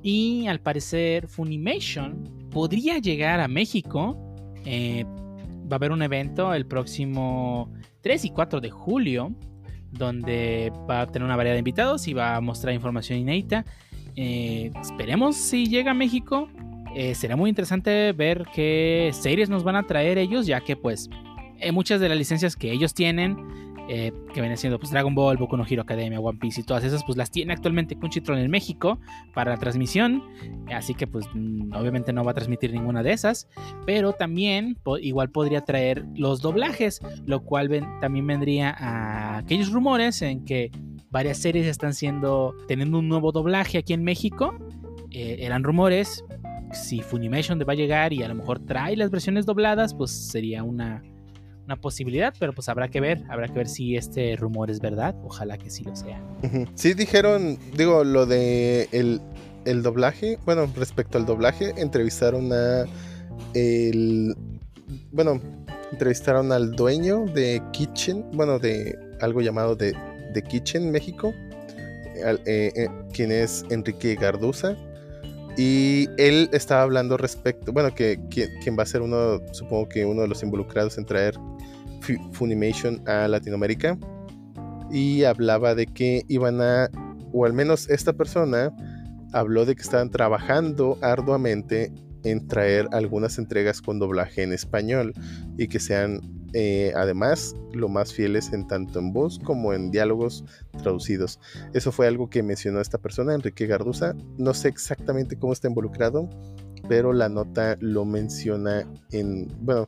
Y 0.03 0.47
al 0.47 0.59
parecer 0.59 1.27
Funimation 1.27 2.49
podría 2.51 2.99
llegar 2.99 3.39
a 3.39 3.47
México. 3.47 4.17
Eh, 4.65 5.05
va 5.05 5.75
a 5.75 5.75
haber 5.75 5.91
un 5.91 6.01
evento 6.01 6.53
el 6.53 6.65
próximo 6.65 7.71
3 8.01 8.25
y 8.25 8.29
4 8.29 8.61
de 8.61 8.69
julio 8.69 9.33
donde 9.91 10.71
va 10.89 11.01
a 11.01 11.07
tener 11.07 11.25
una 11.25 11.35
variedad 11.35 11.55
de 11.55 11.59
invitados 11.59 12.07
y 12.07 12.13
va 12.13 12.35
a 12.35 12.41
mostrar 12.41 12.73
información 12.73 13.19
inédita. 13.19 13.65
Eh, 14.15 14.71
esperemos 14.81 15.35
si 15.35 15.67
llega 15.67 15.91
a 15.91 15.93
México. 15.93 16.49
Eh, 16.95 17.15
será 17.15 17.35
muy 17.35 17.49
interesante 17.49 18.11
ver 18.11 18.45
qué 18.53 19.11
series 19.13 19.49
nos 19.49 19.63
van 19.63 19.77
a 19.77 19.83
traer 19.83 20.17
ellos, 20.17 20.45
ya 20.45 20.59
que 20.61 20.75
pues 20.75 21.09
eh, 21.61 21.71
muchas 21.71 21.99
de 22.01 22.09
las 22.09 22.17
licencias 22.17 22.55
que 22.55 22.71
ellos 22.71 22.93
tienen, 22.93 23.37
eh, 23.93 24.13
que 24.33 24.39
vienen 24.39 24.57
siendo 24.57 24.79
pues, 24.79 24.91
Dragon 24.91 25.13
Ball, 25.13 25.37
Boku 25.37 25.57
no 25.57 25.65
Hero 25.67 25.81
Academia, 25.81 26.19
One 26.19 26.39
Piece 26.39 26.61
y 26.61 26.63
todas 26.63 26.83
esas, 26.83 27.03
pues 27.03 27.17
las 27.17 27.29
tiene 27.29 27.53
actualmente 27.53 27.97
Crunchyroll 27.97 28.37
en 28.37 28.49
México 28.49 28.99
para 29.33 29.51
la 29.51 29.57
transmisión. 29.57 30.23
Así 30.73 30.93
que 30.93 31.07
pues 31.07 31.25
mm, 31.33 31.73
obviamente 31.73 32.13
no 32.13 32.23
va 32.23 32.31
a 32.31 32.33
transmitir 32.33 32.71
ninguna 32.71 33.03
de 33.03 33.11
esas. 33.11 33.49
Pero 33.85 34.13
también 34.13 34.77
igual 35.01 35.29
podría 35.29 35.61
traer 35.61 36.05
los 36.15 36.41
doblajes, 36.41 37.01
lo 37.25 37.43
cual 37.43 37.69
también 37.99 38.27
vendría 38.27 38.75
a 38.77 39.37
aquellos 39.39 39.71
rumores 39.71 40.21
en 40.21 40.45
que 40.45 40.71
varias 41.09 41.39
series 41.39 41.67
están 41.67 41.93
siendo, 41.93 42.55
teniendo 42.67 42.99
un 42.99 43.09
nuevo 43.09 43.31
doblaje 43.31 43.77
aquí 43.77 43.93
en 43.93 44.03
México. 44.03 44.55
Eh, 45.11 45.37
eran 45.41 45.63
rumores, 45.63 46.23
si 46.71 47.01
Funimation 47.01 47.59
va 47.59 47.73
a 47.73 47.75
llegar 47.75 48.13
y 48.13 48.23
a 48.23 48.29
lo 48.29 48.35
mejor 48.35 48.59
trae 48.59 48.95
las 48.95 49.11
versiones 49.11 49.45
dobladas, 49.45 49.93
pues 49.93 50.11
sería 50.11 50.63
una, 50.63 51.03
posibilidad, 51.75 52.33
pero 52.39 52.53
pues 52.53 52.69
habrá 52.69 52.87
que 52.89 52.99
ver, 52.99 53.23
habrá 53.29 53.47
que 53.47 53.53
ver 53.53 53.67
si 53.67 53.95
este 53.95 54.35
rumor 54.35 54.69
es 54.69 54.79
verdad, 54.79 55.15
ojalá 55.23 55.57
que 55.57 55.69
sí 55.69 55.83
lo 55.83 55.95
sea. 55.95 56.21
Sí 56.75 56.93
dijeron, 56.93 57.57
digo, 57.75 58.03
lo 58.03 58.25
de 58.25 58.87
el, 58.91 59.21
el 59.65 59.83
doblaje, 59.83 60.37
bueno, 60.45 60.71
respecto 60.75 61.17
al 61.17 61.25
doblaje, 61.25 61.73
entrevistaron 61.77 62.51
a 62.53 62.85
el, 63.53 64.35
bueno, 65.11 65.41
entrevistaron 65.91 66.51
al 66.51 66.71
dueño 66.71 67.25
de 67.25 67.61
Kitchen, 67.71 68.25
bueno, 68.33 68.59
de 68.59 68.97
algo 69.21 69.41
llamado 69.41 69.75
de, 69.75 69.95
de 70.33 70.41
Kitchen 70.41 70.91
México, 70.91 71.33
eh, 72.15 72.71
eh, 72.75 72.89
quien 73.13 73.31
es 73.31 73.65
Enrique 73.69 74.15
Garduza. 74.15 74.75
Y 75.57 76.07
él 76.17 76.49
estaba 76.53 76.83
hablando 76.83 77.17
respecto, 77.17 77.73
bueno, 77.73 77.93
que, 77.93 78.19
quien 78.29 78.77
va 78.77 78.83
a 78.83 78.85
ser 78.85 79.01
uno, 79.01 79.41
supongo 79.51 79.89
que 79.89 80.05
uno 80.05 80.21
de 80.21 80.29
los 80.29 80.43
involucrados 80.43 80.97
en 80.97 81.05
traer 81.05 81.35
Funimation 82.31 83.01
a 83.07 83.27
Latinoamérica. 83.27 83.97
Y 84.91 85.23
hablaba 85.23 85.73
de 85.75 85.85
que 85.85 86.23
iban 86.27 86.61
a, 86.61 86.89
o 87.31 87.45
al 87.45 87.53
menos 87.53 87.89
esta 87.89 88.13
persona 88.13 88.75
habló 89.33 89.65
de 89.65 89.75
que 89.75 89.81
estaban 89.81 90.09
trabajando 90.09 90.97
arduamente 91.01 91.93
en 92.23 92.47
traer 92.47 92.87
algunas 92.91 93.37
entregas 93.37 93.81
con 93.81 93.99
doblaje 93.99 94.43
en 94.43 94.53
español 94.53 95.13
y 95.57 95.67
que 95.67 95.79
sean 95.79 96.21
eh, 96.53 96.91
además 96.95 97.55
lo 97.71 97.87
más 97.87 98.13
fieles 98.13 98.51
en 98.51 98.67
tanto 98.67 98.99
en 98.99 99.13
voz 99.13 99.39
como 99.39 99.73
en 99.73 99.89
diálogos 99.89 100.43
traducidos. 100.83 101.39
Eso 101.73 101.91
fue 101.91 102.07
algo 102.07 102.29
que 102.29 102.43
mencionó 102.43 102.81
esta 102.81 102.97
persona, 102.97 103.33
Enrique 103.33 103.67
Garduza. 103.67 104.13
No 104.37 104.53
sé 104.53 104.67
exactamente 104.67 105.37
cómo 105.37 105.53
está 105.53 105.69
involucrado, 105.69 106.29
pero 106.89 107.13
la 107.13 107.29
nota 107.29 107.77
lo 107.79 108.03
menciona 108.03 108.85
en, 109.11 109.47
bueno, 109.61 109.87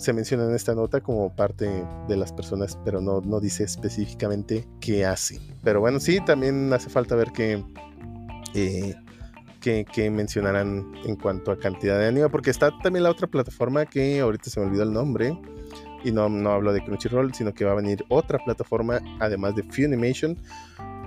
se 0.00 0.14
menciona 0.14 0.44
en 0.44 0.54
esta 0.54 0.74
nota 0.74 1.02
como 1.02 1.36
parte 1.36 1.84
de 2.08 2.16
las 2.16 2.32
personas, 2.32 2.78
pero 2.86 3.02
no, 3.02 3.20
no 3.20 3.38
dice 3.38 3.64
específicamente 3.64 4.66
qué 4.80 5.04
hace. 5.04 5.38
Pero 5.62 5.80
bueno, 5.80 6.00
sí, 6.00 6.20
también 6.24 6.72
hace 6.72 6.88
falta 6.88 7.14
ver 7.14 7.32
qué, 7.32 7.62
eh, 8.54 8.94
que, 9.60 10.10
mencionarán 10.10 10.90
en 11.04 11.16
cuanto 11.16 11.52
a 11.52 11.58
cantidad 11.58 11.98
de 11.98 12.08
anime, 12.08 12.30
porque 12.30 12.48
está 12.48 12.70
también 12.82 13.02
la 13.02 13.10
otra 13.10 13.26
plataforma 13.26 13.84
que 13.84 14.20
ahorita 14.20 14.48
se 14.48 14.58
me 14.58 14.66
olvidó 14.66 14.84
el 14.84 14.92
nombre, 14.94 15.38
y 16.02 16.12
no, 16.12 16.30
no 16.30 16.50
hablo 16.50 16.72
de 16.72 16.82
Crunchyroll, 16.82 17.34
sino 17.34 17.52
que 17.52 17.66
va 17.66 17.72
a 17.72 17.74
venir 17.74 18.02
otra 18.08 18.38
plataforma, 18.38 19.00
además 19.20 19.54
de 19.54 19.64
Funimation, 19.64 20.38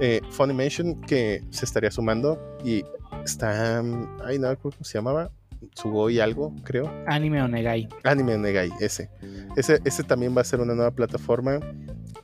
eh, 0.01 0.21
Funimation, 0.29 1.01
que 1.01 1.43
se 1.49 1.65
estaría 1.65 1.89
sumando, 1.89 2.39
y 2.63 2.83
está, 3.25 3.79
ay, 4.23 4.37
no, 4.37 4.55
¿cómo 4.59 4.75
se 4.81 4.99
llamaba? 4.99 5.31
Sugoi 5.75 6.19
algo, 6.19 6.55
creo. 6.63 6.91
Anime 7.07 7.41
Onegai. 7.41 7.87
Anime 8.03 8.35
Onegai, 8.35 8.71
ese. 8.79 9.09
ese. 9.55 9.79
Ese 9.83 10.03
también 10.03 10.35
va 10.35 10.41
a 10.41 10.45
ser 10.45 10.59
una 10.59 10.73
nueva 10.73 10.91
plataforma 10.91 11.59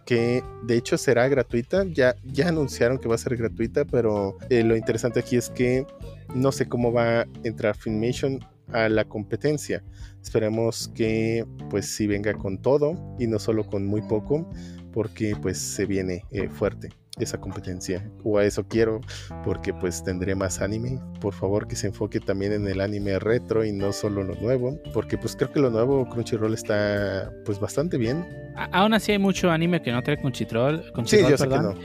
que 0.05 0.43
de 0.63 0.75
hecho 0.75 0.97
será 0.97 1.27
gratuita. 1.27 1.83
Ya, 1.85 2.15
ya 2.23 2.49
anunciaron 2.49 2.97
que 2.97 3.07
va 3.07 3.15
a 3.15 3.19
ser 3.19 3.37
gratuita, 3.37 3.85
pero 3.85 4.37
eh, 4.49 4.63
lo 4.63 4.75
interesante 4.75 5.19
aquí 5.19 5.35
es 5.35 5.49
que 5.49 5.85
no 6.33 6.51
sé 6.51 6.67
cómo 6.67 6.91
va 6.91 7.21
a 7.21 7.25
entrar 7.43 7.75
Filmation 7.75 8.39
a 8.71 8.89
la 8.89 9.05
competencia. 9.05 9.83
Esperemos 10.21 10.89
que 10.89 11.45
pues 11.69 11.87
sí 11.87 12.07
venga 12.07 12.33
con 12.33 12.61
todo 12.61 13.15
y 13.19 13.27
no 13.27 13.39
solo 13.39 13.65
con 13.65 13.85
muy 13.85 14.01
poco, 14.01 14.49
porque 14.91 15.35
pues 15.41 15.57
se 15.57 15.85
viene 15.85 16.23
eh, 16.31 16.49
fuerte 16.49 16.89
esa 17.23 17.39
competencia 17.39 18.09
o 18.23 18.37
a 18.37 18.45
eso 18.45 18.65
quiero 18.67 19.01
porque 19.43 19.73
pues 19.73 20.03
tendré 20.03 20.35
más 20.35 20.61
anime. 20.61 20.99
Por 21.19 21.33
favor 21.33 21.67
que 21.67 21.75
se 21.75 21.87
enfoque 21.87 22.19
también 22.19 22.53
en 22.53 22.67
el 22.67 22.81
anime 22.81 23.19
retro 23.19 23.65
y 23.65 23.71
no 23.71 23.93
solo 23.93 24.23
lo 24.23 24.35
nuevo 24.35 24.79
porque 24.93 25.17
pues 25.17 25.35
creo 25.35 25.51
que 25.51 25.59
lo 25.59 25.69
nuevo 25.69 26.07
Crunchyroll 26.09 26.53
está 26.53 27.31
pues 27.45 27.59
bastante 27.59 27.97
bien. 27.97 28.25
Aún 28.71 28.93
así 28.93 29.11
hay 29.11 29.19
mucho 29.19 29.51
anime 29.51 29.81
que 29.81 29.91
no 29.91 30.01
trae 30.03 30.17
Crunchyroll, 30.17 30.83
sí, 31.05 31.19
yo 31.21 31.37
sé 31.37 31.47
que 31.47 31.57
no. 31.57 31.75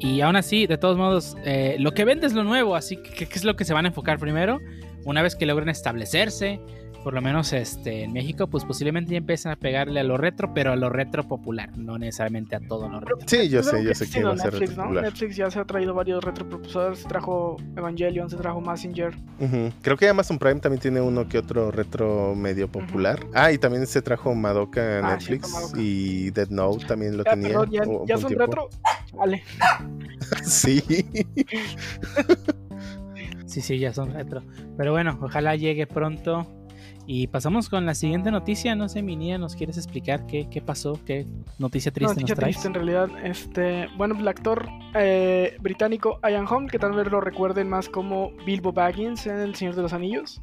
y 0.00 0.20
aún 0.20 0.36
así 0.36 0.66
de 0.66 0.78
todos 0.78 0.96
modos 0.96 1.36
eh, 1.44 1.76
lo 1.78 1.92
que 1.92 2.04
vende 2.04 2.26
es 2.26 2.32
lo 2.32 2.44
nuevo 2.44 2.74
así 2.74 2.96
que 2.96 3.26
qué 3.26 3.34
es 3.34 3.44
lo 3.44 3.56
que 3.56 3.64
se 3.64 3.72
van 3.72 3.84
a 3.84 3.88
enfocar 3.88 4.18
primero 4.18 4.60
una 5.04 5.22
vez 5.22 5.36
que 5.36 5.46
logren 5.46 5.68
establecerse 5.68 6.60
por 7.04 7.12
lo 7.12 7.20
menos 7.20 7.52
este, 7.52 8.04
en 8.04 8.14
México, 8.14 8.46
pues 8.46 8.64
posiblemente 8.64 9.12
ya 9.12 9.18
empiezan 9.18 9.52
a 9.52 9.56
pegarle 9.56 10.00
a 10.00 10.02
lo 10.02 10.16
retro, 10.16 10.54
pero 10.54 10.72
a 10.72 10.76
lo 10.76 10.88
retro 10.88 11.28
popular, 11.28 11.76
no 11.76 11.98
necesariamente 11.98 12.56
a 12.56 12.60
todo 12.60 12.88
lo 12.88 12.98
retro. 12.98 13.18
Sí, 13.26 13.50
yo 13.50 13.62
sé, 13.62 13.84
yo 13.84 13.94
sé 13.94 14.08
que 14.08 14.24
va 14.24 14.32
a 14.32 14.36
ser 14.38 14.54
Netflix, 14.54 14.76
¿no? 14.76 14.90
Netflix 14.90 15.36
ya 15.36 15.50
se 15.50 15.58
ha 15.60 15.66
traído 15.66 15.92
varios 15.92 16.24
retropropulsores, 16.24 17.00
se 17.00 17.08
trajo 17.08 17.58
Evangelion, 17.76 18.30
se 18.30 18.36
trajo 18.36 18.62
Messenger. 18.62 19.14
Creo 19.82 19.96
que 19.98 20.08
Amazon 20.08 20.38
Prime 20.38 20.60
también 20.60 20.80
tiene 20.80 21.02
uno 21.02 21.28
que 21.28 21.36
otro 21.36 21.70
retro 21.70 22.34
medio 22.34 22.68
popular. 22.68 23.20
Ah, 23.34 23.52
y 23.52 23.58
también 23.58 23.86
se 23.86 24.00
trajo 24.00 24.34
Madoka 24.34 25.00
ah, 25.00 25.10
Netflix 25.12 25.74
y 25.76 26.30
Dead 26.30 26.48
Note 26.48 26.86
también 26.86 27.18
lo 27.18 27.24
tenía. 27.24 27.58
ya, 27.70 27.82
ya 28.06 28.16
son 28.16 28.32
retro, 28.32 28.70
vale. 29.12 29.44
sí. 30.42 30.80
sí, 33.44 33.60
sí, 33.60 33.78
ya 33.78 33.92
son 33.92 34.14
retro. 34.14 34.42
Pero 34.78 34.92
bueno, 34.92 35.18
ojalá 35.20 35.54
llegue 35.54 35.86
pronto 35.86 36.63
y 37.06 37.26
pasamos 37.26 37.68
con 37.68 37.84
la 37.86 37.94
siguiente 37.94 38.30
noticia. 38.30 38.74
No 38.74 38.88
sé, 38.88 39.02
Minia, 39.02 39.38
¿nos 39.38 39.56
quieres 39.56 39.76
explicar 39.76 40.26
qué, 40.26 40.48
qué 40.48 40.60
pasó? 40.60 40.98
¿Qué 41.04 41.26
noticia 41.58 41.92
triste 41.92 42.14
noticia 42.14 42.34
nos 42.34 42.38
traes? 42.38 42.56
triste 42.56 42.68
en 42.68 42.74
realidad. 42.74 43.08
Este, 43.24 43.88
bueno, 43.96 44.18
el 44.18 44.26
actor 44.26 44.68
eh, 44.94 45.56
británico 45.60 46.18
Ian 46.22 46.46
Holm, 46.48 46.68
que 46.68 46.78
tal 46.78 46.92
vez 46.92 47.10
lo 47.10 47.20
recuerden 47.20 47.68
más 47.68 47.88
como 47.88 48.32
Bilbo 48.46 48.72
Baggins 48.72 49.26
en 49.26 49.36
El 49.36 49.54
Señor 49.54 49.74
de 49.74 49.82
los 49.82 49.92
Anillos. 49.92 50.40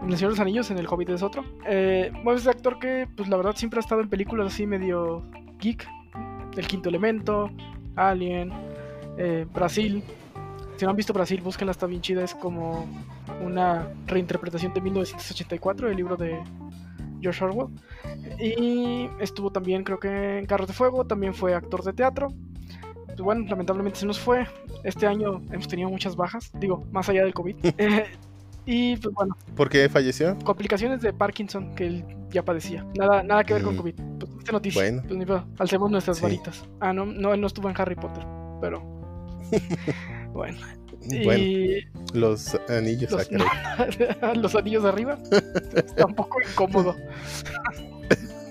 En 0.00 0.10
El 0.10 0.16
Señor 0.16 0.32
de 0.32 0.36
los 0.38 0.40
Anillos, 0.40 0.70
en 0.70 0.78
El 0.78 0.86
Hobbit 0.88 1.10
es 1.10 1.22
otro. 1.22 1.44
Eh, 1.66 2.10
bueno, 2.24 2.38
es 2.38 2.44
un 2.44 2.50
actor 2.50 2.78
que, 2.80 3.08
pues 3.16 3.28
la 3.28 3.36
verdad, 3.36 3.54
siempre 3.54 3.78
ha 3.78 3.82
estado 3.82 4.00
en 4.00 4.08
películas 4.08 4.52
así 4.52 4.66
medio 4.66 5.22
geek. 5.58 5.86
El 6.56 6.66
Quinto 6.66 6.88
Elemento, 6.88 7.50
Alien, 7.94 8.52
eh, 9.16 9.46
Brasil. 9.52 10.02
Si 10.76 10.84
no 10.84 10.90
han 10.90 10.96
visto 10.96 11.12
Brasil, 11.12 11.40
búsquenla, 11.40 11.70
está 11.70 11.86
bien 11.86 12.00
chida. 12.00 12.24
Es 12.24 12.34
como 12.34 12.86
una 13.44 13.88
reinterpretación 14.06 14.72
de 14.74 14.80
1984 14.80 15.88
del 15.88 15.96
libro 15.96 16.16
de 16.16 16.42
George 17.20 17.44
Orwell. 17.44 17.68
Y 18.38 19.08
estuvo 19.20 19.50
también, 19.50 19.84
creo 19.84 19.98
que 19.98 20.38
en 20.38 20.46
Carros 20.46 20.68
de 20.68 20.74
Fuego, 20.74 21.06
también 21.06 21.34
fue 21.34 21.54
actor 21.54 21.82
de 21.82 21.92
teatro. 21.92 22.28
Pues 23.06 23.20
bueno, 23.20 23.44
lamentablemente 23.48 24.00
se 24.00 24.06
nos 24.06 24.18
fue. 24.18 24.46
Este 24.84 25.06
año 25.06 25.42
hemos 25.50 25.68
tenido 25.68 25.88
muchas 25.90 26.16
bajas, 26.16 26.50
digo, 26.54 26.84
más 26.92 27.08
allá 27.08 27.24
del 27.24 27.34
COVID. 27.34 27.56
Eh, 27.78 28.06
y 28.64 28.96
pues 28.96 29.12
bueno. 29.14 29.36
¿Por 29.56 29.68
qué 29.68 29.88
falleció? 29.88 30.38
Complicaciones 30.44 31.00
de 31.02 31.12
Parkinson 31.12 31.74
que 31.74 31.86
él 31.86 32.04
ya 32.30 32.44
padecía. 32.44 32.86
Nada, 32.96 33.22
nada 33.22 33.44
que 33.44 33.54
ver 33.54 33.62
con 33.62 33.74
mm. 33.74 33.78
COVID. 33.78 33.94
Pues 34.20 34.30
esta 34.38 34.52
noticia. 34.52 34.82
Bueno. 34.82 35.24
Pues, 35.26 35.42
alcemos 35.58 35.90
nuestras 35.90 36.20
varitas. 36.20 36.64
Ah, 36.80 36.92
no, 36.92 37.04
no, 37.04 37.34
él 37.34 37.40
no 37.40 37.46
estuvo 37.46 37.68
en 37.68 37.74
Harry 37.80 37.96
Potter, 37.96 38.24
pero. 38.60 38.80
bueno. 40.32 40.58
Bueno, 41.24 41.88
los 42.14 42.54
anillos 42.68 43.10
los, 43.10 43.28
los 44.36 44.54
anillos 44.54 44.84
arriba 44.84 45.18
está 45.74 46.06
un 46.06 46.14
poco 46.14 46.38
incómodo. 46.40 46.96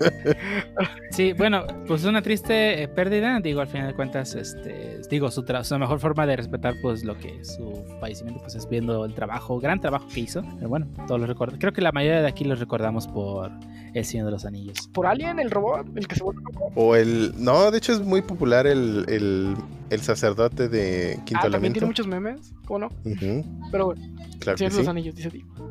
Sí, 1.11 1.33
bueno, 1.33 1.65
pues 1.87 2.01
es 2.01 2.07
una 2.07 2.21
triste 2.21 2.83
eh, 2.83 2.87
pérdida. 2.87 3.39
Digo, 3.41 3.59
al 3.59 3.67
final 3.67 3.87
de 3.87 3.93
cuentas, 3.93 4.33
este, 4.35 5.01
digo, 5.09 5.29
su, 5.29 5.43
tra- 5.43 5.63
su 5.63 5.77
mejor 5.77 5.99
forma 5.99 6.25
de 6.25 6.37
respetar, 6.37 6.75
pues, 6.81 7.03
lo 7.03 7.17
que 7.17 7.39
es 7.41 7.55
su 7.55 7.83
fallecimiento, 7.99 8.39
pues, 8.41 8.55
es 8.55 8.67
viendo 8.69 9.03
el 9.05 9.13
trabajo, 9.13 9.59
gran 9.59 9.79
trabajo 9.81 10.07
que 10.13 10.21
hizo. 10.21 10.41
Pero 10.55 10.69
bueno, 10.69 10.87
todos 11.07 11.19
lo 11.19 11.27
recuerdan. 11.27 11.59
Creo 11.59 11.73
que 11.73 11.81
la 11.81 11.91
mayoría 11.91 12.21
de 12.21 12.27
aquí 12.27 12.45
los 12.45 12.59
recordamos 12.59 13.07
por 13.07 13.51
El 13.93 14.05
Señor 14.05 14.25
de 14.27 14.31
los 14.31 14.45
Anillos. 14.45 14.87
Por 14.93 15.05
Alien, 15.05 15.39
el 15.39 15.51
robot, 15.51 15.85
el 15.95 16.07
que 16.07 16.15
se 16.15 16.23
vuelve 16.23 16.41
loco. 16.43 16.71
O 16.75 16.95
el. 16.95 17.33
No, 17.37 17.69
de 17.71 17.77
hecho 17.77 17.91
es 17.91 17.99
muy 17.99 18.21
popular 18.21 18.65
el, 18.65 19.05
el, 19.09 19.55
el 19.89 19.99
sacerdote 20.01 20.69
de 20.69 21.19
Quinto 21.25 21.47
Ah, 21.47 21.49
también 21.49 21.73
tiene 21.73 21.87
muchos 21.87 22.07
memes, 22.07 22.53
¿cómo 22.65 22.79
no? 22.79 22.85
Ujú, 23.03 23.43
Pero 23.69 23.85
bueno, 23.87 24.01
claro 24.39 24.57
Señor 24.57 24.71
que 24.71 24.77
de 24.77 24.81
los. 24.83 24.87
Anillos, 24.87 25.15
dice 25.15 25.29
Diego. 25.29 25.70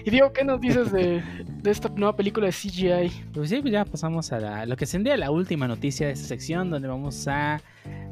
Y 0.04 0.10
Diego, 0.10 0.32
¿qué 0.32 0.44
nos 0.44 0.60
dices 0.60 0.90
de, 0.92 1.22
de 1.62 1.70
esta 1.70 1.88
nueva 1.90 2.16
película 2.16 2.46
de 2.46 2.52
CGI? 2.52 3.10
Pues 3.32 3.50
sí, 3.50 3.60
pues 3.60 3.72
ya 3.72 3.84
pasamos 3.84 4.32
a 4.32 4.64
lo 4.66 4.76
que 4.76 4.86
sería 4.86 5.16
la 5.16 5.30
última 5.30 5.68
noticia 5.68 6.06
de 6.06 6.14
esta 6.14 6.26
sección, 6.28 6.70
donde 6.70 6.88
vamos 6.88 7.26
a 7.28 7.60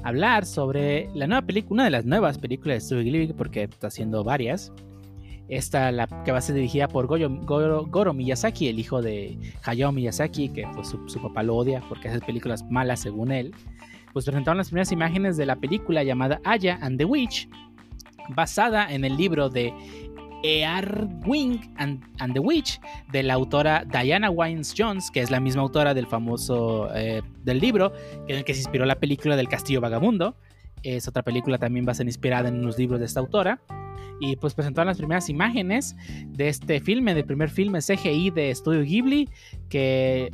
hablar 0.03 0.45
sobre 0.45 1.09
la 1.15 1.27
nueva 1.27 1.43
película, 1.43 1.75
una 1.75 1.85
de 1.85 1.91
las 1.91 2.05
nuevas 2.05 2.39
películas 2.39 2.77
de 2.77 2.81
Studio 2.83 3.03
Ghibli, 3.05 3.33
porque 3.33 3.63
está 3.65 3.87
haciendo 3.89 4.23
varias. 4.25 4.73
Esta, 5.49 5.91
la 5.93 6.07
que 6.25 6.31
va 6.33 6.39
a 6.39 6.43
ser 6.43 6.57
dirigida 6.57 6.89
por 6.89 7.07
Goyo- 7.07 7.31
Goro, 7.91 8.13
Miyazaki, 8.13 8.69
el 8.69 8.79
hijo 8.79 9.01
de 9.01 9.39
Hayao 9.65 9.93
Miyazaki, 9.93 10.51
que 10.51 10.67
pues, 10.75 10.89
su 10.89 11.23
papá 11.23 11.43
lo 11.43 11.57
odia 11.57 11.83
porque 11.89 12.09
hace 12.09 12.21
películas 12.21 12.63
malas 12.71 13.01
según 13.01 13.33
él. 13.33 13.55
Pues 14.13 14.27
presentaron 14.27 14.59
las 14.59 14.69
primeras 14.69 14.93
imágenes 14.93 15.39
de 15.39 15.47
la 15.47 15.57
película 15.57 16.03
llamada 16.03 16.39
Aya 16.45 16.79
and 16.83 16.99
the 16.99 17.07
Witch, 17.07 17.49
basada 18.31 18.93
en 18.93 19.07
el 19.07 19.17
libro 19.17 19.49
de 19.49 19.73
Earwing 20.43 21.75
and, 21.77 22.03
and 22.19 22.33
the 22.35 22.41
Witch, 22.41 22.81
de 23.13 23.23
la 23.23 23.35
autora 23.35 23.85
Diana 23.85 24.31
Wines 24.31 24.75
Jones, 24.77 25.11
que 25.11 25.21
es 25.21 25.31
la 25.31 25.41
misma 25.41 25.63
autora 25.63 25.95
del 25.95 26.07
famoso 26.07 26.89
eh, 26.95 27.23
del 27.45 27.61
libro, 27.61 27.93
en 28.29 28.37
el 28.37 28.45
que 28.45 28.55
se 28.55 28.61
inspiró 28.61 28.85
la 28.85 28.97
película 28.97 29.37
del 29.37 29.49
Castillo 29.49 29.81
Vagabundo. 29.81 30.37
Es 30.83 31.09
otra 31.09 31.23
película 31.23 31.59
también 31.59 31.87
va 31.87 31.93
a 31.93 31.95
ser 31.95 32.07
inspirada 32.07 32.49
en 32.49 32.61
unos 32.61 32.79
libros 32.79 33.01
de 33.01 33.07
esta 33.07 33.21
autora. 33.21 33.61
Y 34.21 34.35
pues 34.37 34.55
presentaron 34.55 34.89
las 34.89 34.99
primeras 34.99 35.29
imágenes 35.29 35.95
de 36.27 36.49
este 36.49 36.81
filme, 36.81 37.15
del 37.15 37.25
primer 37.25 37.51
filme 37.51 37.79
CGI 37.81 38.31
de 38.31 38.53
Studio 38.53 38.83
Ghibli, 38.83 39.29
que 39.69 40.33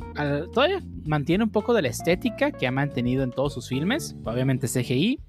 todavía 0.53 0.81
mantiene 1.05 1.43
un 1.43 1.51
poco 1.51 1.73
de 1.73 1.83
la 1.83 1.89
estética 1.89 2.51
que 2.51 2.65
ha 2.65 2.71
mantenido 2.71 3.23
en 3.23 3.31
todos 3.31 3.53
sus 3.53 3.69
filmes, 3.69 4.15
obviamente 4.23 4.67
CGI. 4.67 5.19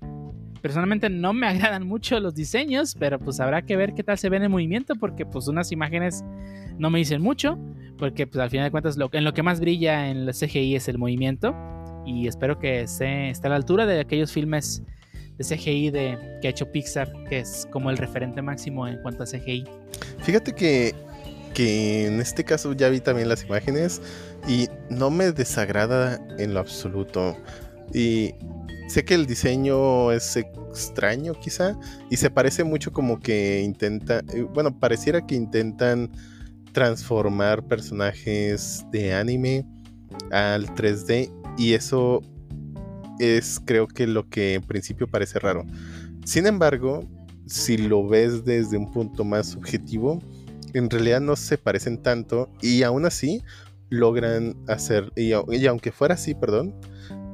Personalmente 0.67 1.09
no 1.09 1.33
me 1.33 1.47
agradan 1.47 1.87
mucho 1.87 2.19
los 2.19 2.35
diseños, 2.35 2.97
pero 2.99 3.21
pues 3.21 3.39
habrá 3.39 3.63
que 3.63 3.77
ver 3.77 3.95
qué 3.95 4.03
tal 4.03 4.19
se 4.19 4.29
ven 4.29 4.43
en 4.43 4.51
movimiento, 4.51 4.97
porque 4.97 5.25
pues 5.25 5.47
unas 5.47 5.71
imágenes 5.71 6.25
no 6.77 6.91
me 6.91 6.99
dicen 6.99 7.23
mucho, 7.23 7.57
porque 7.97 8.27
pues 8.27 8.43
al 8.43 8.51
final 8.51 8.67
de 8.67 8.73
cuentas 8.73 8.97
lo, 8.97 9.09
en 9.13 9.23
lo 9.23 9.33
que 9.33 9.45
más 9.45 9.61
brilla 9.61 10.09
en 10.09 10.27
la 10.27 10.33
CGI 10.33 10.75
es 10.75 10.89
el 10.89 10.99
movimiento, 10.99 11.55
y 12.05 12.27
espero 12.27 12.59
que 12.59 12.89
se, 12.89 13.31
esté 13.31 13.47
a 13.47 13.51
la 13.51 13.57
altura 13.57 13.87
de 13.87 14.01
aquellos 14.01 14.33
filmes 14.33 14.83
de 15.39 15.45
CGI 15.45 15.91
de, 15.91 16.19
que 16.43 16.49
ha 16.49 16.51
hecho 16.51 16.73
Pixar, 16.73 17.13
que 17.29 17.39
es 17.39 17.69
como 17.71 17.89
el 17.91 17.97
referente 17.97 18.43
máximo 18.43 18.89
en 18.89 19.01
cuanto 19.03 19.23
a 19.23 19.27
CGI. 19.27 19.67
Fíjate 20.19 20.53
que, 20.53 20.97
que 21.55 22.09
en 22.09 22.19
este 22.21 22.43
caso 22.43 22.73
ya 22.73 22.89
vi 22.89 22.99
también 22.99 23.29
las 23.29 23.45
imágenes 23.45 24.03
y 24.49 24.67
no 24.91 25.11
me 25.11 25.31
desagrada 25.31 26.19
en 26.41 26.55
lo 26.55 26.59
absoluto. 26.59 27.37
Y 27.95 28.35
sé 28.87 29.05
que 29.05 29.15
el 29.15 29.27
diseño 29.27 30.13
es 30.13 30.37
extraño 30.37 31.35
quizá 31.35 31.79
y 32.11 32.17
se 32.17 32.31
parece 32.31 32.65
mucho 32.65 32.93
como 32.93 33.21
que 33.21 33.63
intenta, 33.63 34.23
eh, 34.33 34.43
bueno, 34.43 34.79
pareciera 34.79 35.27
que 35.27 35.35
intentan 35.35 36.11
transformar 36.73 37.67
personajes 37.67 38.85
de 38.93 39.15
anime 39.15 39.67
al 40.31 40.67
3D 40.75 41.33
y 41.57 41.73
eso 41.73 42.21
es 43.19 43.61
creo 43.65 43.89
que 43.89 44.07
lo 44.07 44.29
que 44.29 44.55
en 44.55 44.63
principio 44.63 45.07
parece 45.07 45.39
raro. 45.39 45.65
Sin 46.25 46.47
embargo, 46.47 47.09
si 47.47 47.79
lo 47.79 48.07
ves 48.07 48.45
desde 48.45 48.77
un 48.77 48.93
punto 48.93 49.25
más 49.25 49.49
subjetivo, 49.49 50.21
en 50.75 50.91
realidad 50.91 51.21
no 51.21 51.37
se 51.37 51.57
parecen 51.57 52.03
tanto 52.03 52.51
y 52.61 52.83
aún 52.83 53.07
así 53.07 53.43
logran 53.89 54.57
hacer, 54.69 55.13
y, 55.17 55.31
y 55.31 55.67
aunque 55.67 55.93
fuera 55.93 56.15
así, 56.15 56.35
perdón, 56.35 56.75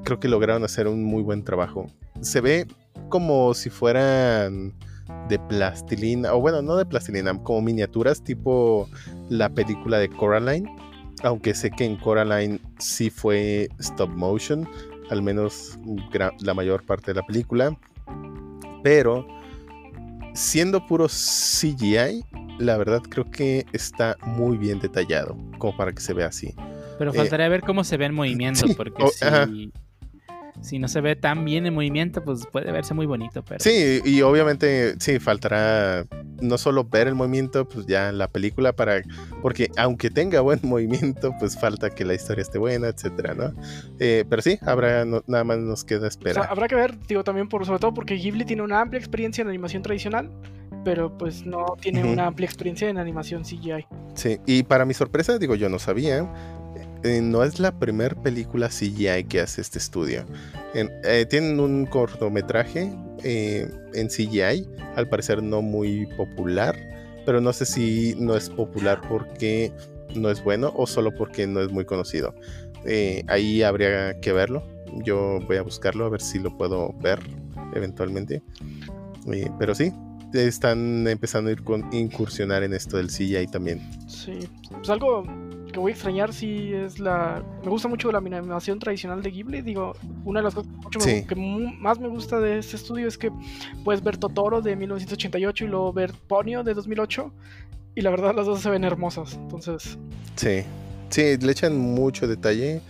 creo 0.05 0.21
que 0.21 0.29
lograron 0.29 0.65
hacer 0.65 0.89
un 0.89 1.05
muy 1.05 1.23
buen 1.23 1.45
trabajo. 1.45 1.87
Se 2.21 2.41
ve 2.41 2.67
como 3.09 3.55
si 3.55 3.71
fueran 3.71 4.75
de 5.29 5.39
plastilina, 5.39 6.33
o 6.35 6.41
bueno, 6.41 6.63
no 6.63 6.77
de 6.77 6.87
plastilina, 6.87 7.37
como 7.43 7.63
miniaturas 7.63 8.23
tipo 8.23 8.89
la 9.29 9.49
película 9.49 9.99
de 9.99 10.09
Coraline, 10.09 10.69
aunque 11.23 11.55
sé 11.55 11.71
que 11.71 11.85
en 11.85 11.97
Coraline 11.97 12.61
sí 12.79 13.11
fue 13.11 13.69
stop 13.79 14.11
motion, 14.11 14.69
al 15.11 15.23
menos 15.23 15.79
la 16.41 16.55
mayor 16.55 16.85
parte 16.85 17.13
de 17.13 17.21
la 17.21 17.27
película, 17.27 17.77
pero 18.83 19.27
siendo 20.35 20.87
puro 20.87 21.07
CGI, 21.09 22.25
la 22.59 22.77
verdad 22.77 23.03
creo 23.03 23.31
que 23.31 23.67
está 23.73 24.17
muy 24.25 24.57
bien 24.57 24.81
detallado, 24.81 25.37
como 25.59 25.77
para 25.77 25.93
que 25.93 26.01
se 26.01 26.15
vea 26.15 26.29
así. 26.29 26.55
Pero 26.99 27.13
Eh, 27.13 27.17
faltaría 27.17 27.49
ver 27.49 27.63
cómo 27.63 27.85
se 27.85 27.97
ve 27.97 28.07
en 28.07 28.15
movimiento, 28.15 28.67
sí, 28.67 28.75
porque 28.75 29.05
si. 29.09 29.73
Si 30.61 30.79
no 30.79 30.87
se 30.89 31.01
ve 31.01 31.17
tan 31.17 31.45
bien 31.45 31.67
en 31.67 31.75
movimiento, 31.75 32.23
pues 32.25 32.47
puede 32.53 32.71
verse 32.73 32.95
muy 32.95 33.07
bonito, 33.07 33.43
pero... 33.45 33.59
Sí, 33.61 34.01
y 34.05 34.23
obviamente 34.23 34.95
sí, 35.01 35.19
faltará 35.19 36.05
no 36.41 36.59
solo 36.59 36.85
ver 36.85 37.07
el 37.09 37.15
movimiento, 37.15 37.69
pues 37.69 37.87
ya 37.87 38.09
en 38.09 38.19
la 38.19 38.29
película 38.29 38.73
para, 38.73 39.03
porque 39.41 39.71
aunque 39.77 40.11
tenga 40.11 40.41
buen 40.41 40.61
movimiento, 40.63 41.35
pues 41.39 41.59
falta 41.59 41.91
que 41.91 42.05
la 42.05 42.15
historia 42.15 42.43
esté 42.43 42.59
buena, 42.59 42.89
etcétera, 42.89 43.35
¿no? 43.35 43.53
Eh, 43.99 44.25
pero 44.29 44.43
sí, 44.43 44.59
habrá, 44.63 45.05
no- 45.05 45.23
nada 45.27 45.45
más 45.45 45.59
nos 45.59 45.85
queda 45.85 45.99
O 45.99 46.01
sea, 46.03 46.09
esperar. 46.09 46.47
habrá 46.51 46.69
que 46.69 46.75
ver, 46.75 46.99
digo, 47.07 47.25
también 47.25 47.49
por, 47.49 47.65
sobre 47.65 47.79
todo 47.79 47.95
porque 47.95 48.15
Ghibli 48.17 48.45
tiene 48.45 48.63
una 48.63 48.81
amplia 48.81 48.99
experiencia 48.99 49.43
en 49.43 49.49
animación 49.49 49.83
tradicional, 49.83 50.31
pero 50.85 51.17
pues 51.17 51.47
no 51.47 51.77
tiene 51.81 52.03
Ujú. 52.03 52.13
una 52.13 52.27
amplia 52.27 52.47
experiencia 52.47 52.89
en 52.89 52.99
animación 52.99 53.45
CGI. 53.45 53.87
Sí, 54.15 54.39
y 54.47 54.65
para 54.65 54.85
mi 54.85 54.95
sorpresa, 54.95 55.39
digo, 55.39 55.55
yo 55.55 55.69
no 55.69 55.79
sabía, 55.79 56.29
eh, 57.05 57.21
no 57.21 57.43
es 57.43 57.59
la 57.59 57.73
primera 57.73 58.15
película 58.15 58.69
CGI 58.69 59.25
que 59.25 59.41
hace 59.41 59.61
este 59.61 59.79
estudio. 59.79 60.25
Eh, 60.75 61.27
tienen 61.29 61.59
un 61.61 61.87
cortometraje 61.87 62.93
eh, 63.25 63.69
en 63.95 64.09
CGI, 64.09 64.69
al 64.97 65.09
parecer 65.09 65.43
no 65.43 65.63
muy 65.63 66.07
popular, 66.17 66.77
pero 67.27 67.41
no 67.41 67.53
sé 67.53 67.67
si 67.67 68.15
no 68.19 68.37
es 68.37 68.49
popular 68.51 69.01
porque 69.09 69.73
no 70.15 70.31
es 70.31 70.43
bueno 70.45 70.73
o 70.77 70.87
solo 70.87 71.13
porque 71.15 71.47
no 71.47 71.61
es 71.61 71.71
muy 71.71 71.85
conocido. 71.85 72.35
Ahí 73.29 73.63
habría 73.63 74.21
que 74.21 74.33
verlo. 74.33 74.63
Yo 75.05 75.39
voy 75.47 75.57
a 75.57 75.63
buscarlo 75.63 76.05
a 76.05 76.09
ver 76.09 76.21
si 76.21 76.39
lo 76.39 76.57
puedo 76.57 76.93
ver 77.01 77.21
eventualmente. 77.75 78.43
Pero 79.59 79.75
sí, 79.75 79.93
están 80.35 81.07
empezando 81.07 81.51
a 81.51 81.53
ir 81.53 81.63
con, 81.63 81.93
incursionar 81.93 82.63
en 82.63 82.75
esto 82.75 82.97
del 82.97 83.09
CGI 83.09 83.47
también. 83.47 83.81
Sí, 84.09 84.49
pues 84.71 84.89
algo 84.91 85.25
que 85.73 85.81
voy 85.81 85.91
a 85.93 85.95
extrañar 85.95 86.33
sí 86.33 86.73
es 86.73 86.99
la... 86.99 87.43
Me 87.65 87.71
gusta 87.71 87.89
mucho 87.89 88.13
la 88.13 88.19
animación 88.19 88.79
tradicional 88.79 89.23
de 89.23 89.31
Ghibli, 89.31 89.63
digo, 89.63 89.95
una 90.25 90.41
de 90.41 90.45
las 90.45 90.55
cosas 90.55 90.71
que 91.27 91.35
me- 91.35 91.77
más 91.79 91.99
me 91.99 92.09
gusta 92.09 92.39
de 92.41 92.59
este 92.59 92.77
estudio 92.77 93.09
es 93.09 93.17
que 93.19 93.33
puedes 93.85 94.03
ver 94.05 94.17
Totoro 94.19 94.61
de 94.63 94.77
1988 94.77 95.65
y 95.65 95.69
luego 95.69 95.93
ver 95.93 96.13
Ponyo 96.29 96.63
de 96.63 96.75
2008 96.75 97.33
y 97.95 98.01
la 98.03 98.11
verdad 98.11 98.35
las 98.35 98.47
dos 98.47 98.61
se 98.61 98.71
ven 98.71 98.85
hermosas, 98.85 99.35
entonces... 99.35 99.99
Sí, 100.37 100.63
sí, 101.11 101.37
le 101.39 101.53
echan 101.53 101.77
mucho 101.77 102.27
detalle 102.29 102.81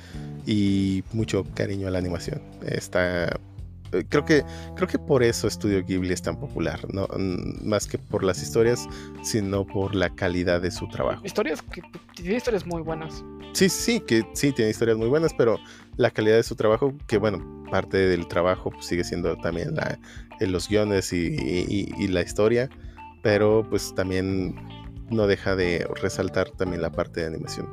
y 0.47 1.03
mucho 1.13 1.45
cariño 1.55 1.89
a 1.89 1.91
la 1.91 1.99
animación. 1.99 2.41
Está, 2.67 3.39
creo 4.09 4.25
que, 4.25 4.43
creo 4.77 4.89
que 4.89 4.99
por 4.99 5.23
eso 5.23 5.47
Estudio 5.49 5.85
Ghibli 5.85 6.13
es 6.13 6.23
tan 6.23 6.39
popular, 6.39 6.81
no 6.93 7.07
Mm, 7.17 7.67
más 7.69 7.87
que 7.87 7.99
por 7.99 8.25
las 8.25 8.43
historias, 8.43 8.87
sino 9.23 9.67
por 9.67 9.95
la 9.95 10.11
calidad 10.15 10.61
de 10.61 10.71
su 10.71 10.89
trabajo. 10.89 11.23
Historias 11.25 11.63
que 11.63 11.83
tiene 12.15 12.37
historias 12.37 12.67
muy 12.67 12.83
buenas. 12.83 13.25
Sí, 13.53 13.69
sí, 13.69 14.01
que 14.01 14.25
sí 14.35 14.53
tiene 14.53 14.71
historias 14.71 14.97
muy 14.97 15.09
buenas, 15.09 15.35
pero 15.35 15.59
la 15.97 16.11
calidad 16.11 16.37
de 16.37 16.43
su 16.43 16.55
trabajo, 16.57 16.95
que 17.07 17.19
bueno, 17.19 17.65
parte 17.71 17.99
del 17.99 18.27
trabajo 18.27 18.71
pues, 18.71 18.87
sigue 18.87 19.05
siendo 19.05 19.37
también 19.37 19.75
la, 19.75 19.99
en 20.41 20.53
los 20.53 20.69
guiones 20.69 21.13
y, 21.13 21.27
y- 21.37 21.93
y 21.99 22.09
la 22.09 22.23
historia, 22.23 22.71
pero 23.23 23.67
pues 23.69 23.95
también 23.95 24.55
no 25.11 25.27
deja 25.27 25.55
de 25.55 25.87
resaltar 26.01 26.51
también 26.51 26.81
la 26.81 26.91
parte 26.91 27.21
de 27.21 27.27
animación. 27.27 27.69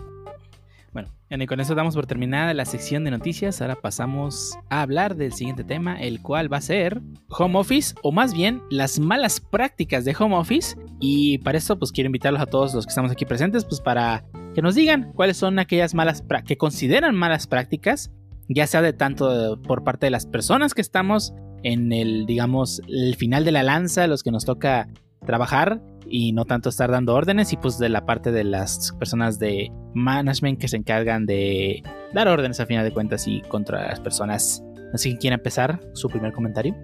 Bueno, 1.30 1.44
y 1.44 1.48
con 1.48 1.60
eso 1.60 1.76
damos 1.76 1.94
por 1.94 2.08
terminada 2.08 2.56
la 2.56 2.66
sección 2.66 3.04
de 3.04 3.12
noticias. 3.12 3.62
Ahora 3.62 3.76
pasamos 3.76 4.58
a 4.70 4.82
hablar 4.82 5.16
del 5.16 5.32
siguiente 5.32 5.64
tema, 5.64 6.02
el 6.02 6.24
cual 6.24 6.52
va 6.52 6.58
a 6.58 6.62
ser 6.62 7.04
home 7.30 7.60
office, 7.60 7.94
o 8.02 8.12
más 8.12 8.34
bien 8.34 8.64
las 8.72 9.00
malas 9.00 9.40
prácticas 9.40 10.06
de 10.06 10.16
home 10.18 10.36
office. 10.36 10.76
Y 11.00 11.38
para 11.40 11.60
eso, 11.60 11.78
pues 11.78 11.92
quiero 11.92 12.08
invitarlos 12.08 12.42
a 12.42 12.48
todos 12.48 12.74
los 12.74 12.88
que 12.88 12.90
estamos 12.90 13.12
aquí 13.12 13.26
presentes, 13.26 13.64
pues 13.64 13.80
para 13.80 14.26
que 14.56 14.64
nos 14.64 14.74
digan 14.74 15.12
cuáles 15.14 15.38
son 15.38 15.60
aquellas 15.60 15.94
malas 15.94 16.24
que 16.48 16.58
consideran 16.58 17.16
malas 17.16 17.46
prácticas, 17.46 18.12
ya 18.48 18.66
sea 18.66 18.82
de 18.82 18.94
tanto 18.94 19.62
por 19.62 19.84
parte 19.84 20.08
de 20.08 20.12
las 20.12 20.26
personas 20.26 20.74
que 20.74 20.82
estamos 20.82 21.36
en 21.62 21.94
el, 21.94 22.26
digamos, 22.26 22.82
el 22.88 23.16
final 23.16 23.46
de 23.46 23.52
la 23.52 23.62
lanza, 23.62 24.08
los 24.08 24.24
que 24.24 24.32
nos 24.32 24.46
toca 24.46 24.88
trabajar 25.28 25.80
y 26.10 26.32
no 26.34 26.46
tanto 26.46 26.70
estar 26.70 26.92
dando 26.92 27.14
órdenes 27.14 27.54
y 27.54 27.58
pues 27.58 27.78
de 27.78 27.90
la 27.90 28.06
parte 28.06 28.32
de 28.32 28.44
las 28.44 28.92
personas 29.00 29.40
de 29.40 29.72
management 29.94 30.60
que 30.60 30.68
se 30.68 30.78
encargan 30.78 31.26
de 31.26 31.84
dar 32.14 32.28
órdenes 32.28 32.60
a 32.60 32.66
final 32.66 32.86
de 32.86 32.92
cuentas 32.92 33.28
y 33.28 33.42
contra 33.42 33.88
las 33.88 34.00
personas. 34.00 34.64
Así 34.94 35.14
que 35.14 35.20
quiere 35.20 35.36
empezar 35.36 35.80
su 35.94 36.10
primer 36.10 36.34
comentario. 36.34 36.76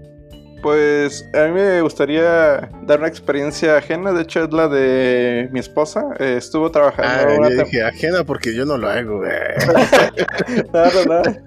Pues 0.65 1.29
a 1.35 1.43
mí 1.45 1.51
me 1.51 1.79
gustaría 1.81 2.71
dar 2.87 2.97
una 2.97 3.07
experiencia 3.07 3.77
ajena, 3.77 4.13
de 4.13 4.23
hecho 4.23 4.45
es 4.45 4.51
la 4.51 4.67
de 4.67 5.47
mi 5.51 5.59
esposa, 5.59 6.03
eh, 6.17 6.37
estuvo 6.39 6.71
trabajando 6.71 7.11
Ah, 7.33 7.37
una 7.37 7.49
yo 7.51 7.55
tem- 7.57 7.65
dije 7.65 7.83
ajena 7.83 8.23
porque 8.23 8.55
yo 8.55 8.65
no 8.65 8.75
lo 8.75 8.89
hago, 8.89 9.17
güey. 9.19 9.29
Nada, 10.73 11.05
nada. 11.07 11.37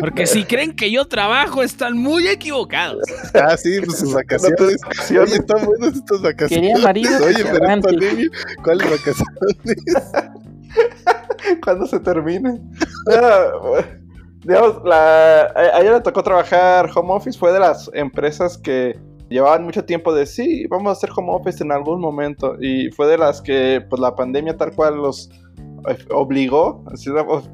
Porque 0.00 0.26
si 0.26 0.44
creen 0.44 0.74
que 0.74 0.90
yo 0.90 1.04
trabajo, 1.04 1.62
están 1.62 1.98
muy 1.98 2.26
equivocados. 2.28 3.02
Ah, 3.34 3.58
sí, 3.58 3.78
pues 3.84 3.98
sus 3.98 4.14
vacaciones. 4.14 4.58
No 4.58 4.66
te 4.66 4.72
vacaciones. 4.76 5.30
Oye, 5.30 5.36
están 5.40 5.66
buenas 5.66 5.94
estas 5.94 6.22
vacaciones. 6.22 6.70
Quería 6.70 6.78
marido 6.82 7.10
Oye, 7.26 7.34
pero 7.44 7.48
es 7.56 7.60
aguante. 7.60 7.88
pandemia. 7.88 8.30
¿Cuáles 8.64 8.90
vacaciones? 8.90 9.56
cuando 11.62 11.86
se 11.86 12.00
termine. 12.00 12.58
No, 13.06 14.01
digamos, 14.44 14.82
la, 14.84 15.42
a 15.42 15.60
a 15.76 15.80
ella 15.80 15.94
le 15.94 16.00
tocó 16.00 16.22
trabajar 16.22 16.90
home 16.94 17.12
office, 17.12 17.38
fue 17.38 17.52
de 17.52 17.60
las 17.60 17.90
empresas 17.94 18.58
que 18.58 18.98
llevaban 19.32 19.64
mucho 19.64 19.84
tiempo 19.84 20.14
de 20.14 20.26
sí, 20.26 20.66
vamos 20.68 20.88
a 20.88 20.92
hacer 20.92 21.10
home 21.16 21.32
office 21.32 21.62
en 21.62 21.72
algún 21.72 22.00
momento. 22.00 22.56
Y 22.60 22.90
fue 22.92 23.06
de 23.08 23.18
las 23.18 23.40
que 23.40 23.84
pues 23.88 24.00
la 24.00 24.14
pandemia 24.14 24.56
tal 24.56 24.72
cual 24.72 24.96
los 24.96 25.30
eh, 25.88 25.96
obligó 26.10 26.84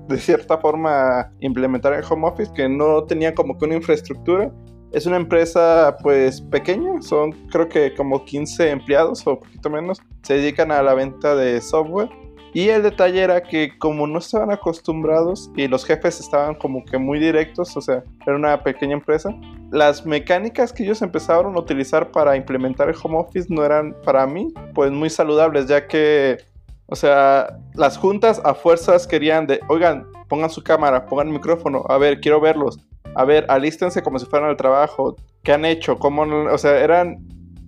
de 0.08 0.18
cierta 0.18 0.58
forma 0.58 1.20
a 1.20 1.32
implementar 1.40 1.94
el 1.94 2.04
home 2.08 2.28
office, 2.28 2.52
que 2.52 2.68
no 2.68 3.04
tenía 3.04 3.34
como 3.34 3.56
que 3.56 3.64
una 3.64 3.76
infraestructura. 3.76 4.52
Es 4.92 5.04
una 5.06 5.16
empresa 5.16 5.96
pues 6.02 6.40
pequeña, 6.40 7.02
son 7.02 7.32
creo 7.50 7.68
que 7.68 7.94
como 7.94 8.24
15 8.24 8.70
empleados 8.70 9.26
o 9.26 9.38
poquito 9.38 9.70
menos. 9.70 10.00
Se 10.22 10.34
dedican 10.34 10.72
a 10.72 10.82
la 10.82 10.94
venta 10.94 11.36
de 11.36 11.60
software. 11.60 12.08
Y 12.54 12.68
el 12.68 12.82
detalle 12.82 13.20
era 13.22 13.42
que 13.42 13.76
como 13.78 14.06
no 14.06 14.18
estaban 14.18 14.50
acostumbrados 14.50 15.50
y 15.56 15.68
los 15.68 15.84
jefes 15.84 16.20
estaban 16.20 16.54
como 16.54 16.84
que 16.84 16.98
muy 16.98 17.18
directos, 17.18 17.76
o 17.76 17.80
sea, 17.80 18.02
era 18.26 18.36
una 18.36 18.62
pequeña 18.62 18.94
empresa, 18.94 19.34
las 19.70 20.06
mecánicas 20.06 20.72
que 20.72 20.84
ellos 20.84 21.02
empezaron 21.02 21.54
a 21.54 21.58
utilizar 21.58 22.10
para 22.10 22.36
implementar 22.36 22.88
el 22.88 22.96
home 23.02 23.18
office 23.18 23.48
no 23.50 23.64
eran 23.64 23.94
para 24.04 24.26
mí 24.26 24.52
pues 24.74 24.90
muy 24.90 25.10
saludables, 25.10 25.66
ya 25.66 25.86
que, 25.86 26.38
o 26.86 26.96
sea, 26.96 27.58
las 27.74 27.98
juntas 27.98 28.40
a 28.44 28.54
fuerzas 28.54 29.06
querían 29.06 29.46
de, 29.46 29.60
oigan, 29.68 30.06
pongan 30.28 30.50
su 30.50 30.62
cámara, 30.62 31.04
pongan 31.06 31.28
el 31.28 31.34
micrófono, 31.34 31.84
a 31.88 31.98
ver, 31.98 32.20
quiero 32.20 32.40
verlos, 32.40 32.78
a 33.14 33.24
ver, 33.24 33.44
alístense 33.48 34.02
como 34.02 34.18
si 34.18 34.26
fueran 34.26 34.48
al 34.48 34.56
trabajo, 34.56 35.16
¿qué 35.42 35.52
han 35.52 35.64
hecho? 35.64 35.98
¿Cómo 35.98 36.24
no-?" 36.24 36.52
O 36.52 36.58
sea, 36.58 36.78
eran 36.80 37.18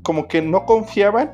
como 0.02 0.26
que 0.26 0.40
no 0.40 0.64
confiaban 0.64 1.32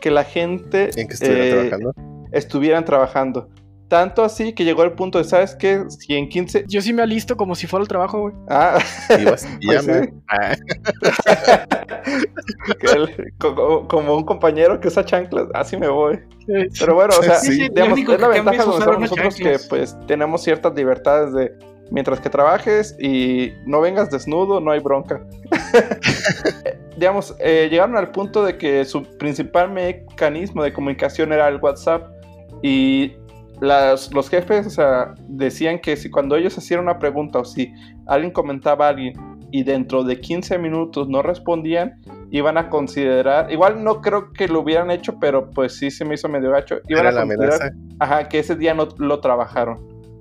que 0.00 0.10
la 0.10 0.24
gente 0.24 0.90
¿En 1.00 1.06
qué 1.06 1.14
estuviera 1.14 1.44
eh, 1.44 1.50
trabajando? 1.50 2.09
Estuvieran 2.32 2.84
trabajando. 2.84 3.48
Tanto 3.88 4.22
así 4.22 4.52
que 4.52 4.62
llegó 4.64 4.84
el 4.84 4.92
punto 4.92 5.18
de, 5.18 5.24
¿sabes 5.24 5.56
qué? 5.56 5.82
Si 5.88 6.14
en 6.14 6.28
15... 6.28 6.64
Yo 6.68 6.80
sí 6.80 6.92
me 6.92 7.02
alisto 7.02 7.36
como 7.36 7.56
si 7.56 7.66
fuera 7.66 7.82
el 7.82 7.88
trabajo, 7.88 8.20
güey. 8.20 8.34
Ah, 8.48 8.78
pues 9.24 9.40
sí. 9.40 9.68
Ah, 10.28 10.54
el- 12.94 13.32
como 13.38 14.16
un 14.16 14.24
compañero 14.24 14.78
que 14.80 14.88
usa 14.88 15.04
chanclas, 15.04 15.46
así 15.54 15.76
me 15.76 15.88
voy. 15.88 16.20
Pero 16.78 16.94
bueno, 16.94 17.14
o 17.18 17.22
sea, 17.22 17.36
Sí, 17.36 17.52
sí, 17.52 17.68
lo 17.68 17.74
digamos, 17.74 17.98
es 17.98 18.20
la 18.20 18.28
ventaja 18.28 18.64
de 18.64 18.98
nosotros, 18.98 19.36
que 19.36 19.56
pues 19.68 19.96
tenemos 20.06 20.42
ciertas 20.42 20.74
libertades 20.74 21.32
de 21.32 21.52
mientras 21.90 22.20
que 22.20 22.30
trabajes 22.30 22.96
y 23.00 23.52
no 23.66 23.80
vengas 23.80 24.10
desnudo, 24.10 24.60
no 24.60 24.70
hay 24.70 24.78
bronca. 24.80 25.20
digamos, 26.96 27.34
eh, 27.40 27.68
llegaron 27.70 27.96
al 27.96 28.10
punto 28.10 28.44
de 28.44 28.56
que 28.58 28.84
su 28.84 29.02
principal 29.18 29.70
mecanismo 29.70 30.62
de 30.62 30.72
comunicación 30.72 31.32
era 31.32 31.48
el 31.48 31.56
WhatsApp 31.56 32.08
y 32.62 33.12
las- 33.60 34.12
los 34.12 34.28
jefes, 34.28 34.66
o 34.66 34.70
sea, 34.70 35.14
decían 35.28 35.78
que 35.80 35.96
si 35.96 36.10
cuando 36.10 36.36
ellos 36.36 36.56
hacían 36.56 36.80
una 36.80 36.98
pregunta 36.98 37.38
o 37.40 37.44
si 37.44 37.72
alguien 38.06 38.32
comentaba 38.32 38.86
a 38.86 38.90
alguien 38.90 39.14
y 39.52 39.64
dentro 39.64 40.04
de 40.04 40.20
15 40.20 40.58
minutos 40.58 41.08
no 41.08 41.22
respondían, 41.22 42.00
iban 42.30 42.56
a 42.56 42.70
considerar, 42.70 43.52
igual 43.52 43.82
no 43.82 44.00
creo 44.00 44.32
que 44.32 44.48
lo 44.48 44.60
hubieran 44.60 44.90
hecho, 44.90 45.18
pero 45.20 45.50
pues 45.50 45.76
sí 45.76 45.90
se 45.90 46.04
me 46.04 46.14
hizo 46.14 46.28
medio 46.28 46.50
gacho, 46.52 46.76
iban 46.88 47.06
era 47.06 47.10
a 47.10 47.22
considerar 47.22 47.72
ajá, 47.98 48.28
que 48.28 48.38
ese 48.38 48.54
día 48.56 48.72
no 48.74 48.88
lo 48.98 49.20
trabajaron. 49.20 49.78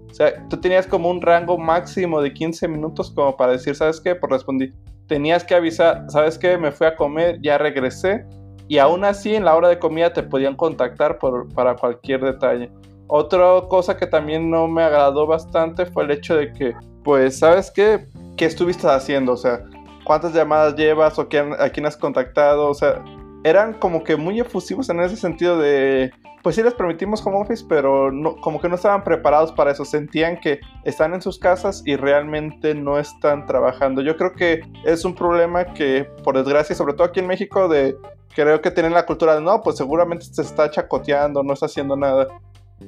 O 0.09 0.13
sea, 0.13 0.47
tú 0.49 0.57
tenías 0.57 0.87
como 0.87 1.09
un 1.09 1.21
rango 1.21 1.57
máximo 1.57 2.19
de 2.21 2.33
15 2.33 2.67
minutos 2.67 3.11
como 3.11 3.37
para 3.37 3.51
decir, 3.53 3.75
¿sabes 3.75 4.01
qué? 4.01 4.15
Pues 4.15 4.31
respondí. 4.31 4.73
Tenías 5.07 5.43
que 5.43 5.53
avisar, 5.55 6.05
¿sabes 6.09 6.37
qué? 6.39 6.57
Me 6.57 6.71
fui 6.71 6.87
a 6.87 6.95
comer, 6.95 7.39
ya 7.43 7.57
regresé. 7.59 8.25
Y 8.69 8.77
aún 8.77 9.03
así, 9.03 9.35
en 9.35 9.45
la 9.45 9.55
hora 9.55 9.67
de 9.67 9.79
comida 9.79 10.13
te 10.13 10.21
podían 10.21 10.55
contactar 10.55 11.17
por, 11.17 11.51
para 11.53 11.75
cualquier 11.75 12.21
detalle. 12.21 12.71
Otra 13.07 13.61
cosa 13.67 13.97
que 13.97 14.05
también 14.05 14.51
no 14.51 14.67
me 14.67 14.83
agradó 14.83 15.25
bastante 15.25 15.87
fue 15.87 16.03
el 16.03 16.11
hecho 16.11 16.35
de 16.35 16.53
que, 16.53 16.75
pues, 17.03 17.39
¿sabes 17.39 17.71
qué? 17.71 18.07
¿Qué 18.37 18.45
estuviste 18.45 18.87
haciendo? 18.87 19.33
O 19.33 19.37
sea, 19.37 19.63
¿cuántas 20.05 20.33
llamadas 20.35 20.75
llevas 20.75 21.17
o 21.17 21.27
quién, 21.27 21.53
a 21.59 21.69
quién 21.69 21.87
has 21.87 21.97
contactado? 21.97 22.69
O 22.69 22.75
sea, 22.75 23.03
eran 23.43 23.73
como 23.73 24.03
que 24.03 24.15
muy 24.15 24.39
efusivos 24.39 24.87
en 24.89 24.99
ese 24.99 25.15
sentido 25.15 25.57
de, 25.57 26.11
pues 26.43 26.55
sí 26.55 26.61
les 26.61 26.75
permitimos 26.75 27.25
home 27.25 27.37
office, 27.37 27.65
pero 27.67 28.11
no, 28.11 28.35
como 28.35 28.61
que 28.61 28.69
no 28.69 28.75
estaban 28.75 29.03
preparados 29.03 29.51
para 29.51 29.71
eso. 29.71 29.83
Sentían 29.83 30.39
que 30.39 30.59
están 30.83 31.15
en 31.15 31.23
sus 31.23 31.39
casas 31.39 31.81
y 31.87 31.95
realmente 31.95 32.75
no 32.75 32.99
están 32.99 33.47
trabajando. 33.47 34.03
Yo 34.03 34.15
creo 34.15 34.33
que 34.33 34.61
es 34.85 35.03
un 35.05 35.15
problema 35.15 35.65
que, 35.73 36.07
por 36.23 36.37
desgracia, 36.37 36.75
sobre 36.75 36.93
todo 36.93 37.07
aquí 37.07 37.19
en 37.19 37.27
México, 37.27 37.67
de 37.67 37.97
creo 38.33 38.61
que 38.61 38.71
tienen 38.71 38.93
la 38.93 39.05
cultura 39.05 39.35
de 39.35 39.41
no, 39.41 39.61
pues 39.61 39.77
seguramente 39.77 40.25
se 40.25 40.41
está 40.41 40.69
chacoteando, 40.69 41.43
no 41.43 41.53
está 41.53 41.65
haciendo 41.65 41.95
nada. 41.95 42.27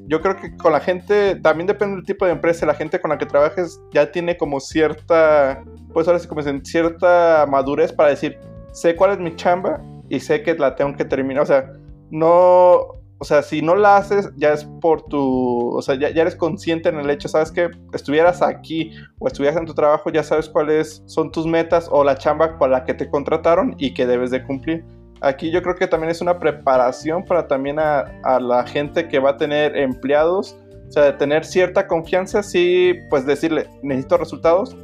Yo 0.08 0.22
creo 0.22 0.38
que 0.38 0.56
con 0.56 0.72
la 0.72 0.80
gente, 0.80 1.36
también 1.36 1.68
depende 1.68 1.98
del 1.98 2.06
tipo 2.06 2.26
de 2.26 2.32
empresa, 2.32 2.66
la 2.66 2.74
gente 2.74 3.00
con 3.02 3.10
la 3.10 3.18
que 3.18 3.26
trabajes 3.26 3.82
ya 3.92 4.12
tiene 4.12 4.38
como 4.38 4.60
cierta, 4.60 5.64
pues 5.94 6.08
ahora 6.08 6.20
sí 6.20 6.28
como 6.28 6.42
dicen, 6.42 6.64
cierta 6.64 7.46
madurez 7.50 7.92
para 7.92 8.10
decir, 8.10 8.40
sé 8.72 8.96
cuál 8.96 9.12
es 9.12 9.20
mi 9.20 9.36
chamba 9.36 9.82
y 10.10 10.20
sé 10.20 10.44
que 10.44 10.56
la 10.56 10.76
tengo 10.76 10.96
que 10.96 11.04
terminar. 11.04 11.44
O 11.44 11.46
sea, 11.46 11.74
no, 12.10 13.02
o 13.22 13.24
sea, 13.24 13.44
si 13.44 13.62
no 13.62 13.76
la 13.76 13.98
haces, 13.98 14.32
ya 14.38 14.54
es 14.54 14.64
por 14.82 15.04
tu, 15.04 15.76
o 15.76 15.82
sea, 15.82 15.96
ya, 15.96 16.10
ya 16.10 16.22
eres 16.22 16.36
consciente 16.36 16.90
en 16.90 16.98
el 16.98 17.10
hecho, 17.10 17.28
sabes 17.28 17.52
que 17.52 17.70
estuvieras 17.94 18.42
aquí 18.42 18.94
o 19.20 19.28
estuvieras 19.28 19.60
en 19.60 19.66
tu 19.66 19.74
trabajo, 19.74 20.10
ya 20.10 20.24
sabes 20.24 20.50
cuáles 20.50 21.04
son 21.06 21.32
tus 21.32 21.46
metas 21.46 21.88
o 21.92 22.04
la 22.04 22.16
chamba 22.16 22.58
para 22.58 22.72
la 22.72 22.84
que 22.86 22.94
te 22.94 23.10
contrataron 23.10 23.76
y 23.78 23.94
que 23.94 24.08
debes 24.08 24.32
de 24.32 24.44
cumplir. 24.44 24.86
Aquí 25.22 25.52
yo 25.52 25.62
creo 25.62 25.76
que 25.76 25.88
también 25.88 26.10
es 26.10 26.20
una 26.20 26.40
preparación 26.40 27.24
para 27.24 27.48
también 27.48 27.78
a, 27.80 28.06
la 28.40 28.66
gente 28.66 29.08
que 29.08 29.20
va 29.20 29.32
a 29.32 29.38
tener 29.38 29.78
empleados, 29.78 30.58
o 30.88 30.92
sea, 30.92 31.04
de 31.04 31.14
tener 31.14 31.46
cierta 31.46 31.88
confianza, 31.88 32.42
sí, 32.42 32.96
pues 33.12 33.26
decirle, 33.28 33.70
necesito 33.84 34.18
resultados, 34.18 34.76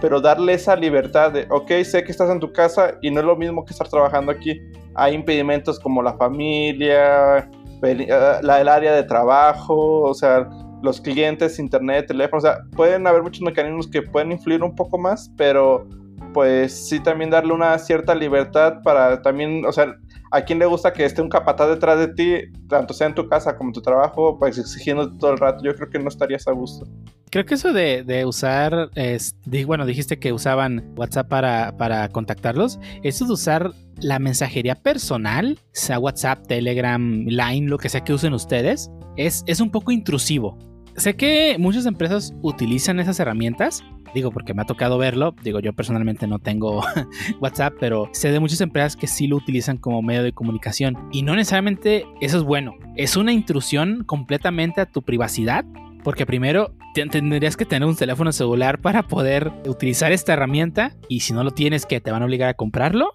pero 0.00 0.20
darle 0.20 0.54
esa 0.54 0.74
libertad 0.74 1.30
de, 1.30 1.46
ok, 1.48 1.70
sé 1.84 2.02
que 2.02 2.10
estás 2.10 2.28
en 2.28 2.40
tu 2.40 2.52
casa 2.52 2.98
y 3.02 3.10
no 3.12 3.20
es 3.20 3.26
lo 3.26 3.36
mismo 3.36 3.64
que 3.64 3.72
estar 3.72 3.88
trabajando 3.88 4.32
aquí. 4.32 4.60
Hay 4.96 5.14
impedimentos 5.14 5.78
como 5.78 6.02
la 6.02 6.14
familia, 6.14 7.48
eh, 7.82 8.06
la, 8.42 8.60
el 8.60 8.68
área 8.68 8.92
de 8.94 9.04
trabajo, 9.04 10.02
o 10.02 10.12
sea, 10.12 10.48
los 10.82 11.00
clientes, 11.00 11.60
internet, 11.60 12.08
teléfono, 12.08 12.38
o 12.38 12.42
sea, 12.42 12.58
pueden 12.74 13.06
haber 13.06 13.22
muchos 13.22 13.42
mecanismos 13.42 13.86
que 13.86 14.02
pueden 14.02 14.32
influir 14.32 14.62
un 14.64 14.74
poco 14.74 14.98
más, 14.98 15.30
pero 15.36 15.86
pues 16.34 16.88
sí 16.88 17.00
también 17.00 17.30
darle 17.30 17.54
una 17.54 17.78
cierta 17.78 18.14
libertad 18.14 18.82
para 18.82 19.22
también, 19.22 19.64
o 19.64 19.72
sea, 19.72 19.96
a 20.30 20.42
quien 20.42 20.58
le 20.58 20.66
gusta 20.66 20.92
que 20.92 21.04
esté 21.04 21.22
un 21.22 21.30
capataz 21.30 21.68
detrás 21.68 21.98
de 21.98 22.08
ti, 22.08 22.52
tanto 22.68 22.92
sea 22.92 23.06
en 23.06 23.14
tu 23.14 23.28
casa 23.28 23.56
como 23.56 23.70
en 23.70 23.74
tu 23.74 23.80
trabajo, 23.80 24.36
pues 24.38 24.58
exigiendo 24.58 25.10
todo 25.16 25.30
el 25.32 25.38
rato, 25.38 25.64
yo 25.64 25.74
creo 25.74 25.88
que 25.88 25.98
no 25.98 26.08
estarías 26.08 26.46
a 26.48 26.52
gusto. 26.52 26.86
Creo 27.30 27.46
que 27.46 27.54
eso 27.54 27.72
de, 27.72 28.04
de 28.04 28.26
usar, 28.26 28.90
es, 28.94 29.36
bueno, 29.66 29.86
dijiste 29.86 30.18
que 30.18 30.32
usaban 30.32 30.92
WhatsApp 30.96 31.28
para, 31.28 31.76
para 31.76 32.08
contactarlos. 32.08 32.78
Eso 33.02 33.26
de 33.26 33.32
usar 33.32 33.72
la 34.00 34.18
mensajería 34.18 34.74
personal, 34.74 35.58
sea 35.72 35.98
WhatsApp, 35.98 36.46
Telegram, 36.46 37.24
Line, 37.26 37.68
lo 37.68 37.78
que 37.78 37.88
sea 37.88 38.02
que 38.02 38.12
usen 38.12 38.34
ustedes, 38.34 38.90
es, 39.16 39.42
es 39.46 39.60
un 39.60 39.70
poco 39.70 39.90
intrusivo. 39.90 40.58
Sé 40.96 41.16
que 41.16 41.56
muchas 41.58 41.86
empresas 41.86 42.34
utilizan 42.42 43.00
esas 43.00 43.18
herramientas. 43.20 43.82
Digo, 44.14 44.30
porque 44.30 44.54
me 44.54 44.62
ha 44.62 44.64
tocado 44.64 44.96
verlo. 44.96 45.34
Digo, 45.42 45.58
yo 45.58 45.72
personalmente 45.72 46.28
no 46.28 46.38
tengo 46.38 46.84
WhatsApp, 47.40 47.74
pero 47.80 48.08
sé 48.12 48.30
de 48.30 48.38
muchas 48.38 48.60
empresas 48.60 48.94
que 48.96 49.08
sí 49.08 49.26
lo 49.26 49.36
utilizan 49.36 49.76
como 49.76 50.02
medio 50.02 50.22
de 50.22 50.32
comunicación. 50.32 50.96
Y 51.10 51.22
no 51.22 51.34
necesariamente 51.34 52.06
eso 52.20 52.36
es 52.38 52.44
bueno. 52.44 52.74
Es 52.96 53.16
una 53.16 53.32
intrusión 53.32 54.04
completamente 54.04 54.80
a 54.80 54.86
tu 54.86 55.02
privacidad 55.02 55.64
porque 56.04 56.26
primero 56.26 56.74
te- 56.92 57.06
tendrías 57.06 57.56
que 57.56 57.64
tener 57.64 57.88
un 57.88 57.96
teléfono 57.96 58.30
celular 58.30 58.78
para 58.80 59.02
poder 59.04 59.50
utilizar 59.66 60.12
esta 60.12 60.34
herramienta. 60.34 60.92
Y 61.08 61.20
si 61.20 61.32
no 61.32 61.42
lo 61.42 61.50
tienes, 61.50 61.84
que 61.86 62.00
te 62.00 62.12
van 62.12 62.22
a 62.22 62.26
obligar 62.26 62.50
a 62.50 62.54
comprarlo. 62.54 63.10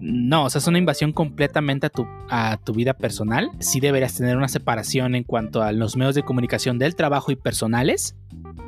No, 0.00 0.44
o 0.44 0.50
sea, 0.50 0.58
es 0.58 0.66
una 0.66 0.78
invasión 0.78 1.12
completamente 1.12 1.86
a 1.86 1.90
tu, 1.90 2.06
a 2.28 2.58
tu 2.62 2.74
vida 2.74 2.94
personal. 2.94 3.50
Sí 3.58 3.80
deberías 3.80 4.14
tener 4.14 4.36
una 4.36 4.48
separación 4.48 5.14
en 5.14 5.24
cuanto 5.24 5.62
a 5.62 5.72
los 5.72 5.96
medios 5.96 6.14
de 6.14 6.22
comunicación 6.22 6.78
del 6.78 6.94
trabajo 6.94 7.32
y 7.32 7.36
personales. 7.36 8.16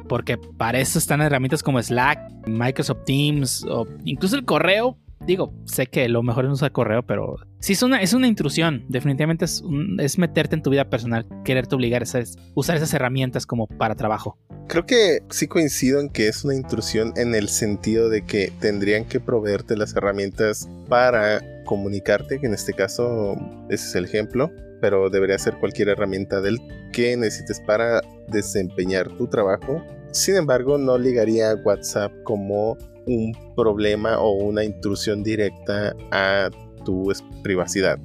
Porque 0.08 0.38
para 0.38 0.78
eso 0.78 0.98
están 0.98 1.20
herramientas 1.20 1.62
como 1.62 1.82
Slack, 1.82 2.48
Microsoft 2.48 3.04
Teams 3.04 3.64
o 3.68 3.86
incluso 4.04 4.36
el 4.36 4.44
correo. 4.44 4.96
Digo, 5.26 5.52
sé 5.64 5.86
que 5.86 6.08
lo 6.08 6.22
mejor 6.22 6.44
es 6.44 6.52
usar 6.52 6.72
correo, 6.72 7.02
pero 7.02 7.36
sí 7.58 7.72
es 7.74 7.82
una, 7.82 8.00
es 8.00 8.12
una 8.14 8.28
intrusión. 8.28 8.84
Definitivamente 8.88 9.44
es, 9.44 9.60
un- 9.60 9.98
es 10.00 10.18
meterte 10.18 10.54
en 10.54 10.62
tu 10.62 10.70
vida 10.70 10.88
personal, 10.88 11.26
quererte 11.44 11.74
obligar 11.74 12.02
a 12.02 12.06
usar 12.54 12.76
esas 12.76 12.94
herramientas 12.94 13.46
como 13.46 13.66
para 13.66 13.94
trabajo. 13.94 14.38
Creo 14.68 14.84
que 14.86 15.20
sí 15.30 15.46
coincido 15.46 16.00
en 16.00 16.08
que 16.08 16.28
es 16.28 16.44
una 16.44 16.54
intrusión 16.54 17.12
en 17.16 17.34
el 17.34 17.48
sentido 17.48 18.08
de 18.08 18.22
que 18.24 18.52
tendrían 18.60 19.04
que 19.04 19.20
proveerte 19.20 19.76
las 19.76 19.94
herramientas 19.94 20.68
para 20.88 21.40
comunicarte, 21.64 22.40
que 22.40 22.46
en 22.46 22.54
este 22.54 22.72
caso 22.72 23.34
ese 23.68 23.88
es 23.88 23.94
el 23.94 24.04
ejemplo, 24.04 24.50
pero 24.80 25.08
debería 25.10 25.38
ser 25.38 25.54
cualquier 25.58 25.88
herramienta 25.88 26.40
del 26.40 26.58
que 26.92 27.16
necesites 27.16 27.60
para 27.60 28.00
desempeñar 28.28 29.08
tu 29.16 29.26
trabajo. 29.28 29.82
Sin 30.12 30.36
embargo, 30.36 30.78
no 30.78 30.98
ligaría 30.98 31.54
WhatsApp 31.64 32.12
como 32.24 32.76
un 33.06 33.36
problema 33.54 34.18
o 34.18 34.32
una 34.32 34.64
intrusión 34.64 35.22
directa 35.22 35.94
a 36.10 36.50
tu 36.84 37.12
privacidad. 37.42 37.98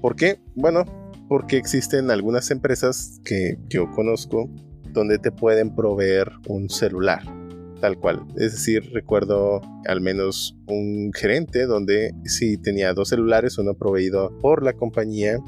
¿Por 0.00 0.16
qué? 0.16 0.38
Bueno, 0.54 0.84
porque 1.28 1.56
existen 1.56 2.10
algunas 2.10 2.50
empresas 2.50 3.20
que 3.24 3.58
yo 3.68 3.90
conozco 3.90 4.48
donde 4.92 5.18
te 5.18 5.32
pueden 5.32 5.74
proveer 5.74 6.30
un 6.48 6.70
celular, 6.70 7.22
tal 7.80 7.98
cual. 7.98 8.24
Es 8.36 8.52
decir, 8.52 8.90
recuerdo 8.92 9.60
al 9.86 10.00
menos 10.00 10.56
un 10.68 11.12
gerente 11.14 11.66
donde 11.66 12.14
sí 12.24 12.56
tenía 12.56 12.94
dos 12.94 13.08
celulares, 13.08 13.58
uno 13.58 13.74
proveído 13.74 14.36
por 14.40 14.62
la 14.62 14.72
compañía 14.72 15.38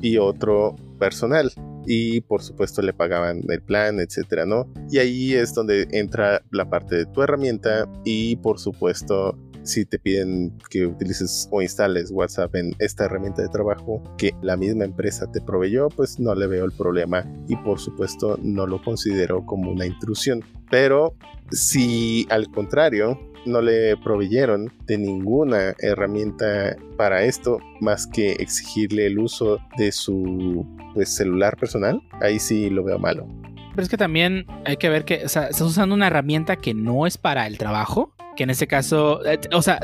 y 0.00 0.18
otro 0.18 0.76
personal. 1.04 1.52
Y 1.86 2.22
por 2.22 2.42
supuesto 2.42 2.80
le 2.80 2.94
pagaban 2.94 3.42
el 3.46 3.60
plan, 3.60 4.00
etcétera, 4.00 4.46
¿no? 4.46 4.72
Y 4.90 4.98
ahí 4.98 5.34
es 5.34 5.52
donde 5.52 5.86
entra 5.90 6.42
la 6.50 6.64
parte 6.70 6.96
de 6.96 7.04
tu 7.04 7.20
herramienta 7.22 7.86
y 8.04 8.36
por 8.36 8.58
supuesto 8.58 9.38
si 9.64 9.84
te 9.84 9.98
piden 9.98 10.56
que 10.70 10.86
utilices 10.86 11.48
o 11.50 11.60
instales 11.60 12.10
WhatsApp 12.10 12.54
en 12.54 12.74
esta 12.78 13.04
herramienta 13.04 13.42
de 13.42 13.48
trabajo 13.48 14.02
que 14.16 14.32
la 14.42 14.56
misma 14.56 14.84
empresa 14.84 15.30
te 15.30 15.40
proveyó, 15.40 15.88
pues 15.88 16.18
no 16.18 16.34
le 16.34 16.46
veo 16.46 16.64
el 16.64 16.72
problema 16.72 17.24
y 17.48 17.56
por 17.56 17.78
supuesto 17.78 18.38
no 18.42 18.66
lo 18.66 18.82
considero 18.82 19.44
como 19.44 19.70
una 19.70 19.84
intrusión. 19.84 20.42
Pero 20.70 21.16
si 21.50 22.26
al 22.30 22.50
contrario 22.50 23.18
no 23.46 23.60
le 23.60 23.96
proveyeron 23.98 24.72
de 24.86 24.98
ninguna 24.98 25.74
herramienta 25.78 26.76
para 26.96 27.22
esto 27.24 27.58
más 27.80 28.06
que 28.06 28.32
exigirle 28.32 29.06
el 29.06 29.18
uso 29.18 29.58
de 29.76 29.92
su 29.92 30.66
pues, 30.94 31.14
celular 31.14 31.56
personal, 31.56 32.00
ahí 32.20 32.38
sí 32.38 32.70
lo 32.70 32.84
veo 32.84 32.98
malo. 32.98 33.26
Pero 33.70 33.82
es 33.82 33.88
que 33.88 33.96
también 33.96 34.46
hay 34.64 34.76
que 34.76 34.88
ver 34.88 35.04
que, 35.04 35.24
o 35.24 35.28
sea, 35.28 35.44
estás 35.44 35.62
usando 35.62 35.94
una 35.94 36.06
herramienta 36.06 36.56
que 36.56 36.74
no 36.74 37.06
es 37.06 37.18
para 37.18 37.46
el 37.46 37.58
trabajo, 37.58 38.14
que 38.36 38.44
en 38.44 38.50
este 38.50 38.66
caso, 38.66 39.24
eh, 39.26 39.40
o 39.52 39.62
sea, 39.62 39.80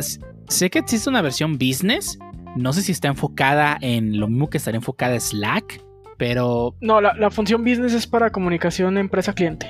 sé 0.49 0.71
que 0.71 0.79
existe 0.79 1.11
una 1.11 1.23
versión 1.23 1.55
business, 1.59 2.19
no 2.57 2.73
sé 2.73 2.83
si 2.83 2.93
está 2.93 3.09
enfocada 3.09 3.79
en 3.81 4.19
lo 4.19 4.29
mismo 4.29 4.49
que 4.49 4.59
estaría 4.59 4.79
enfocada 4.79 5.19
Slack, 5.19 5.83
pero, 6.19 6.77
No, 6.81 7.01
la, 7.01 7.15
la 7.15 7.31
función 7.31 7.65
business 7.65 7.95
es 7.95 8.07
para 8.07 8.31
comunicación 8.31 8.99
empresa-cliente. 8.99 9.67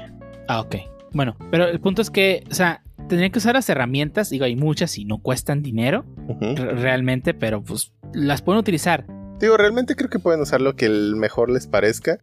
ah, 0.48 0.60
ok. 0.60 0.76
Bueno, 1.12 1.36
pero 1.50 1.66
el 1.66 1.80
punto 1.80 2.02
es 2.02 2.10
que, 2.10 2.44
o 2.50 2.54
sea, 2.54 2.82
tendrían 3.10 3.32
que 3.32 3.38
usar 3.38 3.56
las 3.56 3.68
herramientas, 3.68 4.30
digo, 4.30 4.44
hay 4.46 4.56
muchas 4.56 4.96
y 4.96 5.04
no 5.04 5.18
cuestan 5.18 5.62
dinero 5.62 6.06
realmente, 6.54 7.34
pero 7.34 7.62
pues 7.62 7.92
las 8.14 8.40
pueden 8.40 8.60
utilizar. 8.60 9.04
Digo, 9.40 9.56
realmente 9.56 9.96
creo 9.96 10.08
que 10.08 10.18
pueden 10.18 10.40
usar 10.40 10.60
lo 10.60 10.76
que 10.76 10.86
el 10.86 11.16
mejor 11.16 11.50
les 11.50 11.66
parezca. 11.66 12.18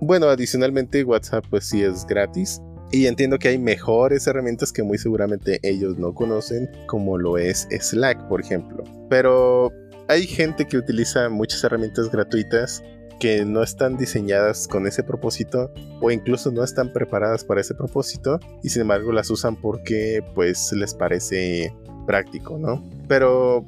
Bueno, 0.00 0.28
adicionalmente 0.28 1.04
WhatsApp 1.04 1.44
pues 1.50 1.66
sí 1.66 1.82
es 1.82 2.06
gratis. 2.06 2.60
Y 2.90 3.06
entiendo 3.06 3.38
que 3.38 3.48
hay 3.48 3.58
mejores 3.58 4.26
herramientas 4.26 4.72
que 4.72 4.82
muy 4.82 4.98
seguramente 4.98 5.60
ellos 5.62 5.98
no 5.98 6.12
conocen, 6.14 6.68
como 6.86 7.18
lo 7.18 7.38
es 7.38 7.68
Slack, 7.70 8.26
por 8.28 8.40
ejemplo. 8.40 8.82
Pero 9.08 9.70
hay 10.08 10.26
gente 10.26 10.66
que 10.66 10.78
utiliza 10.78 11.28
muchas 11.28 11.62
herramientas 11.62 12.10
gratuitas 12.10 12.82
que 13.20 13.44
no 13.44 13.62
están 13.62 13.96
diseñadas 13.96 14.66
con 14.66 14.86
ese 14.86 15.04
propósito 15.04 15.70
o 16.00 16.10
incluso 16.10 16.50
no 16.50 16.64
están 16.64 16.92
preparadas 16.92 17.44
para 17.44 17.60
ese 17.60 17.74
propósito 17.74 18.40
y 18.62 18.70
sin 18.70 18.82
embargo 18.82 19.12
las 19.12 19.30
usan 19.30 19.54
porque 19.54 20.24
pues 20.34 20.72
les 20.72 20.94
parece 20.94 21.72
práctico, 22.06 22.58
¿no? 22.58 22.82
Pero 23.06 23.64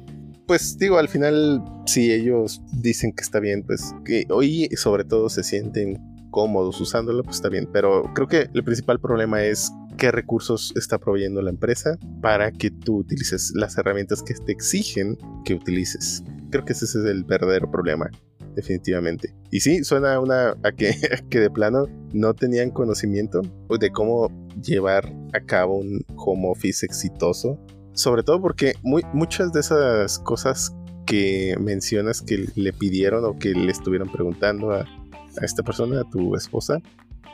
pues 0.47 0.77
digo, 0.77 0.97
al 0.97 1.07
final, 1.07 1.63
si 1.85 2.11
ellos 2.11 2.61
dicen 2.73 3.13
que 3.13 3.23
está 3.23 3.39
bien, 3.39 3.63
pues 3.63 3.93
que 4.03 4.25
hoy 4.29 4.69
sobre 4.75 5.05
todo 5.05 5.29
se 5.29 5.43
sienten 5.43 5.97
cómodos 6.31 6.81
usándolo, 6.81 7.23
pues 7.23 7.37
está 7.37 7.47
bien. 7.47 7.69
Pero 7.71 8.11
creo 8.13 8.27
que 8.27 8.49
el 8.53 8.63
principal 8.63 8.99
problema 8.99 9.43
es 9.43 9.71
qué 9.97 10.11
recursos 10.11 10.73
está 10.75 10.97
proveyendo 10.97 11.41
la 11.41 11.51
empresa 11.51 11.97
para 12.21 12.51
que 12.51 12.71
tú 12.71 12.97
utilices 12.97 13.53
las 13.55 13.77
herramientas 13.77 14.21
que 14.21 14.33
te 14.33 14.51
exigen 14.51 15.17
que 15.45 15.53
utilices. 15.53 16.23
Creo 16.49 16.65
que 16.65 16.73
ese 16.73 16.85
es 16.85 16.95
el 16.95 17.23
verdadero 17.23 17.71
problema, 17.71 18.09
definitivamente. 18.55 19.33
Y 19.51 19.59
sí, 19.59 19.83
suena 19.83 20.19
una 20.19 20.55
a 20.63 20.71
que, 20.71 20.89
a 20.89 21.17
que 21.29 21.39
de 21.39 21.49
plano 21.49 21.85
no 22.13 22.33
tenían 22.33 22.71
conocimiento 22.71 23.41
de 23.79 23.91
cómo 23.91 24.29
llevar 24.61 25.11
a 25.33 25.39
cabo 25.39 25.77
un 25.77 26.05
home 26.15 26.49
office 26.49 26.85
exitoso 26.85 27.59
sobre 27.93 28.23
todo 28.23 28.41
porque 28.41 28.73
muchas 28.81 29.53
de 29.53 29.59
esas 29.59 30.19
cosas 30.19 30.75
que 31.05 31.55
mencionas 31.59 32.21
que 32.21 32.47
le 32.55 32.73
pidieron 32.73 33.23
o 33.25 33.37
que 33.37 33.53
le 33.53 33.71
estuvieron 33.71 34.11
preguntando 34.11 34.71
a, 34.71 34.79
a 34.79 35.45
esta 35.45 35.63
persona, 35.63 36.01
a 36.01 36.09
tu 36.09 36.35
esposa, 36.35 36.79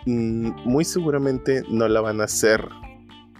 mm, 0.06 0.52
muy 0.66 0.84
seguramente 0.84 1.64
no 1.70 1.88
la 1.88 2.02
van 2.02 2.20
a 2.22 2.26
hacer 2.26 2.68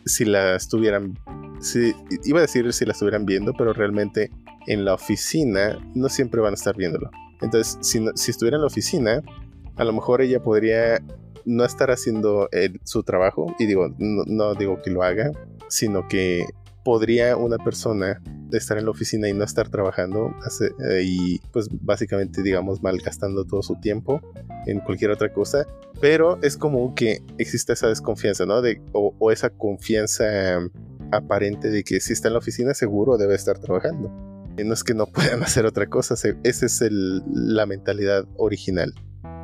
si 0.06 0.26
la 0.26 0.56
estuvieran, 0.56 1.18
si, 1.60 1.94
iba 2.24 2.40
a 2.40 2.44
decir 2.44 2.72
si 2.72 2.86
la 2.86 2.94
estuvieran 2.94 3.26
viendo, 3.26 3.54
pero 3.54 3.74
realmente 3.74 4.32
en 4.68 4.86
la 4.86 4.94
oficina 4.94 5.78
no 5.94 6.08
siempre 6.10 6.42
van 6.42 6.54
a 6.54 6.56
estar 6.56 6.76
viéndolo. 6.76 7.10
Entonces, 7.42 7.78
si, 7.82 8.06
si 8.16 8.32
estuviera 8.32 8.58
en 8.58 8.62
la 8.62 8.68
oficina, 8.68 9.22
a 9.76 9.84
lo 9.84 9.94
mejor 9.94 10.22
ella 10.22 10.42
podría 10.42 11.02
no 11.46 11.66
estar 11.66 11.90
haciendo 11.90 12.50
su 12.84 13.04
trabajo, 13.04 13.56
y 13.60 13.66
digo, 13.66 13.94
no, 13.98 14.54
digo 14.56 14.82
que 14.82 14.92
lo 14.92 15.04
haga, 15.04 15.32
sino 15.68 16.08
que 16.08 16.46
podría 16.84 17.36
una 17.36 17.58
persona 17.58 18.22
estar 18.52 18.78
en 18.78 18.86
la 18.86 18.92
oficina 18.92 19.30
y 19.30 19.34
no 19.34 19.44
estar 19.44 19.70
trabajando 19.70 20.34
eh, 20.62 21.04
y 21.04 21.40
pues 21.52 21.68
básicamente 21.70 22.42
digamos 22.42 22.82
malgastando 22.82 23.46
todo 23.46 23.62
su 23.62 23.76
tiempo 23.76 24.22
en 24.66 24.80
cualquier 24.80 25.12
otra 25.12 25.32
cosa. 25.32 25.68
Pero 26.02 26.40
es 26.42 26.58
como 26.58 26.96
que 26.96 27.22
existe 27.38 27.74
esa 27.74 27.88
desconfianza 27.88 28.46
no 28.46 28.62
de 28.62 28.82
o, 28.94 29.14
o 29.20 29.32
esa 29.32 29.50
confianza 29.50 30.26
aparente 31.12 31.70
de 31.70 31.84
que 31.84 32.00
si 32.00 32.14
está 32.14 32.30
en 32.30 32.34
la 32.34 32.40
oficina 32.40 32.74
seguro 32.74 33.18
debe 33.18 33.36
estar 33.36 33.60
trabajando 33.60 34.39
no 34.58 34.74
es 34.74 34.84
que 34.84 34.94
no 34.94 35.06
puedan 35.08 35.42
hacer 35.44 35.66
otra 35.66 35.88
cosa 35.88 36.16
esa 36.44 36.66
es 36.66 36.82
la 36.92 37.66
mentalidad 37.66 38.26
original 38.38 38.94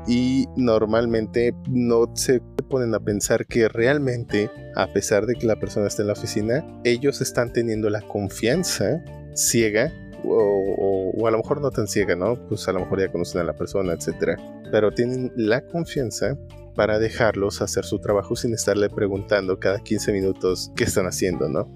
y 0.08 0.46
normalmente 0.56 1.54
no 1.68 2.12
se 2.16 2.40
ponen 2.70 2.94
a 2.94 3.00
pensar 3.00 3.48
que 3.48 3.68
realmente, 3.68 4.52
a 4.76 4.92
pesar 4.94 5.26
de 5.26 5.34
que 5.34 5.48
la 5.48 5.56
persona 5.60 5.88
está 5.88 6.04
en 6.04 6.08
la 6.08 6.14
oficina, 6.14 6.64
ellos 6.84 7.22
están 7.22 7.52
teniendo 7.52 7.90
la 7.90 8.02
confianza 8.02 9.04
ciega. 9.34 9.92
O, 10.24 10.30
o- 10.38 11.12
o 11.22 11.28
a 11.28 11.32
lo 11.32 11.38
mejor 11.38 11.60
no 11.62 11.70
tan 11.72 11.88
ciega, 11.88 12.16
¿no? 12.16 12.36
Pues 12.48 12.68
a 12.68 12.72
lo 12.72 12.80
mejor 12.82 13.00
ya 13.00 13.12
conocen 13.12 13.42
a 13.42 13.44
la 13.46 13.54
persona, 13.54 13.94
etcétera. 13.94 14.38
Pero 14.72 14.92
tienen 14.92 15.32
la 15.36 15.62
confianza 15.66 16.38
para 16.76 17.00
dejarlos 17.00 17.62
hacer 17.62 17.84
su 17.86 18.00
trabajo 18.00 18.36
sin 18.36 18.54
estarle 18.54 18.90
preguntando 18.90 19.60
cada 19.60 19.80
15 19.80 20.12
minutos 20.12 20.72
qué 20.76 20.84
están 20.84 21.06
haciendo, 21.08 21.48
¿no? 21.50 21.70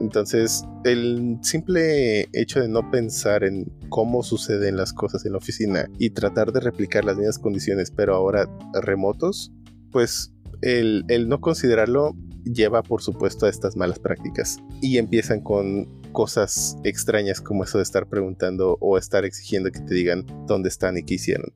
Entonces, 0.00 0.64
el 0.84 1.38
simple 1.42 2.28
hecho 2.32 2.60
de 2.60 2.68
no 2.68 2.90
pensar 2.90 3.44
en 3.44 3.66
cómo 3.88 4.22
suceden 4.22 4.76
las 4.76 4.92
cosas 4.92 5.24
en 5.24 5.32
la 5.32 5.38
oficina 5.38 5.88
y 5.98 6.10
tratar 6.10 6.52
de 6.52 6.60
replicar 6.60 7.04
las 7.04 7.16
mismas 7.16 7.38
condiciones, 7.38 7.90
pero 7.90 8.14
ahora 8.14 8.48
remotos, 8.82 9.52
pues 9.90 10.32
el, 10.62 11.28
no 11.28 11.40
considerarlo 11.40 12.14
lleva, 12.44 12.82
por 12.82 13.02
supuesto, 13.02 13.46
a 13.46 13.48
estas 13.48 13.76
malas 13.76 13.98
prácticas. 13.98 14.58
Y 14.80 14.98
empiezan 14.98 15.40
con 15.40 15.86
cosas 16.12 16.76
extrañas 16.84 17.40
como 17.40 17.64
eso 17.64 17.78
de 17.78 17.82
estar 17.82 18.06
preguntando 18.06 18.78
o 18.80 18.98
estar 18.98 19.24
exigiendo 19.24 19.70
que 19.70 19.80
te 19.80 19.94
digan 19.94 20.24
dónde 20.46 20.68
están 20.68 20.96
y 20.96 21.02
qué 21.02 21.14
hicieron. 21.14 21.52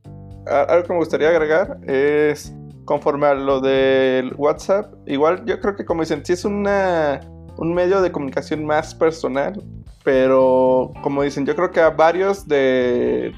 Algo 0.46 0.86
que 0.86 0.92
me 0.92 0.98
gustaría 0.98 1.28
agregar 1.28 1.80
es, 1.86 2.54
conforme 2.84 3.26
a 3.26 3.34
lo 3.34 3.60
del 3.60 4.34
WhatsApp, 4.36 4.92
igual 5.06 5.44
yo 5.46 5.60
creo 5.60 5.76
que 5.76 5.84
como 5.84 6.02
dicen, 6.02 6.24
sí 6.24 6.32
es 6.32 6.44
una, 6.44 7.20
un 7.60 7.74
medio 7.74 8.00
de 8.00 8.10
comunicación 8.10 8.64
más 8.64 8.94
personal, 8.94 9.62
pero 10.02 10.92
como 11.02 11.22
dicen, 11.22 11.46
yo 11.46 11.54
creo 11.54 11.70
que 11.70 11.80
a 11.80 11.90
varios 11.90 12.48
de, 12.48 13.32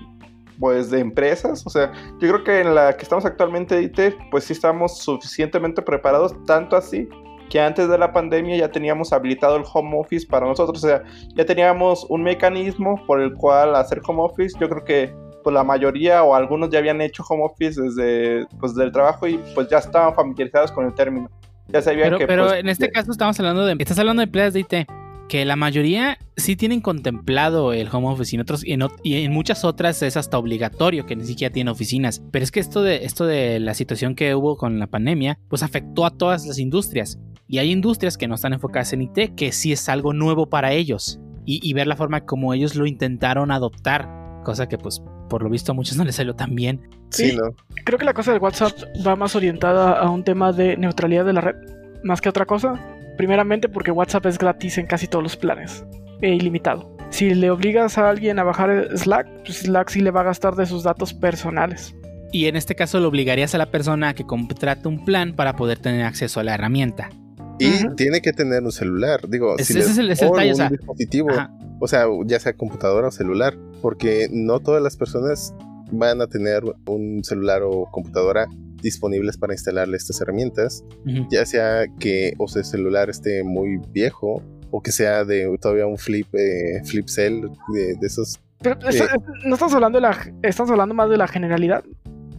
pues, 0.59 0.91
de 0.91 1.01
empresas, 1.01 1.67
o 1.67 1.71
sea, 1.71 1.93
yo 2.21 2.29
creo 2.29 2.45
que 2.45 2.61
en 2.61 2.75
la 2.75 2.97
que 2.97 3.03
estamos 3.03 3.25
actualmente, 3.25 3.83
IT, 3.83 4.17
pues 4.31 4.45
sí 4.45 4.53
estamos 4.53 4.99
suficientemente 4.99 5.83
preparados, 5.83 6.35
tanto 6.47 6.77
así 6.77 7.09
que 7.51 7.61
antes 7.61 7.89
de 7.89 7.99
la 7.99 8.13
pandemia 8.13 8.57
ya 8.57 8.71
teníamos 8.71 9.13
habilitado 9.13 9.57
el 9.57 9.65
home 9.71 9.99
office 9.99 10.27
para 10.27 10.47
nosotros, 10.47 10.83
o 10.83 10.87
sea, 10.87 11.03
ya 11.35 11.45
teníamos 11.45 12.07
un 12.09 12.23
mecanismo 12.23 13.05
por 13.07 13.21
el 13.21 13.35
cual 13.35 13.75
hacer 13.75 14.01
home 14.07 14.23
office, 14.23 14.57
yo 14.59 14.69
creo 14.69 14.85
que 14.85 15.15
pues 15.43 15.53
la 15.53 15.65
mayoría 15.65 16.23
o 16.23 16.35
algunos 16.37 16.71
ya 16.71 16.79
habían 16.79 17.01
hecho 17.01 17.25
home 17.29 17.45
office 17.45 17.81
desde 17.83 18.47
pues 18.61 18.75
del 18.77 18.93
trabajo 18.93 19.27
y 19.27 19.39
pues 19.55 19.69
ya 19.69 19.79
estaban 19.79 20.15
familiarizados 20.15 20.71
con 20.71 20.87
el 20.87 20.95
término. 20.95 21.29
Ya 21.69 21.81
Pero, 21.85 22.19
que 22.19 22.27
pero 22.27 22.47
pues, 22.49 22.61
en 22.61 22.69
este 22.69 22.87
ya- 22.87 22.93
caso 22.93 23.13
estamos 23.13 23.39
hablando 23.39 23.65
de, 23.65 23.77
estás 23.79 23.99
hablando 23.99 24.21
de 24.21 24.25
empleados 24.25 24.55
de 24.55 24.61
IT 24.61 24.87
que 25.29 25.45
la 25.47 25.57
mayoría 25.57 26.19
sí 26.37 26.57
tienen 26.57 26.81
contemplado 26.81 27.73
el 27.73 27.89
home 27.91 28.09
office 28.09 28.35
y 28.35 28.37
en, 28.37 28.41
otros, 28.43 28.67
y 28.67 28.73
en, 28.73 28.83
y 29.03 29.23
en 29.23 29.33
muchas 29.33 29.65
otras 29.65 30.03
es 30.03 30.19
hasta 30.19 30.37
obligatorio 30.37 31.07
que 31.07 31.17
ni 31.17 31.25
siquiera 31.25 31.51
tienen 31.53 31.71
oficinas. 31.73 32.23
Pero 32.31 32.43
es 32.43 32.51
que 32.51 32.61
esto 32.61 32.83
de, 32.83 33.05
esto 33.07 33.25
de 33.25 33.59
la 33.59 33.73
situación 33.73 34.15
que 34.15 34.35
hubo 34.35 34.57
con 34.59 34.79
la 34.79 34.89
pandemia, 34.89 35.39
pues 35.49 35.63
afectó 35.63 36.05
a 36.05 36.11
todas 36.11 36.45
las 36.47 36.59
industrias. 36.59 37.19
Y 37.49 37.59
hay 37.59 37.71
industrias 37.71 38.19
que 38.19 38.29
no 38.29 38.35
están 38.35 38.53
enfocadas 38.53 38.93
en 38.93 39.03
IT, 39.03 39.35
que 39.35 39.53
sí 39.53 39.73
es 39.73 39.89
algo 39.89 40.13
nuevo 40.13 40.51
para 40.51 40.73
ellos. 40.73 41.19
Y, 41.47 41.61
y 41.67 41.73
ver 41.73 41.87
la 41.87 41.97
forma 41.97 42.27
como 42.27 42.53
ellos 42.53 42.75
lo 42.75 42.85
intentaron 42.87 43.51
adoptar, 43.53 44.09
cosa 44.45 44.69
que 44.69 44.77
pues 44.77 45.03
por 45.31 45.43
lo 45.43 45.49
visto 45.49 45.73
a 45.73 45.75
muchos 45.75 45.97
no 45.97 46.05
les 46.05 46.17
salió 46.17 46.35
tan 46.35 46.55
bien. 46.55 46.83
Sí, 47.13 47.31
Sí. 47.31 47.37
¿no? 47.37 47.55
Creo 47.85 47.99
que 47.99 48.05
la 48.05 48.15
cosa 48.15 48.33
del 48.33 48.41
WhatsApp 48.41 48.73
va 49.07 49.17
más 49.17 49.35
orientada 49.37 49.93
a 49.99 50.09
un 50.11 50.25
tema 50.25 50.53
de 50.53 50.77
neutralidad 50.77 51.25
de 51.25 51.33
la 51.33 51.41
red, 51.41 51.57
más 52.03 52.21
que 52.21 52.29
otra 52.29 52.47
cosa. 52.47 52.75
Primeramente 53.17 53.69
porque 53.69 53.91
WhatsApp 53.91 54.27
es 54.27 54.39
gratis 54.39 54.79
en 54.79 54.87
casi 54.87 55.07
todos 55.07 55.23
los 55.23 55.37
planes, 55.37 55.85
e 56.23 56.31
ilimitado. 56.35 56.97
Si 57.11 57.35
le 57.35 57.51
obligas 57.51 57.99
a 57.99 58.09
alguien 58.09 58.39
a 58.39 58.43
bajar 58.45 58.89
Slack, 58.97 59.29
pues 59.45 59.59
Slack 59.59 59.91
sí 59.91 60.01
le 60.01 60.11
va 60.11 60.23
a 60.23 60.25
gastar 60.25 60.55
de 60.57 60.65
sus 60.65 60.83
datos 60.83 61.13
personales. 61.13 61.95
Y 62.33 62.47
en 62.47 62.57
este 62.57 62.75
caso 62.75 62.99
lo 63.01 63.09
obligarías 63.09 63.55
a 63.55 63.59
la 63.59 63.67
persona 63.71 64.09
a 64.11 64.15
que 64.15 64.25
contrate 64.25 64.89
un 64.89 65.05
plan 65.05 65.35
para 65.37 65.55
poder 65.57 65.79
tener 65.79 66.07
acceso 66.07 66.41
a 66.41 66.45
la 66.45 66.55
herramienta. 66.55 67.11
Y 67.59 67.87
tiene 67.97 68.23
que 68.23 68.33
tener 68.33 68.63
un 68.63 68.73
celular, 68.73 69.29
digo, 69.29 69.57
Ese- 69.59 69.75
si 69.75 69.79
ese 69.81 69.89
le- 69.89 69.93
es 69.93 69.99
el- 69.99 70.11
ese 70.11 70.13
es 70.13 70.23
el 70.23 70.29
o 70.29 70.33
detalle, 70.33 70.49
o 70.49 70.53
un 70.53 70.57
sea, 70.57 70.69
dispositivo, 70.71 71.31
Ajá. 71.31 71.51
o 71.81 71.87
sea, 71.87 72.07
ya 72.25 72.41
sea 72.41 72.55
computadora 72.55 73.09
o 73.09 73.11
celular, 73.11 73.55
porque 73.83 74.29
no 74.33 74.59
todas 74.61 74.83
las 74.83 74.97
personas 74.97 75.55
van 75.93 76.21
a 76.21 76.27
tener 76.27 76.63
un 76.87 77.23
celular 77.23 77.63
o 77.63 77.87
computadora 77.91 78.47
disponibles 78.83 79.37
para 79.37 79.53
instalarle 79.55 79.97
estas 79.97 80.21
herramientas, 80.21 80.85
ya 81.31 81.47
sea 81.47 81.85
que 82.01 82.35
o 82.39 82.49
sea, 82.49 82.61
el 82.61 82.67
celular 82.67 83.09
esté 83.11 83.45
muy 83.45 83.79
viejo 83.93 84.43
o 84.73 84.83
que 84.83 84.91
sea 84.91 85.25
de 85.25 85.57
todavía 85.61 85.87
un 85.87 85.99
flip 85.99 86.27
eh, 86.35 86.83
flip 86.85 87.07
cell 87.09 87.43
de, 87.75 87.95
de 88.01 88.07
esos 88.07 88.41
Pero 88.61 88.77
esto- 88.89 89.05
no 89.45 89.55
estamos 89.55 89.75
hablando 89.75 89.99
de 89.99 90.03
la, 90.03 90.17
estamos 90.43 90.71
hablando 90.73 90.95
más 90.95 91.09
de 91.11 91.17
la 91.17 91.29
generalidad. 91.29 91.85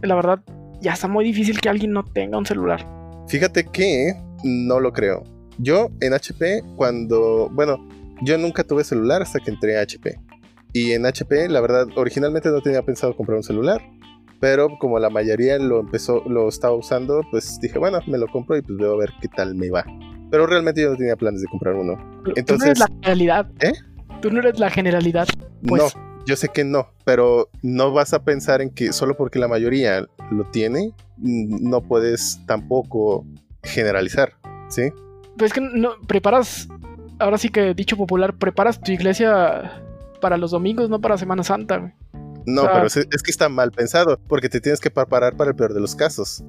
La 0.02 0.14
verdad, 0.16 0.40
ya 0.82 0.92
está 0.92 1.08
muy 1.08 1.24
difícil 1.24 1.60
que 1.60 1.68
alguien 1.70 1.92
no 1.92 2.04
tenga 2.04 2.36
un 2.36 2.44
celular. 2.44 2.86
Fíjate 3.28 3.64
que 3.64 4.12
no 4.42 4.80
lo 4.80 4.92
creo. 4.92 5.22
Yo 5.58 5.88
en 6.00 6.12
HP, 6.12 6.62
cuando, 6.76 7.48
bueno, 7.52 7.78
yo 8.22 8.36
nunca 8.36 8.64
tuve 8.64 8.84
celular 8.84 9.22
hasta 9.22 9.38
que 9.40 9.50
entré 9.50 9.78
a 9.78 9.82
HP. 9.82 10.18
Y 10.74 10.92
en 10.92 11.06
HP, 11.06 11.48
la 11.48 11.60
verdad, 11.62 11.86
originalmente 11.96 12.50
no 12.50 12.60
tenía 12.60 12.82
pensado 12.82 13.16
comprar 13.16 13.36
un 13.38 13.42
celular. 13.44 13.80
Pero 14.40 14.68
como 14.78 14.98
la 14.98 15.08
mayoría 15.08 15.56
lo 15.58 15.80
empezó, 15.80 16.22
lo 16.28 16.48
estaba 16.48 16.74
usando, 16.74 17.22
pues 17.30 17.58
dije, 17.60 17.78
bueno, 17.78 18.00
me 18.06 18.18
lo 18.18 18.26
compro 18.26 18.56
y 18.58 18.62
pues 18.62 18.76
veo 18.76 18.92
a 18.94 18.96
ver 18.98 19.10
qué 19.22 19.28
tal 19.28 19.54
me 19.54 19.70
va. 19.70 19.84
Pero 20.30 20.46
realmente 20.46 20.82
yo 20.82 20.90
no 20.90 20.96
tenía 20.96 21.16
planes 21.16 21.40
de 21.40 21.46
comprar 21.46 21.74
uno. 21.76 21.94
Tú 22.24 22.30
no 22.30 22.32
Entonces- 22.36 22.66
eres 22.70 22.78
la 22.80 22.86
generalidad. 22.88 23.46
¿Eh? 23.60 23.72
Tú 24.20 24.30
no 24.30 24.40
eres 24.40 24.58
la 24.58 24.68
generalidad. 24.68 25.28
Pues- 25.66 25.94
No, 25.94 26.24
yo 26.26 26.34
sé 26.36 26.48
que 26.48 26.64
no, 26.64 26.88
pero 27.04 27.48
no 27.62 27.92
vas 27.92 28.12
a 28.12 28.24
pensar 28.24 28.60
en 28.60 28.70
que 28.70 28.92
solo 28.92 29.16
porque 29.16 29.38
la 29.38 29.46
mayoría 29.48 30.06
lo 30.32 30.44
tiene, 30.50 30.92
no 31.18 31.82
puedes 31.82 32.40
tampoco 32.46 33.24
generalizar, 33.62 34.32
¿sí? 34.68 34.90
Pues 35.38 35.50
es 35.50 35.54
que 35.54 35.60
no 35.60 35.90
preparas, 36.06 36.68
ahora 37.18 37.38
sí 37.38 37.48
que 37.48 37.72
dicho 37.74 37.96
popular, 37.96 38.34
preparas 38.36 38.80
tu 38.80 38.92
iglesia 38.92 39.80
para 40.20 40.36
los 40.36 40.50
domingos, 40.50 40.88
no 40.90 41.00
para 41.00 41.16
Semana 41.18 41.42
Santa. 41.42 41.78
güey. 41.78 41.92
No, 42.46 42.62
O 42.62 42.64
sea- 42.64 42.72
pero 42.74 42.86
es, 42.86 42.96
es 42.96 43.22
que 43.22 43.30
está 43.30 43.48
mal 43.48 43.70
pensado, 43.70 44.18
porque 44.28 44.48
te 44.48 44.60
tienes 44.60 44.80
que 44.80 44.90
preparar 44.90 45.36
para 45.36 45.50
el 45.50 45.56
peor 45.56 45.72
de 45.74 45.80
los 45.80 45.94
casos. 45.94 46.42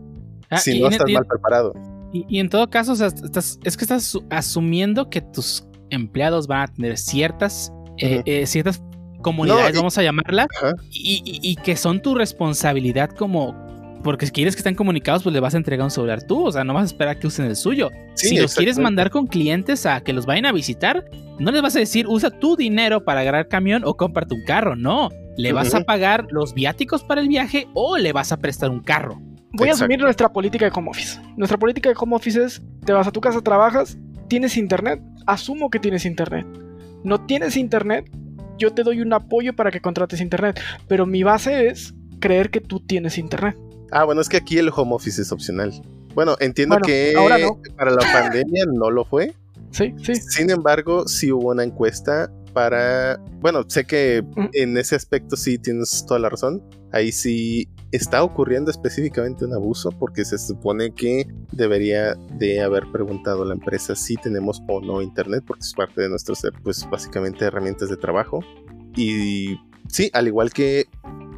Ah, 0.49 0.57
si 0.57 0.79
no 0.79 0.89
estás 0.89 1.09
mal 1.11 1.25
preparado. 1.25 1.73
Y, 2.11 2.25
y 2.29 2.39
en 2.39 2.49
todo 2.49 2.69
caso, 2.69 2.91
o 2.91 2.95
sea, 2.95 3.07
estás- 3.07 3.59
es 3.63 3.77
que 3.77 3.83
estás 3.85 4.13
asu- 4.15 4.25
asumiendo 4.29 5.09
que 5.09 5.21
tus 5.21 5.65
empleados 5.89 6.47
van 6.47 6.61
a 6.61 6.67
tener 6.67 6.97
ciertas, 6.97 7.71
eh, 7.97 8.21
eh, 8.25 8.45
ciertas 8.45 8.81
comunidades, 9.21 9.73
y- 9.73 9.77
vamos 9.77 9.97
a 9.97 10.01
y- 11.25 11.39
y 11.41 11.55
que 11.55 11.75
son 11.75 12.01
tu 12.01 12.13
responsabilidad 12.15 13.09
como... 13.09 13.64
Porque 14.05 14.27
si 14.27 14.31
quieres 14.31 14.55
que 14.55 14.59
estén 14.59 14.75
comunicados, 14.75 15.23
pues 15.23 15.33
le 15.33 15.39
vas 15.39 15.55
a 15.55 15.57
entregar 15.57 15.83
un 15.83 15.89
celular 15.89 16.21
tú, 16.21 16.45
o 16.45 16.51
sea, 16.51 16.63
no 16.63 16.75
vas 16.75 16.83
a 16.83 16.85
esperar 16.85 17.17
que 17.17 17.25
usen 17.25 17.47
el 17.47 17.55
suyo. 17.55 17.89
Sí, 18.13 18.27
si 18.27 18.37
los 18.37 18.53
quieres 18.53 18.77
mandar 18.77 19.09
con 19.09 19.25
clientes 19.25 19.87
a 19.87 19.99
que 20.01 20.13
los 20.13 20.27
vayan 20.27 20.45
a 20.45 20.51
visitar, 20.51 21.09
no 21.39 21.49
les 21.49 21.63
vas 21.63 21.75
a 21.75 21.79
decir, 21.79 22.05
usa 22.07 22.29
tu 22.29 22.55
dinero 22.55 23.03
para 23.03 23.21
agarrar 23.21 23.47
camión 23.47 23.81
o 23.83 23.97
cómprate 23.97 24.35
un 24.35 24.43
carro, 24.45 24.75
no. 24.75 25.09
Le 25.37 25.53
vas 25.53 25.73
a 25.73 25.81
pagar 25.81 26.27
los 26.29 26.53
viáticos 26.53 27.03
para 27.03 27.19
el 27.19 27.27
viaje 27.27 27.67
o 27.73 27.97
le 27.97 28.13
vas 28.13 28.31
a 28.31 28.37
prestar 28.37 28.69
un 28.69 28.81
carro. 28.81 29.19
Voy 29.53 29.69
a 29.69 29.71
asumir 29.71 29.99
nuestra 29.99 30.31
política 30.31 30.65
de 30.65 30.71
home 30.75 30.91
office. 30.91 31.19
Nuestra 31.35 31.57
política 31.57 31.89
de 31.89 31.95
home 31.97 32.15
office 32.15 32.43
es, 32.43 32.61
te 32.85 32.93
vas 32.93 33.07
a 33.07 33.11
tu 33.11 33.21
casa, 33.21 33.41
trabajas, 33.41 33.97
tienes 34.27 34.55
internet, 34.55 35.01
asumo 35.25 35.71
que 35.71 35.79
tienes 35.79 36.05
internet. 36.05 36.45
No 37.03 37.21
tienes 37.21 37.57
internet, 37.57 38.07
yo 38.59 38.71
te 38.71 38.83
doy 38.83 39.01
un 39.01 39.11
apoyo 39.13 39.55
para 39.55 39.71
que 39.71 39.81
contrates 39.81 40.21
internet, 40.21 40.61
pero 40.87 41.07
mi 41.07 41.23
base 41.23 41.69
es 41.69 41.95
creer 42.19 42.51
que 42.51 42.61
tú 42.61 42.81
tienes 42.81 43.17
internet. 43.17 43.57
Ah, 43.91 44.03
bueno, 44.03 44.21
es 44.21 44.29
que 44.29 44.37
aquí 44.37 44.57
el 44.57 44.69
home 44.75 44.93
office 44.93 45.21
es 45.21 45.31
opcional. 45.31 45.71
Bueno, 46.13 46.35
entiendo 46.39 46.75
Bueno, 46.75 46.85
que 46.87 47.13
ahora 47.17 47.37
no. 47.37 47.59
para 47.75 47.91
la 47.91 47.97
pandemia 48.11 48.63
no 48.73 48.89
lo 48.89 49.05
fue. 49.05 49.33
Sí, 49.71 49.93
sí. 50.01 50.15
Sin 50.15 50.49
embargo, 50.49 51.07
sí 51.07 51.31
hubo 51.31 51.49
una 51.51 51.63
encuesta 51.63 52.31
para. 52.53 53.17
Bueno, 53.41 53.63
sé 53.67 53.83
que 53.85 54.23
Mm. 54.35 54.45
en 54.53 54.77
ese 54.77 54.95
aspecto 54.95 55.35
sí 55.35 55.57
tienes 55.57 56.05
toda 56.07 56.19
la 56.19 56.29
razón. 56.29 56.63
Ahí 56.93 57.11
sí 57.11 57.67
está 57.91 58.23
ocurriendo 58.23 58.71
específicamente 58.71 59.43
un 59.45 59.53
abuso 59.53 59.91
porque 59.91 60.23
se 60.23 60.37
supone 60.37 60.93
que 60.93 61.27
debería 61.51 62.15
de 62.37 62.61
haber 62.61 62.83
preguntado 62.91 63.43
a 63.43 63.45
la 63.45 63.53
empresa 63.53 63.95
si 63.95 64.15
tenemos 64.15 64.61
o 64.69 64.79
no 64.81 65.01
internet 65.01 65.43
porque 65.45 65.61
es 65.61 65.73
parte 65.73 66.01
de 66.01 66.09
nuestros, 66.09 66.41
pues 66.63 66.87
básicamente 66.89 67.43
herramientas 67.45 67.89
de 67.89 67.97
trabajo. 67.97 68.39
Y 68.95 69.57
sí, 69.89 70.09
al 70.13 70.27
igual 70.27 70.51
que 70.53 70.85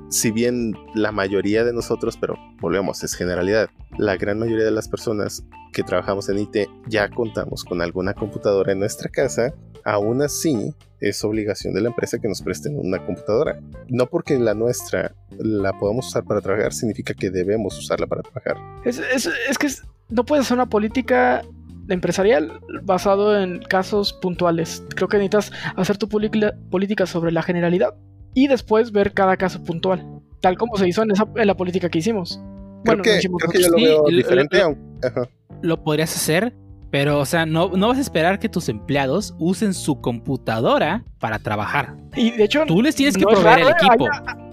si 0.10 0.32
bien 0.32 0.74
la 0.94 1.12
mayoría 1.12 1.64
de 1.64 1.74
nosotros, 1.74 2.18
pero 2.20 2.36
volvemos, 2.62 3.04
es 3.04 3.14
generalidad, 3.16 3.70
la 3.98 4.16
gran 4.18 4.40
mayoría 4.40 4.66
de 4.66 4.72
las 4.72 4.88
personas 4.88 5.44
que 5.74 5.84
trabajamos 5.84 6.30
en 6.30 6.40
IT 6.40 6.58
ya 6.88 7.10
contamos 7.10 7.64
con 7.64 7.82
alguna 7.82 8.14
computadora 8.14 8.72
en 8.72 8.80
nuestra 8.80 9.10
casa, 9.10 9.54
aún 9.84 10.22
así 10.22 10.74
es 11.00 11.24
obligación 11.24 11.74
de 11.74 11.82
la 11.82 11.90
empresa 11.90 12.18
que 12.20 12.28
nos 12.28 12.42
presten 12.42 12.78
una 12.80 13.06
computadora. 13.06 13.60
No 13.88 14.08
porque 14.08 14.40
la 14.40 14.54
nuestra 14.54 15.14
la 15.38 15.74
podamos 15.74 16.08
usar 16.08 16.24
para 16.24 16.42
trabajar, 16.42 16.74
significa 16.74 17.14
que 17.14 17.30
debemos 17.30 17.78
usarla 17.78 18.08
para 18.08 18.24
trabajar. 18.24 18.58
Es, 18.86 18.98
es- 19.00 19.58
que 19.60 19.68
no 20.10 20.26
puedes 20.26 20.46
hacer 20.46 20.56
una 20.56 20.66
política 20.70 21.44
empresarial 21.90 22.60
basado 22.84 23.38
en 23.40 23.60
casos 23.62 24.14
puntuales. 24.14 24.84
Creo 24.96 25.08
que 25.08 25.18
necesitas 25.18 25.52
hacer 25.76 25.98
tu 25.98 26.10
política 26.10 27.06
sobre 27.06 27.32
la 27.32 27.44
generalidad 27.44 27.94
y 28.38 28.48
después 28.48 28.92
ver 28.92 29.14
cada 29.14 29.36
caso 29.36 29.64
puntual, 29.64 30.06
tal 30.42 30.58
como 30.58 30.78
se 30.78 30.88
hizo 30.88 31.02
en, 31.02 31.10
esa- 31.12 31.28
en 31.36 31.48
la 31.48 31.56
política 31.58 31.90
que 31.90 31.98
hicimos. 31.98 32.40
Creo 32.84 32.98
Bueno, 32.98 33.02
que, 33.04 33.20
creo 33.20 33.50
que 33.52 33.62
yo 33.62 33.70
lo 33.70 33.78
veo 33.78 34.04
diferente. 34.16 34.60
lo- 34.60 34.78
ajá. 35.08 35.28
lo 35.64 35.84
podrías 35.84 36.16
hacer, 36.16 36.54
pero, 36.92 37.20
o 37.20 37.26
sea, 37.26 37.48
no, 37.48 37.70
no 37.76 37.88
vas 37.88 37.98
a 37.98 38.02
esperar 38.02 38.38
que 38.38 38.48
tus 38.48 38.70
empleados 38.70 39.34
usen 39.40 39.74
su 39.74 40.02
computadora 40.02 41.04
para 41.20 41.40
trabajar. 41.40 41.96
Y 42.16 42.30
de 42.32 42.44
hecho, 42.44 42.64
Tú 42.68 42.82
les 42.84 42.96
tienes 42.96 43.16
que 43.18 43.24
no 43.24 43.30
proveer 43.32 43.60
el 43.60 43.66
raro, 43.70 43.76
¿eh? 43.78 43.88
equipo. 43.88 44.06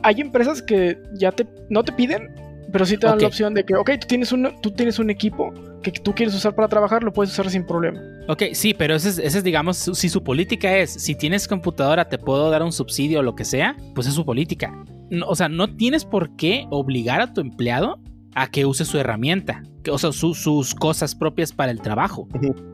Hay, 0.02 0.14
hay 0.14 0.20
empresas 0.22 0.62
que 0.62 0.98
ya 1.18 1.30
te, 1.32 1.46
no 1.68 1.84
te 1.84 1.92
piden, 1.92 2.34
pero 2.72 2.86
sí 2.86 2.96
te 2.96 3.06
dan 3.06 3.18
la 3.20 3.26
opción 3.26 3.52
de 3.52 3.64
que, 3.64 3.74
ok, 3.76 3.90
tú 4.00 4.06
tienes, 4.08 4.32
un, 4.32 4.50
tú 4.62 4.70
tienes 4.70 4.98
un 4.98 5.10
equipo 5.10 5.52
que 5.84 6.00
tú 6.00 6.12
quieres 6.14 6.34
usar 6.34 6.54
para 6.54 6.66
trabajar, 6.68 7.04
lo 7.04 7.12
puedes 7.12 7.32
usar 7.32 7.48
sin 7.50 7.64
problema. 7.64 8.00
Ok, 8.28 8.42
sí, 8.54 8.74
pero 8.74 8.94
esa 8.96 9.08
es, 9.22 9.44
digamos, 9.44 9.76
su- 9.76 9.94
si 9.94 10.08
su 10.08 10.24
política 10.24 10.76
es, 10.78 10.90
si 10.90 11.14
tienes 11.14 11.46
computadora 11.46 12.08
te 12.08 12.18
puedo 12.18 12.50
dar 12.50 12.62
un 12.62 12.72
subsidio 12.72 13.20
o 13.20 13.22
lo 13.22 13.34
que 13.36 13.44
sea, 13.44 13.76
pues 13.94 14.06
es 14.08 14.14
su 14.14 14.24
política. 14.24 14.72
No, 15.10 15.26
o 15.28 15.36
sea, 15.36 15.48
no 15.48 15.68
tienes 15.76 16.04
por 16.04 16.34
qué 16.36 16.66
obligar 16.70 17.20
a 17.20 17.32
tu 17.32 17.40
empleado 17.40 18.00
a 18.34 18.48
que 18.50 18.64
use 18.66 18.84
su 18.84 18.98
herramienta, 18.98 19.62
que, 19.84 19.90
o 19.92 19.98
sea, 19.98 20.10
su- 20.10 20.34
sus 20.34 20.74
cosas 20.74 21.14
propias 21.14 21.52
para 21.52 21.70
el 21.70 21.80
trabajo. 21.80 22.26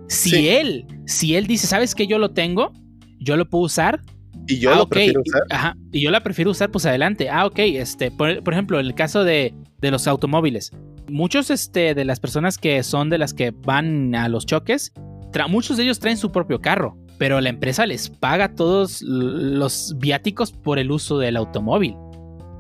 Si 0.09 0.31
Sí. 0.31 0.49
él, 0.49 0.87
si 1.07 1.35
él 1.37 1.47
dice, 1.47 1.67
¿sabes 1.67 1.95
que 1.95 2.07
yo 2.07 2.19
lo 2.19 2.31
tengo? 2.31 2.73
Yo 3.19 3.37
lo 3.37 3.47
puedo 3.49 3.65
usar, 3.65 4.01
Y 4.47 4.59
yo 4.59 4.73
Ah, 4.73 4.77
lo 4.79 4.89
prefiero 4.89 5.21
usar. 5.25 5.43
Ajá, 5.51 5.77
y 5.93 6.01
yo 6.03 6.11
la 6.11 6.23
prefiero 6.23 6.51
usar, 6.51 6.71
pues 6.71 6.87
adelante. 6.87 7.29
Ah, 7.29 7.47
ok, 7.47 7.59
este, 7.59 8.11
por, 8.11 8.43
por 8.43 8.55
ejemplo, 8.55 8.81
en 8.81 8.87
el 8.87 8.95
caso 8.95 9.23
de, 9.23 9.55
de 9.81 9.91
los 9.91 10.09
automóviles, 10.09 10.73
muchos 11.11 11.51
este, 11.51 11.95
de 11.95 12.05
las 12.05 12.21
personas 12.21 12.59
que 12.59 12.83
son 12.83 13.11
de 13.11 13.19
las 13.19 13.35
que 13.35 13.51
van 13.51 14.15
a 14.15 14.29
los 14.29 14.47
choques, 14.47 14.93
tra- 15.33 15.49
muchos 15.49 15.77
de 15.77 15.83
ellos 15.85 15.99
traen 16.01 16.17
su 16.17 16.33
propio 16.33 16.61
carro, 16.61 16.97
pero 17.19 17.41
la 17.41 17.49
empresa 17.51 17.87
les 17.87 18.09
paga 18.09 18.55
todos 18.55 19.03
los 19.03 19.95
viáticos 19.99 20.53
por 20.53 20.79
el 20.79 20.91
uso 20.91 21.19
del 21.19 21.37
automóvil. 21.37 21.97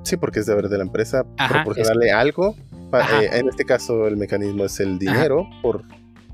Sí, 0.03 0.17
porque 0.17 0.41
es 0.41 0.47
deber 0.47 0.69
de 0.69 0.79
la 0.79 0.85
empresa 0.85 1.25
Ajá, 1.39 1.63
proporcionarle 1.63 2.11
algo. 2.13 2.55
eh, 2.93 3.29
en 3.33 3.49
este 3.49 3.65
caso, 3.65 4.07
el 4.09 4.17
mecanismo 4.17 4.65
es 4.65 4.81
el 4.81 4.99
dinero, 4.99 5.47
por 5.63 5.83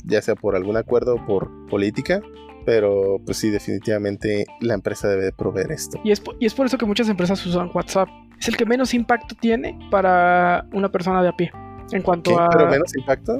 ya 0.04 0.22
sea 0.22 0.36
por 0.36 0.54
algún 0.56 0.76
acuerdo 0.76 1.16
o 1.16 1.26
por 1.26 1.50
política. 1.68 2.20
Pero, 2.64 3.20
pues 3.24 3.36
sí, 3.38 3.50
definitivamente 3.50 4.44
la 4.60 4.74
empresa 4.74 5.08
debe 5.08 5.24
de 5.24 5.32
proveer 5.32 5.70
esto. 5.70 6.00
Y 6.02 6.10
es, 6.10 6.20
y 6.40 6.46
es 6.46 6.54
por 6.54 6.66
eso 6.66 6.76
que 6.76 6.84
muchas 6.84 7.08
empresas 7.08 7.44
usan 7.46 7.70
WhatsApp. 7.72 8.08
Es 8.40 8.48
el 8.48 8.56
que 8.56 8.66
menos 8.66 8.92
impacto 8.92 9.36
tiene 9.40 9.78
para 9.88 10.66
una 10.72 10.90
persona 10.90 11.22
de 11.22 11.28
a 11.28 11.32
pie. 11.32 11.52
En 11.92 12.02
cuanto 12.02 12.30
¿Qué? 12.30 12.36
a... 12.40 12.48
¿Pero 12.50 12.70
menos 12.70 12.94
impacto? 12.96 13.38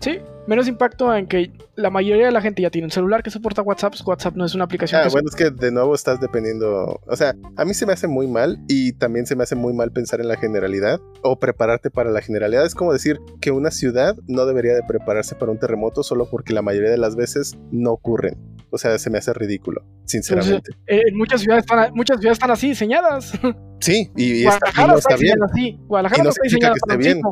Sí, 0.00 0.20
menos 0.46 0.68
impacto 0.68 1.12
en 1.12 1.26
que 1.26 1.50
la 1.74 1.90
mayoría 1.90 2.26
de 2.26 2.30
la 2.30 2.40
gente 2.40 2.62
ya 2.62 2.70
tiene 2.70 2.86
un 2.86 2.92
celular 2.92 3.20
que 3.24 3.30
soporta 3.30 3.62
WhatsApp. 3.62 3.94
WhatsApp 4.06 4.36
no 4.36 4.44
es 4.44 4.54
una 4.54 4.62
aplicación 4.62 5.00
Ah, 5.00 5.04
que 5.04 5.10
bueno, 5.10 5.28
es 5.28 5.34
que 5.34 5.50
de 5.50 5.72
nuevo 5.72 5.92
estás 5.92 6.20
dependiendo. 6.20 7.00
O 7.04 7.16
sea, 7.16 7.34
a 7.56 7.64
mí 7.64 7.74
se 7.74 7.84
me 7.84 7.94
hace 7.94 8.06
muy 8.06 8.28
mal 8.28 8.60
y 8.68 8.92
también 8.92 9.26
se 9.26 9.34
me 9.34 9.42
hace 9.42 9.56
muy 9.56 9.72
mal 9.72 9.90
pensar 9.90 10.20
en 10.20 10.28
la 10.28 10.36
generalidad 10.36 11.00
o 11.24 11.40
prepararte 11.40 11.90
para 11.90 12.10
la 12.10 12.20
generalidad. 12.20 12.64
Es 12.64 12.76
como 12.76 12.92
decir 12.92 13.18
que 13.40 13.50
una 13.50 13.72
ciudad 13.72 14.14
no 14.28 14.46
debería 14.46 14.74
de 14.74 14.84
prepararse 14.86 15.34
para 15.34 15.50
un 15.50 15.58
terremoto 15.58 16.04
solo 16.04 16.28
porque 16.30 16.52
la 16.52 16.62
mayoría 16.62 16.90
de 16.90 16.98
las 16.98 17.16
veces 17.16 17.58
no 17.72 17.90
ocurren. 17.90 18.36
O 18.70 18.78
sea, 18.78 18.96
se 18.98 19.10
me 19.10 19.18
hace 19.18 19.32
ridículo, 19.32 19.82
sinceramente. 20.04 20.70
Eh, 20.86 21.02
en 21.08 21.16
muchas 21.16 21.40
ciudades 21.40 21.64
están, 21.64 21.92
muchas 21.94 22.18
ciudades 22.18 22.36
están 22.36 22.50
así 22.52 22.68
diseñadas. 22.68 23.32
Sí, 23.80 24.10
y, 24.16 24.42
y 24.42 24.46
está, 24.46 24.70
y 24.72 24.86
no 24.86 24.96
está 24.98 25.14
está 25.14 25.16
bien. 25.16 25.42
así. 25.42 25.78
Guadalajara 25.86 26.18
Y 26.18 26.22
no 26.22 26.24
no 26.24 26.30
está 26.30 26.42
significa 26.42 26.72
diseñada 26.72 26.74
que 26.74 26.78
esté 26.78 27.14
bien. 27.14 27.22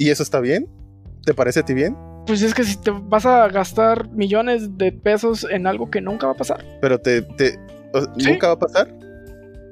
¿Y 0.00 0.08
eso 0.08 0.22
está 0.22 0.40
bien? 0.40 0.66
¿Te 1.26 1.34
parece 1.34 1.60
a 1.60 1.64
ti 1.64 1.74
bien? 1.74 1.94
Pues 2.26 2.40
es 2.40 2.54
que 2.54 2.64
si 2.64 2.80
te 2.80 2.90
vas 2.90 3.26
a 3.26 3.46
gastar 3.48 4.08
millones 4.10 4.78
de 4.78 4.92
pesos 4.92 5.46
en 5.50 5.66
algo 5.66 5.90
que 5.90 6.00
nunca 6.00 6.26
va 6.26 6.32
a 6.32 6.36
pasar. 6.36 6.64
Pero 6.80 6.98
te, 6.98 7.20
te 7.22 7.58
o- 7.92 8.04
Sí. 8.18 8.30
nunca 8.32 8.46
va 8.48 8.52
a 8.54 8.58
pasar. 8.58 8.88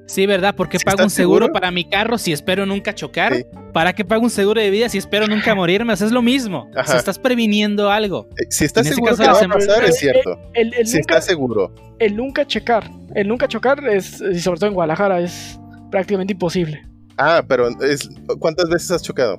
Sí, 0.07 0.27
¿verdad? 0.27 0.55
¿Por 0.55 0.69
qué 0.69 0.79
¿Sí 0.79 0.85
pago 0.85 1.03
un 1.05 1.11
seguro, 1.11 1.47
seguro? 1.47 1.53
para 1.55 1.71
mi 1.71 1.89
carro 1.89 2.19
si 2.19 2.33
espero 2.33 2.67
nunca 2.67 2.95
chocar? 2.95 3.37
Sí. 3.37 3.45
¿Para 3.73 3.95
qué 3.95 4.05
pago 4.05 4.23
un 4.23 4.31
seguro 4.31 4.61
de 4.61 4.69
vida 4.71 4.89
si 4.91 4.99
espero 4.99 5.27
nunca 5.27 5.55
morirme? 5.55 5.95
O 5.95 5.97
sea, 5.97 6.07
es 6.07 6.13
lo 6.13 6.21
mismo. 6.23 6.71
O 6.79 6.85
sea, 6.85 6.97
estás 6.99 7.19
previniendo 7.19 7.91
algo. 7.91 8.29
Eh, 8.39 8.47
Si 8.51 8.67
estás 8.67 8.87
En 8.87 8.95
seguro 8.95 9.13
caso 9.13 9.23
que 9.23 9.29
va 9.29 9.35
a 9.35 9.37
hacemos- 9.39 9.67
pasar, 9.67 9.85
Eh, 9.85 9.89
es 9.89 9.99
cierto. 9.99 10.39
El, 10.55 10.75
el 10.75 10.87
Si 10.87 10.99
nunca, 10.99 11.15
estás 11.15 11.25
seguro. 11.27 11.75
el 11.99 12.17
nunca 12.17 12.47
checar. 12.47 12.91
El 13.15 13.29
nunca 13.29 13.49
chocar 13.49 13.83
es, 13.89 14.21
y 14.21 14.39
sobre 14.41 14.59
todo 14.61 14.69
en 14.69 14.75
Guadalajara, 14.75 15.21
es 15.21 15.59
prácticamente 15.91 16.33
imposible. 16.35 16.83
Ah, 17.17 17.43
pero 17.49 17.69
es, 17.83 18.09
¿cuántas 18.39 18.69
veces 18.69 18.91
has 18.91 19.03
chocado? 19.03 19.39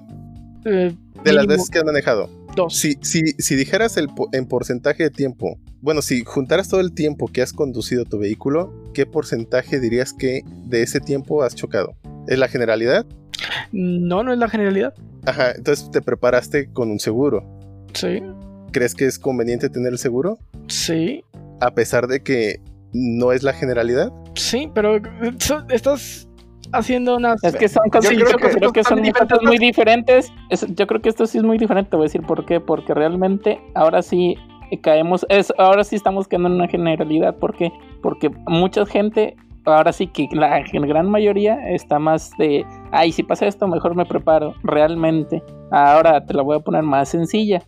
Eh, 0.66 0.94
De 1.24 1.34
las 1.34 1.48
veces 1.48 1.70
que 1.70 1.80
has 1.80 1.86
manejado. 1.86 2.30
dos. 2.56 2.76
Si, 2.76 2.98
si, 3.02 3.22
si 3.38 3.56
dijeras 3.56 3.98
el, 3.98 4.08
po- 4.08 4.30
en 4.34 4.46
porcentaje 4.46 5.04
de 5.04 5.10
tiempo, 5.10 5.58
bueno, 5.82 6.02
si 6.02 6.24
juntaras 6.26 6.68
todo 6.70 6.80
el 6.82 6.94
tiempo 6.94 7.28
que 7.28 7.42
has 7.42 7.54
conducido 7.54 8.06
tu 8.06 8.18
vehículo, 8.20 8.74
¿qué 8.94 9.06
porcentaje 9.06 9.80
dirías 9.80 10.14
que 10.14 10.44
de 10.66 10.82
ese 10.82 11.00
tiempo 11.00 11.44
has 11.44 11.56
chocado? 11.56 11.94
¿Es 12.28 12.38
la 12.38 12.48
generalidad? 12.48 13.06
No, 13.72 14.24
no 14.24 14.34
es 14.34 14.40
la 14.40 14.50
generalidad. 14.50 14.94
Ajá, 15.26 15.52
entonces 15.52 15.90
te 15.92 16.02
preparaste 16.02 16.70
con 16.72 16.90
un 16.92 17.00
seguro. 17.00 17.44
Sí, 17.94 18.22
¿Crees 18.72 18.94
que 18.96 19.06
es 19.06 19.18
conveniente 19.20 19.70
tener 19.70 19.92
el 19.94 19.98
seguro? 20.00 20.38
sí, 20.68 21.24
A 21.60 21.72
pesar 21.74 22.08
de 22.08 22.22
que 22.22 22.62
no 22.94 23.32
es 23.32 23.44
la 23.44 23.54
generalidad. 23.54 24.12
sí, 24.36 24.70
pero 24.74 24.98
eh, 24.98 25.02
estás 25.70 26.28
haciendo 26.74 27.18
unas... 27.18 27.44
Es 27.44 27.56
que 27.56 27.68
son 27.68 27.90
cosas, 27.90 28.12
yo 28.16 28.26
creo 28.26 28.38
que 28.38 28.58
creo 28.58 28.72
que 28.72 28.84
son 28.84 29.02
diferentes 29.02 29.40
muy 29.42 29.58
diferentes. 29.58 30.34
Es- 30.50 30.68
yo 30.76 30.88
creo 30.88 31.02
que 31.02 31.10
esto 31.10 31.26
sí 31.26 31.38
es 31.38 31.44
muy 31.44 31.58
diferente, 31.58 31.96
voy 31.96 32.04
a 32.04 32.08
decir 32.08 32.22
por 32.22 32.46
qué. 32.46 32.60
Porque 32.60 32.94
realmente 32.94 33.60
ahora 33.76 34.02
sí 34.02 34.36
caemos, 34.82 35.26
es, 35.30 35.54
ahora 35.58 35.84
sí 35.84 35.96
estamos 35.96 36.28
quedando 36.28 36.50
en 36.50 36.56
una 36.56 36.68
generalidad. 36.68 37.36
¿Por 37.36 37.56
qué? 37.56 37.72
Porque 38.02 38.30
mucha 38.48 38.86
gente, 38.86 39.36
ahora 39.66 39.92
sí 39.94 40.08
que 40.08 40.28
la 40.32 40.62
gran 40.72 41.10
mayoría 41.10 41.70
está 41.70 42.00
más 42.00 42.32
de, 42.38 42.66
ay, 42.92 43.12
si 43.12 43.24
pasa 43.24 43.48
esto, 43.48 43.68
mejor 43.68 43.96
me 43.96 44.06
preparo. 44.06 44.54
Realmente. 44.64 45.44
Ahora 45.72 46.26
te 46.26 46.34
la 46.34 46.44
voy 46.44 46.58
a 46.58 46.60
poner 46.60 46.84
más 46.84 47.10
sencilla. 47.10 47.62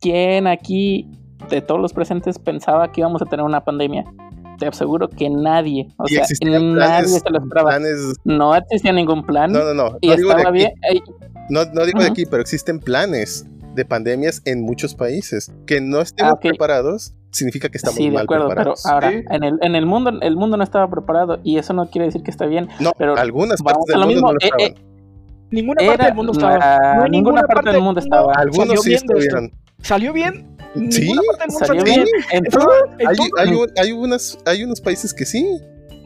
¿Quién 0.00 0.46
aquí 0.46 1.08
de 1.48 1.60
todos 1.60 1.80
los 1.80 1.92
presentes 1.92 2.38
pensaba 2.38 2.90
que 2.92 3.00
íbamos 3.00 3.22
a 3.22 3.26
tener 3.26 3.44
una 3.44 3.62
pandemia? 3.64 4.04
Te 4.58 4.66
aseguro 4.66 5.08
que 5.08 5.28
nadie, 5.28 5.88
o 5.98 6.04
y 6.06 6.14
sea, 6.14 6.24
nadie 6.42 6.74
planes, 6.74 7.12
se 7.22 7.30
lo 7.30 7.38
esperaba. 7.38 7.70
planes- 7.70 8.14
No 8.24 8.54
existía 8.54 8.92
ningún 8.92 9.24
plan. 9.24 9.52
No, 9.52 9.64
no, 9.64 9.74
no. 9.74 9.98
y 10.00 10.08
no 10.08 10.16
digo 10.16 10.28
de 10.30 10.36
estaba 10.36 10.48
aquí. 10.50 10.58
bien. 10.58 10.72
No, 11.50 11.64
no 11.72 11.84
digo 11.86 12.00
de 12.00 12.06
aquí, 12.08 12.24
pero 12.26 12.40
existen 12.42 12.78
planes 12.80 13.46
de 13.74 13.84
pandemias 13.84 14.40
en 14.46 14.62
muchos 14.62 14.94
países. 14.94 15.52
Que 15.66 15.80
no 15.80 16.00
estemos 16.00 16.32
Ah, 16.34 16.40
preparados 16.40 17.14
significa 17.30 17.68
que 17.68 17.76
estamos 17.76 17.96
sí, 17.98 18.06
de 18.06 18.12
mal 18.12 18.24
acuerdo, 18.24 18.44
pero 18.48 18.54
preparados. 18.74 18.86
ahora, 18.86 19.10
Sí. 19.10 19.22
en, 19.28 19.44
el, 19.44 19.58
en 19.60 19.74
el 19.76 19.84
mundo, 19.84 20.10
el 20.22 20.36
mundo 20.36 20.56
no 20.56 20.64
estaba 20.64 20.88
preparado 20.88 21.38
y 21.44 21.58
eso 21.58 21.74
no 21.74 21.90
quiere 21.90 22.06
decir 22.06 22.22
que 22.22 22.30
está 22.30 22.46
bien. 22.46 22.68
no, 22.80 22.92
pero 22.96 23.14
algunas 23.18 23.60
vamos 23.62 23.84
partes 23.86 23.94
a 23.94 23.98
del 23.98 24.00
lo 24.00 24.06
mundo 24.06 24.14
mismo, 24.14 24.28
no 24.28 24.32
lo 24.32 24.64
eh, 24.64 24.66
estaban. 24.72 24.86
Ninguna 25.50 25.76
parte 25.76 25.94
Era 25.94 26.04
del 26.06 26.14
mundo 26.14 26.32
estaba. 26.32 26.58
la- 26.58 26.96
No 26.96 27.08
ninguna 27.08 27.42
parte 27.42 27.70
del 27.70 27.80
mundo 27.82 28.00
estaba. 28.00 28.32
Algunos 28.34 28.80
sí 28.80 28.94
esto. 28.94 29.12
¿Salió 29.86 30.12
bien? 30.12 30.46
Sí, 30.90 31.08
Salió 31.64 31.84
bien. 31.84 32.04
bien. 32.04 32.06
En 32.32 32.46
Estaba- 32.46 32.64
todo- 32.64 32.74
en 32.98 33.08
Hay, 33.08 33.16
todo- 33.16 33.28
hay 33.38 33.48
un- 33.54 33.70
hay 33.78 33.92
unas, 33.92 34.38
hay 34.44 34.64
unos 34.64 34.80
países 34.80 35.14
que 35.14 35.24
sí. 35.24 35.46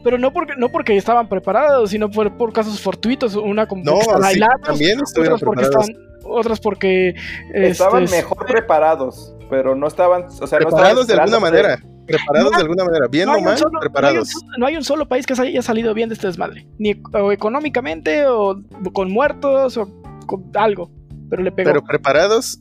Pero 0.03 0.17
no 0.17 0.31
porque, 0.31 0.53
no 0.57 0.69
porque 0.69 0.95
estaban 0.95 1.27
preparados, 1.27 1.89
sino 1.89 2.09
por, 2.09 2.35
por 2.37 2.53
casos 2.53 2.79
fortuitos. 2.79 3.35
Una 3.35 3.67
como 3.67 3.83
No, 3.83 3.99
sí, 4.01 4.39
también 4.63 4.99
estuvieron 5.01 5.35
otras 5.35 5.45
porque 5.45 5.61
preparados. 5.63 5.89
estaban, 5.89 6.11
otras 6.23 6.59
porque 6.59 7.15
Estaban 7.53 8.03
este, 8.03 8.17
mejor 8.17 8.45
preparados, 8.45 9.35
pero 9.49 9.75
no 9.75 9.87
estaban, 9.87 10.23
o 10.25 10.47
sea, 10.47 10.59
no 10.59 10.67
Preparados 10.67 11.01
estaban 11.01 11.07
de 11.07 11.13
alguna 11.13 11.39
manera. 11.39 11.83
Preparados 12.07 12.51
No, 12.51 12.57
de 12.57 12.63
alguna 12.63 12.83
manera. 12.85 13.07
Bien 13.09 13.25
no 13.27 13.33
o 13.35 13.41
mal, 13.41 13.57
solo- 13.57 13.71
no 13.71 13.77
hay 13.79 13.85
un 13.85 13.91
preparados. 13.91 14.29
No 14.57 14.65
hay 14.67 14.75
un 14.77 14.83
solo 14.83 15.07
país 15.07 15.25
que 15.25 15.33
haya 15.39 15.61
salido 15.61 15.93
bien 15.93 16.09
de 16.09 16.15
este 16.15 16.27
desmadre. 16.27 16.67
Ni 16.79 16.91
e- 16.91 17.01
o 17.13 17.31
económicamente, 17.31 18.25
o 18.27 18.55
con 18.93 19.11
muertos, 19.11 19.77
o 19.77 19.87
con 20.25 20.49
algo. 20.55 20.89
Pero 21.29 21.43
le 21.43 21.51
pegó. 21.51 21.69
Pero 21.69 21.83
preparados, 21.83 22.59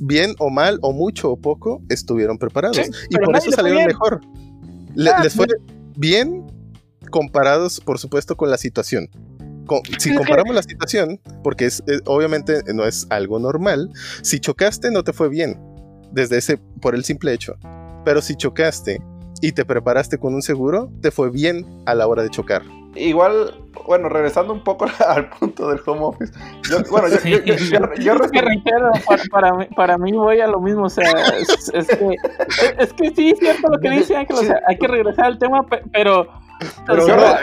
bien 0.00 0.34
o 0.38 0.50
mal, 0.50 0.78
o 0.82 0.92
mucho 0.92 1.30
o 1.30 1.36
poco, 1.36 1.82
estuvieron 1.88 2.38
preparados. 2.38 2.76
Sí, 2.78 2.82
y 3.10 3.16
por 3.16 3.36
eso 3.36 3.50
salieron 3.56 3.82
mejor. 3.88 4.20
Le- 4.94 5.10
Ah, 5.10 5.22
les 5.22 5.34
fue 5.34 5.46
bien 5.96 6.46
comparados, 7.10 7.80
por 7.80 7.98
supuesto, 7.98 8.36
con 8.36 8.50
la 8.50 8.56
situación. 8.58 9.08
Si 9.98 10.10
comparamos 10.14 10.54
la 10.54 10.62
situación, 10.62 11.20
porque 11.42 11.66
es, 11.66 11.82
es- 11.86 12.02
obviamente 12.06 12.62
no 12.74 12.84
es 12.84 13.06
algo 13.10 13.38
normal, 13.38 13.90
si 14.22 14.40
chocaste 14.40 14.90
no 14.90 15.02
te 15.04 15.12
fue 15.12 15.28
bien, 15.28 15.58
desde 16.12 16.38
ese, 16.38 16.58
por 16.80 16.94
el 16.94 17.04
simple 17.04 17.32
hecho. 17.32 17.54
Pero 18.04 18.20
si 18.20 18.34
chocaste 18.34 19.00
y 19.40 19.52
te 19.52 19.64
preparaste 19.64 20.18
con 20.18 20.34
un 20.34 20.42
seguro, 20.42 20.90
te 21.00 21.10
fue 21.10 21.30
bien 21.30 21.64
a 21.86 21.94
la 21.94 22.06
hora 22.06 22.22
de 22.22 22.28
chocar. 22.30 22.62
Igual, 22.94 23.54
bueno, 23.86 24.08
regresando 24.08 24.52
un 24.52 24.62
poco 24.62 24.84
al 25.08 25.28
punto 25.30 25.68
del 25.68 25.80
home 25.86 26.00
office. 26.02 26.32
Yo, 26.70 26.78
bueno, 26.90 27.08
yo, 27.08 27.16
yo, 27.24 27.38
yo, 27.44 27.54
yo- 27.56 27.94
yo 28.00 28.12
Es 28.24 28.30
que 28.30 28.42
reitero, 28.42 28.90
para, 29.06 29.22
para 29.30 29.52
mí, 29.54 29.66
para 29.74 29.98
mí 29.98 30.12
voy 30.12 30.40
a 30.40 30.46
lo 30.46 30.60
mismo, 30.60 30.84
o 30.84 30.90
sea, 30.90 31.10
es, 31.38 31.70
es 31.74 31.88
que, 31.88 32.16
es 32.78 32.92
que 32.92 33.10
sí, 33.14 33.30
es 33.30 33.38
cierto 33.38 33.68
lo 33.68 33.78
que 33.80 33.90
dice 33.90 34.16
Ángel, 34.16 34.36
o 34.36 34.42
sea, 34.42 34.60
hay 34.68 34.76
que 34.78 34.88
regresar 34.88 35.24
al 35.26 35.38
tema, 35.38 35.62
pe- 35.66 35.82
pero, 35.92 36.26
Pero 36.86 37.02
o 37.02 37.06
sea, 37.06 37.40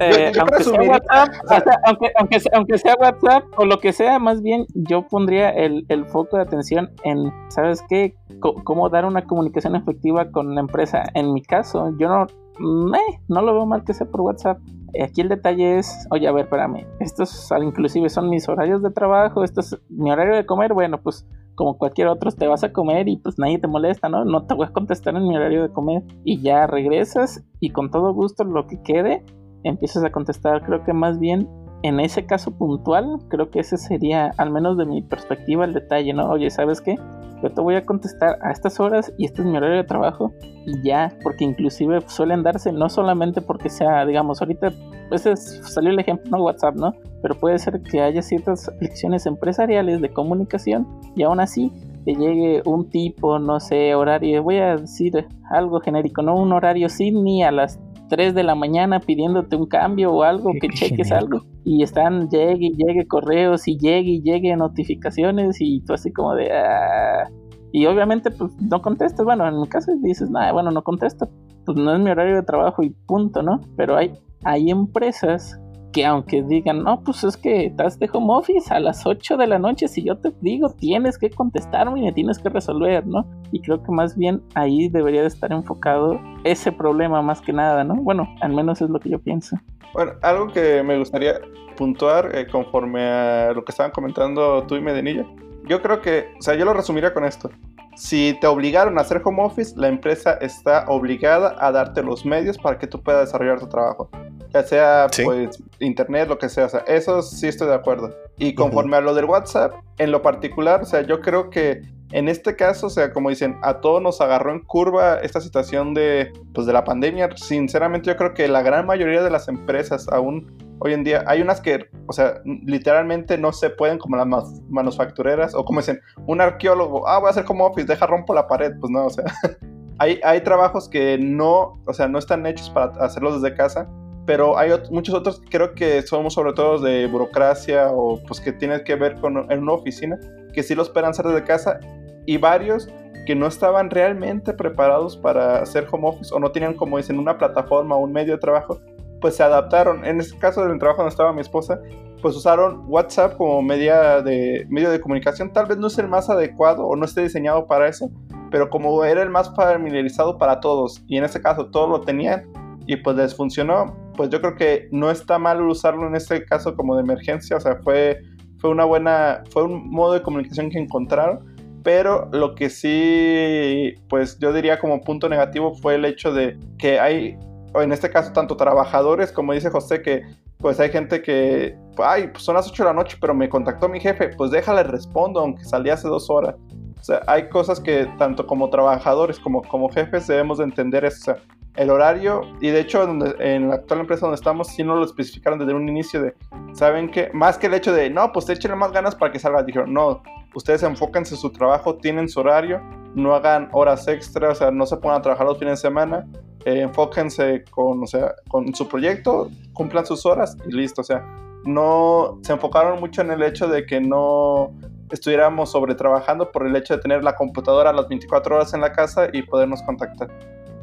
eh, 0.00 0.32
yo 0.34 0.40
aunque, 0.42 0.64
sea 0.64 0.80
WhatsApp, 0.82 1.28
o 1.44 1.48
sea, 1.48 1.62
aunque, 1.86 2.12
aunque, 2.16 2.40
sea, 2.40 2.52
aunque 2.54 2.78
sea 2.78 2.94
WhatsApp 3.00 3.44
o 3.56 3.64
lo 3.64 3.78
que 3.80 3.92
sea, 3.92 4.18
más 4.18 4.42
bien 4.42 4.64
yo 4.74 5.02
pondría 5.08 5.50
el, 5.50 5.84
el 5.88 6.06
foco 6.06 6.36
de 6.36 6.44
atención 6.44 6.90
en, 7.02 7.32
¿sabes 7.48 7.82
qué? 7.88 8.14
Co- 8.40 8.62
cómo 8.64 8.88
dar 8.90 9.04
una 9.04 9.26
comunicación 9.26 9.74
efectiva 9.76 10.30
con 10.30 10.54
la 10.54 10.60
empresa. 10.60 11.02
En 11.14 11.32
mi 11.34 11.42
caso, 11.42 11.90
yo 11.98 12.08
no, 12.08 12.26
meh, 12.58 13.20
no 13.28 13.42
lo 13.42 13.52
veo 13.54 13.66
mal 13.66 13.84
que 13.84 13.92
sea 13.92 14.06
por 14.06 14.22
WhatsApp. 14.22 14.58
Aquí 15.02 15.20
el 15.20 15.28
detalle 15.28 15.78
es, 15.78 16.06
oye, 16.10 16.28
a 16.28 16.32
ver, 16.32 16.44
espérame, 16.44 16.86
estos 17.00 17.50
inclusive 17.60 18.08
son 18.08 18.30
mis 18.30 18.48
horarios 18.48 18.82
de 18.82 18.90
trabajo, 18.90 19.44
esto 19.44 19.60
es 19.60 19.76
mi 19.88 20.10
horario 20.10 20.36
de 20.36 20.46
comer, 20.46 20.72
bueno, 20.72 21.00
pues 21.02 21.26
como 21.54 21.78
cualquier 21.78 22.08
otro, 22.08 22.30
te 22.32 22.46
vas 22.46 22.64
a 22.64 22.72
comer 22.72 23.08
y 23.08 23.16
pues 23.16 23.38
nadie 23.38 23.58
te 23.58 23.68
molesta, 23.68 24.08
¿no? 24.08 24.24
No 24.24 24.46
te 24.46 24.54
voy 24.54 24.66
a 24.66 24.72
contestar 24.72 25.14
en 25.16 25.28
mi 25.28 25.36
horario 25.36 25.62
de 25.62 25.72
comer 25.72 26.02
y 26.24 26.40
ya 26.40 26.66
regresas 26.66 27.44
y 27.60 27.70
con 27.70 27.90
todo 27.90 28.12
gusto 28.12 28.44
lo 28.44 28.66
que 28.66 28.82
quede, 28.82 29.24
empiezas 29.62 30.04
a 30.04 30.10
contestar, 30.10 30.64
creo 30.64 30.84
que 30.84 30.92
más 30.92 31.18
bien 31.18 31.48
en 31.82 32.00
ese 32.00 32.24
caso 32.24 32.50
puntual, 32.50 33.18
creo 33.28 33.50
que 33.50 33.60
ese 33.60 33.76
sería, 33.76 34.30
al 34.38 34.50
menos 34.50 34.78
de 34.78 34.86
mi 34.86 35.02
perspectiva, 35.02 35.66
el 35.66 35.74
detalle, 35.74 36.14
¿no? 36.14 36.30
Oye, 36.30 36.48
¿sabes 36.50 36.80
qué? 36.80 36.96
Yo 37.44 37.50
te 37.50 37.60
voy 37.60 37.74
a 37.74 37.84
contestar 37.84 38.38
a 38.40 38.52
estas 38.52 38.80
horas 38.80 39.12
y 39.18 39.26
este 39.26 39.42
es 39.42 39.46
mi 39.46 39.54
horario 39.58 39.76
de 39.76 39.84
trabajo 39.84 40.32
y 40.64 40.80
ya, 40.82 41.12
porque 41.22 41.44
inclusive 41.44 42.00
suelen 42.06 42.42
darse 42.42 42.72
no 42.72 42.88
solamente 42.88 43.42
porque 43.42 43.68
sea, 43.68 44.06
digamos, 44.06 44.40
ahorita, 44.40 44.72
ese 45.10 45.32
es- 45.32 45.60
salió 45.70 45.90
el 45.90 45.98
ejemplo, 45.98 46.30
¿no? 46.30 46.42
WhatsApp, 46.42 46.74
¿no? 46.74 46.94
Pero 47.20 47.34
puede 47.34 47.58
ser 47.58 47.82
que 47.82 48.00
haya 48.00 48.22
ciertas 48.22 48.66
aplicaciones 48.66 49.26
empresariales 49.26 50.00
de 50.00 50.08
comunicación 50.10 50.88
y 51.14 51.22
aún 51.22 51.38
así 51.38 51.70
te 52.06 52.14
llegue 52.14 52.62
un 52.64 52.88
tipo, 52.88 53.38
no 53.38 53.60
sé, 53.60 53.94
horario, 53.94 54.42
voy 54.42 54.56
a 54.56 54.76
decir 54.78 55.26
algo 55.50 55.80
genérico, 55.80 56.22
no 56.22 56.36
un 56.36 56.50
horario 56.50 56.88
ni 57.12 57.42
a 57.42 57.50
las 57.50 57.78
3 58.14 58.32
de 58.32 58.44
la 58.44 58.54
mañana 58.54 59.00
pidiéndote 59.00 59.56
un 59.56 59.66
cambio 59.66 60.12
o 60.12 60.22
algo, 60.22 60.52
que 60.60 60.68
cheques 60.68 61.10
algo. 61.10 61.40
Y 61.64 61.82
están, 61.82 62.28
llegue 62.28 62.66
y 62.66 62.76
llegue 62.76 63.08
correos 63.08 63.66
y 63.66 63.76
llegue 63.76 64.10
y 64.12 64.22
llegue 64.22 64.54
notificaciones 64.54 65.56
y 65.60 65.80
tú 65.80 65.94
así 65.94 66.12
como 66.12 66.36
de... 66.36 66.52
"Ah". 66.52 67.28
Y 67.72 67.86
obviamente 67.86 68.30
pues 68.30 68.52
no 68.60 68.80
contestas, 68.80 69.24
bueno, 69.24 69.48
en 69.48 69.60
mi 69.60 69.66
caso 69.66 69.90
dices, 70.00 70.30
nada, 70.30 70.52
bueno, 70.52 70.70
no 70.70 70.82
contesto, 70.84 71.28
pues 71.66 71.76
no 71.76 71.92
es 71.92 72.00
mi 72.00 72.10
horario 72.10 72.36
de 72.36 72.44
trabajo 72.44 72.84
y 72.84 72.90
punto, 72.90 73.42
¿no? 73.42 73.60
Pero 73.76 73.96
hay, 73.96 74.12
hay 74.44 74.70
empresas 74.70 75.60
que 75.94 76.04
aunque 76.04 76.42
digan, 76.42 76.82
no, 76.82 77.00
pues 77.00 77.22
es 77.22 77.36
que 77.36 77.66
estás 77.66 77.98
de 78.00 78.10
home 78.12 78.34
office 78.34 78.74
a 78.74 78.80
las 78.80 79.06
8 79.06 79.36
de 79.36 79.46
la 79.46 79.60
noche, 79.60 79.86
si 79.86 80.02
yo 80.02 80.18
te 80.18 80.32
digo, 80.40 80.70
tienes 80.70 81.16
que 81.16 81.30
contestarme 81.30 82.00
y 82.00 82.02
me 82.02 82.12
tienes 82.12 82.38
que 82.40 82.48
resolver, 82.48 83.06
¿no? 83.06 83.24
Y 83.52 83.60
creo 83.60 83.80
que 83.80 83.92
más 83.92 84.18
bien 84.18 84.42
ahí 84.54 84.88
debería 84.88 85.22
de 85.22 85.28
estar 85.28 85.52
enfocado 85.52 86.20
ese 86.42 86.72
problema 86.72 87.22
más 87.22 87.40
que 87.40 87.52
nada, 87.52 87.84
¿no? 87.84 87.94
Bueno, 87.94 88.28
al 88.40 88.52
menos 88.52 88.82
es 88.82 88.90
lo 88.90 88.98
que 88.98 89.08
yo 89.08 89.20
pienso. 89.20 89.56
Bueno, 89.94 90.12
algo 90.22 90.48
que 90.48 90.82
me 90.82 90.98
gustaría 90.98 91.40
puntuar 91.76 92.36
eh, 92.36 92.48
conforme 92.50 93.02
a 93.04 93.52
lo 93.52 93.64
que 93.64 93.70
estaban 93.70 93.92
comentando 93.92 94.64
tú 94.64 94.74
y 94.74 94.80
Medenilla 94.80 95.24
yo 95.66 95.80
creo 95.80 96.00
que, 96.00 96.34
o 96.38 96.42
sea, 96.42 96.54
yo 96.54 96.64
lo 96.64 96.74
resumiría 96.74 97.12
con 97.12 97.24
esto. 97.24 97.50
Si 97.96 98.36
te 98.40 98.46
obligaron 98.46 98.98
a 98.98 99.02
hacer 99.02 99.20
home 99.24 99.42
office, 99.42 99.74
la 99.76 99.88
empresa 99.88 100.34
está 100.40 100.84
obligada 100.88 101.56
a 101.58 101.70
darte 101.72 102.02
los 102.02 102.24
medios 102.24 102.58
para 102.58 102.78
que 102.78 102.86
tú 102.86 103.02
puedas 103.02 103.26
desarrollar 103.26 103.60
tu 103.60 103.68
trabajo. 103.68 104.10
Ya 104.52 104.62
sea, 104.62 105.06
Sí. 105.10 105.24
pues, 105.24 105.62
internet, 105.80 106.28
lo 106.28 106.38
que 106.38 106.48
sea. 106.48 106.66
O 106.66 106.68
sea, 106.68 106.80
eso 106.86 107.22
sí 107.22 107.48
estoy 107.48 107.68
de 107.68 107.74
acuerdo. 107.74 108.14
Y 108.38 108.54
conforme 108.54 108.96
a 108.96 109.00
lo 109.00 109.14
del 109.14 109.24
WhatsApp, 109.24 109.74
en 109.98 110.10
lo 110.10 110.22
particular, 110.22 110.82
o 110.82 110.86
sea, 110.86 111.02
yo 111.02 111.20
creo 111.20 111.50
que 111.50 111.82
en 112.12 112.28
este 112.28 112.54
caso, 112.54 112.86
o 112.86 112.90
sea, 112.90 113.12
como 113.12 113.30
dicen, 113.30 113.58
a 113.62 113.80
todos 113.80 114.00
nos 114.00 114.20
agarró 114.20 114.52
en 114.52 114.60
curva 114.60 115.16
esta 115.16 115.40
situación 115.40 115.94
de, 115.94 116.32
pues, 116.52 116.66
de 116.66 116.72
la 116.72 116.84
pandemia. 116.84 117.28
Sinceramente, 117.34 118.08
yo 118.08 118.16
creo 118.16 118.34
que 118.34 118.46
la 118.46 118.62
gran 118.62 118.86
mayoría 118.86 119.22
de 119.22 119.30
las 119.30 119.48
empresas 119.48 120.06
aún 120.08 120.63
hoy 120.80 120.92
en 120.92 121.04
día, 121.04 121.24
hay 121.26 121.40
unas 121.42 121.60
que, 121.60 121.86
o 122.06 122.12
sea, 122.12 122.40
literalmente 122.44 123.38
no 123.38 123.52
se 123.52 123.70
pueden, 123.70 123.98
como 123.98 124.16
las 124.16 124.60
manufactureras, 124.68 125.54
o 125.54 125.64
como 125.64 125.80
dicen, 125.80 126.00
un 126.26 126.40
arqueólogo, 126.40 127.06
ah, 127.08 127.18
voy 127.18 127.28
a 127.28 127.30
hacer 127.30 127.44
como 127.44 127.66
office, 127.66 127.86
deja 127.86 128.06
rompo 128.06 128.34
la 128.34 128.46
pared, 128.46 128.72
pues 128.80 128.90
no, 128.90 129.06
o 129.06 129.10
sea, 129.10 129.24
hay, 129.98 130.20
hay 130.24 130.40
trabajos 130.42 130.88
que 130.88 131.18
no, 131.18 131.80
o 131.86 131.92
sea, 131.92 132.08
no 132.08 132.18
están 132.18 132.46
hechos 132.46 132.70
para 132.70 132.92
hacerlos 133.04 133.40
desde 133.40 133.56
casa, 133.56 133.88
pero 134.26 134.58
hay 134.58 134.70
muchos 134.90 135.14
otros 135.14 135.40
que 135.40 135.48
creo 135.48 135.74
que 135.74 136.02
somos 136.02 136.34
sobre 136.34 136.54
todo 136.54 136.78
de 136.78 137.06
burocracia 137.06 137.88
o 137.90 138.18
pues 138.26 138.40
que 138.40 138.52
tienen 138.52 138.82
que 138.84 138.94
ver 138.94 139.16
con 139.20 139.50
en 139.50 139.62
una 139.62 139.72
oficina, 139.72 140.18
que 140.52 140.62
sí 140.62 140.74
lo 140.74 140.82
esperan 140.82 141.10
hacer 141.10 141.26
desde 141.26 141.44
casa, 141.44 141.78
y 142.26 142.38
varios 142.38 142.88
que 143.26 143.34
no 143.34 143.46
estaban 143.46 143.90
realmente 143.90 144.52
preparados 144.52 145.16
para 145.16 145.58
hacer 145.58 145.86
home 145.90 146.08
office 146.08 146.34
o 146.34 146.38
no 146.38 146.50
tenían, 146.52 146.74
como 146.74 146.96
dicen, 146.98 147.18
una 147.18 147.38
plataforma 147.38 147.96
o 147.96 148.00
un 148.00 148.12
medio 148.12 148.34
de 148.34 148.38
trabajo, 148.38 148.80
pues 149.24 149.36
se 149.36 149.42
adaptaron. 149.42 150.04
En 150.04 150.20
este 150.20 150.36
caso 150.36 150.68
del 150.68 150.78
trabajo 150.78 150.98
donde 150.98 151.12
estaba 151.12 151.32
mi 151.32 151.40
esposa, 151.40 151.80
pues 152.20 152.36
usaron 152.36 152.84
WhatsApp 152.88 153.38
como 153.38 153.62
media 153.62 154.20
de, 154.20 154.66
medio 154.68 154.90
de 154.90 155.00
comunicación. 155.00 155.50
Tal 155.50 155.64
vez 155.64 155.78
no 155.78 155.86
es 155.86 155.96
el 155.96 156.08
más 156.08 156.28
adecuado 156.28 156.86
o 156.86 156.94
no 156.94 157.06
esté 157.06 157.22
diseñado 157.22 157.66
para 157.66 157.88
eso, 157.88 158.10
pero 158.50 158.68
como 158.68 159.02
era 159.02 159.22
el 159.22 159.30
más 159.30 159.50
familiarizado 159.56 160.36
para 160.36 160.60
todos 160.60 161.02
y 161.06 161.16
en 161.16 161.24
este 161.24 161.40
caso 161.40 161.70
todos 161.70 161.88
lo 161.88 162.02
tenían 162.02 162.44
y 162.86 162.96
pues 162.96 163.16
les 163.16 163.34
funcionó, 163.34 163.96
pues 164.14 164.28
yo 164.28 164.42
creo 164.42 164.56
que 164.56 164.88
no 164.92 165.10
está 165.10 165.38
mal 165.38 165.62
usarlo 165.62 166.06
en 166.06 166.16
este 166.16 166.44
caso 166.44 166.76
como 166.76 166.94
de 166.94 167.00
emergencia, 167.00 167.56
o 167.56 167.60
sea, 167.60 167.76
fue, 167.76 168.20
fue 168.58 168.68
una 168.68 168.84
buena, 168.84 169.42
fue 169.48 169.62
un 169.62 169.88
modo 169.88 170.12
de 170.12 170.20
comunicación 170.20 170.68
que 170.68 170.78
encontraron. 170.78 171.54
Pero 171.82 172.28
lo 172.30 172.54
que 172.54 172.68
sí, 172.68 173.94
pues 174.08 174.38
yo 174.38 174.52
diría 174.52 174.78
como 174.78 175.00
punto 175.00 175.30
negativo 175.30 175.74
fue 175.74 175.94
el 175.94 176.04
hecho 176.04 176.32
de 176.32 176.58
que 176.78 176.98
hay, 176.98 177.38
en 177.82 177.92
este 177.92 178.10
caso, 178.10 178.32
tanto 178.32 178.56
trabajadores, 178.56 179.32
como 179.32 179.52
dice 179.52 179.70
José, 179.70 180.02
que 180.02 180.22
pues 180.58 180.80
hay 180.80 180.90
gente 180.90 181.22
que, 181.22 181.76
ay, 181.98 182.28
pues 182.28 182.44
son 182.44 182.54
las 182.54 182.68
8 182.68 182.84
de 182.84 182.88
la 182.88 182.94
noche, 182.94 183.16
pero 183.20 183.34
me 183.34 183.48
contactó 183.48 183.88
mi 183.88 184.00
jefe, 184.00 184.30
pues 184.36 184.50
déjale 184.50 184.82
respondo, 184.82 185.40
aunque 185.40 185.64
salí 185.64 185.90
hace 185.90 186.08
dos 186.08 186.30
horas. 186.30 186.54
O 187.00 187.04
sea, 187.04 187.20
hay 187.26 187.48
cosas 187.48 187.80
que 187.80 188.06
tanto 188.18 188.46
como 188.46 188.70
trabajadores 188.70 189.38
como 189.38 189.60
como 189.62 189.90
jefes 189.90 190.26
debemos 190.26 190.58
de 190.58 190.64
entender 190.64 191.04
eso. 191.04 191.32
O 191.32 191.34
sea, 191.34 191.42
el 191.76 191.90
horario, 191.90 192.42
y 192.60 192.70
de 192.70 192.80
hecho 192.80 193.06
donde, 193.06 193.34
en 193.40 193.68
la 193.68 193.74
actual 193.76 194.00
empresa 194.00 194.22
donde 194.22 194.36
estamos, 194.36 194.68
sí 194.68 194.84
nos 194.84 194.98
lo 194.98 195.04
especificaron 195.04 195.58
desde 195.58 195.74
un 195.74 195.88
inicio 195.88 196.22
de, 196.22 196.34
¿saben 196.72 197.10
qué? 197.10 197.30
Más 197.34 197.58
que 197.58 197.66
el 197.66 197.74
hecho 197.74 197.92
de, 197.92 198.08
no, 198.10 198.32
pues 198.32 198.48
échenle 198.48 198.76
más 198.76 198.92
ganas 198.92 199.14
para 199.14 199.32
que 199.32 199.38
salga. 199.38 199.62
Dijeron, 199.62 199.92
no, 199.92 200.22
ustedes 200.54 200.82
enfóquense 200.82 201.34
en 201.34 201.40
su 201.40 201.50
trabajo, 201.50 201.96
tienen 201.96 202.28
su 202.28 202.40
horario, 202.40 202.80
no 203.14 203.34
hagan 203.34 203.68
horas 203.72 204.06
extra, 204.06 204.50
o 204.50 204.54
sea, 204.54 204.70
no 204.70 204.86
se 204.86 204.96
pongan 204.96 205.18
a 205.18 205.22
trabajar 205.22 205.46
los 205.46 205.58
fines 205.58 205.82
de 205.82 205.88
semana, 205.88 206.26
eh, 206.64 206.80
enfóquense 206.80 207.64
con, 207.70 208.02
o 208.02 208.06
sea, 208.06 208.34
con 208.48 208.74
su 208.74 208.88
proyecto, 208.88 209.50
cumplan 209.72 210.06
sus 210.06 210.24
horas 210.26 210.56
y 210.66 210.72
listo, 210.72 211.02
o 211.02 211.04
sea, 211.04 211.24
no 211.64 212.38
se 212.42 212.52
enfocaron 212.52 213.00
mucho 213.00 213.22
en 213.22 213.30
el 213.30 213.42
hecho 213.42 213.68
de 213.68 213.86
que 213.86 214.00
no 214.00 214.72
estuviéramos 215.10 215.72
sobretrabajando 215.72 216.50
por 216.50 216.66
el 216.66 216.76
hecho 216.76 216.96
de 216.96 217.02
tener 217.02 217.22
la 217.22 217.36
computadora 217.36 217.92
las 217.92 218.08
24 218.08 218.56
horas 218.56 218.74
en 218.74 218.80
la 218.80 218.92
casa 218.92 219.28
y 219.32 219.42
podernos 219.42 219.82
contactar. 219.82 220.28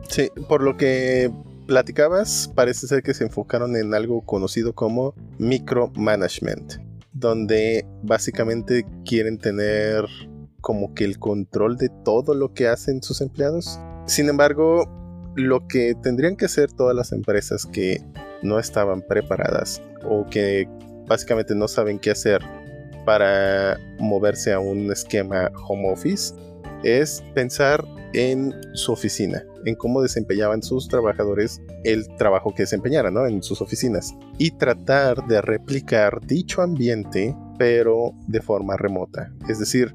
Sí, 0.07 0.29
por 0.47 0.61
lo 0.61 0.77
que 0.77 1.31
platicabas, 1.67 2.51
parece 2.55 2.87
ser 2.87 3.03
que 3.03 3.13
se 3.13 3.25
enfocaron 3.25 3.75
en 3.75 3.93
algo 3.93 4.21
conocido 4.21 4.73
como 4.73 5.13
micromanagement, 5.37 6.75
donde 7.13 7.85
básicamente 8.03 8.85
quieren 9.05 9.37
tener 9.37 10.05
como 10.59 10.93
que 10.93 11.05
el 11.05 11.17
control 11.17 11.77
de 11.77 11.89
todo 12.03 12.33
lo 12.33 12.53
que 12.53 12.67
hacen 12.67 13.01
sus 13.01 13.21
empleados. 13.21 13.79
Sin 14.05 14.29
embargo, 14.29 14.85
lo 15.35 15.67
que 15.67 15.95
tendrían 16.01 16.35
que 16.35 16.45
hacer 16.45 16.71
todas 16.71 16.95
las 16.95 17.11
empresas 17.11 17.65
que 17.65 18.03
no 18.41 18.59
estaban 18.59 19.01
preparadas 19.01 19.81
o 20.03 20.25
que 20.29 20.67
básicamente 21.07 21.55
no 21.55 21.67
saben 21.67 21.99
qué 21.99 22.11
hacer 22.11 22.41
para 23.05 23.77
moverse 23.99 24.53
a 24.53 24.59
un 24.59 24.91
esquema 24.91 25.51
home 25.67 25.91
office 25.91 26.33
es 26.83 27.23
pensar 27.33 27.83
en 28.13 28.53
su 28.73 28.91
oficina, 28.91 29.43
en 29.65 29.75
cómo 29.75 30.01
desempeñaban 30.01 30.61
sus 30.61 30.87
trabajadores 30.87 31.61
el 31.83 32.07
trabajo 32.17 32.53
que 32.53 32.63
desempeñaran 32.63 33.13
¿no? 33.13 33.25
en 33.25 33.41
sus 33.41 33.61
oficinas 33.61 34.13
y 34.37 34.51
tratar 34.51 35.25
de 35.27 35.41
replicar 35.41 36.19
dicho 36.25 36.61
ambiente 36.61 37.35
pero 37.57 38.13
de 38.27 38.41
forma 38.41 38.75
remota. 38.75 39.31
Es 39.47 39.59
decir, 39.59 39.91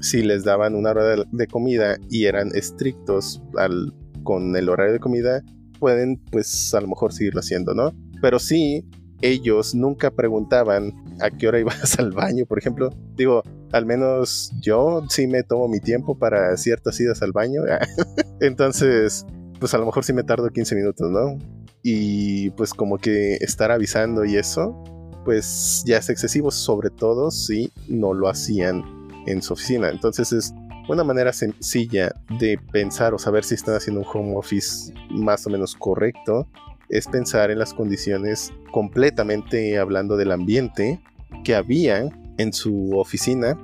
si 0.00 0.22
les 0.22 0.44
daban 0.44 0.74
una 0.74 0.90
hora 0.90 1.16
de, 1.30 1.46
comida 1.46 1.96
y 2.10 2.24
eran 2.26 2.50
estrictos 2.54 3.42
al, 3.56 3.92
con 4.24 4.56
el 4.56 4.68
horario 4.68 4.94
de 4.94 5.00
comida, 5.00 5.42
pueden 5.78 6.20
pues 6.32 6.74
a 6.74 6.80
lo 6.80 6.88
mejor 6.88 7.12
seguirlo 7.12 7.40
haciendo, 7.40 7.74
¿no? 7.74 7.92
Pero 8.20 8.38
sí, 8.38 8.84
ellos 9.20 9.74
nunca 9.74 10.10
preguntaban 10.10 10.92
a 11.20 11.30
qué 11.30 11.48
hora 11.48 11.60
ibas 11.60 11.98
al 11.98 12.12
baño, 12.12 12.46
por 12.46 12.58
ejemplo. 12.58 12.90
Digo, 13.16 13.42
al 13.72 13.86
menos 13.86 14.52
yo 14.60 15.04
sí 15.08 15.26
me 15.26 15.42
tomo 15.42 15.68
mi 15.68 15.80
tiempo 15.80 16.18
para 16.18 16.56
ciertas 16.56 16.98
idas 17.00 17.22
al 17.22 17.32
baño. 17.32 17.62
Entonces, 18.40 19.24
pues 19.60 19.74
a 19.74 19.78
lo 19.78 19.86
mejor 19.86 20.04
sí 20.04 20.12
me 20.12 20.24
tardo 20.24 20.48
15 20.48 20.74
minutos, 20.74 21.10
¿no? 21.10 21.38
Y 21.82 22.50
pues 22.50 22.72
como 22.72 22.98
que 22.98 23.34
estar 23.36 23.70
avisando 23.70 24.24
y 24.24 24.36
eso, 24.36 24.82
pues 25.24 25.82
ya 25.86 25.98
es 25.98 26.08
excesivo, 26.08 26.50
sobre 26.50 26.90
todo 26.90 27.30
si 27.30 27.72
no 27.88 28.14
lo 28.14 28.28
hacían 28.28 28.82
en 29.26 29.42
su 29.42 29.54
oficina. 29.54 29.90
Entonces 29.90 30.32
es 30.32 30.54
una 30.88 31.04
manera 31.04 31.32
sencilla 31.32 32.14
de 32.38 32.58
pensar 32.72 33.14
o 33.14 33.18
saber 33.18 33.44
si 33.44 33.54
están 33.54 33.74
haciendo 33.74 34.00
un 34.00 34.06
home 34.12 34.36
office 34.36 34.92
más 35.10 35.46
o 35.46 35.50
menos 35.50 35.74
correcto 35.74 36.46
es 36.88 37.06
pensar 37.06 37.50
en 37.50 37.58
las 37.58 37.72
condiciones 37.72 38.52
completamente 38.70 39.78
hablando 39.78 40.16
del 40.16 40.32
ambiente 40.32 41.00
que 41.42 41.54
había 41.54 42.08
en 42.36 42.52
su 42.52 42.98
oficina, 42.98 43.58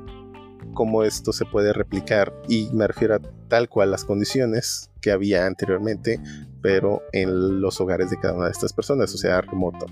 cómo 0.74 1.02
esto 1.02 1.32
se 1.32 1.44
puede 1.44 1.72
replicar 1.72 2.32
y 2.48 2.68
me 2.72 2.86
refiero 2.86 3.16
a 3.16 3.20
tal 3.48 3.68
cual 3.68 3.90
las 3.90 4.04
condiciones 4.04 4.90
que 5.00 5.10
había 5.10 5.46
anteriormente, 5.46 6.20
pero 6.62 7.02
en 7.12 7.60
los 7.60 7.80
hogares 7.80 8.10
de 8.10 8.18
cada 8.18 8.34
una 8.34 8.46
de 8.46 8.52
estas 8.52 8.72
personas, 8.72 9.14
o 9.14 9.18
sea, 9.18 9.40
remoto. 9.40 9.86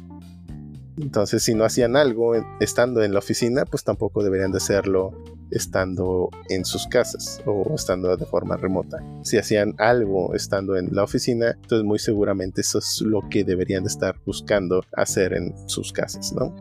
Entonces, 1.01 1.43
si 1.43 1.55
no 1.55 1.65
hacían 1.65 1.97
algo 1.97 2.35
estando 2.61 3.03
en 3.03 3.13
la 3.13 3.21
oficina, 3.21 3.65
pues 3.65 3.85
tampoco 3.85 4.23
deberían 4.23 4.53
de 4.53 4.59
hacerlo 4.59 5.13
estando 5.51 6.29
en 6.49 6.65
sus 6.65 6.87
casas 6.87 7.41
o 7.47 7.75
estando 7.75 8.15
de 8.17 8.27
forma 8.27 8.57
remota. 8.57 8.99
Si 9.23 9.39
hacían 9.39 9.75
algo 9.79 10.35
estando 10.35 10.77
en 10.77 10.95
la 10.95 11.05
oficina, 11.05 11.53
entonces 11.63 11.85
muy 11.85 11.99
seguramente 11.99 12.61
eso 12.61 12.79
es 12.79 13.01
lo 13.03 13.23
que 13.31 13.45
deberían 13.45 13.85
de 13.85 13.89
estar 13.89 14.17
buscando 14.27 14.83
hacer 14.97 15.33
en 15.33 15.55
sus 15.69 15.93
casas, 15.93 16.33
¿no? 16.33 16.55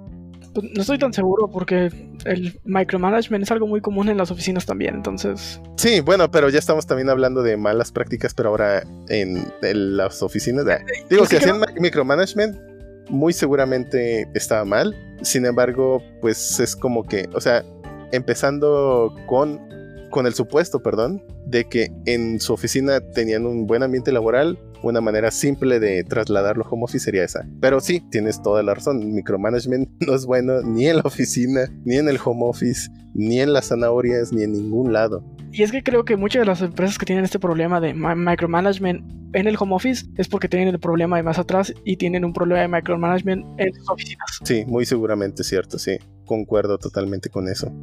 Pues 0.54 0.72
no 0.74 0.82
estoy 0.82 0.98
tan 0.98 1.14
seguro 1.14 1.50
porque 1.52 1.92
el 2.26 2.60
micromanagement 2.64 3.44
es 3.44 3.52
algo 3.52 3.68
muy 3.68 3.82
común 3.82 4.10
en 4.10 4.18
las 4.18 4.32
oficinas 4.32 4.66
también, 4.66 4.96
entonces... 4.96 5.62
Sí, 5.76 6.00
bueno, 6.00 6.32
pero 6.32 6.50
ya 6.50 6.58
estamos 6.58 6.88
también 6.88 7.10
hablando 7.10 7.44
de 7.44 7.58
malas 7.58 7.92
prácticas, 7.92 8.34
pero 8.34 8.50
ahora 8.50 8.84
en, 9.10 9.44
en 9.62 9.98
las 9.98 10.24
oficinas... 10.24 10.66
De... 10.66 10.80
Digo, 11.10 11.26
si 11.26 11.36
hacían 11.36 11.62
micromanagement, 11.80 12.58
muy 13.10 13.34
seguramente 13.34 14.28
estaba 14.34 14.66
mal. 14.66 14.96
Sin 15.22 15.46
embargo, 15.46 16.02
pues 16.22 16.60
es 16.60 16.76
como 16.76 17.04
que, 17.04 17.30
o 17.34 17.42
sea, 17.42 17.64
empezando 18.12 19.16
con, 19.26 19.60
con 20.12 20.28
el 20.28 20.34
supuesto, 20.34 20.82
perdón, 20.82 21.24
de 21.46 21.66
que 21.66 21.92
en 22.06 22.40
su 22.40 22.54
oficina 22.54 23.00
tenían 23.00 23.46
un 23.46 23.68
buen 23.68 23.84
ambiente 23.84 24.12
laboral, 24.12 24.60
una 24.84 25.02
manera 25.02 25.32
simple 25.32 25.80
de 25.80 26.04
trasladarlo 26.04 26.66
home 26.70 26.84
office 26.84 27.06
sería 27.06 27.24
esa. 27.24 27.48
Pero 27.62 27.80
sí, 27.80 28.02
tienes 28.12 28.42
toda 28.42 28.64
la 28.64 28.76
razón, 28.76 29.14
micromanagement 29.14 29.90
no 30.08 30.16
es 30.16 30.26
bueno 30.26 30.62
ni 30.62 30.88
en 30.88 30.98
la 30.98 31.04
oficina, 31.06 31.62
ni 31.84 31.98
en 31.98 32.10
el 32.10 32.20
home 32.24 32.46
office, 32.46 32.90
ni 33.14 33.42
en 33.42 33.54
las 33.54 33.68
zanahorias, 33.70 34.32
ni 34.32 34.44
en 34.44 34.54
ningún 34.54 34.94
lado. 34.94 35.24
Y 35.58 35.64
es 35.64 35.72
que 35.72 35.82
creo 35.82 36.06
que 36.06 36.18
muchas 36.18 36.42
de 36.42 36.46
las 36.46 36.62
empresas 36.62 37.00
que 37.00 37.06
tienen 37.08 37.26
este 37.26 37.40
problema 37.40 37.82
de 37.82 37.92
micromanagement 37.96 39.34
en 39.34 39.48
el 39.48 39.58
home 39.60 39.74
office 39.74 40.06
es 40.16 40.28
porque 40.28 40.48
tienen 40.48 40.68
el 40.68 40.80
problema 40.80 41.18
de 41.18 41.24
más 41.24 41.40
atrás 41.40 41.74
y 41.84 41.98
tienen 41.98 42.24
un 42.24 42.32
problema 42.32 42.62
de 42.62 42.68
micromanagement 42.68 43.60
en 43.60 43.74
sus 43.74 43.90
oficinas. 43.90 44.40
Sí, 44.44 44.66
muy 44.68 44.86
seguramente 44.86 45.44
cierto, 45.44 45.80
sí. 45.80 45.98
Concuerdo 46.28 46.78
totalmente 46.78 47.32
con 47.32 47.48
eso. 47.48 47.74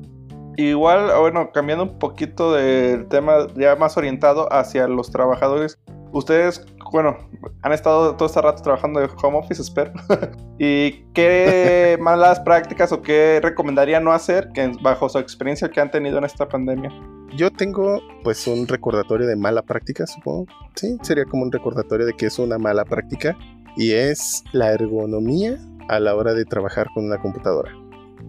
Igual, 0.57 1.19
bueno, 1.19 1.51
cambiando 1.51 1.83
un 1.83 1.99
poquito 1.99 2.53
del 2.53 3.09
tema 3.09 3.49
ya 3.57 3.75
más 3.75 3.97
orientado 3.97 4.53
hacia 4.53 4.87
los 4.87 5.11
trabajadores, 5.11 5.81
¿ustedes 6.15 6.65
bueno, 6.95 7.17
han 7.63 7.73
estado 7.73 8.15
todo 8.15 8.29
este 8.29 8.41
rato 8.41 8.63
trabajando 8.63 9.01
de 9.01 9.09
home 9.21 9.39
office, 9.39 9.61
espero. 9.61 9.93
¿Y 10.61 11.03
qué 11.13 11.99
malas 12.01 12.39
prácticas 12.39 12.93
o 12.93 13.03
qué 13.03 13.41
recomendarían 13.43 14.05
no 14.05 14.13
hacer 14.13 14.51
que 14.55 14.71
bajo 14.81 15.09
su 15.09 15.19
experiencia 15.19 15.69
que 15.69 15.81
han 15.81 15.91
tenido 15.91 16.19
en 16.19 16.25
esta 16.25 16.49
pandemia? 16.49 16.93
Yo 17.37 17.51
tengo 17.51 18.01
pues 18.23 18.47
un 18.47 18.69
recordatorio 18.69 19.27
de 19.27 19.35
mala 19.35 19.63
práctica, 19.63 20.07
supongo. 20.07 20.47
Sí, 20.77 20.97
sería 21.03 21.25
como 21.25 21.43
un 21.43 21.51
recordatorio 21.51 22.07
de 22.07 22.13
que 22.13 22.27
es 22.27 22.39
una 22.39 22.59
mala 22.59 22.85
práctica 22.85 23.37
y 23.77 23.91
es 23.91 24.45
la 24.53 24.71
ergonomía 24.73 25.59
a 25.89 25.99
la 25.99 26.15
hora 26.15 26.33
de 26.33 26.45
trabajar 26.45 26.87
con 26.95 27.07
una 27.07 27.19
computadora. 27.19 27.73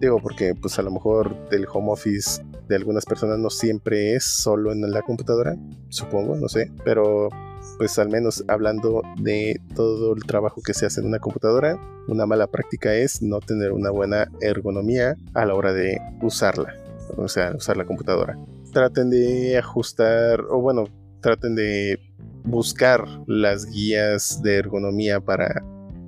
Digo, 0.00 0.18
porque 0.20 0.54
pues 0.60 0.76
a 0.80 0.82
lo 0.82 0.90
mejor 0.90 1.48
del 1.50 1.66
home 1.72 1.92
office 1.92 2.42
de 2.66 2.74
algunas 2.74 3.06
personas 3.06 3.38
no 3.38 3.48
siempre 3.48 4.16
es 4.16 4.24
solo 4.24 4.72
en 4.72 4.90
la 4.90 5.02
computadora, 5.02 5.54
supongo, 5.88 6.34
no 6.34 6.48
sé, 6.48 6.72
pero 6.84 7.28
pues 7.78 7.98
al 7.98 8.08
menos 8.08 8.44
hablando 8.48 9.02
de 9.18 9.60
todo 9.74 10.14
el 10.14 10.24
trabajo 10.24 10.62
que 10.62 10.74
se 10.74 10.86
hace 10.86 11.00
en 11.00 11.06
una 11.06 11.18
computadora, 11.18 11.78
una 12.08 12.26
mala 12.26 12.46
práctica 12.46 12.94
es 12.94 13.22
no 13.22 13.40
tener 13.40 13.72
una 13.72 13.90
buena 13.90 14.30
ergonomía 14.40 15.16
a 15.34 15.44
la 15.44 15.54
hora 15.54 15.72
de 15.72 15.98
usarla, 16.22 16.74
o 17.16 17.28
sea, 17.28 17.52
usar 17.54 17.76
la 17.76 17.84
computadora. 17.84 18.38
Traten 18.72 19.10
de 19.10 19.58
ajustar, 19.58 20.40
o 20.50 20.60
bueno, 20.60 20.84
traten 21.20 21.54
de 21.54 21.98
buscar 22.44 23.04
las 23.26 23.66
guías 23.66 24.40
de 24.42 24.56
ergonomía 24.56 25.20
para 25.20 25.62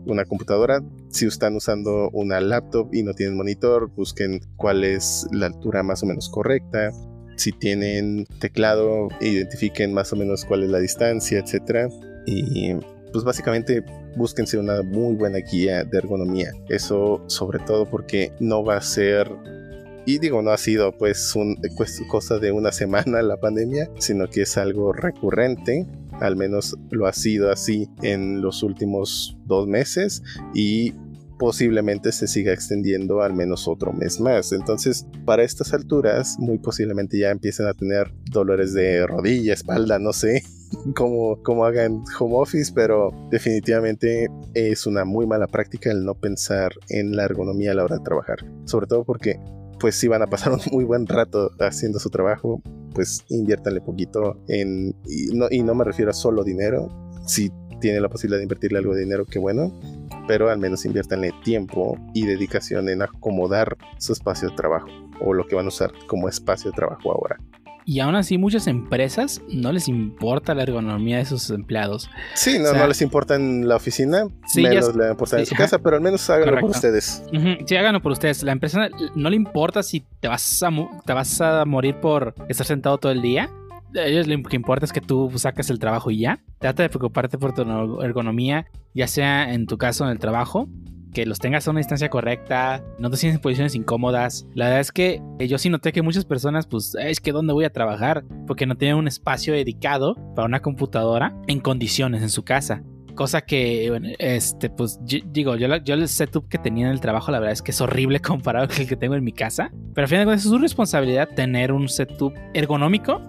una 0.07 0.25
computadora. 0.25 0.83
Si 1.11 1.27
están 1.27 1.57
usando 1.57 2.11
una 2.11 2.41
laptop 2.41 2.89
y 2.93 3.03
no 3.03 3.13
tienen 3.13 3.37
monitor, 3.37 3.91
busquen 3.95 4.41
cuál 4.57 4.85
es 4.85 5.27
la 5.33 5.47
altura 5.47 5.83
más 5.83 6.03
o 6.03 6.07
menos 6.07 6.29
correcta. 6.29 6.91
Si 7.39 7.53
tienen 7.53 8.27
teclado, 8.41 9.09
identifiquen 9.21 9.95
más 9.95 10.13
o 10.13 10.17
menos 10.17 10.45
cuál 10.45 10.65
es 10.65 10.71
la 10.71 10.79
distancia, 10.79 11.39
etc. 11.39 11.91
Y 12.27 12.75
pues 13.13 13.25
básicamente 13.25 13.83
búsquense 14.17 14.59
una 14.59 14.83
muy 14.83 15.15
buena 15.15 15.39
guía 15.39 15.85
de 15.85 15.99
ergonomía. 15.99 16.53
Eso 16.69 17.25
sobre 17.29 17.59
todo 17.61 17.89
porque 17.89 18.33
no 18.41 18.63
va 18.63 18.77
a 18.77 18.83
ser 18.83 19.31
y 20.05 20.19
digo, 20.19 20.41
no 20.41 20.51
ha 20.51 20.59
sido 20.59 20.97
pues 20.97 21.37
un, 21.37 21.57
pues, 21.77 22.01
de 22.41 22.53
una 22.53 22.73
semana 22.73 23.21
la 23.21 23.37
pandemia, 23.37 23.91
sino 23.99 24.27
que 24.29 24.43
es 24.43 24.57
algo 24.57 24.93
recurrente 24.93 25.87
al 26.21 26.37
menos 26.37 26.77
lo 26.91 27.07
ha 27.07 27.13
sido 27.13 27.51
así 27.51 27.89
en 28.03 28.41
los 28.41 28.63
últimos 28.63 29.37
dos 29.47 29.67
meses 29.67 30.23
posiblemente 31.39 32.13
se 32.13 32.27
siga 32.27 32.53
extendiendo 32.53 33.23
al 33.23 33.35
menos 33.35 33.69
otro 33.69 33.93
mes 33.93 34.21
más. 34.21 34.53
Entonces, 34.53 35.07
para 35.25 35.43
estas 35.43 35.73
alturas, 35.73 36.37
muy 36.39 36.59
posiblemente 36.59 37.19
ya 37.19 37.31
empiecen 37.31 37.67
a 37.67 37.75
tener 37.75 38.13
dolores 38.31 38.73
de 38.73 39.07
rodilla, 39.07 39.55
espalda, 39.55 39.99
no 39.99 40.13
sé 40.13 40.43
cómo, 40.97 41.43
cómo 41.43 41.65
hagan 41.65 42.03
home 42.19 42.35
office, 42.37 42.73
pero 42.75 43.11
definitivamente 43.31 44.29
es 44.55 44.87
una 44.87 45.05
muy 45.05 45.27
mala 45.27 45.47
práctica 45.47 45.91
el 45.91 46.05
no 46.05 46.15
pensar 46.15 46.73
en 46.89 47.17
la 47.17 47.25
ergonomía 47.25 47.73
a 47.73 47.75
la 47.75 47.85
hora 47.85 47.97
de 47.97 48.05
trabajar. 48.05 48.39
Sobre 48.65 48.87
todo 48.87 49.05
porque 49.05 49.39
pues 49.79 49.95
si 49.95 50.09
van 50.09 50.23
a 50.23 50.27
pasar 50.27 50.53
un 50.53 50.61
muy 50.73 50.85
buen 50.85 51.07
rato 51.07 51.51
haciendo 51.61 51.99
su 51.99 52.11
trabajo, 52.11 52.61
pues 52.95 53.25
inviértanle 53.29 53.81
poquito 53.81 54.37
en, 54.49 54.95
y 55.07 55.35
no, 55.35 55.47
y 55.51 55.63
no 55.63 55.75
me 55.75 55.85
refiero 55.85 56.11
a 56.11 56.15
solo 56.15 56.43
dinero, 56.43 56.89
si 57.27 57.51
tienen 57.81 58.03
la 58.03 58.09
posibilidad 58.09 58.39
de 58.39 58.45
invertirle 58.45 58.79
algo 58.79 58.95
de 58.95 59.01
dinero, 59.03 59.25
qué 59.25 59.39
bueno, 59.39 59.73
pero 60.27 60.51
al 60.51 60.59
menos 60.59 60.85
inviértanle 60.85 61.33
tiempo 61.45 61.99
y 62.15 62.27
dedicación 62.27 62.89
en 62.89 63.03
acomodar 63.03 63.77
su 63.99 64.13
espacio 64.13 64.51
de 64.51 64.57
trabajo 64.57 64.89
o 65.21 65.35
lo 65.35 65.47
que 65.47 65.57
van 65.57 65.67
a 65.67 65.69
usar 65.69 65.93
como 66.07 66.29
espacio 66.29 66.71
de 66.71 66.77
trabajo 66.77 67.13
ahora. 67.13 67.39
Y 67.89 68.01
aún 68.01 68.17
así 68.17 68.37
muchas 68.37 68.67
empresas 68.67 69.41
no 69.49 69.73
les 69.73 69.89
importa 69.89 70.55
la 70.55 70.63
ergonomía 70.63 71.17
de 71.17 71.25
sus 71.25 71.49
empleados. 71.49 72.11
Sí, 72.35 72.59
no, 72.59 72.75
no 72.75 72.87
les 72.87 73.01
importa 73.01 73.35
en 73.35 73.67
la 73.67 73.77
oficina, 73.77 74.27
menos 74.55 74.95
les 74.95 75.11
importa 75.11 75.39
en 75.39 75.47
su 75.47 75.55
casa, 75.55 75.79
pero 75.79 75.97
al 75.97 76.03
menos 76.03 76.29
háganlo 76.29 76.61
por 76.61 76.69
ustedes. 76.69 77.23
Sí, 77.65 77.77
háganlo 77.77 78.03
por 78.03 78.13
ustedes. 78.13 78.43
La 78.43 78.53
empresa 78.53 78.91
no 79.15 79.31
le 79.31 79.37
importa 79.37 79.83
si 79.83 80.05
te 80.21 80.29
vas 80.29 80.63
a, 80.63 80.69
te 81.07 81.15
vas 81.15 81.41
a 81.41 81.65
morir 81.65 81.99
por 81.99 82.35
estar 82.51 82.67
sentado 82.67 82.99
todo 82.99 83.11
el 83.11 83.23
día. 83.23 83.49
A 83.97 84.05
ellos 84.05 84.27
lo 84.27 84.43
que 84.43 84.57
importa 84.57 84.85
es 84.85 84.93
que 84.93 85.01
tú 85.01 85.31
saques 85.37 85.71
el 85.71 85.79
trabajo 85.79 86.11
y 86.11 86.19
ya. 86.19 86.41
Trata 86.59 86.83
de 86.83 86.89
preocuparte 86.89 87.39
por 87.39 87.55
tu 87.55 88.01
ergonomía, 88.03 88.67
ya 88.95 89.07
sea 89.07 89.53
en 89.53 89.67
tu 89.67 89.79
caso 89.79 90.05
en 90.05 90.11
el 90.11 90.19
trabajo 90.19 90.69
que 91.13 91.27
los 91.27 91.39
tengas 91.39 91.67
a 91.67 91.71
una 91.71 91.81
distancia 91.81 92.11
correcta, 92.11 92.85
no 92.99 93.11
te 93.11 93.17
sientes 93.17 93.37
en 93.37 93.43
posiciones 93.43 93.75
incómodas. 93.75 94.47
La 94.55 94.67
verdad 94.67 94.81
es 94.81 94.93
que 94.93 95.23
yo 95.39 95.59
sí 95.59 95.71
noté 95.71 95.93
que 95.93 96.03
muchas 96.03 96.25
personas, 96.25 96.67
pues, 96.67 96.95
es 97.01 97.21
que 97.21 97.33
¿dónde 97.33 97.53
voy 97.53 97.65
a 97.65 97.73
trabajar? 97.73 98.25
Porque 98.47 98.67
no 98.67 98.77
tienen 98.77 98.97
un 98.97 99.09
espacio 99.09 99.53
dedicado 99.53 100.15
para 100.35 100.47
una 100.47 100.61
computadora 100.61 101.37
en 101.47 101.61
condiciones 101.61 102.23
en 102.23 102.31
su 102.31 102.45
casa. 102.45 102.83
Cosa 103.15 103.41
que, 103.41 103.91
bueno, 103.91 104.11
este, 104.19 104.71
pues, 104.71 105.01
digo, 105.03 105.57
yo, 105.57 105.75
yo 105.79 105.95
el 105.95 106.07
setup 106.07 106.49
que 106.49 106.59
tenía 106.59 106.87
en 106.87 106.93
el 106.93 107.01
trabajo, 107.01 107.33
la 107.33 107.41
verdad 107.41 107.53
es 107.53 107.63
que 107.63 107.73
es 107.73 107.81
horrible 107.81 108.21
comparado 108.21 108.69
con 108.69 108.77
el 108.77 108.89
que 108.89 108.97
tengo 108.97 109.15
en 109.15 109.25
mi 109.25 109.33
casa. 109.33 109.73
Pero 109.95 110.05
al 110.05 110.09
final 110.09 110.21
de 110.21 110.27
cuentas 110.27 110.45
es 110.45 110.51
su 110.51 110.59
responsabilidad 110.59 111.29
tener 111.35 111.73
un 111.73 111.89
setup 111.89 112.33
ergonómico 112.55 113.21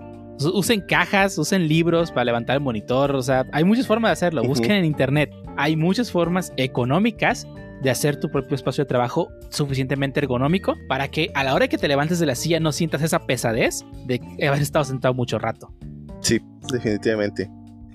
usen 0.46 0.82
cajas, 0.82 1.38
usen 1.38 1.68
libros 1.68 2.12
para 2.12 2.26
levantar 2.26 2.56
el 2.56 2.62
monitor. 2.62 3.16
O 3.16 3.22
sea, 3.22 3.46
hay 3.52 3.64
muchas 3.64 3.88
formas 3.88 4.10
de 4.10 4.14
hacerlo. 4.14 4.44
Busquen 4.44 4.72
en 4.72 4.86
internet. 4.86 5.32
Hay 5.58 5.76
muchas 5.76 6.12
formas 6.12 6.54
económicas 6.58 7.48
de 7.82 7.90
hacer 7.90 8.20
tu 8.20 8.30
propio 8.30 8.56
espacio 8.56 8.84
de 8.84 8.88
trabajo 8.88 9.30
suficientemente 9.50 10.20
ergonómico 10.20 10.76
para 10.88 11.08
que 11.08 11.32
a 11.34 11.44
la 11.44 11.54
hora 11.54 11.68
que 11.68 11.78
te 11.78 11.88
levantes 11.88 12.20
de 12.20 12.26
la 12.26 12.36
silla 12.36 12.60
no 12.60 12.72
sientas 12.72 13.02
esa 13.02 13.20
pesadez 13.26 13.86
de 14.06 14.22
haber 14.48 14.62
estado 14.62 14.86
sentado 14.86 15.14
mucho 15.14 15.40
rato. 15.40 15.74
Sí, 16.22 16.42
definitivamente. 16.72 17.50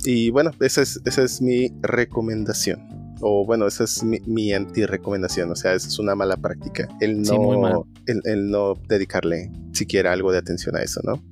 Y 0.05 0.31
bueno, 0.31 0.51
esa 0.61 0.83
es, 0.83 1.01
esa 1.05 1.23
es 1.23 1.41
mi 1.41 1.71
recomendación. 1.81 2.89
O 3.21 3.47
bueno, 3.47 3.67
esa 3.67 3.85
es 3.85 4.03
mi, 4.03 4.19
mi 4.27 4.53
anti-recomendación. 4.53 5.51
O 5.51 5.57
sea, 5.57 5.75
esa 5.75 5.89
es 5.89 5.99
una 5.99 6.15
mala 6.15 6.37
práctica. 6.37 6.89
El 7.01 7.23
no, 7.23 7.87
el, 8.07 8.51
no 8.51 8.75
dedicarle 8.89 9.51
siquiera 9.73 10.13
algo 10.13 10.33
de 10.33 10.39
atención 10.39 10.77
a 10.77 10.83
eso, 10.83 11.01
¿no? 11.05 11.23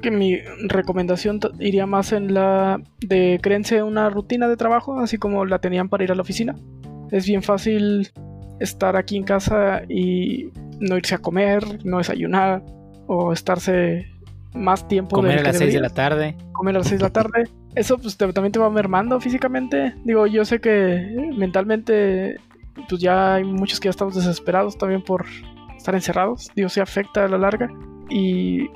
Que 0.00 0.10
mi 0.10 0.38
recomendación 0.66 1.40
iría 1.58 1.86
más 1.86 2.12
en 2.12 2.34
la 2.34 2.80
de 3.00 3.38
créense 3.42 3.82
una 3.82 4.10
rutina 4.10 4.48
de 4.48 4.56
trabajo, 4.56 4.98
así 4.98 5.18
como 5.18 5.44
la 5.44 5.58
tenían 5.58 5.88
para 5.88 6.04
ir 6.04 6.12
a 6.12 6.14
la 6.14 6.22
oficina. 6.22 6.56
Es 7.10 7.26
bien 7.26 7.42
fácil 7.42 8.10
estar 8.60 8.96
aquí 8.96 9.16
en 9.16 9.24
casa 9.24 9.82
y 9.88 10.50
no 10.80 10.96
irse 10.96 11.14
a 11.14 11.18
comer, 11.18 11.84
no 11.84 11.98
desayunar 11.98 12.62
o 13.06 13.32
estarse 13.32 14.06
más 14.54 14.86
tiempo. 14.86 15.16
Comer 15.16 15.40
a 15.40 15.42
las 15.42 15.58
6 15.58 15.72
de 15.72 15.80
la 15.80 15.90
tarde. 15.90 16.36
Comer 16.52 16.76
a 16.76 16.78
las 16.78 16.88
6 16.88 17.00
de 17.00 17.04
la 17.04 17.12
tarde. 17.12 17.50
Eso 17.74 17.98
pues 17.98 18.16
también 18.16 18.52
te 18.52 18.58
va 18.58 18.70
mermando 18.70 19.20
físicamente. 19.20 19.94
Digo, 20.04 20.26
yo 20.26 20.44
sé 20.44 20.60
que 20.60 21.32
mentalmente 21.36 22.36
pues 22.88 23.00
ya 23.00 23.34
hay 23.34 23.44
muchos 23.44 23.80
que 23.80 23.86
ya 23.86 23.90
estamos 23.90 24.14
desesperados 24.14 24.76
también 24.78 25.02
por 25.02 25.26
estar 25.76 25.94
encerrados. 25.94 26.50
Digo, 26.54 26.68
se 26.68 26.80
afecta 26.80 27.24
a 27.24 27.28
la 27.28 27.38
larga. 27.38 27.70
Y 28.08 28.68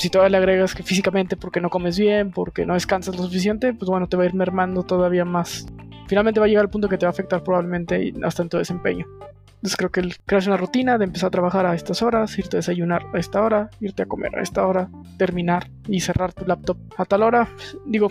si 0.00 0.10
todavía 0.10 0.30
le 0.30 0.36
agregas 0.38 0.74
que 0.74 0.82
físicamente 0.82 1.36
porque 1.36 1.60
no 1.60 1.70
comes 1.70 1.96
bien, 1.98 2.32
porque 2.32 2.66
no 2.66 2.74
descansas 2.74 3.16
lo 3.16 3.22
suficiente, 3.22 3.72
pues 3.72 3.88
bueno, 3.88 4.08
te 4.08 4.16
va 4.16 4.24
a 4.24 4.26
ir 4.26 4.34
mermando 4.34 4.82
todavía 4.82 5.24
más 5.24 5.66
finalmente 6.10 6.40
va 6.40 6.46
a 6.46 6.48
llegar 6.48 6.64
al 6.64 6.70
punto 6.70 6.88
que 6.88 6.98
te 6.98 7.06
va 7.06 7.10
a 7.10 7.12
afectar 7.12 7.44
probablemente 7.44 8.12
hasta 8.24 8.42
en 8.42 8.48
tu 8.48 8.58
desempeño. 8.58 9.06
Entonces 9.46 9.76
creo 9.76 9.90
que 9.92 10.00
el 10.00 10.14
una 10.48 10.56
rutina 10.56 10.98
de 10.98 11.04
empezar 11.04 11.28
a 11.28 11.30
trabajar 11.30 11.66
a 11.66 11.74
estas 11.76 12.02
horas, 12.02 12.36
irte 12.36 12.56
a 12.56 12.58
desayunar 12.58 13.06
a 13.14 13.18
esta 13.18 13.40
hora, 13.40 13.70
irte 13.78 14.02
a 14.02 14.06
comer 14.06 14.36
a 14.36 14.42
esta 14.42 14.66
hora, 14.66 14.90
terminar 15.18 15.70
y 15.86 16.00
cerrar 16.00 16.32
tu 16.32 16.44
laptop 16.46 16.78
a 16.96 17.04
tal 17.04 17.22
hora. 17.22 17.48
Digo, 17.86 18.10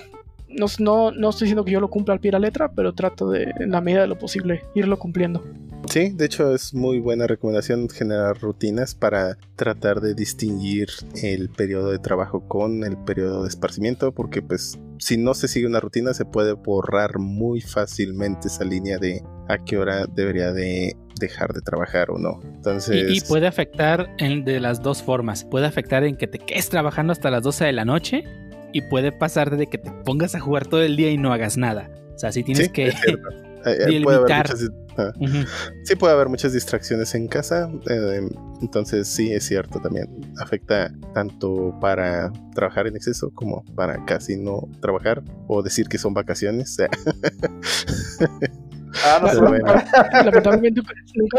no, 0.49 0.65
no, 0.79 1.11
no 1.11 1.29
estoy 1.29 1.45
diciendo 1.45 1.63
que 1.63 1.71
yo 1.71 1.79
lo 1.79 1.89
cumpla 1.89 2.13
al 2.13 2.19
pie 2.19 2.29
de 2.29 2.39
la 2.39 2.47
letra, 2.47 2.71
pero 2.71 2.93
trato 2.93 3.29
de, 3.29 3.53
en 3.59 3.71
la 3.71 3.81
medida 3.81 4.01
de 4.01 4.07
lo 4.07 4.17
posible, 4.17 4.63
irlo 4.75 4.97
cumpliendo. 4.97 5.43
Sí, 5.89 6.09
de 6.09 6.25
hecho 6.25 6.53
es 6.53 6.73
muy 6.73 6.99
buena 6.99 7.25
recomendación 7.25 7.89
generar 7.89 8.39
rutinas 8.39 8.93
para 8.93 9.37
tratar 9.55 10.01
de 10.01 10.13
distinguir 10.13 10.89
el 11.23 11.49
periodo 11.49 11.91
de 11.91 11.99
trabajo 11.99 12.47
con 12.47 12.83
el 12.83 12.97
periodo 12.97 13.43
de 13.43 13.49
esparcimiento, 13.49 14.11
porque 14.11 14.41
pues 14.41 14.77
si 14.99 15.17
no 15.17 15.33
se 15.33 15.47
sigue 15.47 15.65
una 15.65 15.79
rutina 15.79 16.13
se 16.13 16.25
puede 16.25 16.53
borrar 16.53 17.17
muy 17.17 17.61
fácilmente 17.61 18.49
esa 18.49 18.65
línea 18.65 18.99
de 18.99 19.23
a 19.47 19.57
qué 19.57 19.77
hora 19.77 20.05
debería 20.05 20.51
de 20.51 20.95
dejar 21.19 21.53
de 21.53 21.61
trabajar 21.61 22.11
o 22.11 22.17
no. 22.17 22.39
Entonces... 22.43 23.09
Y, 23.09 23.21
puede 23.21 23.47
afectar 23.47 24.13
en, 24.19 24.45
de 24.45 24.59
las 24.59 24.81
dos 24.81 25.01
formas. 25.01 25.43
Puede 25.43 25.65
afectar 25.65 26.03
en 26.03 26.17
que 26.17 26.27
te 26.27 26.39
quedes 26.39 26.69
trabajando 26.69 27.13
hasta 27.13 27.31
las 27.31 27.43
12 27.43 27.65
de 27.65 27.73
la 27.73 27.85
noche 27.85 28.23
y 28.73 28.81
puede 28.81 29.11
pasar 29.11 29.55
de 29.55 29.67
que 29.67 29.77
te 29.77 29.91
pongas 29.91 30.35
a 30.35 30.39
jugar 30.39 30.67
todo 30.67 30.81
el 30.81 30.95
día 30.95 31.11
y 31.11 31.17
no 31.17 31.33
hagas 31.33 31.57
nada. 31.57 31.89
O 32.15 32.19
sea, 32.19 32.31
si 32.31 32.43
tienes 32.43 32.69
que 32.69 32.91
delimitar. 33.65 34.47
Sí 35.83 35.95
puede 35.95 36.13
haber 36.13 36.29
muchas 36.29 36.53
distracciones 36.53 37.15
en 37.15 37.27
casa, 37.27 37.71
eh, 37.89 38.27
entonces 38.61 39.07
sí 39.07 39.31
es 39.31 39.45
cierto 39.45 39.79
también. 39.79 40.07
Afecta 40.37 40.91
tanto 41.13 41.77
para 41.79 42.31
trabajar 42.53 42.87
en 42.87 42.95
exceso 42.95 43.31
como 43.33 43.63
para 43.75 44.03
casi 44.05 44.37
no 44.37 44.67
trabajar 44.81 45.23
o 45.47 45.63
decir 45.63 45.87
que 45.87 45.97
son 45.97 46.13
vacaciones. 46.13 46.77
Ah, 49.05 49.19
no 49.21 49.51
Lamentablemente 50.23 50.81
nunca, 51.15 51.37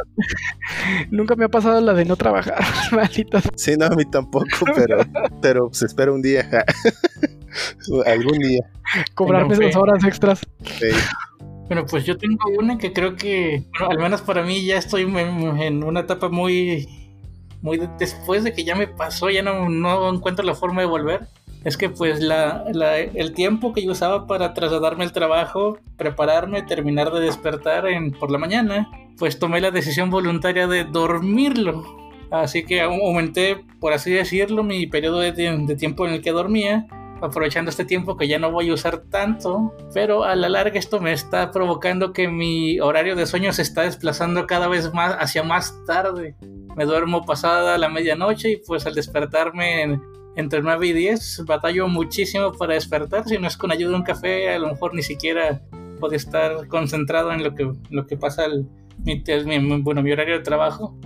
nunca, 1.11 1.37
me 1.37 1.45
ha 1.45 1.49
pasado 1.49 1.81
la 1.81 1.95
de 1.95 2.05
no 2.05 2.17
trabajar, 2.17 2.63
maldita. 2.93 3.41
Sí, 3.57 3.77
no, 3.77 3.87
a 3.87 3.91
mí 3.91 4.05
tampoco, 4.05 4.47
pero, 4.75 4.99
pero 5.41 5.69
se 5.73 5.87
espera 5.87 6.13
un 6.13 6.23
día. 6.23 6.49
Algún 8.07 8.39
día. 8.39 8.61
Cobrarme 9.15 9.55
esas 9.55 9.77
horas 9.77 10.05
extras. 10.05 10.41
Sí. 10.65 10.89
Bueno, 11.67 11.87
pues 11.87 12.05
yo 12.05 12.17
tengo 12.19 12.39
una 12.59 12.79
que 12.79 12.93
creo 12.93 13.15
que, 13.15 13.65
bueno, 13.79 13.91
al 13.93 13.99
menos 13.99 14.23
para 14.23 14.43
mí 14.43 14.65
ya 14.65 14.77
estoy 14.77 15.03
en, 15.03 15.85
una 15.85 16.01
etapa 16.01 16.29
muy, 16.29 16.89
muy 17.63 17.79
de- 17.79 17.89
después 17.99 18.43
de 18.43 18.53
que 18.53 18.65
ya 18.65 18.75
me 18.75 18.89
pasó, 18.89 19.31
ya 19.31 19.43
no, 19.43 19.69
no 19.69 20.13
encuentro 20.13 20.45
la 20.45 20.55
forma 20.55 20.81
de 20.81 20.89
volver. 20.89 21.29
Es 21.65 21.77
que 21.77 21.91
pues 21.91 22.21
el 22.21 23.33
tiempo 23.35 23.73
que 23.73 23.83
yo 23.85 23.93
usaba 23.93 24.27
para 24.27 24.55
trasladarme 24.55 25.05
al 25.05 25.13
trabajo, 25.13 25.79
prepararme, 25.97 26.63
terminar 26.63 27.13
de 27.13 27.21
despertar 27.21 27.85
por 28.19 28.31
la 28.31 28.39
mañana, 28.39 28.89
pues 29.19 29.39
tomé 29.39 29.61
la 29.61 29.71
decisión 29.71 30.09
voluntaria 30.11 30.67
de 30.67 30.85
dormirlo. 30.85 31.85
Así 32.31 32.65
que 32.65 32.81
au- 32.83 33.03
aumenté, 33.07 33.65
por 33.81 33.93
así 33.93 34.11
decirlo, 34.13 34.63
mi 34.63 34.87
periodo 34.87 35.19
de, 35.19 35.35
tie- 35.35 35.67
de 35.67 35.77
tiempo 35.77 36.07
en 36.07 36.15
el 36.15 36.23
que 36.23 36.31
dormía, 36.31 36.87
aprovechando 37.21 37.69
este 37.71 37.85
tiempo 37.85 38.17
que 38.17 38.29
ya 38.29 38.39
no 38.39 38.51
voy 38.51 38.71
a 38.71 38.75
usar 38.75 39.03
tanto, 39.11 39.75
pero 39.93 40.25
a 40.25 40.35
la 40.37 40.49
larga 40.49 40.79
esto 40.79 41.01
me 41.01 41.13
está 41.13 41.51
provocando 41.51 42.13
que 42.15 42.29
mi 42.29 42.81
horario 42.81 43.17
de 43.17 43.27
sueño 43.27 43.53
se 43.53 43.61
está 43.63 43.83
desplazando 43.83 44.47
cada 44.47 44.69
vez 44.69 44.95
más 44.95 45.15
hacia 45.21 45.43
más 45.43 45.75
tarde. 45.87 46.37
Me 46.77 46.87
duermo 46.87 47.27
pasada 47.27 47.77
la 47.77 47.89
medianoche 47.91 48.53
y 48.53 48.57
pues 48.59 48.87
al 48.87 48.95
despertarme 48.95 50.01
entre 50.37 50.63
9 50.63 50.87
y 50.87 50.93
10 50.93 51.45
batallo 51.47 51.89
muchísimo 51.89 52.53
para 52.53 52.75
despertar, 52.75 53.25
si 53.29 53.39
no 53.39 53.49
es 53.49 53.57
con 53.57 53.73
ayuda 53.73 53.91
de 53.91 53.97
un 53.97 54.03
café, 54.05 54.55
a 54.55 54.59
lo 54.59 54.69
mejor 54.69 54.95
ni 54.95 55.03
siquiera 55.03 55.61
puedo 55.99 56.15
estar 56.15 56.67
concentrado 56.69 57.33
en 57.33 57.43
lo 57.45 57.55
que, 57.55 57.71
lo 57.91 58.07
que 58.07 58.17
pasa 58.17 58.47
el, 58.47 58.67
mi, 59.05 59.23
mi- 59.61 59.83
bueno, 59.83 60.03
mi 60.03 60.13
horario 60.13 60.37
de 60.39 60.43
trabajo 60.45 60.97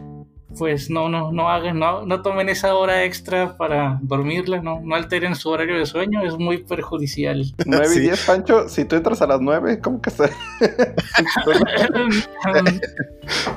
pues 0.57 0.89
no, 0.89 1.09
no, 1.09 1.33
no 1.33 1.49
hagan, 1.51 1.81
no, 1.81 2.07
no 2.07 2.23
tomen 2.23 2.49
esa 2.49 2.77
hora 2.77 3.03
extra 3.03 3.57
para 3.57 3.99
dormirla, 4.03 4.63
no, 4.63 4.81
no 4.85 4.95
alteren 4.95 5.35
su 5.35 5.49
horario 5.49 5.77
de 5.77 5.85
sueño, 5.85 6.23
es 6.25 6.37
muy 6.39 6.59
perjudicial. 6.63 7.43
9 7.67 7.87
y 7.87 7.89
Sí. 7.89 8.01
10, 8.03 8.25
Pancho, 8.25 8.69
si 8.69 8.85
tú 8.85 8.95
entras 8.95 9.21
a 9.21 9.27
las 9.27 9.41
9, 9.41 9.81
¿cómo 9.81 10.01
que? 10.01 10.11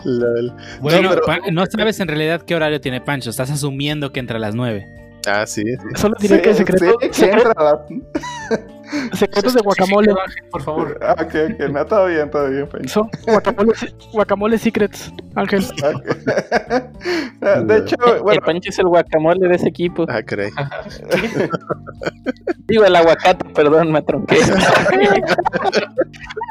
Lol. 0.05 0.53
Bueno, 0.81 1.13
No, 1.13 1.21
pero- 1.25 1.41
no 1.51 1.65
sabes 1.67 1.99
en 1.99 2.07
realidad 2.07 2.41
qué 2.41 2.55
horario 2.55 2.81
tiene 2.81 2.99
Pancho. 3.01 3.29
Estás 3.29 3.51
asumiendo 3.51 4.11
que 4.11 4.19
entre 4.19 4.39
las 4.39 4.55
9. 4.55 4.85
Ah, 5.27 5.45
sí. 5.45 5.61
sí. 5.63 5.75
Solo 5.95 6.15
diré 6.19 6.41
que 6.41 6.53
secreto, 6.53 6.97
sí, 7.01 7.07
secre- 7.09 7.33
entra 7.33 7.51
a 7.57 7.63
las- 7.63 7.79
secretos 9.19 9.53
de 9.53 9.61
guacamole. 9.61 10.13
Por 10.51 10.61
favor. 10.63 10.97
Ah, 11.01 11.15
ok, 11.19 11.35
ok, 11.53 11.69
no, 11.69 11.85
todo 11.85 12.05
bien, 12.07 12.29
todo 12.31 12.49
bien, 12.49 12.67
Pancho. 12.69 12.87
Son 12.89 13.09
guacamole, 13.25 13.73
guacamole 14.13 14.57
secrets, 14.57 15.11
Ángel. 15.35 15.65
De 17.65 17.77
hecho, 17.77 17.95
el 18.15 18.21
bueno, 18.21 18.41
Pancho 18.45 18.69
es 18.69 18.79
el 18.79 18.87
guacamole 18.87 19.47
de 19.47 19.55
ese 19.55 19.67
equipo. 19.67 20.05
Ah, 20.07 20.23
caray. 20.23 20.51
Digo, 22.67 22.85
el 22.85 22.95
aguacate, 22.95 23.45
perdón, 23.53 23.91
me 23.91 24.01
tronqué. 24.01 24.37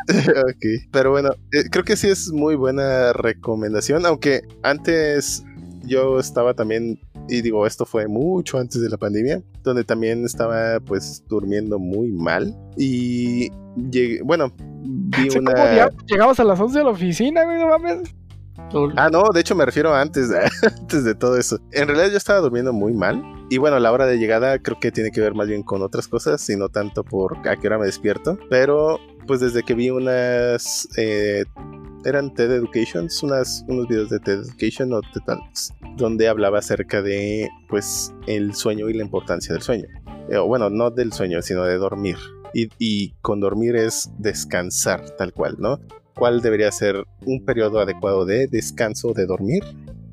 ok. 0.08 0.64
Pero 0.90 1.10
bueno, 1.10 1.30
eh, 1.52 1.64
creo 1.70 1.84
que 1.84 1.96
sí 1.96 2.08
es 2.08 2.30
muy 2.32 2.54
buena 2.56 3.12
recomendación, 3.12 4.06
aunque 4.06 4.42
antes 4.62 5.44
yo 5.84 6.18
estaba 6.18 6.54
también, 6.54 6.98
y 7.28 7.42
digo, 7.42 7.66
esto 7.66 7.84
fue 7.84 8.06
mucho 8.06 8.58
antes 8.58 8.80
de 8.80 8.88
la 8.88 8.96
pandemia, 8.96 9.42
donde 9.62 9.84
también 9.84 10.24
estaba 10.24 10.80
pues 10.80 11.24
durmiendo 11.28 11.78
muy 11.78 12.10
mal. 12.10 12.56
Y 12.76 13.50
llegué, 13.90 14.22
bueno, 14.22 14.52
vi 14.58 15.28
cómo 15.28 15.50
una... 15.50 15.72
diablos 15.72 16.04
llegabas 16.06 16.40
a 16.40 16.44
las 16.44 16.60
11 16.60 16.78
de 16.78 16.84
la 16.84 16.90
oficina, 16.90 17.44
güey, 17.44 17.58
no 17.58 17.68
mames. 17.68 18.14
Ah, 18.96 19.08
no, 19.10 19.30
de 19.32 19.40
hecho 19.40 19.54
me 19.54 19.64
refiero 19.64 19.94
a 19.94 20.00
antes, 20.00 20.30
antes 20.80 21.04
de 21.04 21.14
todo 21.14 21.36
eso. 21.36 21.58
En 21.72 21.88
realidad 21.88 22.10
yo 22.10 22.16
estaba 22.16 22.40
durmiendo 22.40 22.72
muy 22.72 22.92
mal. 22.92 23.22
Y 23.48 23.58
bueno, 23.58 23.78
la 23.78 23.92
hora 23.92 24.06
de 24.06 24.18
llegada 24.18 24.58
creo 24.58 24.78
que 24.80 24.90
tiene 24.90 25.10
que 25.10 25.20
ver 25.20 25.34
más 25.34 25.46
bien 25.46 25.62
con 25.62 25.82
otras 25.82 26.08
cosas 26.08 26.48
y 26.50 26.56
no 26.56 26.68
tanto 26.68 27.04
por 27.04 27.46
a 27.48 27.56
qué 27.56 27.68
hora 27.68 27.78
me 27.78 27.86
despierto. 27.86 28.38
Pero 28.50 28.98
pues 29.26 29.40
desde 29.40 29.62
que 29.62 29.74
vi 29.74 29.90
unas... 29.90 30.88
eh, 30.96 31.44
eran 32.06 32.32
TED 32.32 32.52
Educations, 32.52 33.22
unas, 33.22 33.64
unos 33.68 33.88
videos 33.88 34.10
de 34.10 34.20
TED 34.20 34.40
Education 34.40 34.92
o 34.92 35.00
TED 35.00 35.22
Talks, 35.26 35.72
donde 35.96 36.28
hablaba 36.28 36.58
acerca 36.58 37.02
de 37.02 37.48
pues 37.68 38.14
el 38.26 38.54
sueño 38.54 38.88
y 38.88 38.94
la 38.94 39.04
importancia 39.04 39.52
del 39.52 39.62
sueño. 39.62 39.86
Eh, 40.30 40.38
bueno, 40.38 40.70
no 40.70 40.90
del 40.90 41.12
sueño, 41.12 41.42
sino 41.42 41.64
de 41.64 41.76
dormir. 41.76 42.16
Y, 42.54 42.68
y 42.78 43.14
con 43.20 43.40
dormir 43.40 43.76
es 43.76 44.10
descansar 44.18 45.10
tal 45.16 45.32
cual, 45.32 45.56
¿no? 45.58 45.78
cuál 46.16 46.40
debería 46.40 46.72
ser 46.72 47.04
un 47.24 47.44
periodo 47.44 47.78
adecuado 47.80 48.24
de 48.24 48.46
descanso 48.48 49.12
de 49.12 49.26
dormir. 49.26 49.62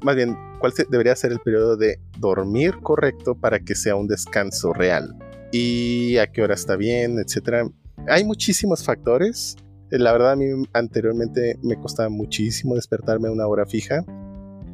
Más 0.03 0.15
bien, 0.15 0.37
cuál 0.59 0.73
debería 0.89 1.15
ser 1.15 1.31
el 1.31 1.39
periodo 1.39 1.77
de 1.77 1.99
dormir 2.19 2.75
correcto 2.81 3.35
para 3.35 3.59
que 3.59 3.73
sea 3.73 3.95
un 3.95 4.07
descanso 4.07 4.73
real. 4.73 5.15
Y 5.51 6.17
a 6.17 6.31
qué 6.31 6.41
hora 6.41 6.55
está 6.55 6.75
bien, 6.75 7.19
etcétera. 7.19 7.69
Hay 8.07 8.25
muchísimos 8.25 8.83
factores. 8.83 9.55
La 9.99 10.11
verdad, 10.11 10.31
a 10.31 10.35
mí 10.35 10.47
anteriormente 10.73 11.59
me 11.61 11.79
costaba 11.79 12.09
muchísimo 12.09 12.73
despertarme 12.73 13.27
a 13.27 13.31
una 13.31 13.45
hora 13.45 13.67
fija. 13.67 14.03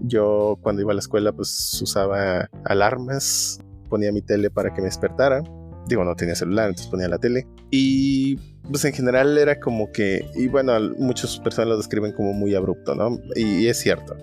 Yo 0.01 0.57
cuando 0.61 0.81
iba 0.81 0.91
a 0.91 0.95
la 0.95 1.01
escuela 1.01 1.33
pues 1.33 1.77
usaba 1.81 2.49
alarmas, 2.63 3.59
ponía 3.89 4.13
mi 4.13 4.21
tele 4.21 4.49
para 4.49 4.73
que 4.73 4.79
me 4.79 4.87
despertara. 4.87 5.43
Digo, 5.87 6.05
no 6.05 6.15
tenía 6.15 6.35
celular, 6.35 6.69
entonces 6.69 6.89
ponía 6.89 7.09
la 7.09 7.17
tele. 7.17 7.45
Y 7.69 8.37
pues 8.69 8.85
en 8.85 8.93
general 8.93 9.37
era 9.37 9.59
como 9.59 9.91
que, 9.91 10.25
y 10.35 10.47
bueno, 10.47 10.71
muchas 10.97 11.37
personas 11.39 11.67
lo 11.67 11.77
describen 11.77 12.13
como 12.13 12.31
muy 12.31 12.55
abrupto, 12.55 12.95
¿no? 12.95 13.19
Y, 13.35 13.63
y 13.63 13.67
es 13.67 13.77
cierto. 13.77 14.15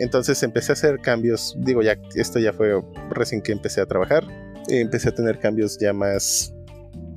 Entonces 0.00 0.42
empecé 0.42 0.72
a 0.72 0.74
hacer 0.74 0.98
cambios, 0.98 1.54
digo, 1.60 1.80
ya 1.82 1.96
esto 2.16 2.40
ya 2.40 2.52
fue 2.52 2.82
recién 3.10 3.40
que 3.40 3.52
empecé 3.52 3.82
a 3.82 3.86
trabajar, 3.86 4.24
empecé 4.68 5.10
a 5.10 5.14
tener 5.14 5.38
cambios 5.38 5.78
ya 5.78 5.92
más 5.92 6.52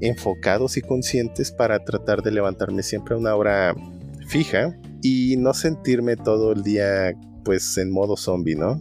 enfocados 0.01 0.77
y 0.77 0.81
conscientes 0.81 1.51
para 1.51 1.83
tratar 1.83 2.21
de 2.21 2.31
levantarme 2.31 2.83
siempre 2.83 3.15
a 3.15 3.17
una 3.17 3.35
hora 3.35 3.75
fija 4.27 4.77
y 5.01 5.35
no 5.37 5.53
sentirme 5.53 6.15
todo 6.15 6.53
el 6.53 6.63
día 6.63 7.13
pues 7.43 7.77
en 7.77 7.91
modo 7.91 8.15
zombie, 8.17 8.55
¿no? 8.55 8.79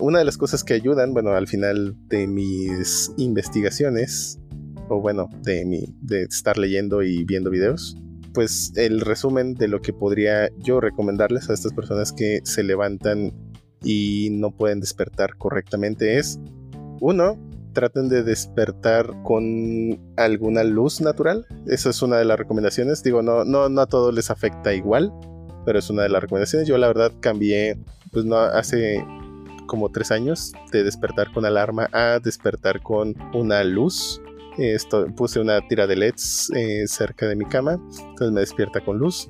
Una 0.00 0.20
de 0.20 0.24
las 0.24 0.38
cosas 0.38 0.64
que 0.64 0.74
ayudan, 0.74 1.12
bueno, 1.12 1.30
al 1.30 1.48
final 1.48 1.96
de 2.08 2.26
mis 2.26 3.12
investigaciones, 3.16 4.38
o 4.88 5.00
bueno, 5.00 5.28
de, 5.42 5.64
mi, 5.64 5.94
de 6.00 6.22
estar 6.22 6.56
leyendo 6.56 7.02
y 7.02 7.24
viendo 7.24 7.50
videos, 7.50 7.96
pues 8.32 8.72
el 8.76 9.00
resumen 9.00 9.54
de 9.54 9.68
lo 9.68 9.80
que 9.80 9.92
podría 9.92 10.48
yo 10.58 10.80
recomendarles 10.80 11.50
a 11.50 11.54
estas 11.54 11.72
personas 11.72 12.12
que 12.12 12.40
se 12.44 12.62
levantan 12.62 13.32
y 13.82 14.28
no 14.32 14.50
pueden 14.50 14.80
despertar 14.80 15.36
correctamente 15.36 16.18
es, 16.18 16.38
uno, 17.00 17.36
traten 17.72 18.08
de 18.08 18.22
despertar 18.22 19.10
con 19.22 19.98
alguna 20.16 20.64
luz 20.64 21.00
natural. 21.00 21.46
Esa 21.66 21.90
es 21.90 22.02
una 22.02 22.16
de 22.16 22.24
las 22.24 22.38
recomendaciones. 22.38 23.02
Digo, 23.02 23.22
no, 23.22 23.44
no, 23.44 23.68
no 23.68 23.80
a 23.80 23.86
todos 23.86 24.14
les 24.14 24.30
afecta 24.30 24.74
igual, 24.74 25.12
pero 25.64 25.78
es 25.78 25.90
una 25.90 26.02
de 26.02 26.08
las 26.08 26.22
recomendaciones. 26.22 26.68
Yo 26.68 26.78
la 26.78 26.88
verdad 26.88 27.12
cambié, 27.20 27.78
pues 28.12 28.24
no 28.24 28.36
hace 28.36 29.04
como 29.66 29.90
tres 29.90 30.10
años 30.10 30.52
de 30.72 30.82
despertar 30.82 31.32
con 31.32 31.44
alarma 31.44 31.88
a 31.92 32.18
despertar 32.18 32.82
con 32.82 33.14
una 33.34 33.62
luz. 33.62 34.20
Esto, 34.56 35.06
puse 35.14 35.38
una 35.38 35.60
tira 35.68 35.86
de 35.86 35.94
LEDs 35.94 36.50
eh, 36.56 36.84
cerca 36.88 37.28
de 37.28 37.36
mi 37.36 37.44
cama, 37.44 37.74
entonces 37.74 38.32
me 38.32 38.40
despierta 38.40 38.80
con 38.84 38.98
luz. 38.98 39.28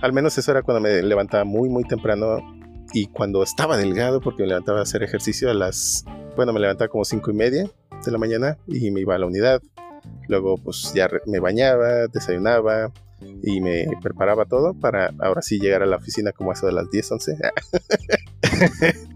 Al 0.00 0.14
menos 0.14 0.38
eso 0.38 0.50
era 0.50 0.62
cuando 0.62 0.80
me 0.80 1.02
levantaba 1.02 1.44
muy, 1.44 1.68
muy 1.68 1.84
temprano 1.84 2.38
y 2.92 3.06
cuando 3.06 3.42
estaba 3.42 3.76
delgado, 3.76 4.20
porque 4.20 4.42
me 4.42 4.48
levantaba 4.48 4.80
a 4.80 4.82
hacer 4.82 5.02
ejercicio 5.02 5.50
a 5.50 5.54
las, 5.54 6.04
bueno, 6.36 6.52
me 6.52 6.60
levantaba 6.60 6.88
como 6.88 7.04
cinco 7.04 7.30
y 7.30 7.34
media 7.34 7.70
de 8.04 8.12
la 8.12 8.18
mañana 8.18 8.58
y 8.66 8.90
me 8.90 9.00
iba 9.00 9.14
a 9.14 9.18
la 9.18 9.26
unidad. 9.26 9.62
Luego, 10.28 10.56
pues 10.58 10.92
ya 10.94 11.08
me 11.26 11.40
bañaba, 11.40 12.06
desayunaba 12.08 12.92
y 13.42 13.60
me 13.60 13.86
preparaba 14.02 14.44
todo 14.46 14.74
para 14.74 15.12
ahora 15.20 15.42
sí 15.42 15.58
llegar 15.58 15.82
a 15.82 15.86
la 15.86 15.96
oficina 15.96 16.32
como 16.32 16.52
eso 16.52 16.66
de 16.66 16.72
las 16.72 16.90
10, 16.90 17.12
11. 17.12 17.36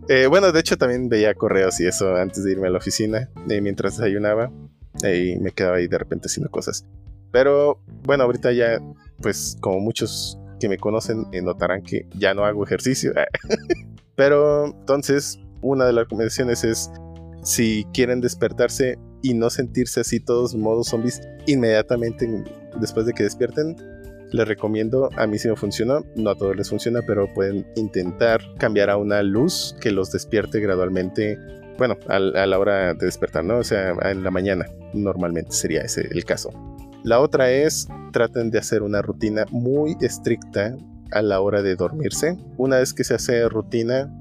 Eh, 0.08 0.28
bueno, 0.28 0.52
de 0.52 0.60
hecho 0.60 0.78
también 0.78 1.08
veía 1.08 1.34
correos 1.34 1.80
y 1.80 1.86
eso 1.86 2.14
antes 2.14 2.44
de 2.44 2.52
irme 2.52 2.68
a 2.68 2.70
la 2.70 2.78
oficina, 2.78 3.28
eh, 3.50 3.60
mientras 3.60 3.96
desayunaba 3.96 4.52
y 5.02 5.36
me 5.40 5.50
quedaba 5.50 5.78
ahí 5.78 5.88
de 5.88 5.98
repente 5.98 6.26
haciendo 6.28 6.48
cosas. 6.48 6.86
Pero 7.32 7.80
bueno, 8.04 8.22
ahorita 8.22 8.52
ya, 8.52 8.80
pues 9.20 9.56
como 9.60 9.80
muchos 9.80 10.38
que 10.60 10.68
me 10.68 10.78
conocen 10.78 11.26
eh, 11.32 11.42
notarán 11.42 11.82
que 11.82 12.06
ya 12.18 12.34
no 12.34 12.44
hago 12.44 12.64
ejercicio. 12.64 13.12
Pero 14.14 14.66
entonces, 14.66 15.38
una 15.62 15.84
de 15.86 15.92
las 15.92 16.04
recomendaciones 16.04 16.64
es, 16.64 16.90
si 17.42 17.84
quieren 17.92 18.20
despertarse 18.20 18.98
y 19.22 19.34
no 19.34 19.50
sentirse 19.50 20.00
así 20.00 20.20
todos 20.20 20.54
modos 20.54 20.88
zombies 20.88 21.20
inmediatamente 21.46 22.28
después 22.80 23.06
de 23.06 23.12
que 23.12 23.22
despierten, 23.24 23.76
les 24.32 24.48
recomiendo, 24.48 25.08
a 25.16 25.26
mí 25.26 25.38
sí 25.38 25.48
me 25.48 25.56
funcionó, 25.56 26.04
no 26.16 26.30
a 26.30 26.34
todos 26.34 26.56
les 26.56 26.68
funciona, 26.68 27.00
pero 27.06 27.32
pueden 27.32 27.66
intentar 27.76 28.40
cambiar 28.58 28.90
a 28.90 28.96
una 28.96 29.22
luz 29.22 29.76
que 29.80 29.90
los 29.92 30.10
despierte 30.10 30.60
gradualmente, 30.60 31.38
bueno, 31.78 31.96
al- 32.08 32.36
a, 32.36 32.46
la 32.46 32.58
hora 32.58 32.94
de 32.94 33.06
despertar, 33.06 33.44
¿no? 33.44 33.58
O 33.58 33.64
sea, 33.64 33.94
en 34.10 34.24
la 34.24 34.30
mañana, 34.30 34.66
normalmente 34.94 35.52
sería 35.52 35.82
ese 35.82 36.08
el 36.10 36.24
caso. 36.24 36.50
La 37.06 37.20
otra 37.20 37.52
es, 37.52 37.86
traten 38.12 38.50
de 38.50 38.58
hacer 38.58 38.82
una 38.82 39.00
rutina 39.00 39.44
muy 39.52 39.96
estricta 40.00 40.76
a 41.12 41.22
la 41.22 41.40
hora 41.40 41.62
de 41.62 41.76
dormirse. 41.76 42.36
Una 42.56 42.78
vez 42.78 42.92
que 42.92 43.04
se 43.04 43.14
hace 43.14 43.48
rutina, 43.48 44.12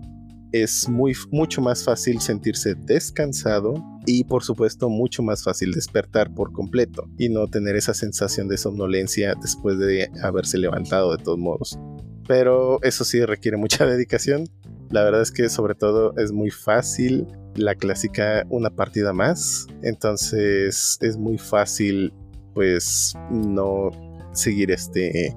es 0.52 0.88
muy, 0.88 1.14
mucho 1.32 1.64
más 1.64 1.84
fácil 1.84 2.22
sentirse 2.22 2.76
descansado 2.76 3.74
y 4.06 4.24
por 4.26 4.44
supuesto 4.44 4.88
mucho 4.88 5.24
más 5.24 5.44
fácil 5.44 5.72
despertar 5.72 6.32
por 6.36 6.52
completo 6.52 7.10
y 7.18 7.30
no 7.30 7.48
tener 7.48 7.76
esa 7.76 7.96
sensación 7.96 8.50
de 8.50 8.58
somnolencia 8.58 9.34
después 9.42 9.80
de 9.80 10.12
haberse 10.22 10.60
levantado 10.60 11.18
de 11.18 11.24
todos 11.24 11.40
modos. 11.40 11.80
Pero 12.28 12.80
eso 12.84 13.04
sí 13.04 13.26
requiere 13.26 13.58
mucha 13.58 13.88
dedicación. 13.88 14.48
La 14.92 15.04
verdad 15.04 15.24
es 15.24 15.32
que 15.32 15.50
sobre 15.50 15.74
todo 15.74 16.16
es 16.18 16.32
muy 16.32 16.52
fácil 16.52 17.26
la 17.56 17.74
clásica 17.74 18.46
una 18.50 18.70
partida 18.70 19.12
más. 19.12 19.66
Entonces 19.82 21.00
es 21.02 21.18
muy 21.18 21.40
fácil 21.40 22.14
pues 22.56 23.14
no 23.30 23.92
seguir 24.32 24.72
este 24.72 25.36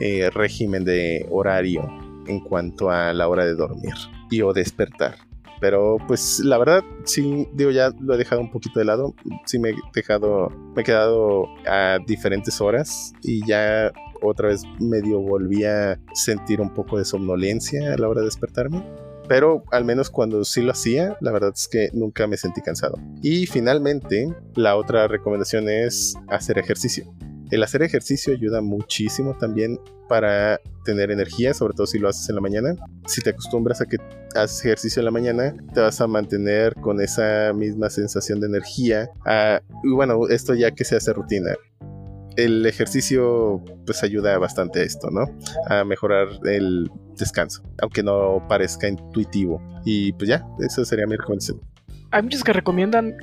eh, 0.00 0.30
régimen 0.30 0.84
de 0.84 1.24
horario 1.30 1.88
en 2.26 2.40
cuanto 2.40 2.90
a 2.90 3.12
la 3.12 3.28
hora 3.28 3.44
de 3.44 3.54
dormir 3.54 3.94
y 4.30 4.40
o 4.40 4.52
despertar. 4.52 5.14
Pero 5.60 5.98
pues 6.08 6.40
la 6.40 6.58
verdad, 6.58 6.82
sí, 7.04 7.46
digo, 7.54 7.70
ya 7.70 7.90
lo 8.00 8.14
he 8.14 8.18
dejado 8.18 8.40
un 8.40 8.50
poquito 8.50 8.80
de 8.80 8.86
lado. 8.86 9.14
Sí 9.46 9.58
me 9.58 9.70
he 9.70 9.74
dejado, 9.94 10.50
me 10.74 10.82
he 10.82 10.84
quedado 10.84 11.46
a 11.66 11.98
diferentes 12.06 12.60
horas 12.60 13.12
y 13.22 13.46
ya 13.46 13.92
otra 14.20 14.48
vez 14.48 14.64
medio 14.80 15.20
volví 15.20 15.64
a 15.64 15.98
sentir 16.14 16.60
un 16.60 16.72
poco 16.72 16.98
de 16.98 17.04
somnolencia 17.04 17.94
a 17.94 17.96
la 17.98 18.08
hora 18.08 18.20
de 18.20 18.26
despertarme. 18.26 18.82
Pero 19.28 19.64
al 19.70 19.84
menos 19.84 20.10
cuando 20.10 20.44
sí 20.44 20.62
lo 20.62 20.72
hacía, 20.72 21.16
la 21.20 21.32
verdad 21.32 21.52
es 21.54 21.68
que 21.68 21.90
nunca 21.92 22.26
me 22.26 22.36
sentí 22.36 22.60
cansado. 22.60 22.98
Y 23.22 23.46
finalmente, 23.46 24.28
la 24.54 24.76
otra 24.76 25.08
recomendación 25.08 25.68
es 25.68 26.14
hacer 26.28 26.58
ejercicio. 26.58 27.12
El 27.50 27.62
hacer 27.62 27.82
ejercicio 27.82 28.32
ayuda 28.32 28.60
muchísimo 28.60 29.36
también 29.38 29.78
para 30.08 30.60
tener 30.84 31.10
energía, 31.10 31.54
sobre 31.54 31.74
todo 31.74 31.86
si 31.86 31.98
lo 31.98 32.08
haces 32.08 32.28
en 32.28 32.34
la 32.34 32.40
mañana. 32.40 32.74
Si 33.06 33.20
te 33.20 33.30
acostumbras 33.30 33.80
a 33.80 33.86
que 33.86 33.98
haces 34.34 34.64
ejercicio 34.64 35.00
en 35.00 35.04
la 35.04 35.10
mañana, 35.10 35.54
te 35.72 35.80
vas 35.80 36.00
a 36.00 36.06
mantener 36.06 36.74
con 36.74 37.00
esa 37.00 37.52
misma 37.54 37.90
sensación 37.90 38.40
de 38.40 38.48
energía. 38.48 39.10
Ah, 39.24 39.60
y 39.82 39.90
bueno, 39.92 40.28
esto 40.28 40.54
ya 40.54 40.72
que 40.72 40.84
se 40.84 40.96
hace 40.96 41.12
rutina. 41.12 41.54
El 42.36 42.66
ejercicio 42.66 43.62
pues 43.86 44.02
ayuda 44.02 44.36
bastante 44.38 44.80
a 44.80 44.82
esto, 44.82 45.08
¿no? 45.10 45.26
A 45.68 45.84
mejorar 45.84 46.28
el 46.44 46.90
descanso, 47.16 47.62
aunque 47.80 48.02
no 48.02 48.44
parezca 48.48 48.88
intuitivo. 48.88 49.62
Y 49.84 50.12
pues 50.14 50.28
ya, 50.28 50.46
eso 50.58 50.84
sería 50.84 51.06
mi 51.06 51.16
recomendación. 51.16 51.60
Hay 52.10 52.22
muchos 52.22 52.44
que 52.44 52.52
recomiendan 52.52 53.16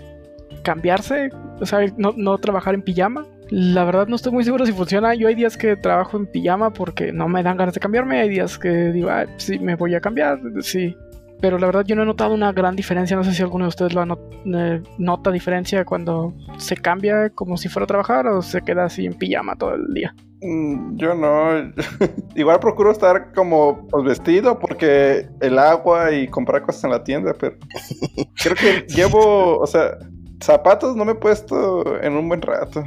cambiarse, 0.63 1.29
o 1.59 1.65
sea, 1.65 1.79
no, 1.97 2.13
no 2.15 2.37
trabajar 2.37 2.73
en 2.75 2.81
pijama. 2.81 3.25
La 3.49 3.83
verdad 3.83 4.07
no 4.07 4.15
estoy 4.15 4.31
muy 4.31 4.43
seguro 4.43 4.65
si 4.65 4.71
funciona. 4.71 5.13
Yo 5.13 5.27
hay 5.27 5.35
días 5.35 5.57
que 5.57 5.75
trabajo 5.75 6.17
en 6.17 6.25
pijama 6.25 6.71
porque 6.71 7.11
no 7.11 7.27
me 7.27 7.43
dan 7.43 7.57
ganas 7.57 7.73
de 7.73 7.81
cambiarme. 7.81 8.21
Hay 8.21 8.29
días 8.29 8.57
que 8.57 8.69
digo, 8.69 9.09
ah, 9.09 9.25
sí, 9.37 9.59
me 9.59 9.75
voy 9.75 9.95
a 9.95 9.99
cambiar, 9.99 10.39
sí. 10.61 10.95
Pero 11.41 11.57
la 11.57 11.65
verdad 11.65 11.83
yo 11.85 11.95
no 11.95 12.03
he 12.03 12.05
notado 12.05 12.33
una 12.35 12.51
gran 12.51 12.75
diferencia. 12.75 13.17
No 13.17 13.23
sé 13.23 13.33
si 13.33 13.41
alguno 13.41 13.65
de 13.65 13.69
ustedes 13.69 13.93
lo 13.93 14.05
no- 14.05 14.19
eh, 14.45 14.81
nota 14.99 15.31
diferencia 15.31 15.83
cuando 15.85 16.33
se 16.57 16.75
cambia 16.77 17.29
como 17.31 17.57
si 17.57 17.67
fuera 17.67 17.85
a 17.85 17.87
trabajar 17.87 18.27
o 18.27 18.41
se 18.43 18.61
queda 18.61 18.85
así 18.85 19.05
en 19.07 19.13
pijama 19.15 19.55
todo 19.55 19.73
el 19.73 19.87
día. 19.93 20.13
Mm, 20.43 20.97
Yo 20.97 21.15
no. 21.15 21.71
Igual 22.35 22.59
procuro 22.59 22.91
estar 22.91 23.33
como 23.33 23.87
pues, 23.87 24.03
vestido 24.05 24.59
porque 24.59 25.27
el 25.39 25.57
agua 25.59 26.11
y 26.11 26.27
comprar 26.27 26.61
cosas 26.61 26.83
en 26.85 26.91
la 26.91 27.03
tienda, 27.03 27.33
pero 27.39 27.55
creo 28.43 28.55
que 28.55 28.85
llevo, 28.93 29.57
o 29.59 29.65
sea, 29.67 29.97
zapatos 30.41 30.95
no 30.95 31.05
me 31.05 31.13
he 31.13 31.15
puesto 31.15 31.99
en 32.01 32.13
un 32.13 32.27
buen 32.27 32.41
rato. 32.41 32.83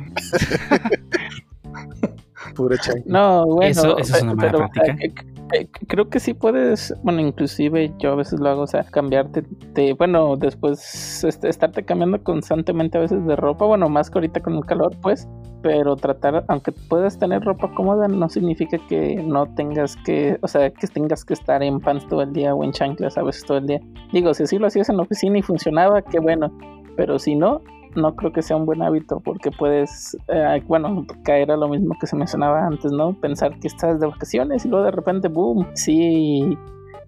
Pura 2.55 2.77
chanca. 2.79 3.03
No, 3.07 3.45
bueno, 3.47 3.71
Eso- 3.71 3.99
eso 3.99 4.17
es 4.17 4.23
una 4.23 4.35
mala 4.35 4.53
pero, 4.53 4.59
práctica. 4.71 4.97
eh, 5.01 5.15
eh, 5.55 5.69
creo 5.87 6.09
que 6.09 6.19
sí 6.19 6.35
puedes, 6.35 6.95
bueno, 7.03 7.21
inclusive 7.21 7.93
yo 7.99 8.13
a 8.13 8.15
veces 8.17 8.41
lo 8.41 8.49
hago, 8.49 8.63
o 8.63 8.67
sea, 8.67 8.85
cambiarte, 8.85 9.45
de, 9.73 9.93
bueno, 9.93 10.37
después 10.37 11.23
este, 11.23 11.49
estarte 11.49 11.85
cambiando 11.85 12.23
constantemente 12.23 12.99
a 12.99 13.03
veces 13.03 13.25
de 13.25 13.37
ropa, 13.37 13.65
bueno, 13.65 13.89
más 13.89 14.11
que 14.11 14.19
ahorita 14.19 14.41
con 14.41 14.55
el 14.55 14.65
calor, 14.67 14.97
pues, 15.01 15.29
pero 15.63 15.95
tratar, 15.97 16.45
aunque 16.49 16.73
puedas 16.73 17.19
tener 17.19 17.43
ropa 17.43 17.73
cómoda, 17.75 18.09
no 18.09 18.29
significa 18.29 18.79
que 18.89 19.17
no 19.17 19.47
tengas 19.55 19.97
que, 20.05 20.39
o 20.43 20.49
sea, 20.49 20.71
que 20.71 20.87
tengas 20.89 21.25
que 21.25 21.35
estar 21.35 21.63
en 21.63 21.81
pants 21.81 22.07
todo 22.09 22.23
el 22.23 22.33
día 22.33 22.55
o 22.55 22.65
en 22.65 22.73
chanclas 22.73 23.17
a 23.17 23.23
veces 23.23 23.45
todo 23.45 23.59
el 23.59 23.67
día. 23.67 23.81
Digo, 24.13 24.35
si 24.35 24.43
así 24.43 24.59
lo 24.59 24.67
hacías 24.67 24.89
en 24.89 24.97
la 24.97 25.05
oficina 25.05 25.39
y 25.39 25.43
funcionaba, 25.43 26.03
qué 26.03 26.19
bueno, 26.19 26.53
pero 26.97 27.19
si 27.19 27.37
no, 27.37 27.63
no 27.97 28.15
creo 28.17 28.33
que 28.33 28.43
sea 28.43 28.57
un 28.57 28.67
buen 28.67 28.83
hábito 28.83 29.21
porque 29.21 29.51
puedes, 29.51 30.17
eh, 30.29 30.63
bueno, 30.67 31.07
caer 31.25 31.51
a 31.51 31.57
lo 31.57 31.69
mismo 31.69 31.95
que 32.01 32.07
se 32.07 32.17
mencionaba 32.17 32.67
antes, 32.67 32.93
¿no? 32.93 33.13
Pensar 33.21 33.59
que 33.59 33.69
estás 33.69 34.01
de 34.01 34.07
vacaciones 34.07 34.65
y 34.65 34.69
luego 34.69 34.85
de 34.85 34.91
repente, 34.91 35.29
boom, 35.29 35.67
sí, 35.75 36.59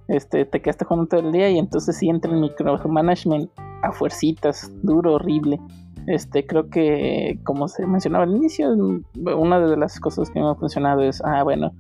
este, 0.09 0.45
te 0.45 0.61
quedaste 0.61 0.85
jugando 0.85 1.09
todo 1.09 1.21
el 1.21 1.33
día 1.33 1.51
y 1.51 1.59
entonces 1.59 1.97
sí 1.97 2.09
entra 2.09 2.33
el 2.33 2.41
micromanagement 2.41 3.51
a 3.83 3.93
fuercitas, 3.93 4.71
duro, 4.83 5.15
horrible. 5.15 5.61
Este, 6.07 6.47
creo 6.47 6.71
que, 6.71 7.41
como 7.45 7.67
se 7.67 7.85
mencionaba 7.85 8.25
al 8.25 8.37
inicio, 8.37 8.73
una 9.17 9.61
de 9.61 9.77
las 9.77 9.99
cosas 9.99 10.31
que 10.31 10.41
me 10.41 10.49
ha 10.49 10.55
funcionado 10.55 11.03
es, 11.03 11.21
ah, 11.25 11.43
bueno, 11.43 11.73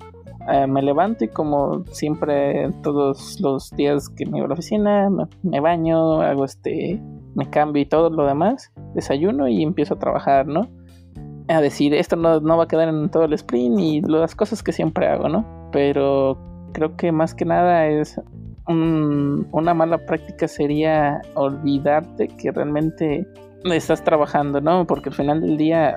eh, 0.52 0.66
me 0.66 0.82
levanto 0.82 1.24
y 1.24 1.28
como 1.28 1.84
siempre 1.86 2.70
todos 2.82 3.40
los 3.40 3.70
días 3.72 4.08
que 4.08 4.24
me 4.26 4.32
voy 4.32 4.40
a 4.42 4.48
la 4.48 4.54
oficina, 4.54 5.10
me, 5.42 5.60
baño, 5.60 6.20
hago 6.20 6.44
este, 6.44 7.00
me 7.34 7.48
cambio 7.50 7.82
y 7.82 7.86
todo 7.86 8.10
lo 8.10 8.26
demás, 8.26 8.72
desayuno 8.94 9.48
y 9.48 9.62
empiezo 9.62 9.94
a 9.94 9.98
trabajar, 9.98 10.46
¿no? 10.46 10.68
A 11.48 11.60
decir, 11.60 11.94
esto 11.94 12.16
no, 12.16 12.40
no 12.40 12.56
va 12.56 12.64
a 12.64 12.68
quedar 12.68 12.88
en 12.88 13.08
todo 13.08 13.24
el 13.24 13.32
sprint 13.34 13.78
y 13.78 14.00
las 14.02 14.34
cosas 14.34 14.62
que 14.62 14.72
siempre 14.72 15.06
hago, 15.06 15.28
¿no? 15.28 15.44
Pero 15.72 16.38
creo 16.72 16.96
que 16.96 17.12
más 17.12 17.34
que 17.34 17.44
nada 17.44 17.86
es 17.86 18.20
un- 18.68 19.46
una 19.52 19.74
mala 19.74 19.98
práctica 19.98 20.48
sería 20.48 21.22
olvidarte 21.34 22.28
que 22.28 22.50
realmente 22.50 23.26
estás 23.74 24.04
trabajando, 24.04 24.60
¿no? 24.60 24.86
Porque 24.86 25.08
al 25.08 25.14
final 25.14 25.40
del 25.40 25.56
día, 25.56 25.96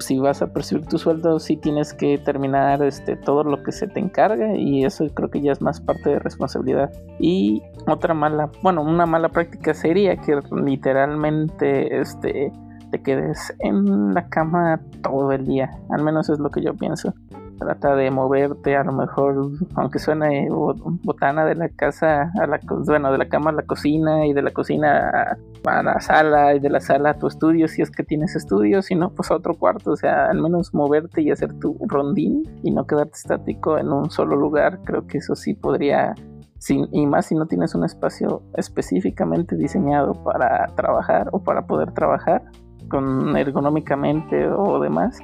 si 0.00 0.18
vas 0.18 0.42
a 0.42 0.52
percibir 0.52 0.86
tu 0.86 0.98
sueldo, 0.98 1.38
sí 1.38 1.56
tienes 1.56 1.94
que 1.94 2.18
terminar 2.18 2.82
este, 2.82 3.16
todo 3.16 3.44
lo 3.44 3.62
que 3.62 3.72
se 3.72 3.86
te 3.86 4.00
encarga 4.00 4.54
y 4.54 4.84
eso 4.84 5.06
creo 5.14 5.30
que 5.30 5.40
ya 5.40 5.52
es 5.52 5.60
más 5.60 5.80
parte 5.80 6.10
de 6.10 6.18
responsabilidad. 6.18 6.90
Y 7.18 7.62
otra 7.86 8.14
mala, 8.14 8.50
bueno, 8.62 8.82
una 8.82 9.06
mala 9.06 9.28
práctica 9.28 9.74
sería 9.74 10.16
que 10.16 10.38
literalmente 10.52 12.00
este, 12.00 12.52
te 12.90 13.02
quedes 13.02 13.54
en 13.60 14.14
la 14.14 14.28
cama 14.28 14.80
todo 15.02 15.32
el 15.32 15.46
día, 15.46 15.70
al 15.90 16.02
menos 16.02 16.28
es 16.28 16.38
lo 16.38 16.50
que 16.50 16.62
yo 16.62 16.74
pienso. 16.74 17.14
Trata 17.58 17.94
de 17.96 18.10
moverte, 18.10 18.76
a 18.76 18.84
lo 18.84 18.92
mejor, 18.92 19.48
aunque 19.76 19.98
suene 19.98 20.48
bo- 20.50 20.74
botana 21.02 21.46
de 21.46 21.54
la 21.54 21.70
casa 21.70 22.30
a 22.38 22.46
la, 22.46 22.60
bueno, 22.86 23.10
de 23.10 23.16
la 23.18 23.28
cama 23.28 23.48
a 23.50 23.54
la 23.54 23.62
cocina 23.62 24.26
y 24.26 24.34
de 24.34 24.42
la 24.42 24.50
cocina 24.50 25.38
a 25.64 25.82
la 25.82 25.98
sala 26.00 26.54
y 26.54 26.60
de 26.60 26.68
la 26.68 26.80
sala 26.80 27.10
a 27.10 27.14
tu 27.18 27.26
estudio 27.26 27.66
si 27.66 27.80
es 27.80 27.90
que 27.90 28.02
tienes 28.04 28.36
estudio, 28.36 28.82
si 28.82 28.94
no, 28.94 29.08
pues 29.10 29.30
a 29.30 29.36
otro 29.36 29.54
cuarto, 29.54 29.92
o 29.92 29.96
sea, 29.96 30.26
al 30.28 30.40
menos 30.42 30.74
moverte 30.74 31.22
y 31.22 31.30
hacer 31.30 31.54
tu 31.58 31.78
rondín 31.88 32.42
y 32.62 32.70
no 32.72 32.86
quedarte 32.86 33.14
estático 33.14 33.78
en 33.78 33.90
un 33.90 34.10
solo 34.10 34.36
lugar, 34.36 34.80
creo 34.84 35.06
que 35.06 35.18
eso 35.18 35.34
sí 35.34 35.54
podría, 35.54 36.14
sin- 36.58 36.88
y 36.92 37.06
más 37.06 37.24
si 37.26 37.34
no 37.36 37.46
tienes 37.46 37.74
un 37.74 37.84
espacio 37.84 38.42
específicamente 38.54 39.56
diseñado 39.56 40.12
para 40.12 40.66
trabajar 40.76 41.30
o 41.32 41.42
para 41.42 41.66
poder 41.66 41.92
trabajar 41.92 42.42
con 42.88 43.34
ergonómicamente 43.36 44.46
o 44.48 44.78
demás, 44.78 45.18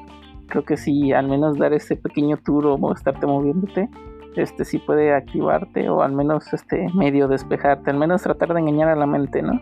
creo 0.52 0.64
que 0.64 0.76
sí, 0.76 1.12
al 1.12 1.28
menos 1.28 1.56
dar 1.56 1.72
ese 1.72 1.96
pequeño 1.96 2.36
tour 2.36 2.66
o 2.66 2.92
estarte 2.92 3.26
moviéndote, 3.26 3.88
este 4.36 4.66
sí 4.66 4.78
puede 4.78 5.14
activarte 5.14 5.88
o 5.88 6.02
al 6.02 6.12
menos 6.12 6.52
este 6.52 6.88
medio 6.94 7.26
despejarte, 7.26 7.90
al 7.90 7.96
menos 7.96 8.22
tratar 8.22 8.52
de 8.52 8.60
engañar 8.60 8.88
a 8.88 8.96
la 8.96 9.06
mente, 9.06 9.40
¿no? 9.42 9.60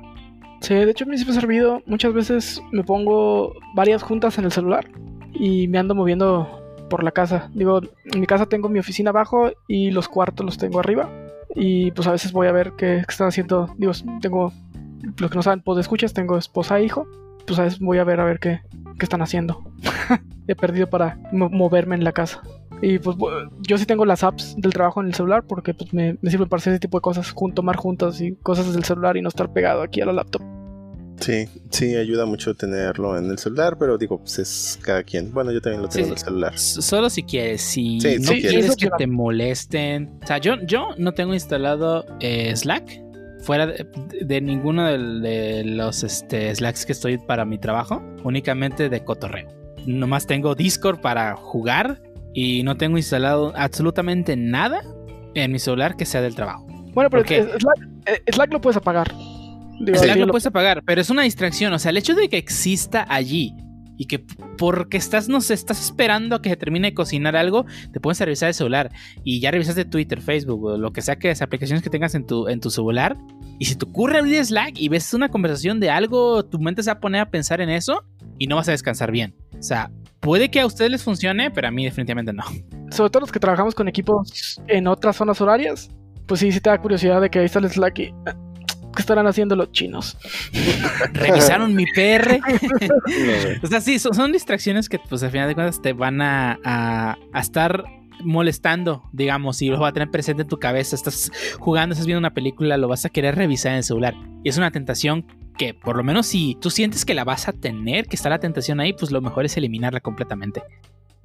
Sí, 0.61 0.75
de 0.75 0.91
hecho 0.91 1.05
a 1.05 1.09
mí 1.09 1.17
sí 1.17 1.25
me 1.25 1.31
ha 1.31 1.35
servido. 1.35 1.81
Muchas 1.87 2.13
veces 2.13 2.61
me 2.73 2.83
pongo 2.83 3.55
varias 3.75 4.03
juntas 4.03 4.37
en 4.39 4.45
el 4.45 4.53
celular 4.53 4.91
y 5.33 5.69
me 5.69 5.79
ando 5.79 5.95
moviendo 5.95 6.49
por 6.91 7.05
la 7.05 7.13
casa. 7.13 7.51
Digo, 7.55 7.81
en 8.13 8.21
mi 8.21 8.27
casa 8.27 8.47
tengo 8.47 8.69
mi 8.69 8.81
oficina 8.81 9.11
abajo 9.11 9.53
y 9.69 9.93
los 9.93 10.09
cuartos 10.09 10.45
los 10.45 10.59
tengo 10.59 10.81
arriba. 10.81 11.09
Y 11.55 11.93
pues 11.93 12.07
a 12.09 12.13
veces 12.13 12.33
voy 12.33 12.49
a 12.49 12.53
ver 12.53 12.73
qué, 12.77 12.97
están 12.97 13.29
haciendo. 13.29 13.73
Digo, 13.79 13.93
tengo, 14.21 14.53
los 15.19 15.31
que 15.31 15.37
no 15.37 15.43
saben, 15.43 15.63
pues 15.63 15.79
escuchas, 15.79 16.13
tengo 16.13 16.37
esposa 16.37 16.79
e 16.79 16.85
hijo. 16.85 17.07
Pues 17.51 17.59
a 17.59 17.65
veces 17.65 17.81
voy 17.81 17.99
a 17.99 18.05
ver 18.05 18.21
a 18.21 18.25
ver 18.25 18.39
qué, 18.39 18.61
qué 18.97 19.05
están 19.05 19.23
haciendo. 19.23 19.65
He 20.47 20.55
perdido 20.55 20.89
para 20.89 21.19
mo- 21.33 21.49
moverme 21.51 21.97
en 21.97 22.05
la 22.05 22.13
casa. 22.13 22.41
Y 22.81 22.99
pues 23.01 23.17
yo 23.67 23.77
sí 23.77 23.87
tengo 23.87 24.05
las 24.07 24.23
apps 24.23 24.55
del 24.57 24.73
trabajo 24.73 25.01
en 25.01 25.09
el 25.09 25.15
celular 25.15 25.43
porque 25.47 25.75
pues 25.75 25.93
me, 25.93 26.17
me 26.23 26.31
sirven 26.31 26.49
para 26.49 26.61
hacer 26.61 26.73
ese 26.75 26.81
tipo 26.81 26.97
de 26.99 27.03
cosas, 27.03 27.35
tomar 27.55 27.75
juntas 27.77 28.21
y 28.21 28.37
cosas 28.37 28.67
desde 28.67 28.79
el 28.79 28.85
celular 28.85 29.17
y 29.17 29.23
no 29.23 29.29
estar 29.29 29.53
pegado 29.53 29.83
aquí 29.83 30.01
a 30.01 30.07
la 30.07 30.13
laptop. 30.13 30.43
Sí, 31.19 31.47
sí, 31.71 31.97
ayuda 31.97 32.25
mucho 32.25 32.55
tenerlo 32.55 33.19
en 33.19 33.27
el 33.31 33.37
celular, 33.39 33.77
pero 33.79 33.99
digo, 33.99 34.19
pues 34.21 34.39
es 34.39 34.79
cada 34.81 35.03
quien. 35.03 35.33
Bueno, 35.35 35.51
yo 35.53 35.61
también 35.61 35.83
lo 35.83 35.89
tengo 35.89 36.05
Sí, 36.07 36.09
en 36.13 36.17
el 36.17 36.19
celular. 36.19 36.57
Solo 36.59 37.11
si 37.11 37.23
quieres, 37.25 37.61
si 37.61 38.01
Sí, 38.01 38.17
no 38.21 38.29
si 38.33 38.41
quieres 38.41 38.75
quieres. 38.75 38.77
que 38.77 38.89
te 38.97 39.07
molesten. 39.07 40.19
O 40.23 40.27
sea, 40.27 40.39
yo, 40.39 40.55
yo 40.67 40.89
no 40.97 41.13
tengo 41.13 41.35
instalado 41.35 42.07
eh, 42.21 42.55
Slack 42.57 43.03
fuera 43.43 43.67
de, 43.67 43.87
de 44.21 44.41
ninguno 44.41 44.85
de, 44.87 45.65
los 45.65 46.03
este, 46.03 46.55
Slacks 46.55 46.87
que 46.87 46.93
estoy 46.93 47.19
para 47.19 47.45
mi 47.45 47.59
trabajo, 47.59 48.03
únicamente 48.25 48.89
de 48.89 49.05
cotorreo. 49.05 49.49
Nomás 49.87 50.27
tengo 50.27 50.55
Discord 50.55 51.01
para 51.01 51.37
jugar 51.37 52.01
y 52.35 52.63
no 52.63 52.77
tengo 52.77 52.97
instalado 52.97 53.53
absolutamente 53.57 54.37
nada 54.37 54.83
en 55.35 55.53
mi 55.53 55.59
celular 55.59 55.97
que 55.97 56.05
sea 56.07 56.21
del 56.21 56.35
trabajo. 56.35 56.67
Bueno, 56.93 57.09
pero. 57.11 57.25
Slack, 57.25 57.89
eh, 58.07 58.23
Slack 58.33 58.53
lo 58.53 58.61
puedes 58.61 58.77
apagar. 58.77 59.13
Digo, 59.81 59.99
Slack 59.99 60.15
sí, 60.15 60.19
lo- 60.21 60.29
puedes 60.29 60.47
apagar, 60.47 60.83
pero 60.85 61.01
es 61.01 61.09
una 61.09 61.23
distracción. 61.23 61.73
O 61.73 61.79
sea, 61.79 61.91
el 61.91 61.97
hecho 61.97 62.15
de 62.15 62.29
que 62.29 62.37
exista 62.37 63.07
allí 63.09 63.57
y 64.01 64.07
que 64.07 64.19
porque 64.57 64.97
estás, 64.97 65.29
no 65.29 65.43
sé, 65.43 65.53
estás 65.53 65.79
esperando 65.79 66.37
a 66.37 66.41
que 66.41 66.49
se 66.49 66.57
termine 66.57 66.89
de 66.89 66.95
cocinar 66.95 67.37
algo, 67.37 67.67
te 67.93 68.01
puedes 68.01 68.19
revisar 68.19 68.49
el 68.49 68.55
celular 68.55 68.91
y 69.25 69.41
ya 69.41 69.51
revisaste 69.51 69.85
Twitter, 69.85 70.23
Facebook 70.23 70.65
o 70.65 70.79
lo 70.79 70.91
que 70.91 71.03
sea 71.03 71.17
que 71.17 71.29
las 71.29 71.43
aplicaciones 71.43 71.83
que 71.83 71.91
tengas 71.91 72.15
en 72.15 72.27
tu, 72.27 72.49
en 72.49 72.61
tu 72.61 72.71
celular. 72.71 73.15
Y 73.59 73.67
si 73.67 73.77
te 73.77 73.85
ocurre 73.85 74.21
abrir 74.21 74.43
Slack 74.43 74.79
y 74.79 74.89
ves 74.89 75.13
una 75.13 75.29
conversación 75.29 75.81
de 75.81 75.91
algo, 75.91 76.47
tu 76.47 76.59
mente 76.59 76.83
se 76.83 76.89
va 76.89 76.95
a 76.95 77.01
poner 77.01 77.21
a 77.21 77.31
pensar 77.31 77.61
en 77.61 77.69
eso 77.69 78.03
y 78.39 78.47
no 78.47 78.57
vas 78.57 78.69
a 78.69 78.71
descansar 78.71 79.13
bien. 79.13 79.35
O 79.59 79.63
sea, 79.63 79.91
puede 80.21 80.51
que 80.51 80.61
a 80.61 80.67
ustedes 80.67 80.91
les 80.91 81.03
funcione, 81.03 81.51
pero 81.51 81.69
a 81.69 81.71
mí 81.71 81.85
definitivamente 81.85 82.33
no. 82.33 82.45
sobre 82.91 83.11
todo 83.11 83.21
los 83.21 83.33
que 83.33 83.39
trabajamos 83.39 83.75
con 83.75 83.87
equipos 83.87 84.63
en 84.67 84.87
otras 84.87 85.17
zonas 85.17 85.43
horarias, 85.43 85.91
pues 86.25 86.41
sí, 86.41 86.51
sí 86.53 86.61
te 86.63 86.71
da 86.71 86.79
curiosidad 86.79 87.21
de 87.21 87.29
que 87.29 87.41
ahí 87.41 87.45
está 87.45 87.59
el 87.59 87.69
Slack 87.69 88.15
ah, 89.01 89.03
¿qué 89.03 89.03
estarán 89.03 89.27
haciendo 89.27 89.57
los 89.57 89.73
chinos? 89.73 90.17
Revisaron 91.13 91.75
mi 91.75 91.85
PR. 91.95 92.39
O 93.63 93.67
sea, 93.67 93.81
sí, 93.81 93.99
son, 93.99 94.15
son 94.15 94.33
distracciones 94.33 94.89
que, 94.89 94.99
pues, 94.99 95.23
al 95.23 95.31
final 95.31 95.49
de 95.49 95.55
cuentas 95.55 95.81
te 95.83 95.93
van 95.93 96.21
a, 96.23 96.59
a- 96.65 97.17
a 97.33 97.41
estar 97.41 97.85
molestando, 98.23 99.03
digamos, 99.13 99.63
y 99.63 99.69
lo 99.69 99.79
vas 99.81 99.91
a 99.91 99.93
tener 99.95 100.11
presente 100.11 100.43
en 100.43 100.49
tu 100.49 100.59
cabeza. 100.59 100.95
Estás 100.97 101.31
jugando, 101.59 101.93
estás 101.95 102.07
viendo 102.07 102.19
una 102.19 102.35
película, 102.35 102.77
lo 102.77 102.89
vas 102.89 103.05
a 103.05 103.09
querer 103.09 103.35
revisar 103.35 103.73
en 103.73 103.79
el 103.79 103.85
celular. 103.85 104.15
Y 104.45 104.49
es 104.51 104.57
una 104.59 104.71
tentación 104.71 105.27
que, 105.57 105.75
por 105.75 105.97
lo 105.97 106.05
menos, 106.05 106.27
si 106.27 106.57
tú 106.61 106.71
sientes 106.71 107.05
que 107.05 107.15
la 107.15 107.25
vas 107.25 107.49
a 107.49 107.53
tener, 107.53 108.07
que 108.07 108.17
está 108.17 108.29
la 108.31 108.39
tentación 108.39 108.81
ahí, 108.81 108.93
pues 108.93 109.11
lo 109.11 109.21
mejor 109.21 109.45
es 109.47 109.57
eliminarla 109.57 110.01
completamente. 110.01 110.63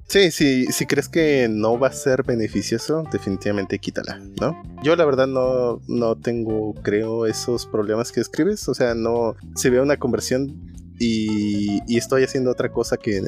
Sí, 0.08 0.30
sí, 0.30 0.66
si 0.66 0.86
crees 0.86 1.08
que 1.08 1.48
no 1.50 1.78
va 1.78 1.88
a 1.88 1.92
ser 1.92 2.22
beneficioso, 2.22 3.02
definitivamente 3.10 3.80
quítala, 3.80 4.20
¿no? 4.40 4.62
Yo 4.84 4.94
la 4.94 5.04
verdad 5.04 5.26
no, 5.26 5.80
no 5.88 6.16
tengo, 6.16 6.74
creo, 6.74 7.26
esos 7.26 7.66
problemas 7.66 8.12
que 8.12 8.20
escribes. 8.20 8.68
O 8.68 8.74
sea, 8.74 8.94
no 8.94 9.34
se 9.56 9.68
ve 9.68 9.80
una 9.80 9.96
conversión 9.96 10.72
y, 11.00 11.80
y 11.92 11.98
estoy 11.98 12.22
haciendo 12.22 12.52
otra 12.52 12.70
cosa 12.70 12.96
que, 12.96 13.20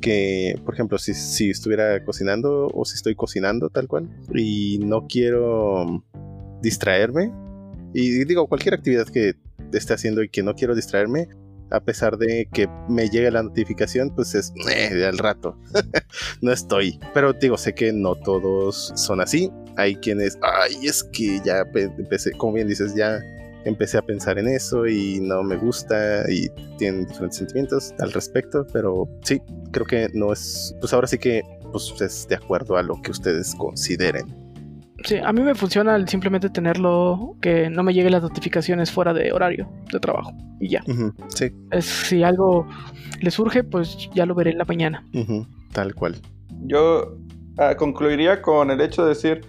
que 0.00 0.58
por 0.64 0.72
ejemplo, 0.72 0.96
si, 0.98 1.12
si 1.12 1.50
estuviera 1.50 2.02
cocinando 2.02 2.68
o 2.72 2.84
si 2.86 2.94
estoy 2.94 3.14
cocinando 3.14 3.68
tal 3.68 3.86
cual 3.86 4.08
y 4.34 4.78
no 4.78 5.06
quiero 5.06 6.02
distraerme. 6.62 7.30
Y 7.92 8.24
digo, 8.24 8.46
cualquier 8.46 8.72
actividad 8.74 9.06
que 9.06 9.34
esté 9.72 9.92
haciendo 9.92 10.22
y 10.22 10.30
que 10.30 10.42
no 10.42 10.54
quiero 10.54 10.74
distraerme, 10.74 11.28
a 11.70 11.80
pesar 11.80 12.16
de 12.18 12.48
que 12.52 12.68
me 12.88 13.08
llegue 13.08 13.30
la 13.30 13.42
notificación, 13.42 14.14
pues 14.14 14.34
es 14.34 14.52
eh, 14.70 15.04
al 15.06 15.18
rato. 15.18 15.58
no 16.42 16.52
estoy. 16.52 16.98
Pero 17.14 17.32
digo, 17.32 17.56
sé 17.56 17.74
que 17.74 17.92
no 17.92 18.14
todos 18.14 18.92
son 18.96 19.20
así. 19.20 19.50
Hay 19.76 19.96
quienes, 19.96 20.38
ay, 20.42 20.86
es 20.86 21.04
que 21.04 21.40
ya 21.44 21.64
pe- 21.64 21.90
empecé, 21.98 22.32
como 22.32 22.54
bien 22.54 22.68
dices, 22.68 22.94
ya 22.94 23.18
empecé 23.64 23.98
a 23.98 24.02
pensar 24.02 24.38
en 24.38 24.48
eso 24.48 24.86
y 24.86 25.18
no 25.20 25.42
me 25.42 25.56
gusta 25.56 26.24
y 26.30 26.48
tienen 26.78 27.04
diferentes 27.06 27.38
sentimientos 27.38 27.92
al 27.98 28.12
respecto. 28.12 28.66
Pero 28.72 29.08
sí, 29.22 29.42
creo 29.72 29.84
que 29.86 30.08
no 30.14 30.32
es, 30.32 30.74
pues 30.80 30.92
ahora 30.92 31.06
sí 31.08 31.18
que 31.18 31.42
pues 31.72 31.92
es 32.00 32.28
de 32.28 32.36
acuerdo 32.36 32.76
a 32.76 32.82
lo 32.82 32.94
que 33.02 33.10
ustedes 33.10 33.54
consideren. 33.56 34.45
Sí, 35.04 35.18
a 35.18 35.32
mí 35.32 35.42
me 35.42 35.54
funciona 35.54 35.94
el 35.94 36.08
simplemente 36.08 36.48
tenerlo 36.48 37.36
que 37.40 37.68
no 37.70 37.82
me 37.82 37.92
lleguen 37.92 38.12
las 38.12 38.22
notificaciones 38.22 38.90
fuera 38.90 39.12
de 39.12 39.32
horario 39.32 39.68
de 39.92 40.00
trabajo 40.00 40.32
y 40.58 40.68
ya. 40.68 40.82
Sí, 41.28 41.52
Es, 41.70 41.84
si 41.84 42.22
algo 42.22 42.66
le 43.20 43.30
surge, 43.30 43.62
pues 43.62 44.08
ya 44.14 44.26
lo 44.26 44.34
veré 44.34 44.50
en 44.50 44.58
la 44.58 44.64
mañana. 44.64 45.04
tal 45.72 45.94
cual. 45.94 46.16
Yo 46.62 47.18
ah, 47.58 47.74
concluiría 47.76 48.42
con 48.42 48.70
el 48.70 48.80
hecho 48.80 49.02
de 49.02 49.10
decir, 49.10 49.42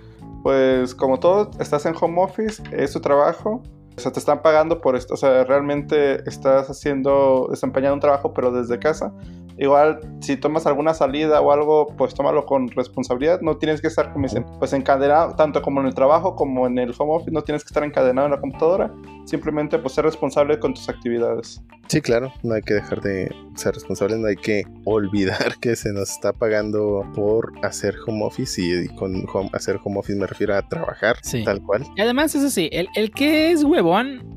pues 0.44 0.94
como 0.94 1.20
todo, 1.20 1.52
estás 1.60 1.86
en 1.86 1.96
home 2.00 2.22
office, 2.22 2.62
es 2.72 2.94
tu 2.94 3.00
trabajo, 3.00 3.64
o 3.98 4.00
sea, 4.00 4.12
te 4.12 4.20
están 4.20 4.42
pagando 4.42 4.80
por 4.80 4.96
esto, 4.96 5.16
o 5.16 5.18
sea, 5.18 5.44
realmente 5.44 6.28
estás 6.30 6.70
haciendo, 6.70 7.48
desempeñando 7.50 7.96
un 7.96 8.00
trabajo, 8.00 8.34
pero 8.34 8.52
desde 8.52 8.78
casa. 8.78 9.12
Igual, 9.58 10.00
si 10.22 10.38
tomas 10.38 10.68
alguna 10.68 10.94
salida 10.94 11.42
o 11.42 11.52
algo, 11.52 11.88
pues 11.98 12.14
tómalo 12.14 12.46
con 12.46 12.68
responsabilidad. 12.70 13.42
No 13.42 13.58
tienes 13.58 13.82
que 13.82 13.88
estar, 13.88 14.14
como 14.14 14.24
dicen, 14.26 14.46
pues 14.60 14.74
encadenado, 14.74 15.36
tanto 15.36 15.62
como 15.62 15.82
en 15.82 15.88
el 15.88 15.94
trabajo 15.96 16.36
como 16.36 16.68
en 16.68 16.78
el 16.78 16.94
home 16.98 17.14
office, 17.16 17.32
no 17.32 17.42
tienes 17.44 17.64
que 17.64 17.70
estar 17.70 17.84
encadenado 17.84 18.28
en 18.28 18.32
la 18.34 18.40
computadora. 18.40 18.94
Simplemente, 19.26 19.78
pues 19.80 19.94
ser 19.96 20.06
responsable 20.06 20.60
con 20.60 20.74
tus 20.74 20.88
actividades. 20.90 21.62
Sí, 21.88 22.02
claro, 22.02 22.32
no 22.44 22.54
hay 22.56 22.62
que 22.62 22.74
dejar 22.76 23.02
de 23.02 23.34
ser 23.56 23.74
responsable, 23.74 24.18
no 24.18 24.28
hay 24.28 24.36
que 24.36 24.64
olvidar 24.86 25.56
que 25.62 25.76
se 25.76 25.92
nos 25.94 26.10
está 26.12 26.34
pagando 26.34 27.04
por 27.16 27.54
hacer 27.64 27.96
home 28.06 28.24
office 28.26 28.62
y, 28.62 28.86
y 28.86 28.88
con 28.90 29.26
home- 29.28 29.50
hacer 29.54 29.80
home 29.84 30.00
office 30.00 30.18
me 30.20 30.28
refiero 30.28 30.56
a 30.56 30.68
trabajar 30.68 31.18
Sí. 31.24 31.44
tal 31.44 31.62
cual. 31.64 31.84
Y 31.96 32.02
además, 32.02 32.36
eso 32.36 32.50
sí, 32.50 32.70
el, 32.72 32.90
el 32.96 33.12
que 33.12 33.52
es 33.52 33.64
huevón 33.64 34.37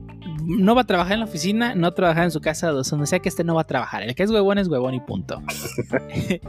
no 0.59 0.75
va 0.75 0.83
a 0.83 0.87
trabajar 0.87 1.15
en 1.15 1.21
la 1.21 1.27
oficina, 1.27 1.75
no 1.75 1.83
va 1.83 1.89
a 1.89 1.95
trabajar 1.95 2.25
en 2.25 2.31
su 2.31 2.41
casa, 2.41 2.71
donde 2.71 3.07
sea 3.07 3.21
que 3.21 3.29
esté, 3.29 3.45
no 3.45 3.55
va 3.55 3.63
a 3.63 3.67
trabajar. 3.67 4.03
El 4.03 4.15
que 4.15 4.23
es 4.23 4.31
huevón 4.31 4.59
es 4.59 4.69
huevón 4.69 4.95
y 4.95 5.01
punto. 5.01 5.43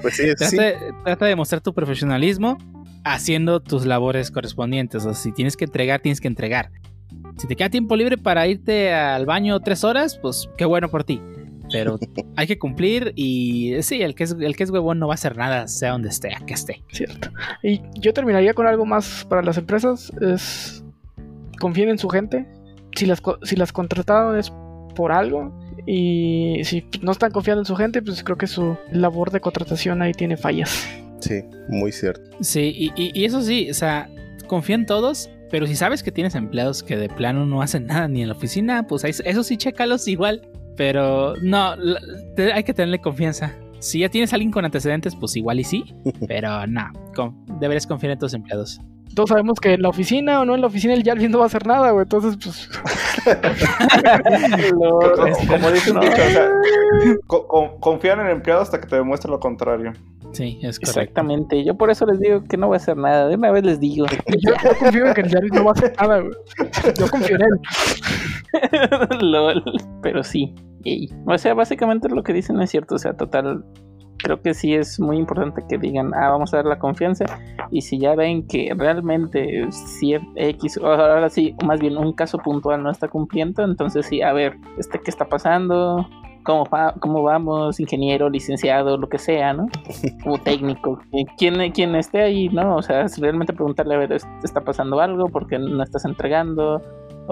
Pues 0.01 0.15
sí, 0.15 0.23
Trata, 0.35 0.49
sí, 0.49 0.57
trata 1.03 1.25
de 1.25 1.35
mostrar 1.35 1.61
tu 1.61 1.73
profesionalismo 1.73 2.57
haciendo 3.03 3.59
tus 3.59 3.85
labores 3.85 4.31
correspondientes. 4.31 5.05
O 5.05 5.13
sea, 5.13 5.13
si 5.13 5.31
tienes 5.31 5.57
que 5.57 5.65
entregar, 5.65 6.01
tienes 6.01 6.19
que 6.19 6.27
entregar. 6.27 6.71
Si 7.37 7.47
te 7.47 7.55
queda 7.55 7.69
tiempo 7.69 7.95
libre 7.95 8.17
para 8.17 8.47
irte 8.47 8.93
al 8.93 9.25
baño 9.25 9.59
tres 9.59 9.83
horas, 9.83 10.17
pues 10.17 10.49
qué 10.57 10.65
bueno 10.65 10.89
por 10.89 11.03
ti. 11.03 11.21
Pero 11.71 11.99
hay 12.35 12.47
que 12.47 12.57
cumplir 12.57 13.13
y 13.15 13.75
sí, 13.81 14.01
el 14.01 14.15
que 14.15 14.23
es, 14.23 14.35
el 14.39 14.55
que 14.55 14.63
es 14.63 14.69
huevón 14.71 14.99
no 14.99 15.07
va 15.07 15.13
a 15.13 15.15
hacer 15.15 15.37
nada, 15.37 15.67
sea 15.67 15.91
donde 15.91 16.09
esté, 16.09 16.33
a 16.33 16.39
que 16.45 16.53
esté. 16.53 16.83
Cierto. 16.91 17.29
Y 17.63 17.81
yo 17.99 18.13
terminaría 18.13 18.53
con 18.53 18.67
algo 18.67 18.85
más 18.85 19.25
para 19.29 19.41
las 19.41 19.57
empresas. 19.57 20.11
Es 20.21 20.83
confíen 21.59 21.89
en 21.89 21.97
su 21.97 22.09
gente. 22.09 22.45
Si 22.95 23.05
las, 23.05 23.21
si 23.43 23.55
las 23.55 23.71
contrataron 23.71 24.37
es 24.37 24.51
por 24.95 25.11
algo. 25.11 25.57
Y 25.85 26.61
si 26.63 26.85
no 27.01 27.11
están 27.11 27.31
confiando 27.31 27.61
en 27.61 27.65
su 27.65 27.75
gente, 27.75 28.01
pues 28.01 28.23
creo 28.23 28.37
que 28.37 28.47
su 28.47 28.77
labor 28.91 29.31
de 29.31 29.39
contratación 29.39 30.01
ahí 30.01 30.11
tiene 30.13 30.37
fallas. 30.37 30.87
sí, 31.19 31.41
muy 31.69 31.91
cierto. 31.91 32.21
Sí, 32.41 32.73
y, 32.75 33.01
y- 33.01 33.11
y 33.19 33.25
eso 33.25 33.41
sí, 33.41 33.69
o 33.69 33.73
sea, 33.73 34.09
confía 34.47 34.75
en 34.75 34.85
todos, 34.85 35.29
pero 35.49 35.65
si 35.67 35.75
sabes 35.75 36.03
que 36.03 36.11
tienes 36.11 36.35
empleados 36.35 36.83
que 36.83 36.97
de 36.97 37.09
plano 37.09 37.45
no 37.45 37.61
hacen 37.61 37.87
nada 37.87 38.07
ni 38.07 38.21
en 38.21 38.27
la 38.27 38.35
oficina, 38.35 38.85
pues 38.87 39.03
eso 39.03 39.43
sí, 39.43 39.57
chécalos 39.57 40.07
igual. 40.07 40.47
Pero 40.77 41.35
no, 41.41 41.73
hay 42.53 42.63
que 42.63 42.73
tenerle 42.73 42.99
confianza. 43.01 43.53
Si 43.79 43.99
ya 43.99 44.09
tienes 44.09 44.31
a 44.31 44.35
alguien 44.35 44.51
con 44.51 44.63
antecedentes, 44.63 45.15
pues 45.15 45.35
igual 45.35 45.59
y 45.59 45.63
sí, 45.63 45.83
pero 46.27 46.65
no, 46.67 46.91
con- 47.15 47.43
deberías 47.59 47.87
confiar 47.87 48.13
en 48.13 48.19
tus 48.19 48.33
empleados. 48.33 48.79
Todos 49.15 49.29
sabemos 49.29 49.59
que 49.59 49.73
en 49.73 49.81
la 49.81 49.89
oficina 49.89 50.39
o 50.39 50.45
no 50.45 50.55
en 50.55 50.61
la 50.61 50.67
oficina 50.67 50.93
el 50.93 51.03
Jarvis 51.03 51.29
no 51.29 51.39
va 51.39 51.43
a 51.45 51.47
hacer 51.47 51.65
nada, 51.67 51.91
güey. 51.91 52.03
Entonces, 52.03 52.37
pues. 52.41 52.69
Co- 54.71 55.47
Como 55.47 55.71
dice 55.71 55.91
un 55.91 55.99
dicho, 55.99 56.13
o 56.13 56.29
sea, 56.29 56.49
co- 57.27 57.47
co- 57.47 57.75
confía 57.79 58.13
en 58.13 58.21
el 58.21 58.29
empleado 58.31 58.61
hasta 58.61 58.79
que 58.79 58.87
te 58.87 58.95
demuestre 58.95 59.29
lo 59.29 59.39
contrario. 59.39 59.93
Sí, 60.33 60.59
es 60.63 60.79
correcto. 60.79 60.99
Exactamente. 61.01 61.63
Yo 61.65 61.75
por 61.75 61.91
eso 61.91 62.05
les 62.05 62.19
digo 62.19 62.43
que 62.45 62.55
no 62.55 62.67
voy 62.67 62.75
a 62.75 62.77
hacer 62.77 62.95
nada. 62.95 63.27
De 63.27 63.35
una 63.35 63.51
vez 63.51 63.63
les 63.65 63.79
digo. 63.81 64.05
Yo, 64.27 64.51
yo 64.53 64.53
confío 64.79 65.05
en 65.07 65.13
que 65.13 65.21
el 65.21 65.29
Jarvis 65.29 65.51
no 65.53 65.65
va 65.65 65.71
a 65.71 65.73
hacer 65.73 65.93
nada, 65.99 66.19
güey. 66.21 66.33
Yo 66.97 67.09
confío 67.09 67.35
en 67.35 67.41
él. 67.41 67.59
LOL. 69.31 69.63
Pero 70.01 70.23
sí. 70.23 70.55
Yay. 70.85 71.09
O 71.25 71.37
sea, 71.37 71.53
básicamente 71.53 72.07
lo 72.09 72.23
que 72.23 72.31
dicen 72.33 72.61
es 72.61 72.69
cierto. 72.69 72.95
O 72.95 72.97
sea, 72.99 73.13
total. 73.13 73.65
Creo 74.23 74.41
que 74.41 74.53
sí 74.53 74.73
es 74.75 74.99
muy 74.99 75.17
importante 75.17 75.63
que 75.67 75.77
digan, 75.77 76.13
ah, 76.13 76.29
vamos 76.29 76.53
a 76.53 76.57
dar 76.57 76.65
la 76.65 76.77
confianza. 76.79 77.25
Y 77.71 77.81
si 77.81 77.97
ya 77.99 78.15
ven 78.15 78.45
que 78.47 78.73
realmente 78.77 79.65
si 79.71 80.15
X, 80.35 80.77
o 80.77 80.87
ahora 80.87 81.29
sí, 81.29 81.55
más 81.65 81.79
bien 81.79 81.97
un 81.97 82.13
caso 82.13 82.37
puntual 82.37 82.83
no 82.83 82.91
está 82.91 83.07
cumpliendo, 83.07 83.63
entonces 83.63 84.05
sí, 84.05 84.21
a 84.21 84.33
ver, 84.33 84.57
este, 84.77 84.99
¿qué 84.99 85.09
está 85.09 85.25
pasando? 85.25 86.07
¿Cómo, 86.43 86.65
va- 86.65 86.95
cómo 86.99 87.21
vamos? 87.21 87.79
Ingeniero, 87.79 88.27
licenciado, 88.29 88.97
lo 88.97 89.07
que 89.09 89.19
sea, 89.19 89.53
¿no? 89.53 89.67
O 90.25 90.37
técnico. 90.39 90.99
Eh, 91.11 91.23
Quien, 91.37 91.71
quien 91.71 91.95
esté 91.95 92.21
ahí, 92.21 92.49
¿no? 92.49 92.77
O 92.77 92.81
sea, 92.81 93.05
realmente 93.19 93.53
preguntarle, 93.53 93.93
a 93.95 93.99
ver, 93.99 94.13
¿est- 94.13 94.27
¿está 94.43 94.61
pasando 94.61 94.99
algo? 94.99 95.29
¿Por 95.29 95.45
qué 95.47 95.59
no 95.59 95.83
estás 95.83 96.03
entregando? 96.05 96.81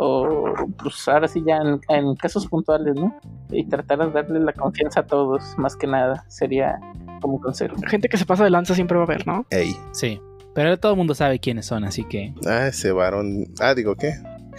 O 0.01 0.53
pues 0.81 1.07
ahora 1.07 1.27
sí 1.27 1.43
ya 1.45 1.57
en, 1.57 1.79
en 1.89 2.15
casos 2.15 2.47
puntuales, 2.47 2.95
¿no? 2.95 3.13
Y 3.51 3.65
tratar 3.67 3.99
de 3.99 4.11
darle 4.11 4.39
la 4.39 4.53
confianza 4.53 5.01
a 5.01 5.07
todos, 5.07 5.43
más 5.57 5.75
que 5.75 5.87
nada, 5.87 6.23
sería 6.27 6.79
como 7.21 7.39
consejo. 7.41 7.75
Gente 7.87 8.07
que 8.09 8.17
se 8.17 8.25
pasa 8.25 8.43
de 8.43 8.49
lanza 8.49 8.75
siempre 8.75 8.97
va 8.97 9.03
a 9.03 9.05
haber, 9.07 9.27
¿no? 9.27 9.45
Ey, 9.49 9.75
Sí, 9.91 10.19
pero 10.53 10.77
todo 10.79 10.93
el 10.93 10.97
mundo 10.97 11.13
sabe 11.15 11.39
quiénes 11.39 11.65
son, 11.65 11.83
así 11.83 12.03
que... 12.05 12.33
ah, 12.47 12.67
ese 12.67 12.91
varón. 12.91 13.45
Ah, 13.59 13.73
digo, 13.73 13.95
¿qué? 13.95 14.13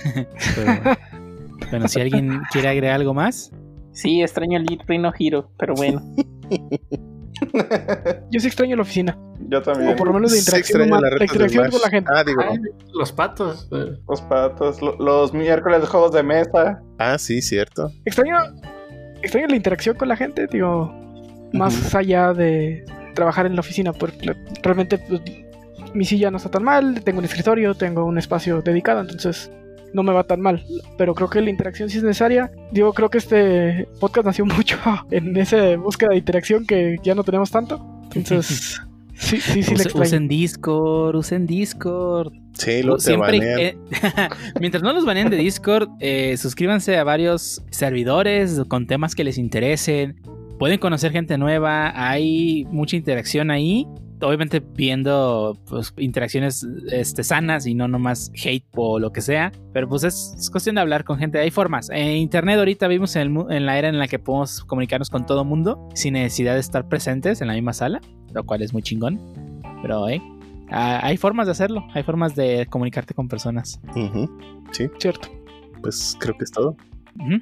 pero- 0.54 0.96
bueno, 1.70 1.88
si 1.88 2.00
alguien 2.00 2.40
quiere 2.52 2.68
agregar 2.68 2.96
algo 2.96 3.14
más, 3.14 3.52
Sí, 3.92 4.22
extraño 4.22 4.56
el 4.56 4.66
Rhino 4.86 5.12
Hero, 5.18 5.50
pero 5.58 5.74
bueno. 5.74 6.00
Yo 8.30 8.40
sí 8.40 8.46
extraño 8.46 8.76
la 8.76 8.82
oficina. 8.82 9.18
Yo 9.48 9.62
también. 9.62 9.92
O 9.92 9.96
por 9.96 10.08
lo 10.08 10.14
menos 10.14 10.30
la 10.30 10.36
Se 10.36 10.40
interacción, 10.58 10.90
la 10.90 11.24
interacción 11.24 11.70
con 11.70 11.80
la 11.80 11.90
gente. 11.90 12.10
Ah, 12.14 12.24
digo. 12.24 12.42
Los 12.94 13.12
patos. 13.12 13.68
eh, 13.72 13.96
Los 14.08 14.20
patos, 14.22 14.80
lo- 14.82 14.96
los 14.98 15.32
miércoles 15.32 15.80
de 15.80 15.86
juegos 15.86 16.12
de 16.12 16.22
mesa. 16.22 16.80
Ah, 16.98 17.18
sí, 17.18 17.40
cierto. 17.42 17.90
Extraño, 18.04 18.36
extraño 19.22 19.46
la 19.48 19.56
interacción 19.56 19.96
con 19.96 20.08
la 20.08 20.16
gente, 20.16 20.46
digo, 20.50 20.92
más 21.52 21.94
allá 21.94 22.32
de 22.32 22.84
trabajar 23.14 23.46
en 23.46 23.54
la 23.54 23.60
oficina, 23.60 23.92
porque 23.92 24.32
realmente 24.62 24.98
pues, 24.98 25.20
mi 25.94 26.04
silla 26.04 26.30
no 26.30 26.36
está 26.36 26.50
tan 26.50 26.62
mal, 26.62 27.02
tengo 27.02 27.18
un 27.18 27.24
escritorio, 27.24 27.74
tengo 27.74 28.04
un 28.04 28.18
espacio 28.18 28.62
dedicado, 28.62 29.00
entonces 29.00 29.50
no 29.92 30.02
me 30.02 30.12
va 30.12 30.24
tan 30.24 30.40
mal. 30.40 30.64
Pero 30.98 31.14
creo 31.14 31.28
que 31.30 31.40
la 31.40 31.50
interacción 31.50 31.88
sí 31.90 31.98
es 31.98 32.04
necesaria. 32.04 32.50
Digo, 32.72 32.92
creo 32.92 33.10
que 33.10 33.18
este 33.18 33.88
podcast 33.98 34.26
nació 34.26 34.44
mucho 34.56 34.78
en 35.10 35.36
esa 35.36 35.76
búsqueda 35.76 36.10
de 36.10 36.18
interacción 36.18 36.66
que 36.66 36.96
ya 37.02 37.14
no 37.14 37.24
tenemos 37.24 37.50
tanto. 37.50 37.84
Entonces, 38.14 38.80
sí, 39.14 39.40
sí, 39.40 39.62
sí, 39.62 39.74
le 39.76 39.84
Use- 39.84 40.00
usen 40.00 40.28
Discord, 40.28 41.16
usen 41.16 41.46
Discord. 41.46 42.32
Sí, 42.54 42.82
lo 42.82 42.98
Siempre, 42.98 43.38
eh, 43.68 43.76
mientras 44.60 44.82
no 44.82 44.92
los 44.92 45.06
baneen 45.06 45.30
de 45.30 45.36
Discord, 45.38 45.88
eh, 46.00 46.36
suscríbanse 46.36 46.98
a 46.98 47.04
varios 47.04 47.62
servidores 47.70 48.60
con 48.68 48.86
temas 48.86 49.14
que 49.14 49.24
les 49.24 49.38
interesen. 49.38 50.20
Pueden 50.58 50.78
conocer 50.78 51.10
gente 51.10 51.38
nueva, 51.38 51.92
hay 51.94 52.66
mucha 52.70 52.96
interacción 52.96 53.50
ahí. 53.50 53.86
Obviamente 54.22 54.60
viendo 54.60 55.56
pues, 55.68 55.92
interacciones 55.98 56.66
este, 56.90 57.24
sanas 57.24 57.66
y 57.66 57.74
no 57.74 57.88
nomás 57.88 58.30
hate 58.44 58.64
o 58.76 58.98
lo 58.98 59.12
que 59.12 59.20
sea. 59.20 59.52
Pero 59.72 59.88
pues 59.88 60.04
es, 60.04 60.34
es 60.38 60.50
cuestión 60.50 60.74
de 60.76 60.80
hablar 60.82 61.04
con 61.04 61.18
gente. 61.18 61.38
Hay 61.38 61.50
formas. 61.50 61.90
En 61.90 62.16
internet 62.16 62.58
ahorita 62.58 62.88
vivimos 62.88 63.14
en, 63.16 63.22
el 63.22 63.30
mu- 63.30 63.48
en 63.50 63.66
la 63.66 63.78
era 63.78 63.88
en 63.88 63.98
la 63.98 64.08
que 64.08 64.18
podemos 64.18 64.64
comunicarnos 64.64 65.10
con 65.10 65.26
todo 65.26 65.44
mundo 65.44 65.88
sin 65.94 66.14
necesidad 66.14 66.54
de 66.54 66.60
estar 66.60 66.88
presentes 66.88 67.40
en 67.40 67.48
la 67.48 67.54
misma 67.54 67.72
sala. 67.72 68.00
Lo 68.34 68.44
cual 68.44 68.62
es 68.62 68.72
muy 68.72 68.82
chingón. 68.82 69.20
Pero, 69.82 70.08
eh, 70.08 70.20
hay 70.70 71.16
formas 71.16 71.46
de 71.46 71.52
hacerlo, 71.52 71.84
hay 71.94 72.02
formas 72.04 72.36
de 72.36 72.66
comunicarte 72.70 73.12
con 73.14 73.26
personas. 73.28 73.80
Ujú, 73.96 74.30
Cierto. 74.98 75.28
Pues 75.80 76.16
creo 76.20 76.36
que 76.36 76.44
es 76.44 76.50
todo. 76.52 76.76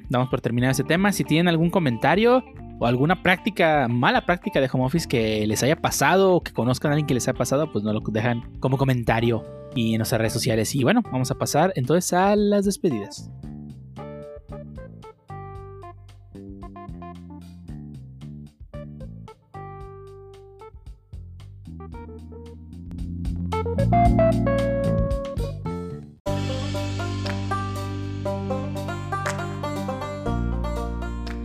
Damos 0.09 0.29
por 0.29 0.41
terminado 0.41 0.71
ese 0.71 0.83
tema. 0.83 1.11
Si 1.11 1.23
tienen 1.23 1.47
algún 1.47 1.69
comentario 1.69 2.43
o 2.79 2.85
alguna 2.85 3.21
práctica, 3.21 3.87
mala 3.89 4.25
práctica 4.25 4.61
de 4.61 4.69
home 4.71 4.85
office 4.85 5.07
que 5.07 5.45
les 5.45 5.61
haya 5.63 5.75
pasado 5.75 6.35
o 6.35 6.41
que 6.41 6.53
conozcan 6.53 6.91
a 6.91 6.93
alguien 6.93 7.07
que 7.07 7.13
les 7.13 7.27
haya 7.27 7.37
pasado, 7.37 7.71
pues 7.71 7.83
nos 7.83 7.93
lo 7.93 8.01
dejan 8.11 8.41
como 8.59 8.77
comentario 8.77 9.43
y 9.75 9.93
en 9.93 9.99
nuestras 9.99 10.19
redes 10.19 10.33
sociales. 10.33 10.73
Y 10.75 10.83
bueno, 10.83 11.01
vamos 11.11 11.29
a 11.31 11.35
pasar 11.35 11.73
entonces 11.75 12.13
a 12.13 12.35
las 12.35 12.65
despedidas. 12.65 13.29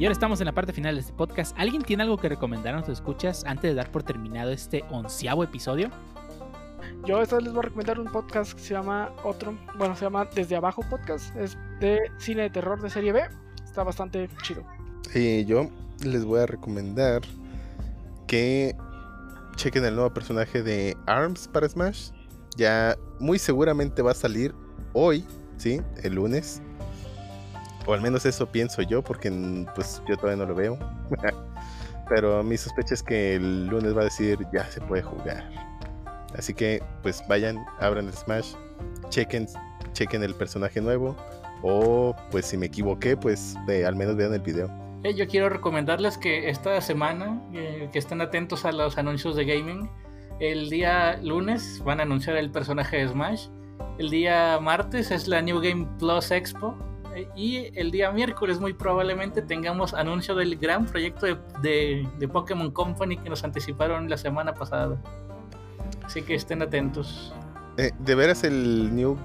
Y 0.05 0.07
ahora 0.07 0.13
estamos 0.13 0.39
en 0.43 0.45
la 0.45 0.53
parte 0.53 0.75
final 0.75 0.97
de 0.97 1.01
este 1.01 1.15
podcast. 1.15 1.57
¿Alguien 1.59 1.81
tiene 1.81 2.03
algo 2.03 2.19
que 2.19 2.29
recomendar 2.29 2.75
a 2.75 2.77
nuestros 2.77 2.99
escuchas 2.99 3.43
antes 3.47 3.71
de 3.71 3.75
dar 3.75 3.91
por 3.91 4.03
terminado 4.03 4.51
este 4.51 4.85
onceavo 4.91 5.43
episodio? 5.43 5.89
Yo 7.07 7.23
esta 7.23 7.37
vez 7.37 7.45
les 7.45 7.55
voy 7.55 7.61
a 7.61 7.63
recomendar 7.63 7.99
un 7.99 8.13
podcast 8.13 8.53
que 8.53 8.61
se 8.61 8.75
llama 8.75 9.11
otro, 9.25 9.57
bueno, 9.79 9.97
se 9.97 10.05
llama 10.05 10.27
Desde 10.27 10.57
Abajo 10.57 10.83
Podcast. 10.91 11.35
Es 11.37 11.57
de 11.81 12.01
cine 12.19 12.43
de 12.43 12.51
terror 12.51 12.83
de 12.83 12.91
serie 12.91 13.15
B. 13.15 13.23
Está 13.65 13.83
bastante 13.83 14.29
chido. 14.43 14.63
Y 15.15 15.47
yo 15.47 15.71
les 16.05 16.23
voy 16.27 16.41
a 16.41 16.47
recomendar 16.49 17.23
que 18.27 18.77
chequen 19.57 19.87
el 19.87 19.95
nuevo 19.95 20.13
personaje 20.13 20.63
de 20.63 20.99
ARMS 21.07 21.49
para 21.49 21.67
Smash. 21.67 22.11
Ya 22.59 22.95
muy 23.21 23.39
seguramente 23.39 24.03
va 24.03 24.11
a 24.11 24.15
salir 24.15 24.55
hoy, 24.93 25.25
¿sí? 25.57 25.81
El 26.03 26.17
lunes. 26.17 26.61
O 27.87 27.93
al 27.95 28.01
menos 28.01 28.25
eso 28.27 28.47
pienso 28.47 28.83
yo, 28.83 29.03
porque 29.03 29.31
mm, 29.31 29.67
pues 29.75 30.03
yo 30.09 30.17
todavía 30.17 30.45
no 30.45 30.49
lo 30.51 30.55
veo. 30.55 30.79
Pero 32.09 32.43
mi 32.43 32.57
sospecha 32.57 32.95
es 32.95 33.03
que 33.03 33.37
el 33.37 33.67
lunes 33.67 33.97
va 33.97 34.03
a 34.03 34.05
decir 34.05 34.39
ya 34.53 34.65
se 34.67 34.81
puede 34.81 35.03
jugar. 35.03 35.49
Así 36.37 36.53
que 36.53 36.83
pues 37.03 37.23
vayan, 37.29 37.65
abran 37.81 38.07
el 38.07 38.13
Smash, 38.13 38.55
chequen, 39.09 39.47
chequen 39.93 40.23
el 40.23 40.35
personaje 40.35 40.81
nuevo. 40.81 41.17
O 41.63 42.15
pues 42.31 42.47
si 42.47 42.57
me 42.59 42.67
equivoqué, 42.67 43.17
pues 43.17 43.57
ve- 43.67 43.87
al 43.87 43.97
menos 43.97 44.17
vean 44.17 44.35
el 44.35 44.41
video. 44.41 44.69
Eh, 45.03 45.15
yo 45.15 45.27
quiero 45.27 45.49
recomendarles 45.49 46.19
que 46.19 46.49
esta 46.51 46.79
semana, 46.81 47.41
eh, 47.55 47.89
que 47.93 47.99
estén 47.99 48.21
atentos 48.21 48.65
a 48.65 48.73
los 48.73 48.99
anuncios 48.99 49.37
de 49.37 49.45
gaming. 49.45 49.89
El 50.41 50.69
día 50.69 51.19
lunes 51.23 51.81
van 51.85 52.01
a 52.01 52.03
anunciar 52.03 52.37
el 52.37 52.51
personaje 52.51 52.99
de 52.99 53.09
Smash. 53.09 53.47
El 53.99 54.11
día 54.11 54.59
martes 54.61 55.11
es 55.11 55.29
la 55.29 55.41
New 55.41 55.61
Game 55.61 55.87
Plus 55.99 56.31
Expo. 56.33 56.75
Y 57.37 57.71
el 57.79 57.91
día 57.91 58.11
miércoles 58.11 58.59
muy 58.61 58.73
probablemente 58.73 59.43
tengamos 59.43 59.95
anuncio 59.95 60.35
del 60.35 60.57
gran 60.57 60.87
proyecto 60.87 61.27
de, 61.27 61.37
de- 61.63 62.09
de 62.19 62.29
Pokémon 62.29 62.71
Company 62.71 63.17
que 63.19 63.29
nos 63.31 63.45
anticiparon 63.45 64.09
la 64.11 64.17
semana 64.17 64.55
pasada. 64.55 64.97
Así 66.05 66.23
que 66.23 66.35
estén 66.35 66.63
atentos. 66.63 67.33
Eh, 67.77 67.91
¿De 67.99 68.15
veras 68.15 68.45
el 68.45 68.95
New 68.95 69.17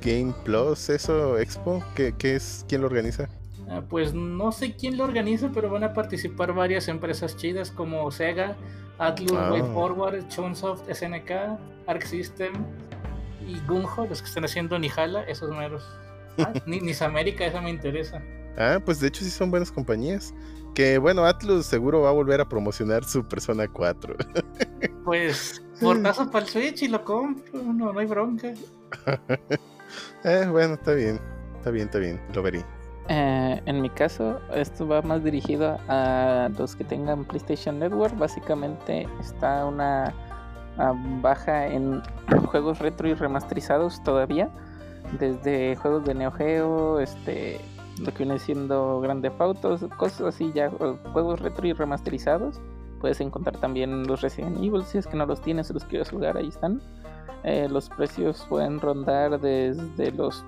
Game 0.00 0.32
Plus, 0.44 0.88
eso, 0.90 1.38
Expo? 1.38 1.82
¿Qué, 1.94 2.14
qué 2.16 2.36
es? 2.36 2.64
¿Quién 2.68 2.80
lo 2.82 2.86
organiza? 2.86 3.28
Ah, 3.70 3.82
pues 3.88 4.14
no 4.14 4.50
sé 4.52 4.74
quién 4.74 4.96
lo 4.96 5.04
organiza, 5.04 5.50
pero 5.52 5.68
van 5.70 5.84
a 5.84 5.92
participar 5.92 6.54
varias 6.54 6.88
empresas 6.88 7.36
chidas 7.36 7.70
como 7.70 8.10
Sega, 8.10 8.56
Atlus, 8.98 9.32
Ah. 9.36 9.50
WayForward, 9.52 10.28
Chunsoft, 10.28 10.88
SNK, 10.90 11.30
Arc 11.86 12.02
System 12.04 12.52
y 13.46 13.58
Gunjo, 13.66 14.06
los 14.06 14.22
que 14.22 14.28
están 14.28 14.44
haciendo 14.44 14.78
Nijala, 14.78 15.22
esos 15.24 15.50
meros. 15.50 15.84
Ah, 16.38 16.52
ni 16.66 16.80
Nis 16.80 17.02
América, 17.02 17.44
esa 17.46 17.60
me 17.60 17.70
interesa. 17.70 18.22
Ah, 18.56 18.80
pues 18.84 19.00
de 19.00 19.08
hecho 19.08 19.24
sí 19.24 19.30
son 19.30 19.50
buenas 19.50 19.70
compañías. 19.70 20.34
Que 20.74 20.98
bueno, 20.98 21.24
Atlus 21.24 21.66
seguro 21.66 22.02
va 22.02 22.10
a 22.10 22.12
volver 22.12 22.40
a 22.40 22.48
promocionar 22.48 23.04
su 23.04 23.26
Persona 23.26 23.68
4. 23.68 24.14
Pues, 25.04 25.62
portazo 25.80 26.30
para 26.30 26.44
el 26.44 26.50
Switch 26.50 26.82
y 26.82 26.88
lo 26.88 27.02
compro, 27.02 27.62
no, 27.62 27.94
no 27.94 27.98
hay 27.98 28.04
bronca. 28.04 28.48
eh, 30.24 30.46
bueno, 30.50 30.74
está 30.74 30.92
bien. 30.92 31.18
Está 31.56 31.70
bien, 31.70 31.86
está 31.86 31.98
bien. 31.98 32.20
Lo 32.34 32.42
veré. 32.42 32.62
Eh, 33.08 33.62
en 33.64 33.80
mi 33.80 33.88
caso, 33.88 34.38
esto 34.52 34.86
va 34.86 35.00
más 35.00 35.24
dirigido 35.24 35.78
a 35.88 36.50
los 36.58 36.76
que 36.76 36.84
tengan 36.84 37.24
PlayStation 37.24 37.78
Network. 37.78 38.18
Básicamente 38.18 39.08
está 39.18 39.64
una 39.64 40.14
ah, 40.76 40.92
baja 41.22 41.66
en 41.66 42.02
juegos 42.50 42.80
retro 42.80 43.08
y 43.08 43.14
remasterizados 43.14 44.02
todavía. 44.02 44.50
Desde 45.18 45.76
juegos 45.76 46.04
de 46.04 46.14
Neo 46.14 46.30
Geo, 46.32 47.00
este, 47.00 47.60
lo 48.00 48.12
que 48.12 48.24
viene 48.24 48.38
siendo 48.38 49.00
Grande 49.00 49.32
Autos, 49.38 49.84
cosas 49.96 50.20
así 50.34 50.52
ya, 50.54 50.70
juegos 51.12 51.40
retro 51.40 51.66
y 51.66 51.72
remasterizados. 51.72 52.60
Puedes 53.00 53.20
encontrar 53.20 53.56
también 53.58 54.06
los 54.06 54.20
Resident 54.20 54.58
Evil, 54.58 54.84
si 54.84 54.98
es 54.98 55.06
que 55.06 55.16
no 55.16 55.24
los 55.24 55.40
tienes 55.40 55.70
los 55.70 55.84
quieres 55.84 56.10
jugar, 56.10 56.36
ahí 56.36 56.48
están. 56.48 56.80
Eh, 57.44 57.68
los 57.70 57.88
precios 57.88 58.44
pueden 58.48 58.80
rondar 58.80 59.40
desde 59.40 60.10
los 60.12 60.44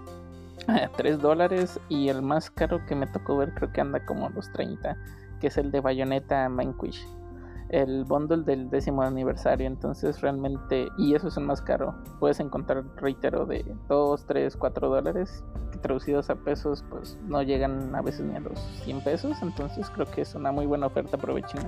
3 0.97 1.21
dólares 1.21 1.81
y 1.89 2.09
el 2.09 2.23
más 2.23 2.51
caro 2.51 2.85
que 2.87 2.95
me 2.95 3.07
tocó 3.07 3.37
ver 3.37 3.55
creo 3.55 3.73
que 3.73 3.81
anda 3.81 4.05
como 4.05 4.29
los 4.31 4.51
30, 4.53 4.97
que 5.41 5.47
es 5.47 5.57
el 5.57 5.71
de 5.71 5.81
Bayonetta 5.81 6.49
Vanquish. 6.49 7.07
El 7.71 8.05
bundle 8.05 8.43
del 8.43 8.69
décimo 8.69 9.03
aniversario, 9.03 9.67
entonces 9.67 10.21
realmente, 10.21 10.89
y 10.99 11.15
eso 11.15 11.29
es 11.29 11.37
el 11.37 11.45
más 11.45 11.63
caro, 11.63 11.95
puedes 12.19 12.41
encontrar, 12.41 12.85
reitero, 12.97 13.47
de 13.47 13.65
2, 13.89 14.27
3, 14.27 14.57
4 14.57 14.89
dólares, 14.89 15.45
que 15.71 15.79
traducidos 15.79 16.31
a 16.31 16.35
pesos 16.35 16.85
pues 16.91 17.17
no 17.29 17.43
llegan 17.43 17.95
a 17.95 18.03
veces 18.03 18.23
ni 18.23 18.37
a 18.37 18.41
los 18.41 18.59
100 18.85 19.05
pesos, 19.05 19.41
entonces 19.41 19.89
creo 19.91 20.07
que 20.07 20.23
es 20.23 20.35
una 20.35 20.51
muy 20.51 20.67
buena 20.67 20.87
oferta, 20.87 21.17
aprovechen. 21.17 21.61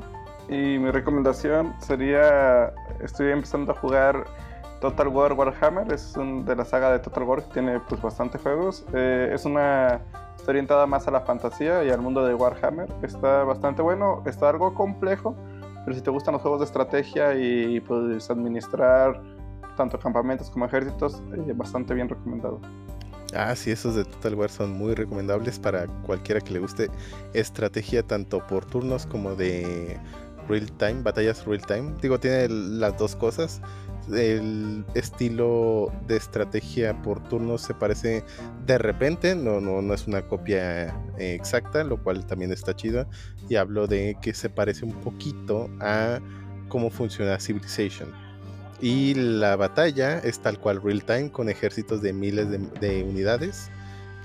Y 0.49 0.79
mi 0.79 0.91
recomendación 0.91 1.73
sería, 1.79 2.75
estoy 3.01 3.31
empezando 3.31 3.71
a 3.71 3.75
jugar 3.77 4.25
Total 4.83 5.07
War 5.07 5.33
Warhammer, 5.35 5.93
es 5.93 6.17
un, 6.17 6.45
de 6.45 6.57
la 6.57 6.65
saga 6.65 6.91
de 6.91 6.99
Total 6.99 7.23
War 7.23 7.45
que 7.45 7.53
tiene 7.53 7.79
pues 7.89 8.03
bastante 8.03 8.37
juegos. 8.39 8.85
Eh, 8.93 9.31
es 9.33 9.45
una 9.45 10.01
orientada 10.49 10.87
más 10.87 11.07
a 11.07 11.13
la 11.13 11.21
fantasía 11.21 11.85
y 11.85 11.91
al 11.91 12.01
mundo 12.01 12.25
de 12.27 12.35
Warhammer. 12.35 12.89
Está 13.03 13.45
bastante 13.45 13.81
bueno, 13.81 14.25
está 14.27 14.49
algo 14.49 14.75
complejo, 14.75 15.37
pero 15.85 15.97
si 15.97 16.03
te 16.03 16.11
gustan 16.11 16.33
los 16.33 16.43
juegos 16.43 16.61
de 16.61 16.67
estrategia 16.67 17.35
y 17.35 17.81
puedes 17.81 18.31
administrar 18.31 19.21
tanto 19.77 19.99
campamentos 19.99 20.51
como 20.51 20.67
ejércitos, 20.67 21.23
eh, 21.35 21.53
bastante 21.55 21.95
bien 21.95 22.09
recomendado. 22.09 22.61
Ah, 23.35 23.57
sí, 23.57 23.71
esos 23.71 23.95
de 23.95 24.05
Total 24.05 24.35
War 24.35 24.51
son 24.51 24.73
muy 24.73 24.95
recomendables 24.95 25.59
para 25.59 25.87
cualquiera 26.03 26.41
que 26.41 26.53
le 26.53 26.59
guste 26.59 26.91
estrategia 27.33 28.03
tanto 28.03 28.47
por 28.47 28.67
turnos 28.67 29.07
como 29.07 29.35
de 29.35 29.99
real 30.49 30.71
time, 30.73 31.03
batallas 31.03 31.47
real 31.47 31.65
time. 31.65 31.95
Digo, 32.03 32.21
tiene 32.21 32.49
las 32.49 32.99
dos 32.99 33.17
cosas. 33.17 33.63
El 34.11 34.85
estilo 34.95 35.93
de 36.07 36.17
estrategia 36.17 37.01
por 37.03 37.23
turnos 37.29 37.63
se 37.63 37.75
parece 37.75 38.25
de 38.67 38.79
repente, 38.79 39.35
no, 39.35 39.61
no, 39.61 39.81
no 39.81 39.95
es 39.95 40.07
una 40.07 40.23
copia 40.23 40.89
eh, 41.19 41.35
exacta, 41.35 41.85
lo 41.85 42.03
cual 42.03 42.27
también 42.27 42.53
está 42.53 42.75
chido. 42.75 43.07
Y 43.49 43.57
hablo 43.57 43.87
de 43.87 44.17
que 44.21 44.35
se 44.35 44.51
parece 44.51 44.85
un 44.85 44.95
poquito 45.01 45.69
a 45.81 46.21
cómo 46.69 46.91
funciona 46.91 47.39
Civilization. 47.39 48.11
Y 48.81 49.15
la 49.15 49.55
batalla 49.55 50.19
es 50.19 50.41
tal 50.41 50.59
cual 50.59 50.83
real 50.83 51.05
time 51.05 51.31
con 51.31 51.49
ejércitos 51.49 52.03
de 52.03 52.13
miles 52.13 52.51
de, 52.51 52.59
de 52.81 53.05
unidades. 53.05 53.71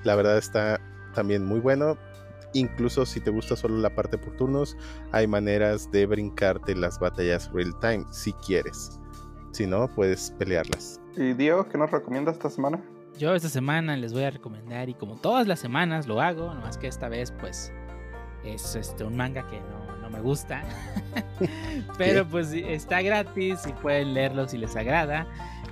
La 0.04 0.16
verdad 0.16 0.38
está 0.38 0.80
también 1.14 1.46
muy 1.46 1.60
bueno. 1.60 1.98
Incluso 2.54 3.06
si 3.06 3.20
te 3.20 3.30
gusta 3.30 3.56
solo 3.56 3.78
la 3.78 3.94
parte 3.94 4.18
por 4.18 4.36
turnos, 4.38 4.76
hay 5.12 5.28
maneras 5.28 5.92
de 5.92 6.06
brincarte 6.06 6.76
las 6.76 7.00
batallas 7.00 7.52
real 7.52 7.78
time 7.80 8.06
si 8.12 8.34
quieres. 8.34 9.00
Si 9.58 9.66
no, 9.66 9.88
puedes 9.88 10.30
pelearlas. 10.38 11.02
¿Y 11.16 11.34
Diego, 11.34 11.68
qué 11.68 11.80
nos 11.80 11.90
recomiendas 11.90 12.36
esta 12.36 12.48
semana? 12.48 12.80
yo 13.18 13.34
esta 13.34 13.50
semana 13.50 13.98
les 13.98 14.14
voy 14.14 14.22
a 14.22 14.30
recomendar, 14.30 14.88
y 14.88 14.94
como 14.94 15.16
todas 15.16 15.48
las 15.48 15.60
semanas 15.60 16.06
lo 16.06 16.22
hago, 16.22 16.54
nomás 16.54 16.78
que 16.78 16.86
esta 16.86 17.10
vez 17.10 17.32
pues 17.32 17.74
es 18.44 18.76
este, 18.76 19.04
un 19.04 19.18
manga 19.18 19.48
que 19.48 19.60
no, 19.60 19.98
no 20.00 20.12
me 20.12 20.22
gusta. 20.22 20.62
Pero 21.98 22.28
pues 22.28 22.54
está 22.54 23.02
gratis 23.02 23.62
y 23.68 23.74
pueden 23.74 24.14
leerlo 24.14 24.48
si 24.48 24.60
les 24.60 24.76
agrada. 24.76 25.26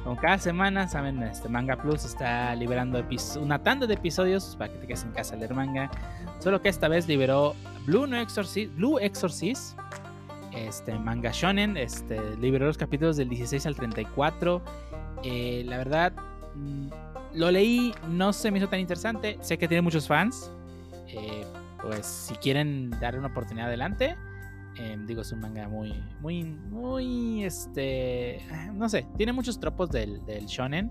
Como 0.04 0.20
cada 0.20 0.40
semana, 0.40 0.88
saben, 0.88 1.22
este 1.22 1.48
Manga 1.48 1.76
Plus 1.76 2.06
está 2.06 2.56
liberando 2.56 3.04
una 3.40 3.62
tanda 3.62 3.86
de 3.86 3.94
episodios 3.94 4.56
para 4.58 4.74
que 4.74 4.80
te 4.80 4.88
quedes 4.88 5.04
en 5.04 5.12
casa 5.12 5.36
a 5.36 5.38
leer 5.38 5.54
manga. 5.54 5.92
Solo 6.40 6.60
que 6.60 6.70
esta 6.70 6.88
vez 6.88 7.08
liberó 7.08 7.54
Blue, 7.86 8.08
no 8.08 8.18
Exorcist, 8.18 8.76
Blue 8.76 8.98
Exorcist, 8.98 9.78
este 10.56 10.98
manga 10.98 11.32
shonen, 11.34 11.78
este 11.78 12.36
liberó 12.38 12.66
los 12.66 12.78
capítulos 12.78 13.18
del 13.18 13.30
16 13.30 13.66
al 13.66 13.76
34. 13.76 14.62
Eh, 15.24 15.64
la 15.66 15.78
verdad, 15.78 16.14
mm, 16.56 16.88
lo 17.34 17.52
leí, 17.52 17.94
no 18.10 18.34
se 18.34 18.52
me 18.52 18.60
hizo 18.60 18.68
tan 18.68 18.80
interesante. 18.80 19.38
Sé 19.42 19.58
que 19.58 19.68
tiene 19.68 19.82
muchos 19.82 20.08
fans. 20.08 20.52
Eh, 21.08 21.46
pues 21.82 22.06
si 22.06 22.36
quieren 22.36 22.90
dar 23.00 23.18
una 23.18 23.28
oportunidad 23.28 23.68
adelante. 23.68 24.16
Em, 24.78 25.06
digo, 25.06 25.22
es 25.22 25.32
un 25.32 25.40
manga 25.40 25.70
muy, 25.70 25.94
muy, 26.20 26.44
muy, 26.44 27.46
este, 27.46 28.42
no 28.74 28.90
sé, 28.90 29.08
tiene 29.16 29.32
muchos 29.32 29.58
tropos 29.58 29.90
del, 29.90 30.26
del 30.26 30.48
shonen 30.48 30.90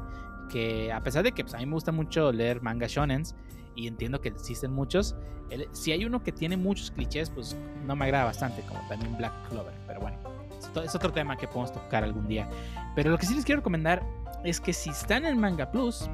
que 0.48 0.90
a 0.90 1.02
pesar 1.02 1.22
de 1.22 1.32
que 1.32 1.44
pues, 1.44 1.54
a 1.54 1.58
mí 1.58 1.66
me 1.66 1.72
gusta 1.72 1.92
mucho 1.92 2.32
leer 2.32 2.62
manga 2.62 2.86
shonens 2.86 3.34
y 3.74 3.86
entiendo 3.86 4.20
que 4.20 4.28
existen 4.28 4.72
muchos, 4.72 5.16
si 5.72 5.92
hay 5.92 6.04
uno 6.04 6.22
que 6.22 6.32
tiene 6.32 6.56
muchos 6.56 6.90
clichés, 6.90 7.30
pues 7.30 7.56
no 7.84 7.94
me 7.96 8.04
agrada 8.06 8.24
bastante, 8.24 8.62
como 8.62 8.80
también 8.88 9.16
Black 9.16 9.32
Clover, 9.48 9.74
pero 9.86 10.00
bueno, 10.00 10.18
es 10.82 10.94
otro 10.94 11.12
tema 11.12 11.36
que 11.36 11.46
podemos 11.46 11.72
tocar 11.72 12.04
algún 12.04 12.26
día. 12.26 12.48
Pero 12.94 13.10
lo 13.10 13.18
que 13.18 13.26
sí 13.26 13.34
les 13.34 13.44
quiero 13.44 13.60
recomendar 13.60 14.02
es 14.44 14.60
que 14.60 14.72
si 14.72 14.90
están 14.90 15.24
en 15.24 15.38
Manga 15.38 15.70
Plus, 15.70 16.08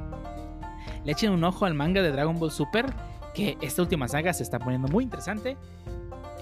le 1.04 1.12
echen 1.12 1.32
un 1.32 1.42
ojo 1.44 1.64
al 1.64 1.74
manga 1.74 2.02
de 2.02 2.10
Dragon 2.10 2.38
Ball 2.38 2.50
Super, 2.50 2.86
que 3.34 3.56
esta 3.60 3.82
última 3.82 4.08
saga 4.08 4.32
se 4.32 4.42
está 4.42 4.58
poniendo 4.58 4.88
muy 4.88 5.04
interesante. 5.04 5.56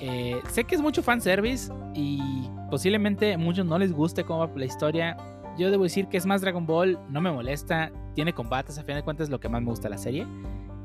Eh, 0.01 0.41
sé 0.51 0.65
que 0.65 0.75
es 0.75 0.81
mucho 0.81 1.03
fanservice 1.03 1.73
y 1.95 2.49
posiblemente 2.71 3.35
a 3.35 3.39
muchos 3.39 3.67
no 3.67 3.79
les 3.79 3.93
guste 3.93 4.25
cómo 4.25 4.41
va 4.41 4.51
la 4.55 4.65
historia. 4.65 5.17
Yo 5.59 5.71
debo 5.71 5.85
decir 5.85 6.07
que 6.07 6.17
es 6.17 6.25
más 6.25 6.41
Dragon 6.41 6.67
Ball, 6.67 6.99
no 7.09 7.21
me 7.21 7.33
molesta, 7.33 7.91
tiene 8.15 8.33
combates, 8.33 8.79
a 8.79 8.85
fin 8.85 8.95
de 8.95 9.03
cuentas 9.03 9.25
es 9.27 9.31
lo 9.31 9.41
que 9.41 9.49
más 9.49 9.61
me 9.61 9.71
gusta 9.71 9.89
de 9.89 9.91
la 9.91 9.99
serie. 9.99 10.27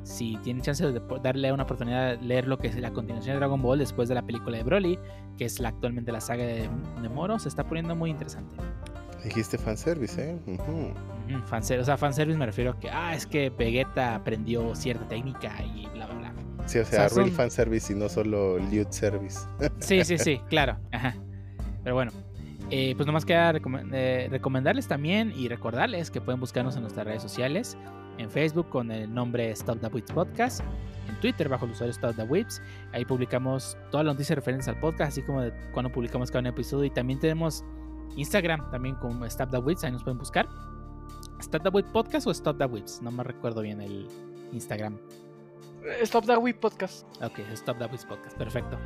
Si 0.04 0.38
tienen 0.44 0.62
chance 0.62 0.86
de 0.86 1.02
darle 1.22 1.52
una 1.52 1.64
oportunidad 1.64 2.18
de 2.18 2.26
leer 2.26 2.48
lo 2.48 2.58
que 2.58 2.68
es 2.68 2.76
la 2.76 2.92
continuación 2.92 3.36
de 3.36 3.40
Dragon 3.40 3.62
Ball 3.62 3.80
después 3.80 4.10
de 4.10 4.16
la 4.16 4.22
película 4.22 4.58
de 4.58 4.64
Broly, 4.64 5.00
que 5.38 5.46
es 5.46 5.60
la, 5.60 5.70
actualmente 5.70 6.12
la 6.12 6.22
saga 6.22 6.44
de, 6.44 6.70
de 7.02 7.10
Moro, 7.10 7.40
se 7.40 7.50
está 7.50 7.66
poniendo 7.66 7.96
muy 7.96 8.10
interesante. 8.10 8.56
Dijiste 9.24 9.58
fanservice, 9.58 10.32
¿eh? 10.32 10.38
fanservice, 11.46 11.82
o 11.82 11.86
sea, 11.86 11.96
fanservice 11.96 12.38
me 12.38 12.46
refiero 12.46 12.72
a 12.72 12.80
que, 12.80 12.90
ah, 12.90 13.16
es 13.16 13.26
que 13.26 13.50
Vegeta 13.50 14.16
aprendió 14.16 14.76
cierta 14.76 15.08
técnica 15.08 15.54
y 15.64 15.88
bla, 15.94 16.08
bla, 16.08 16.16
bla. 16.16 16.34
Sí, 16.66 16.80
o 16.80 16.86
sea, 16.86 17.08
real 17.08 17.32
fanservice 17.32 17.94
y 17.94 17.96
no 17.96 18.10
solo 18.10 18.58
lewd 18.58 18.90
service. 18.90 19.40
sí, 19.80 20.04
sí, 20.04 20.18
sí, 20.18 20.42
claro. 20.50 20.78
Ajá. 20.92 21.16
Pero 21.84 21.96
bueno, 21.96 22.12
eh, 22.70 22.94
pues 22.96 23.06
nomás 23.08 23.26
queda 23.26 23.54
eh, 23.92 24.28
recomendarles 24.30 24.88
también 24.88 25.34
y 25.36 25.48
recordarles 25.48 26.12
que 26.12 26.22
pueden 26.22 26.40
buscarnos 26.40 26.76
en 26.76 26.82
nuestras 26.82 27.06
redes 27.06 27.22
sociales. 27.22 27.78
En 28.18 28.30
Facebook 28.30 28.70
con 28.70 28.92
el 28.92 29.12
nombre 29.14 29.52
Stop 29.52 29.80
the 29.80 29.88
Wits 29.88 30.12
Podcast. 30.12 30.62
En 31.08 31.20
Twitter 31.20 31.50
bajo 31.50 31.66
el 31.66 31.72
usuario 31.72 31.92
Stop 31.92 32.16
the 32.16 32.24
Whips. 32.24 32.62
Ahí 32.92 33.06
publicamos 33.06 33.78
todas 33.92 34.06
las 34.06 34.16
noticias 34.16 34.36
referentes 34.36 34.68
al 34.68 34.80
podcast, 34.80 35.10
así 35.12 35.22
como 35.24 35.42
de 35.42 35.54
cuando 35.74 35.92
publicamos 35.92 36.32
cada 36.32 36.48
episodio. 36.48 36.86
Y 36.86 36.90
también 36.90 37.20
tenemos 37.20 37.64
Instagram 38.16 38.70
también 38.72 38.96
con 38.96 39.24
Stop 39.26 39.52
the 39.52 39.58
Whips. 39.58 39.84
Ahí 39.84 39.92
nos 39.92 40.04
pueden 40.04 40.20
buscar. 40.20 40.48
¿Stop 41.40 41.64
the 41.64 41.70
Whip 41.70 41.88
Podcast 41.88 42.28
o 42.28 42.32
Stop 42.32 42.58
the 42.58 42.66
Whips? 42.66 43.02
No 43.02 43.12
me 43.12 43.24
recuerdo 43.24 43.62
bien 43.62 43.82
el 43.82 44.08
Instagram. 44.52 44.98
Stop 46.02 46.26
the 46.26 46.38
Whip 46.38 46.60
Podcast. 46.60 47.06
Ok, 47.22 47.40
Stop 47.54 47.80
the 47.80 47.86
Whip 47.86 48.02
Podcast. 48.08 48.38
Perfecto. 48.38 48.78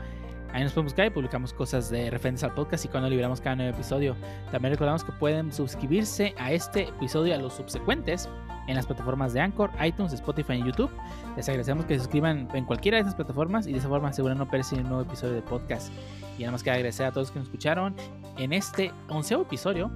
Ahí 0.53 0.63
nos 0.63 0.73
pueden 0.73 0.85
buscar 0.85 1.05
y 1.05 1.09
publicamos 1.09 1.53
cosas 1.53 1.89
de 1.89 2.09
referentes 2.09 2.43
al 2.43 2.53
podcast 2.53 2.85
y 2.85 2.87
cuando 2.87 3.09
liberamos 3.09 3.41
cada 3.41 3.57
nuevo 3.57 3.75
episodio. 3.75 4.15
También 4.51 4.73
recordamos 4.73 5.03
que 5.03 5.11
pueden 5.11 5.51
suscribirse 5.51 6.33
a 6.37 6.51
este 6.51 6.83
episodio 6.83 7.27
y 7.27 7.31
a 7.33 7.37
los 7.37 7.53
subsecuentes 7.53 8.29
en 8.68 8.76
las 8.76 8.85
plataformas 8.85 9.34
de 9.34 9.41
Anchor, 9.41 9.72
iTunes, 9.84 10.14
Spotify 10.14 10.53
y 10.53 10.64
YouTube. 10.64 10.91
Les 11.35 11.48
agradecemos 11.49 11.85
que 11.85 11.95
se 11.95 12.02
suscriban 12.02 12.48
en 12.53 12.65
cualquiera 12.65 12.98
de 12.98 13.02
estas 13.02 13.15
plataformas 13.15 13.65
y 13.68 13.72
de 13.72 13.80
esa 13.80 13.88
forma 13.88 14.10
aseguran 14.10 14.38
no 14.38 14.48
perderse 14.48 14.76
un 14.76 14.84
nuevo 14.84 15.02
episodio 15.02 15.34
de 15.34 15.41
podcast. 15.41 15.91
Y 16.38 16.41
nada 16.41 16.52
más 16.52 16.64
que 16.64 16.72
agradecer 16.72 17.06
a 17.06 17.11
todos 17.11 17.31
que 17.31 17.39
nos 17.39 17.48
escucharon 17.48 17.95
en 18.38 18.53
este 18.53 18.91
onceavo 19.10 19.44
episodio, 19.44 19.89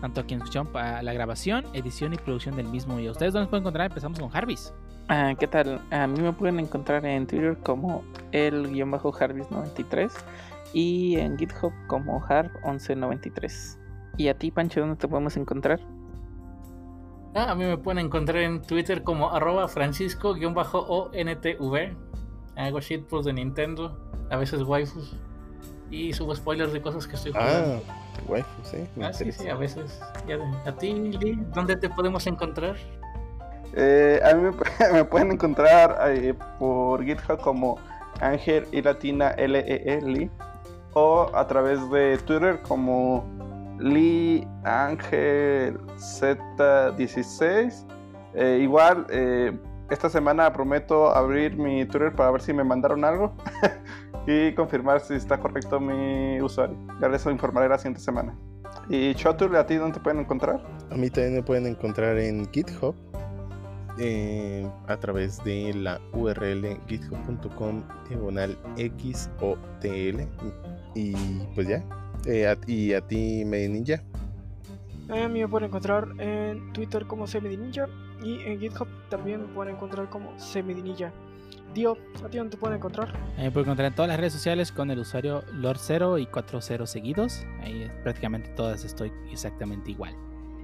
tanto 0.00 0.20
a 0.20 0.24
quienes 0.24 0.44
escucharon 0.44 0.72
para 0.72 1.02
la 1.02 1.12
grabación, 1.12 1.64
edición 1.72 2.14
y 2.14 2.16
producción 2.16 2.56
del 2.56 2.68
mismo. 2.68 2.98
Y 2.98 3.06
a 3.06 3.12
ustedes, 3.12 3.32
¿dónde 3.32 3.44
nos 3.44 3.50
pueden 3.50 3.62
encontrar? 3.62 3.86
Empezamos 3.86 4.18
con 4.18 4.28
Jarvis. 4.30 4.72
Ah, 5.08 5.34
¿Qué 5.38 5.46
tal? 5.46 5.80
A 5.90 6.06
mí 6.06 6.20
me 6.20 6.32
pueden 6.32 6.60
encontrar 6.60 7.06
en 7.06 7.26
Twitter 7.26 7.56
como 7.62 8.04
el-jarvis93 8.32 10.10
y 10.72 11.16
en 11.16 11.38
GitHub 11.38 11.72
como 11.86 12.20
harp1193. 12.20 13.78
¿Y 14.18 14.28
a 14.28 14.34
ti, 14.34 14.50
Pancho, 14.50 14.80
dónde 14.80 14.96
te 14.96 15.08
podemos 15.08 15.36
encontrar? 15.36 15.80
Ah, 17.38 17.52
a 17.52 17.54
mí 17.54 17.64
me 17.64 17.78
pueden 17.78 18.04
encontrar 18.04 18.42
en 18.42 18.62
Twitter 18.62 19.04
como 19.04 19.32
arroba 19.32 19.68
francisco-ontv. 19.68 21.96
Hago 22.56 22.80
shitposts 22.80 23.26
de 23.26 23.32
Nintendo, 23.32 23.96
a 24.28 24.36
veces 24.36 24.62
waifus. 24.62 25.14
Y 25.88 26.12
subo 26.12 26.34
spoilers 26.34 26.72
de 26.72 26.82
cosas 26.82 27.06
que 27.06 27.14
estoy 27.14 27.30
jugando. 27.30 27.80
Ah, 27.88 28.20
waifus, 28.26 28.66
sí. 28.66 28.78
Ah, 29.00 29.12
sí, 29.12 29.30
sí, 29.30 29.48
a 29.48 29.54
veces. 29.54 30.00
¿A 30.66 30.72
ti, 30.72 30.92
Lee? 30.92 31.38
¿Dónde 31.54 31.76
te 31.76 31.88
podemos 31.88 32.26
encontrar? 32.26 32.74
Eh, 33.76 34.20
a 34.24 34.34
mí 34.34 34.50
me, 34.92 35.04
pueden 35.04 35.30
encontrar 35.30 35.96
eh, 36.08 36.34
por 36.58 37.04
GitHub 37.04 37.38
como 37.38 37.78
Ángel 38.20 38.66
y 38.72 38.82
Latina 38.82 39.36
LEE 39.38 40.00
Lee 40.02 40.28
o 40.94 41.30
a 41.32 41.46
través 41.46 41.88
de 41.90 42.18
Twitter 42.18 42.60
como 42.62 43.24
Lee 43.78 44.46
Ángel 44.64 45.78
Z16. 45.96 47.86
Eh, 48.34 48.58
igual, 48.62 49.06
esta 49.90 50.10
semana 50.10 50.52
prometo 50.52 51.14
abrir 51.14 51.56
mi 51.56 51.84
Twitter 51.86 52.14
para 52.14 52.30
ver 52.30 52.42
si 52.42 52.52
me 52.52 52.62
mandaron 52.62 53.04
algo 53.04 53.34
y 54.26 54.52
confirmar 54.54 55.00
si 55.00 55.14
está 55.14 55.38
correcto 55.38 55.80
mi 55.80 56.40
usuario. 56.40 56.76
Ya 57.00 57.08
les 57.08 57.24
informaré 57.26 57.68
la 57.68 57.78
siguiente 57.78 58.00
semana. 58.00 58.36
¿Y 58.88 59.14
Chotur, 59.14 59.54
a 59.56 59.66
ti 59.66 59.76
dónde 59.76 59.98
te 59.98 60.00
pueden 60.00 60.20
encontrar? 60.20 60.60
A 60.90 60.94
mí 60.94 61.10
también 61.10 61.34
me 61.34 61.42
pueden 61.42 61.66
encontrar 61.66 62.18
en 62.18 62.50
GitHub 62.52 62.94
eh, 63.98 64.68
a 64.86 64.96
través 64.96 65.42
de 65.44 65.74
la 65.74 66.00
URL 66.12 66.78
github.com 66.86 67.82
diagonal 68.08 68.56
XOTL. 68.76 70.22
Y 70.94 71.14
pues 71.54 71.68
ya. 71.68 71.82
Eh, 72.26 72.56
y 72.66 72.92
a 72.92 73.00
ti, 73.00 73.44
Medinilla. 73.44 74.02
A 75.08 75.28
mí 75.28 75.40
me 75.40 75.48
pueden 75.48 75.68
encontrar 75.68 76.08
en 76.18 76.72
Twitter 76.72 77.06
como 77.06 77.26
Semidinilla 77.26 77.88
y 78.22 78.42
en 78.42 78.60
GitHub 78.60 78.88
también 79.08 79.40
me 79.42 79.48
pueden 79.48 79.74
encontrar 79.74 80.10
como 80.10 80.38
Semidinilla. 80.38 81.12
Dio, 81.74 81.96
¿a 82.24 82.28
ti 82.28 82.38
dónde 82.38 82.52
te 82.52 82.56
pueden 82.56 82.76
encontrar? 82.76 83.12
me 83.36 83.50
pueden 83.50 83.68
encontrar 83.68 83.88
en 83.88 83.94
todas 83.94 84.08
las 84.08 84.18
redes 84.18 84.32
sociales 84.32 84.72
con 84.72 84.90
el 84.90 84.98
usuario 84.98 85.42
Lord0 85.52 86.20
y 86.20 86.26
40 86.26 86.86
seguidos. 86.86 87.46
Ahí 87.60 87.90
prácticamente 88.02 88.50
todas 88.50 88.84
estoy 88.84 89.12
exactamente 89.30 89.90
igual. 89.90 90.14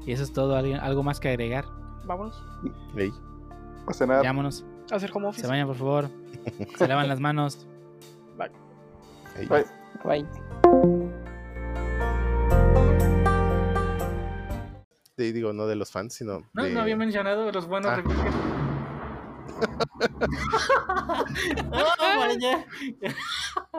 Y 0.07 0.13
eso 0.13 0.23
es 0.23 0.33
todo. 0.33 0.57
¿Algo 0.57 1.03
más 1.03 1.21
que 1.21 1.29
agregar? 1.29 1.65
Vámonos. 2.05 2.43
Hey. 2.97 3.13
A 3.87 3.93
cenar. 3.93 4.25
Vámonos. 4.25 4.65
Hacer 4.91 5.11
como 5.11 5.29
office. 5.29 5.43
Se 5.43 5.49
bañan, 5.49 5.67
por 5.67 5.77
favor. 5.77 6.11
Se 6.79 6.87
lavan 6.87 7.09
las 7.09 7.21
manos. 7.21 7.67
Bye. 8.37 8.51
Bye. 9.49 9.65
Bye. 10.05 11.24
De, 15.17 15.33
digo, 15.33 15.53
no 15.53 15.67
de 15.67 15.77
los 15.77 15.91
fans, 15.91 16.15
sino. 16.15 16.43
No, 16.53 16.65
de... 16.65 16.71
no 16.71 16.81
había 16.81 16.97
mencionado 16.97 17.51
los 17.53 17.67
buenos 17.67 17.93
Ah. 17.93 17.97
reviews. 17.97 18.19
oh, 21.73 22.29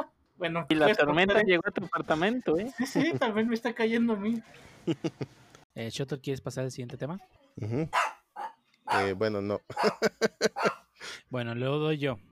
bueno, 0.38 0.65
Y 0.69 0.75
la 0.75 0.85
pues, 0.85 0.97
tormenta 0.97 1.41
llegó 1.43 1.64
a 1.65 1.72
tu 1.72 1.83
apartamento, 1.85 2.57
¿eh? 2.57 2.72
Sí, 2.77 2.85
sí, 2.85 3.14
tal 3.19 3.33
vez 3.33 3.45
me 3.47 3.55
está 3.55 3.73
cayendo 3.73 4.14
a 4.14 4.17
mí. 4.17 4.41
Eh, 5.73 5.89
Shoto, 5.89 6.22
¿quieres 6.22 6.41
pasar 6.41 6.64
al 6.64 6.72
siguiente 6.72 6.97
tema? 6.97 7.19
Eh, 7.57 9.14
bueno, 9.17 9.41
no. 9.41 9.59
Bueno, 11.30 11.55
luego 11.55 11.80
doy 11.80 11.97
yo. 11.97 12.19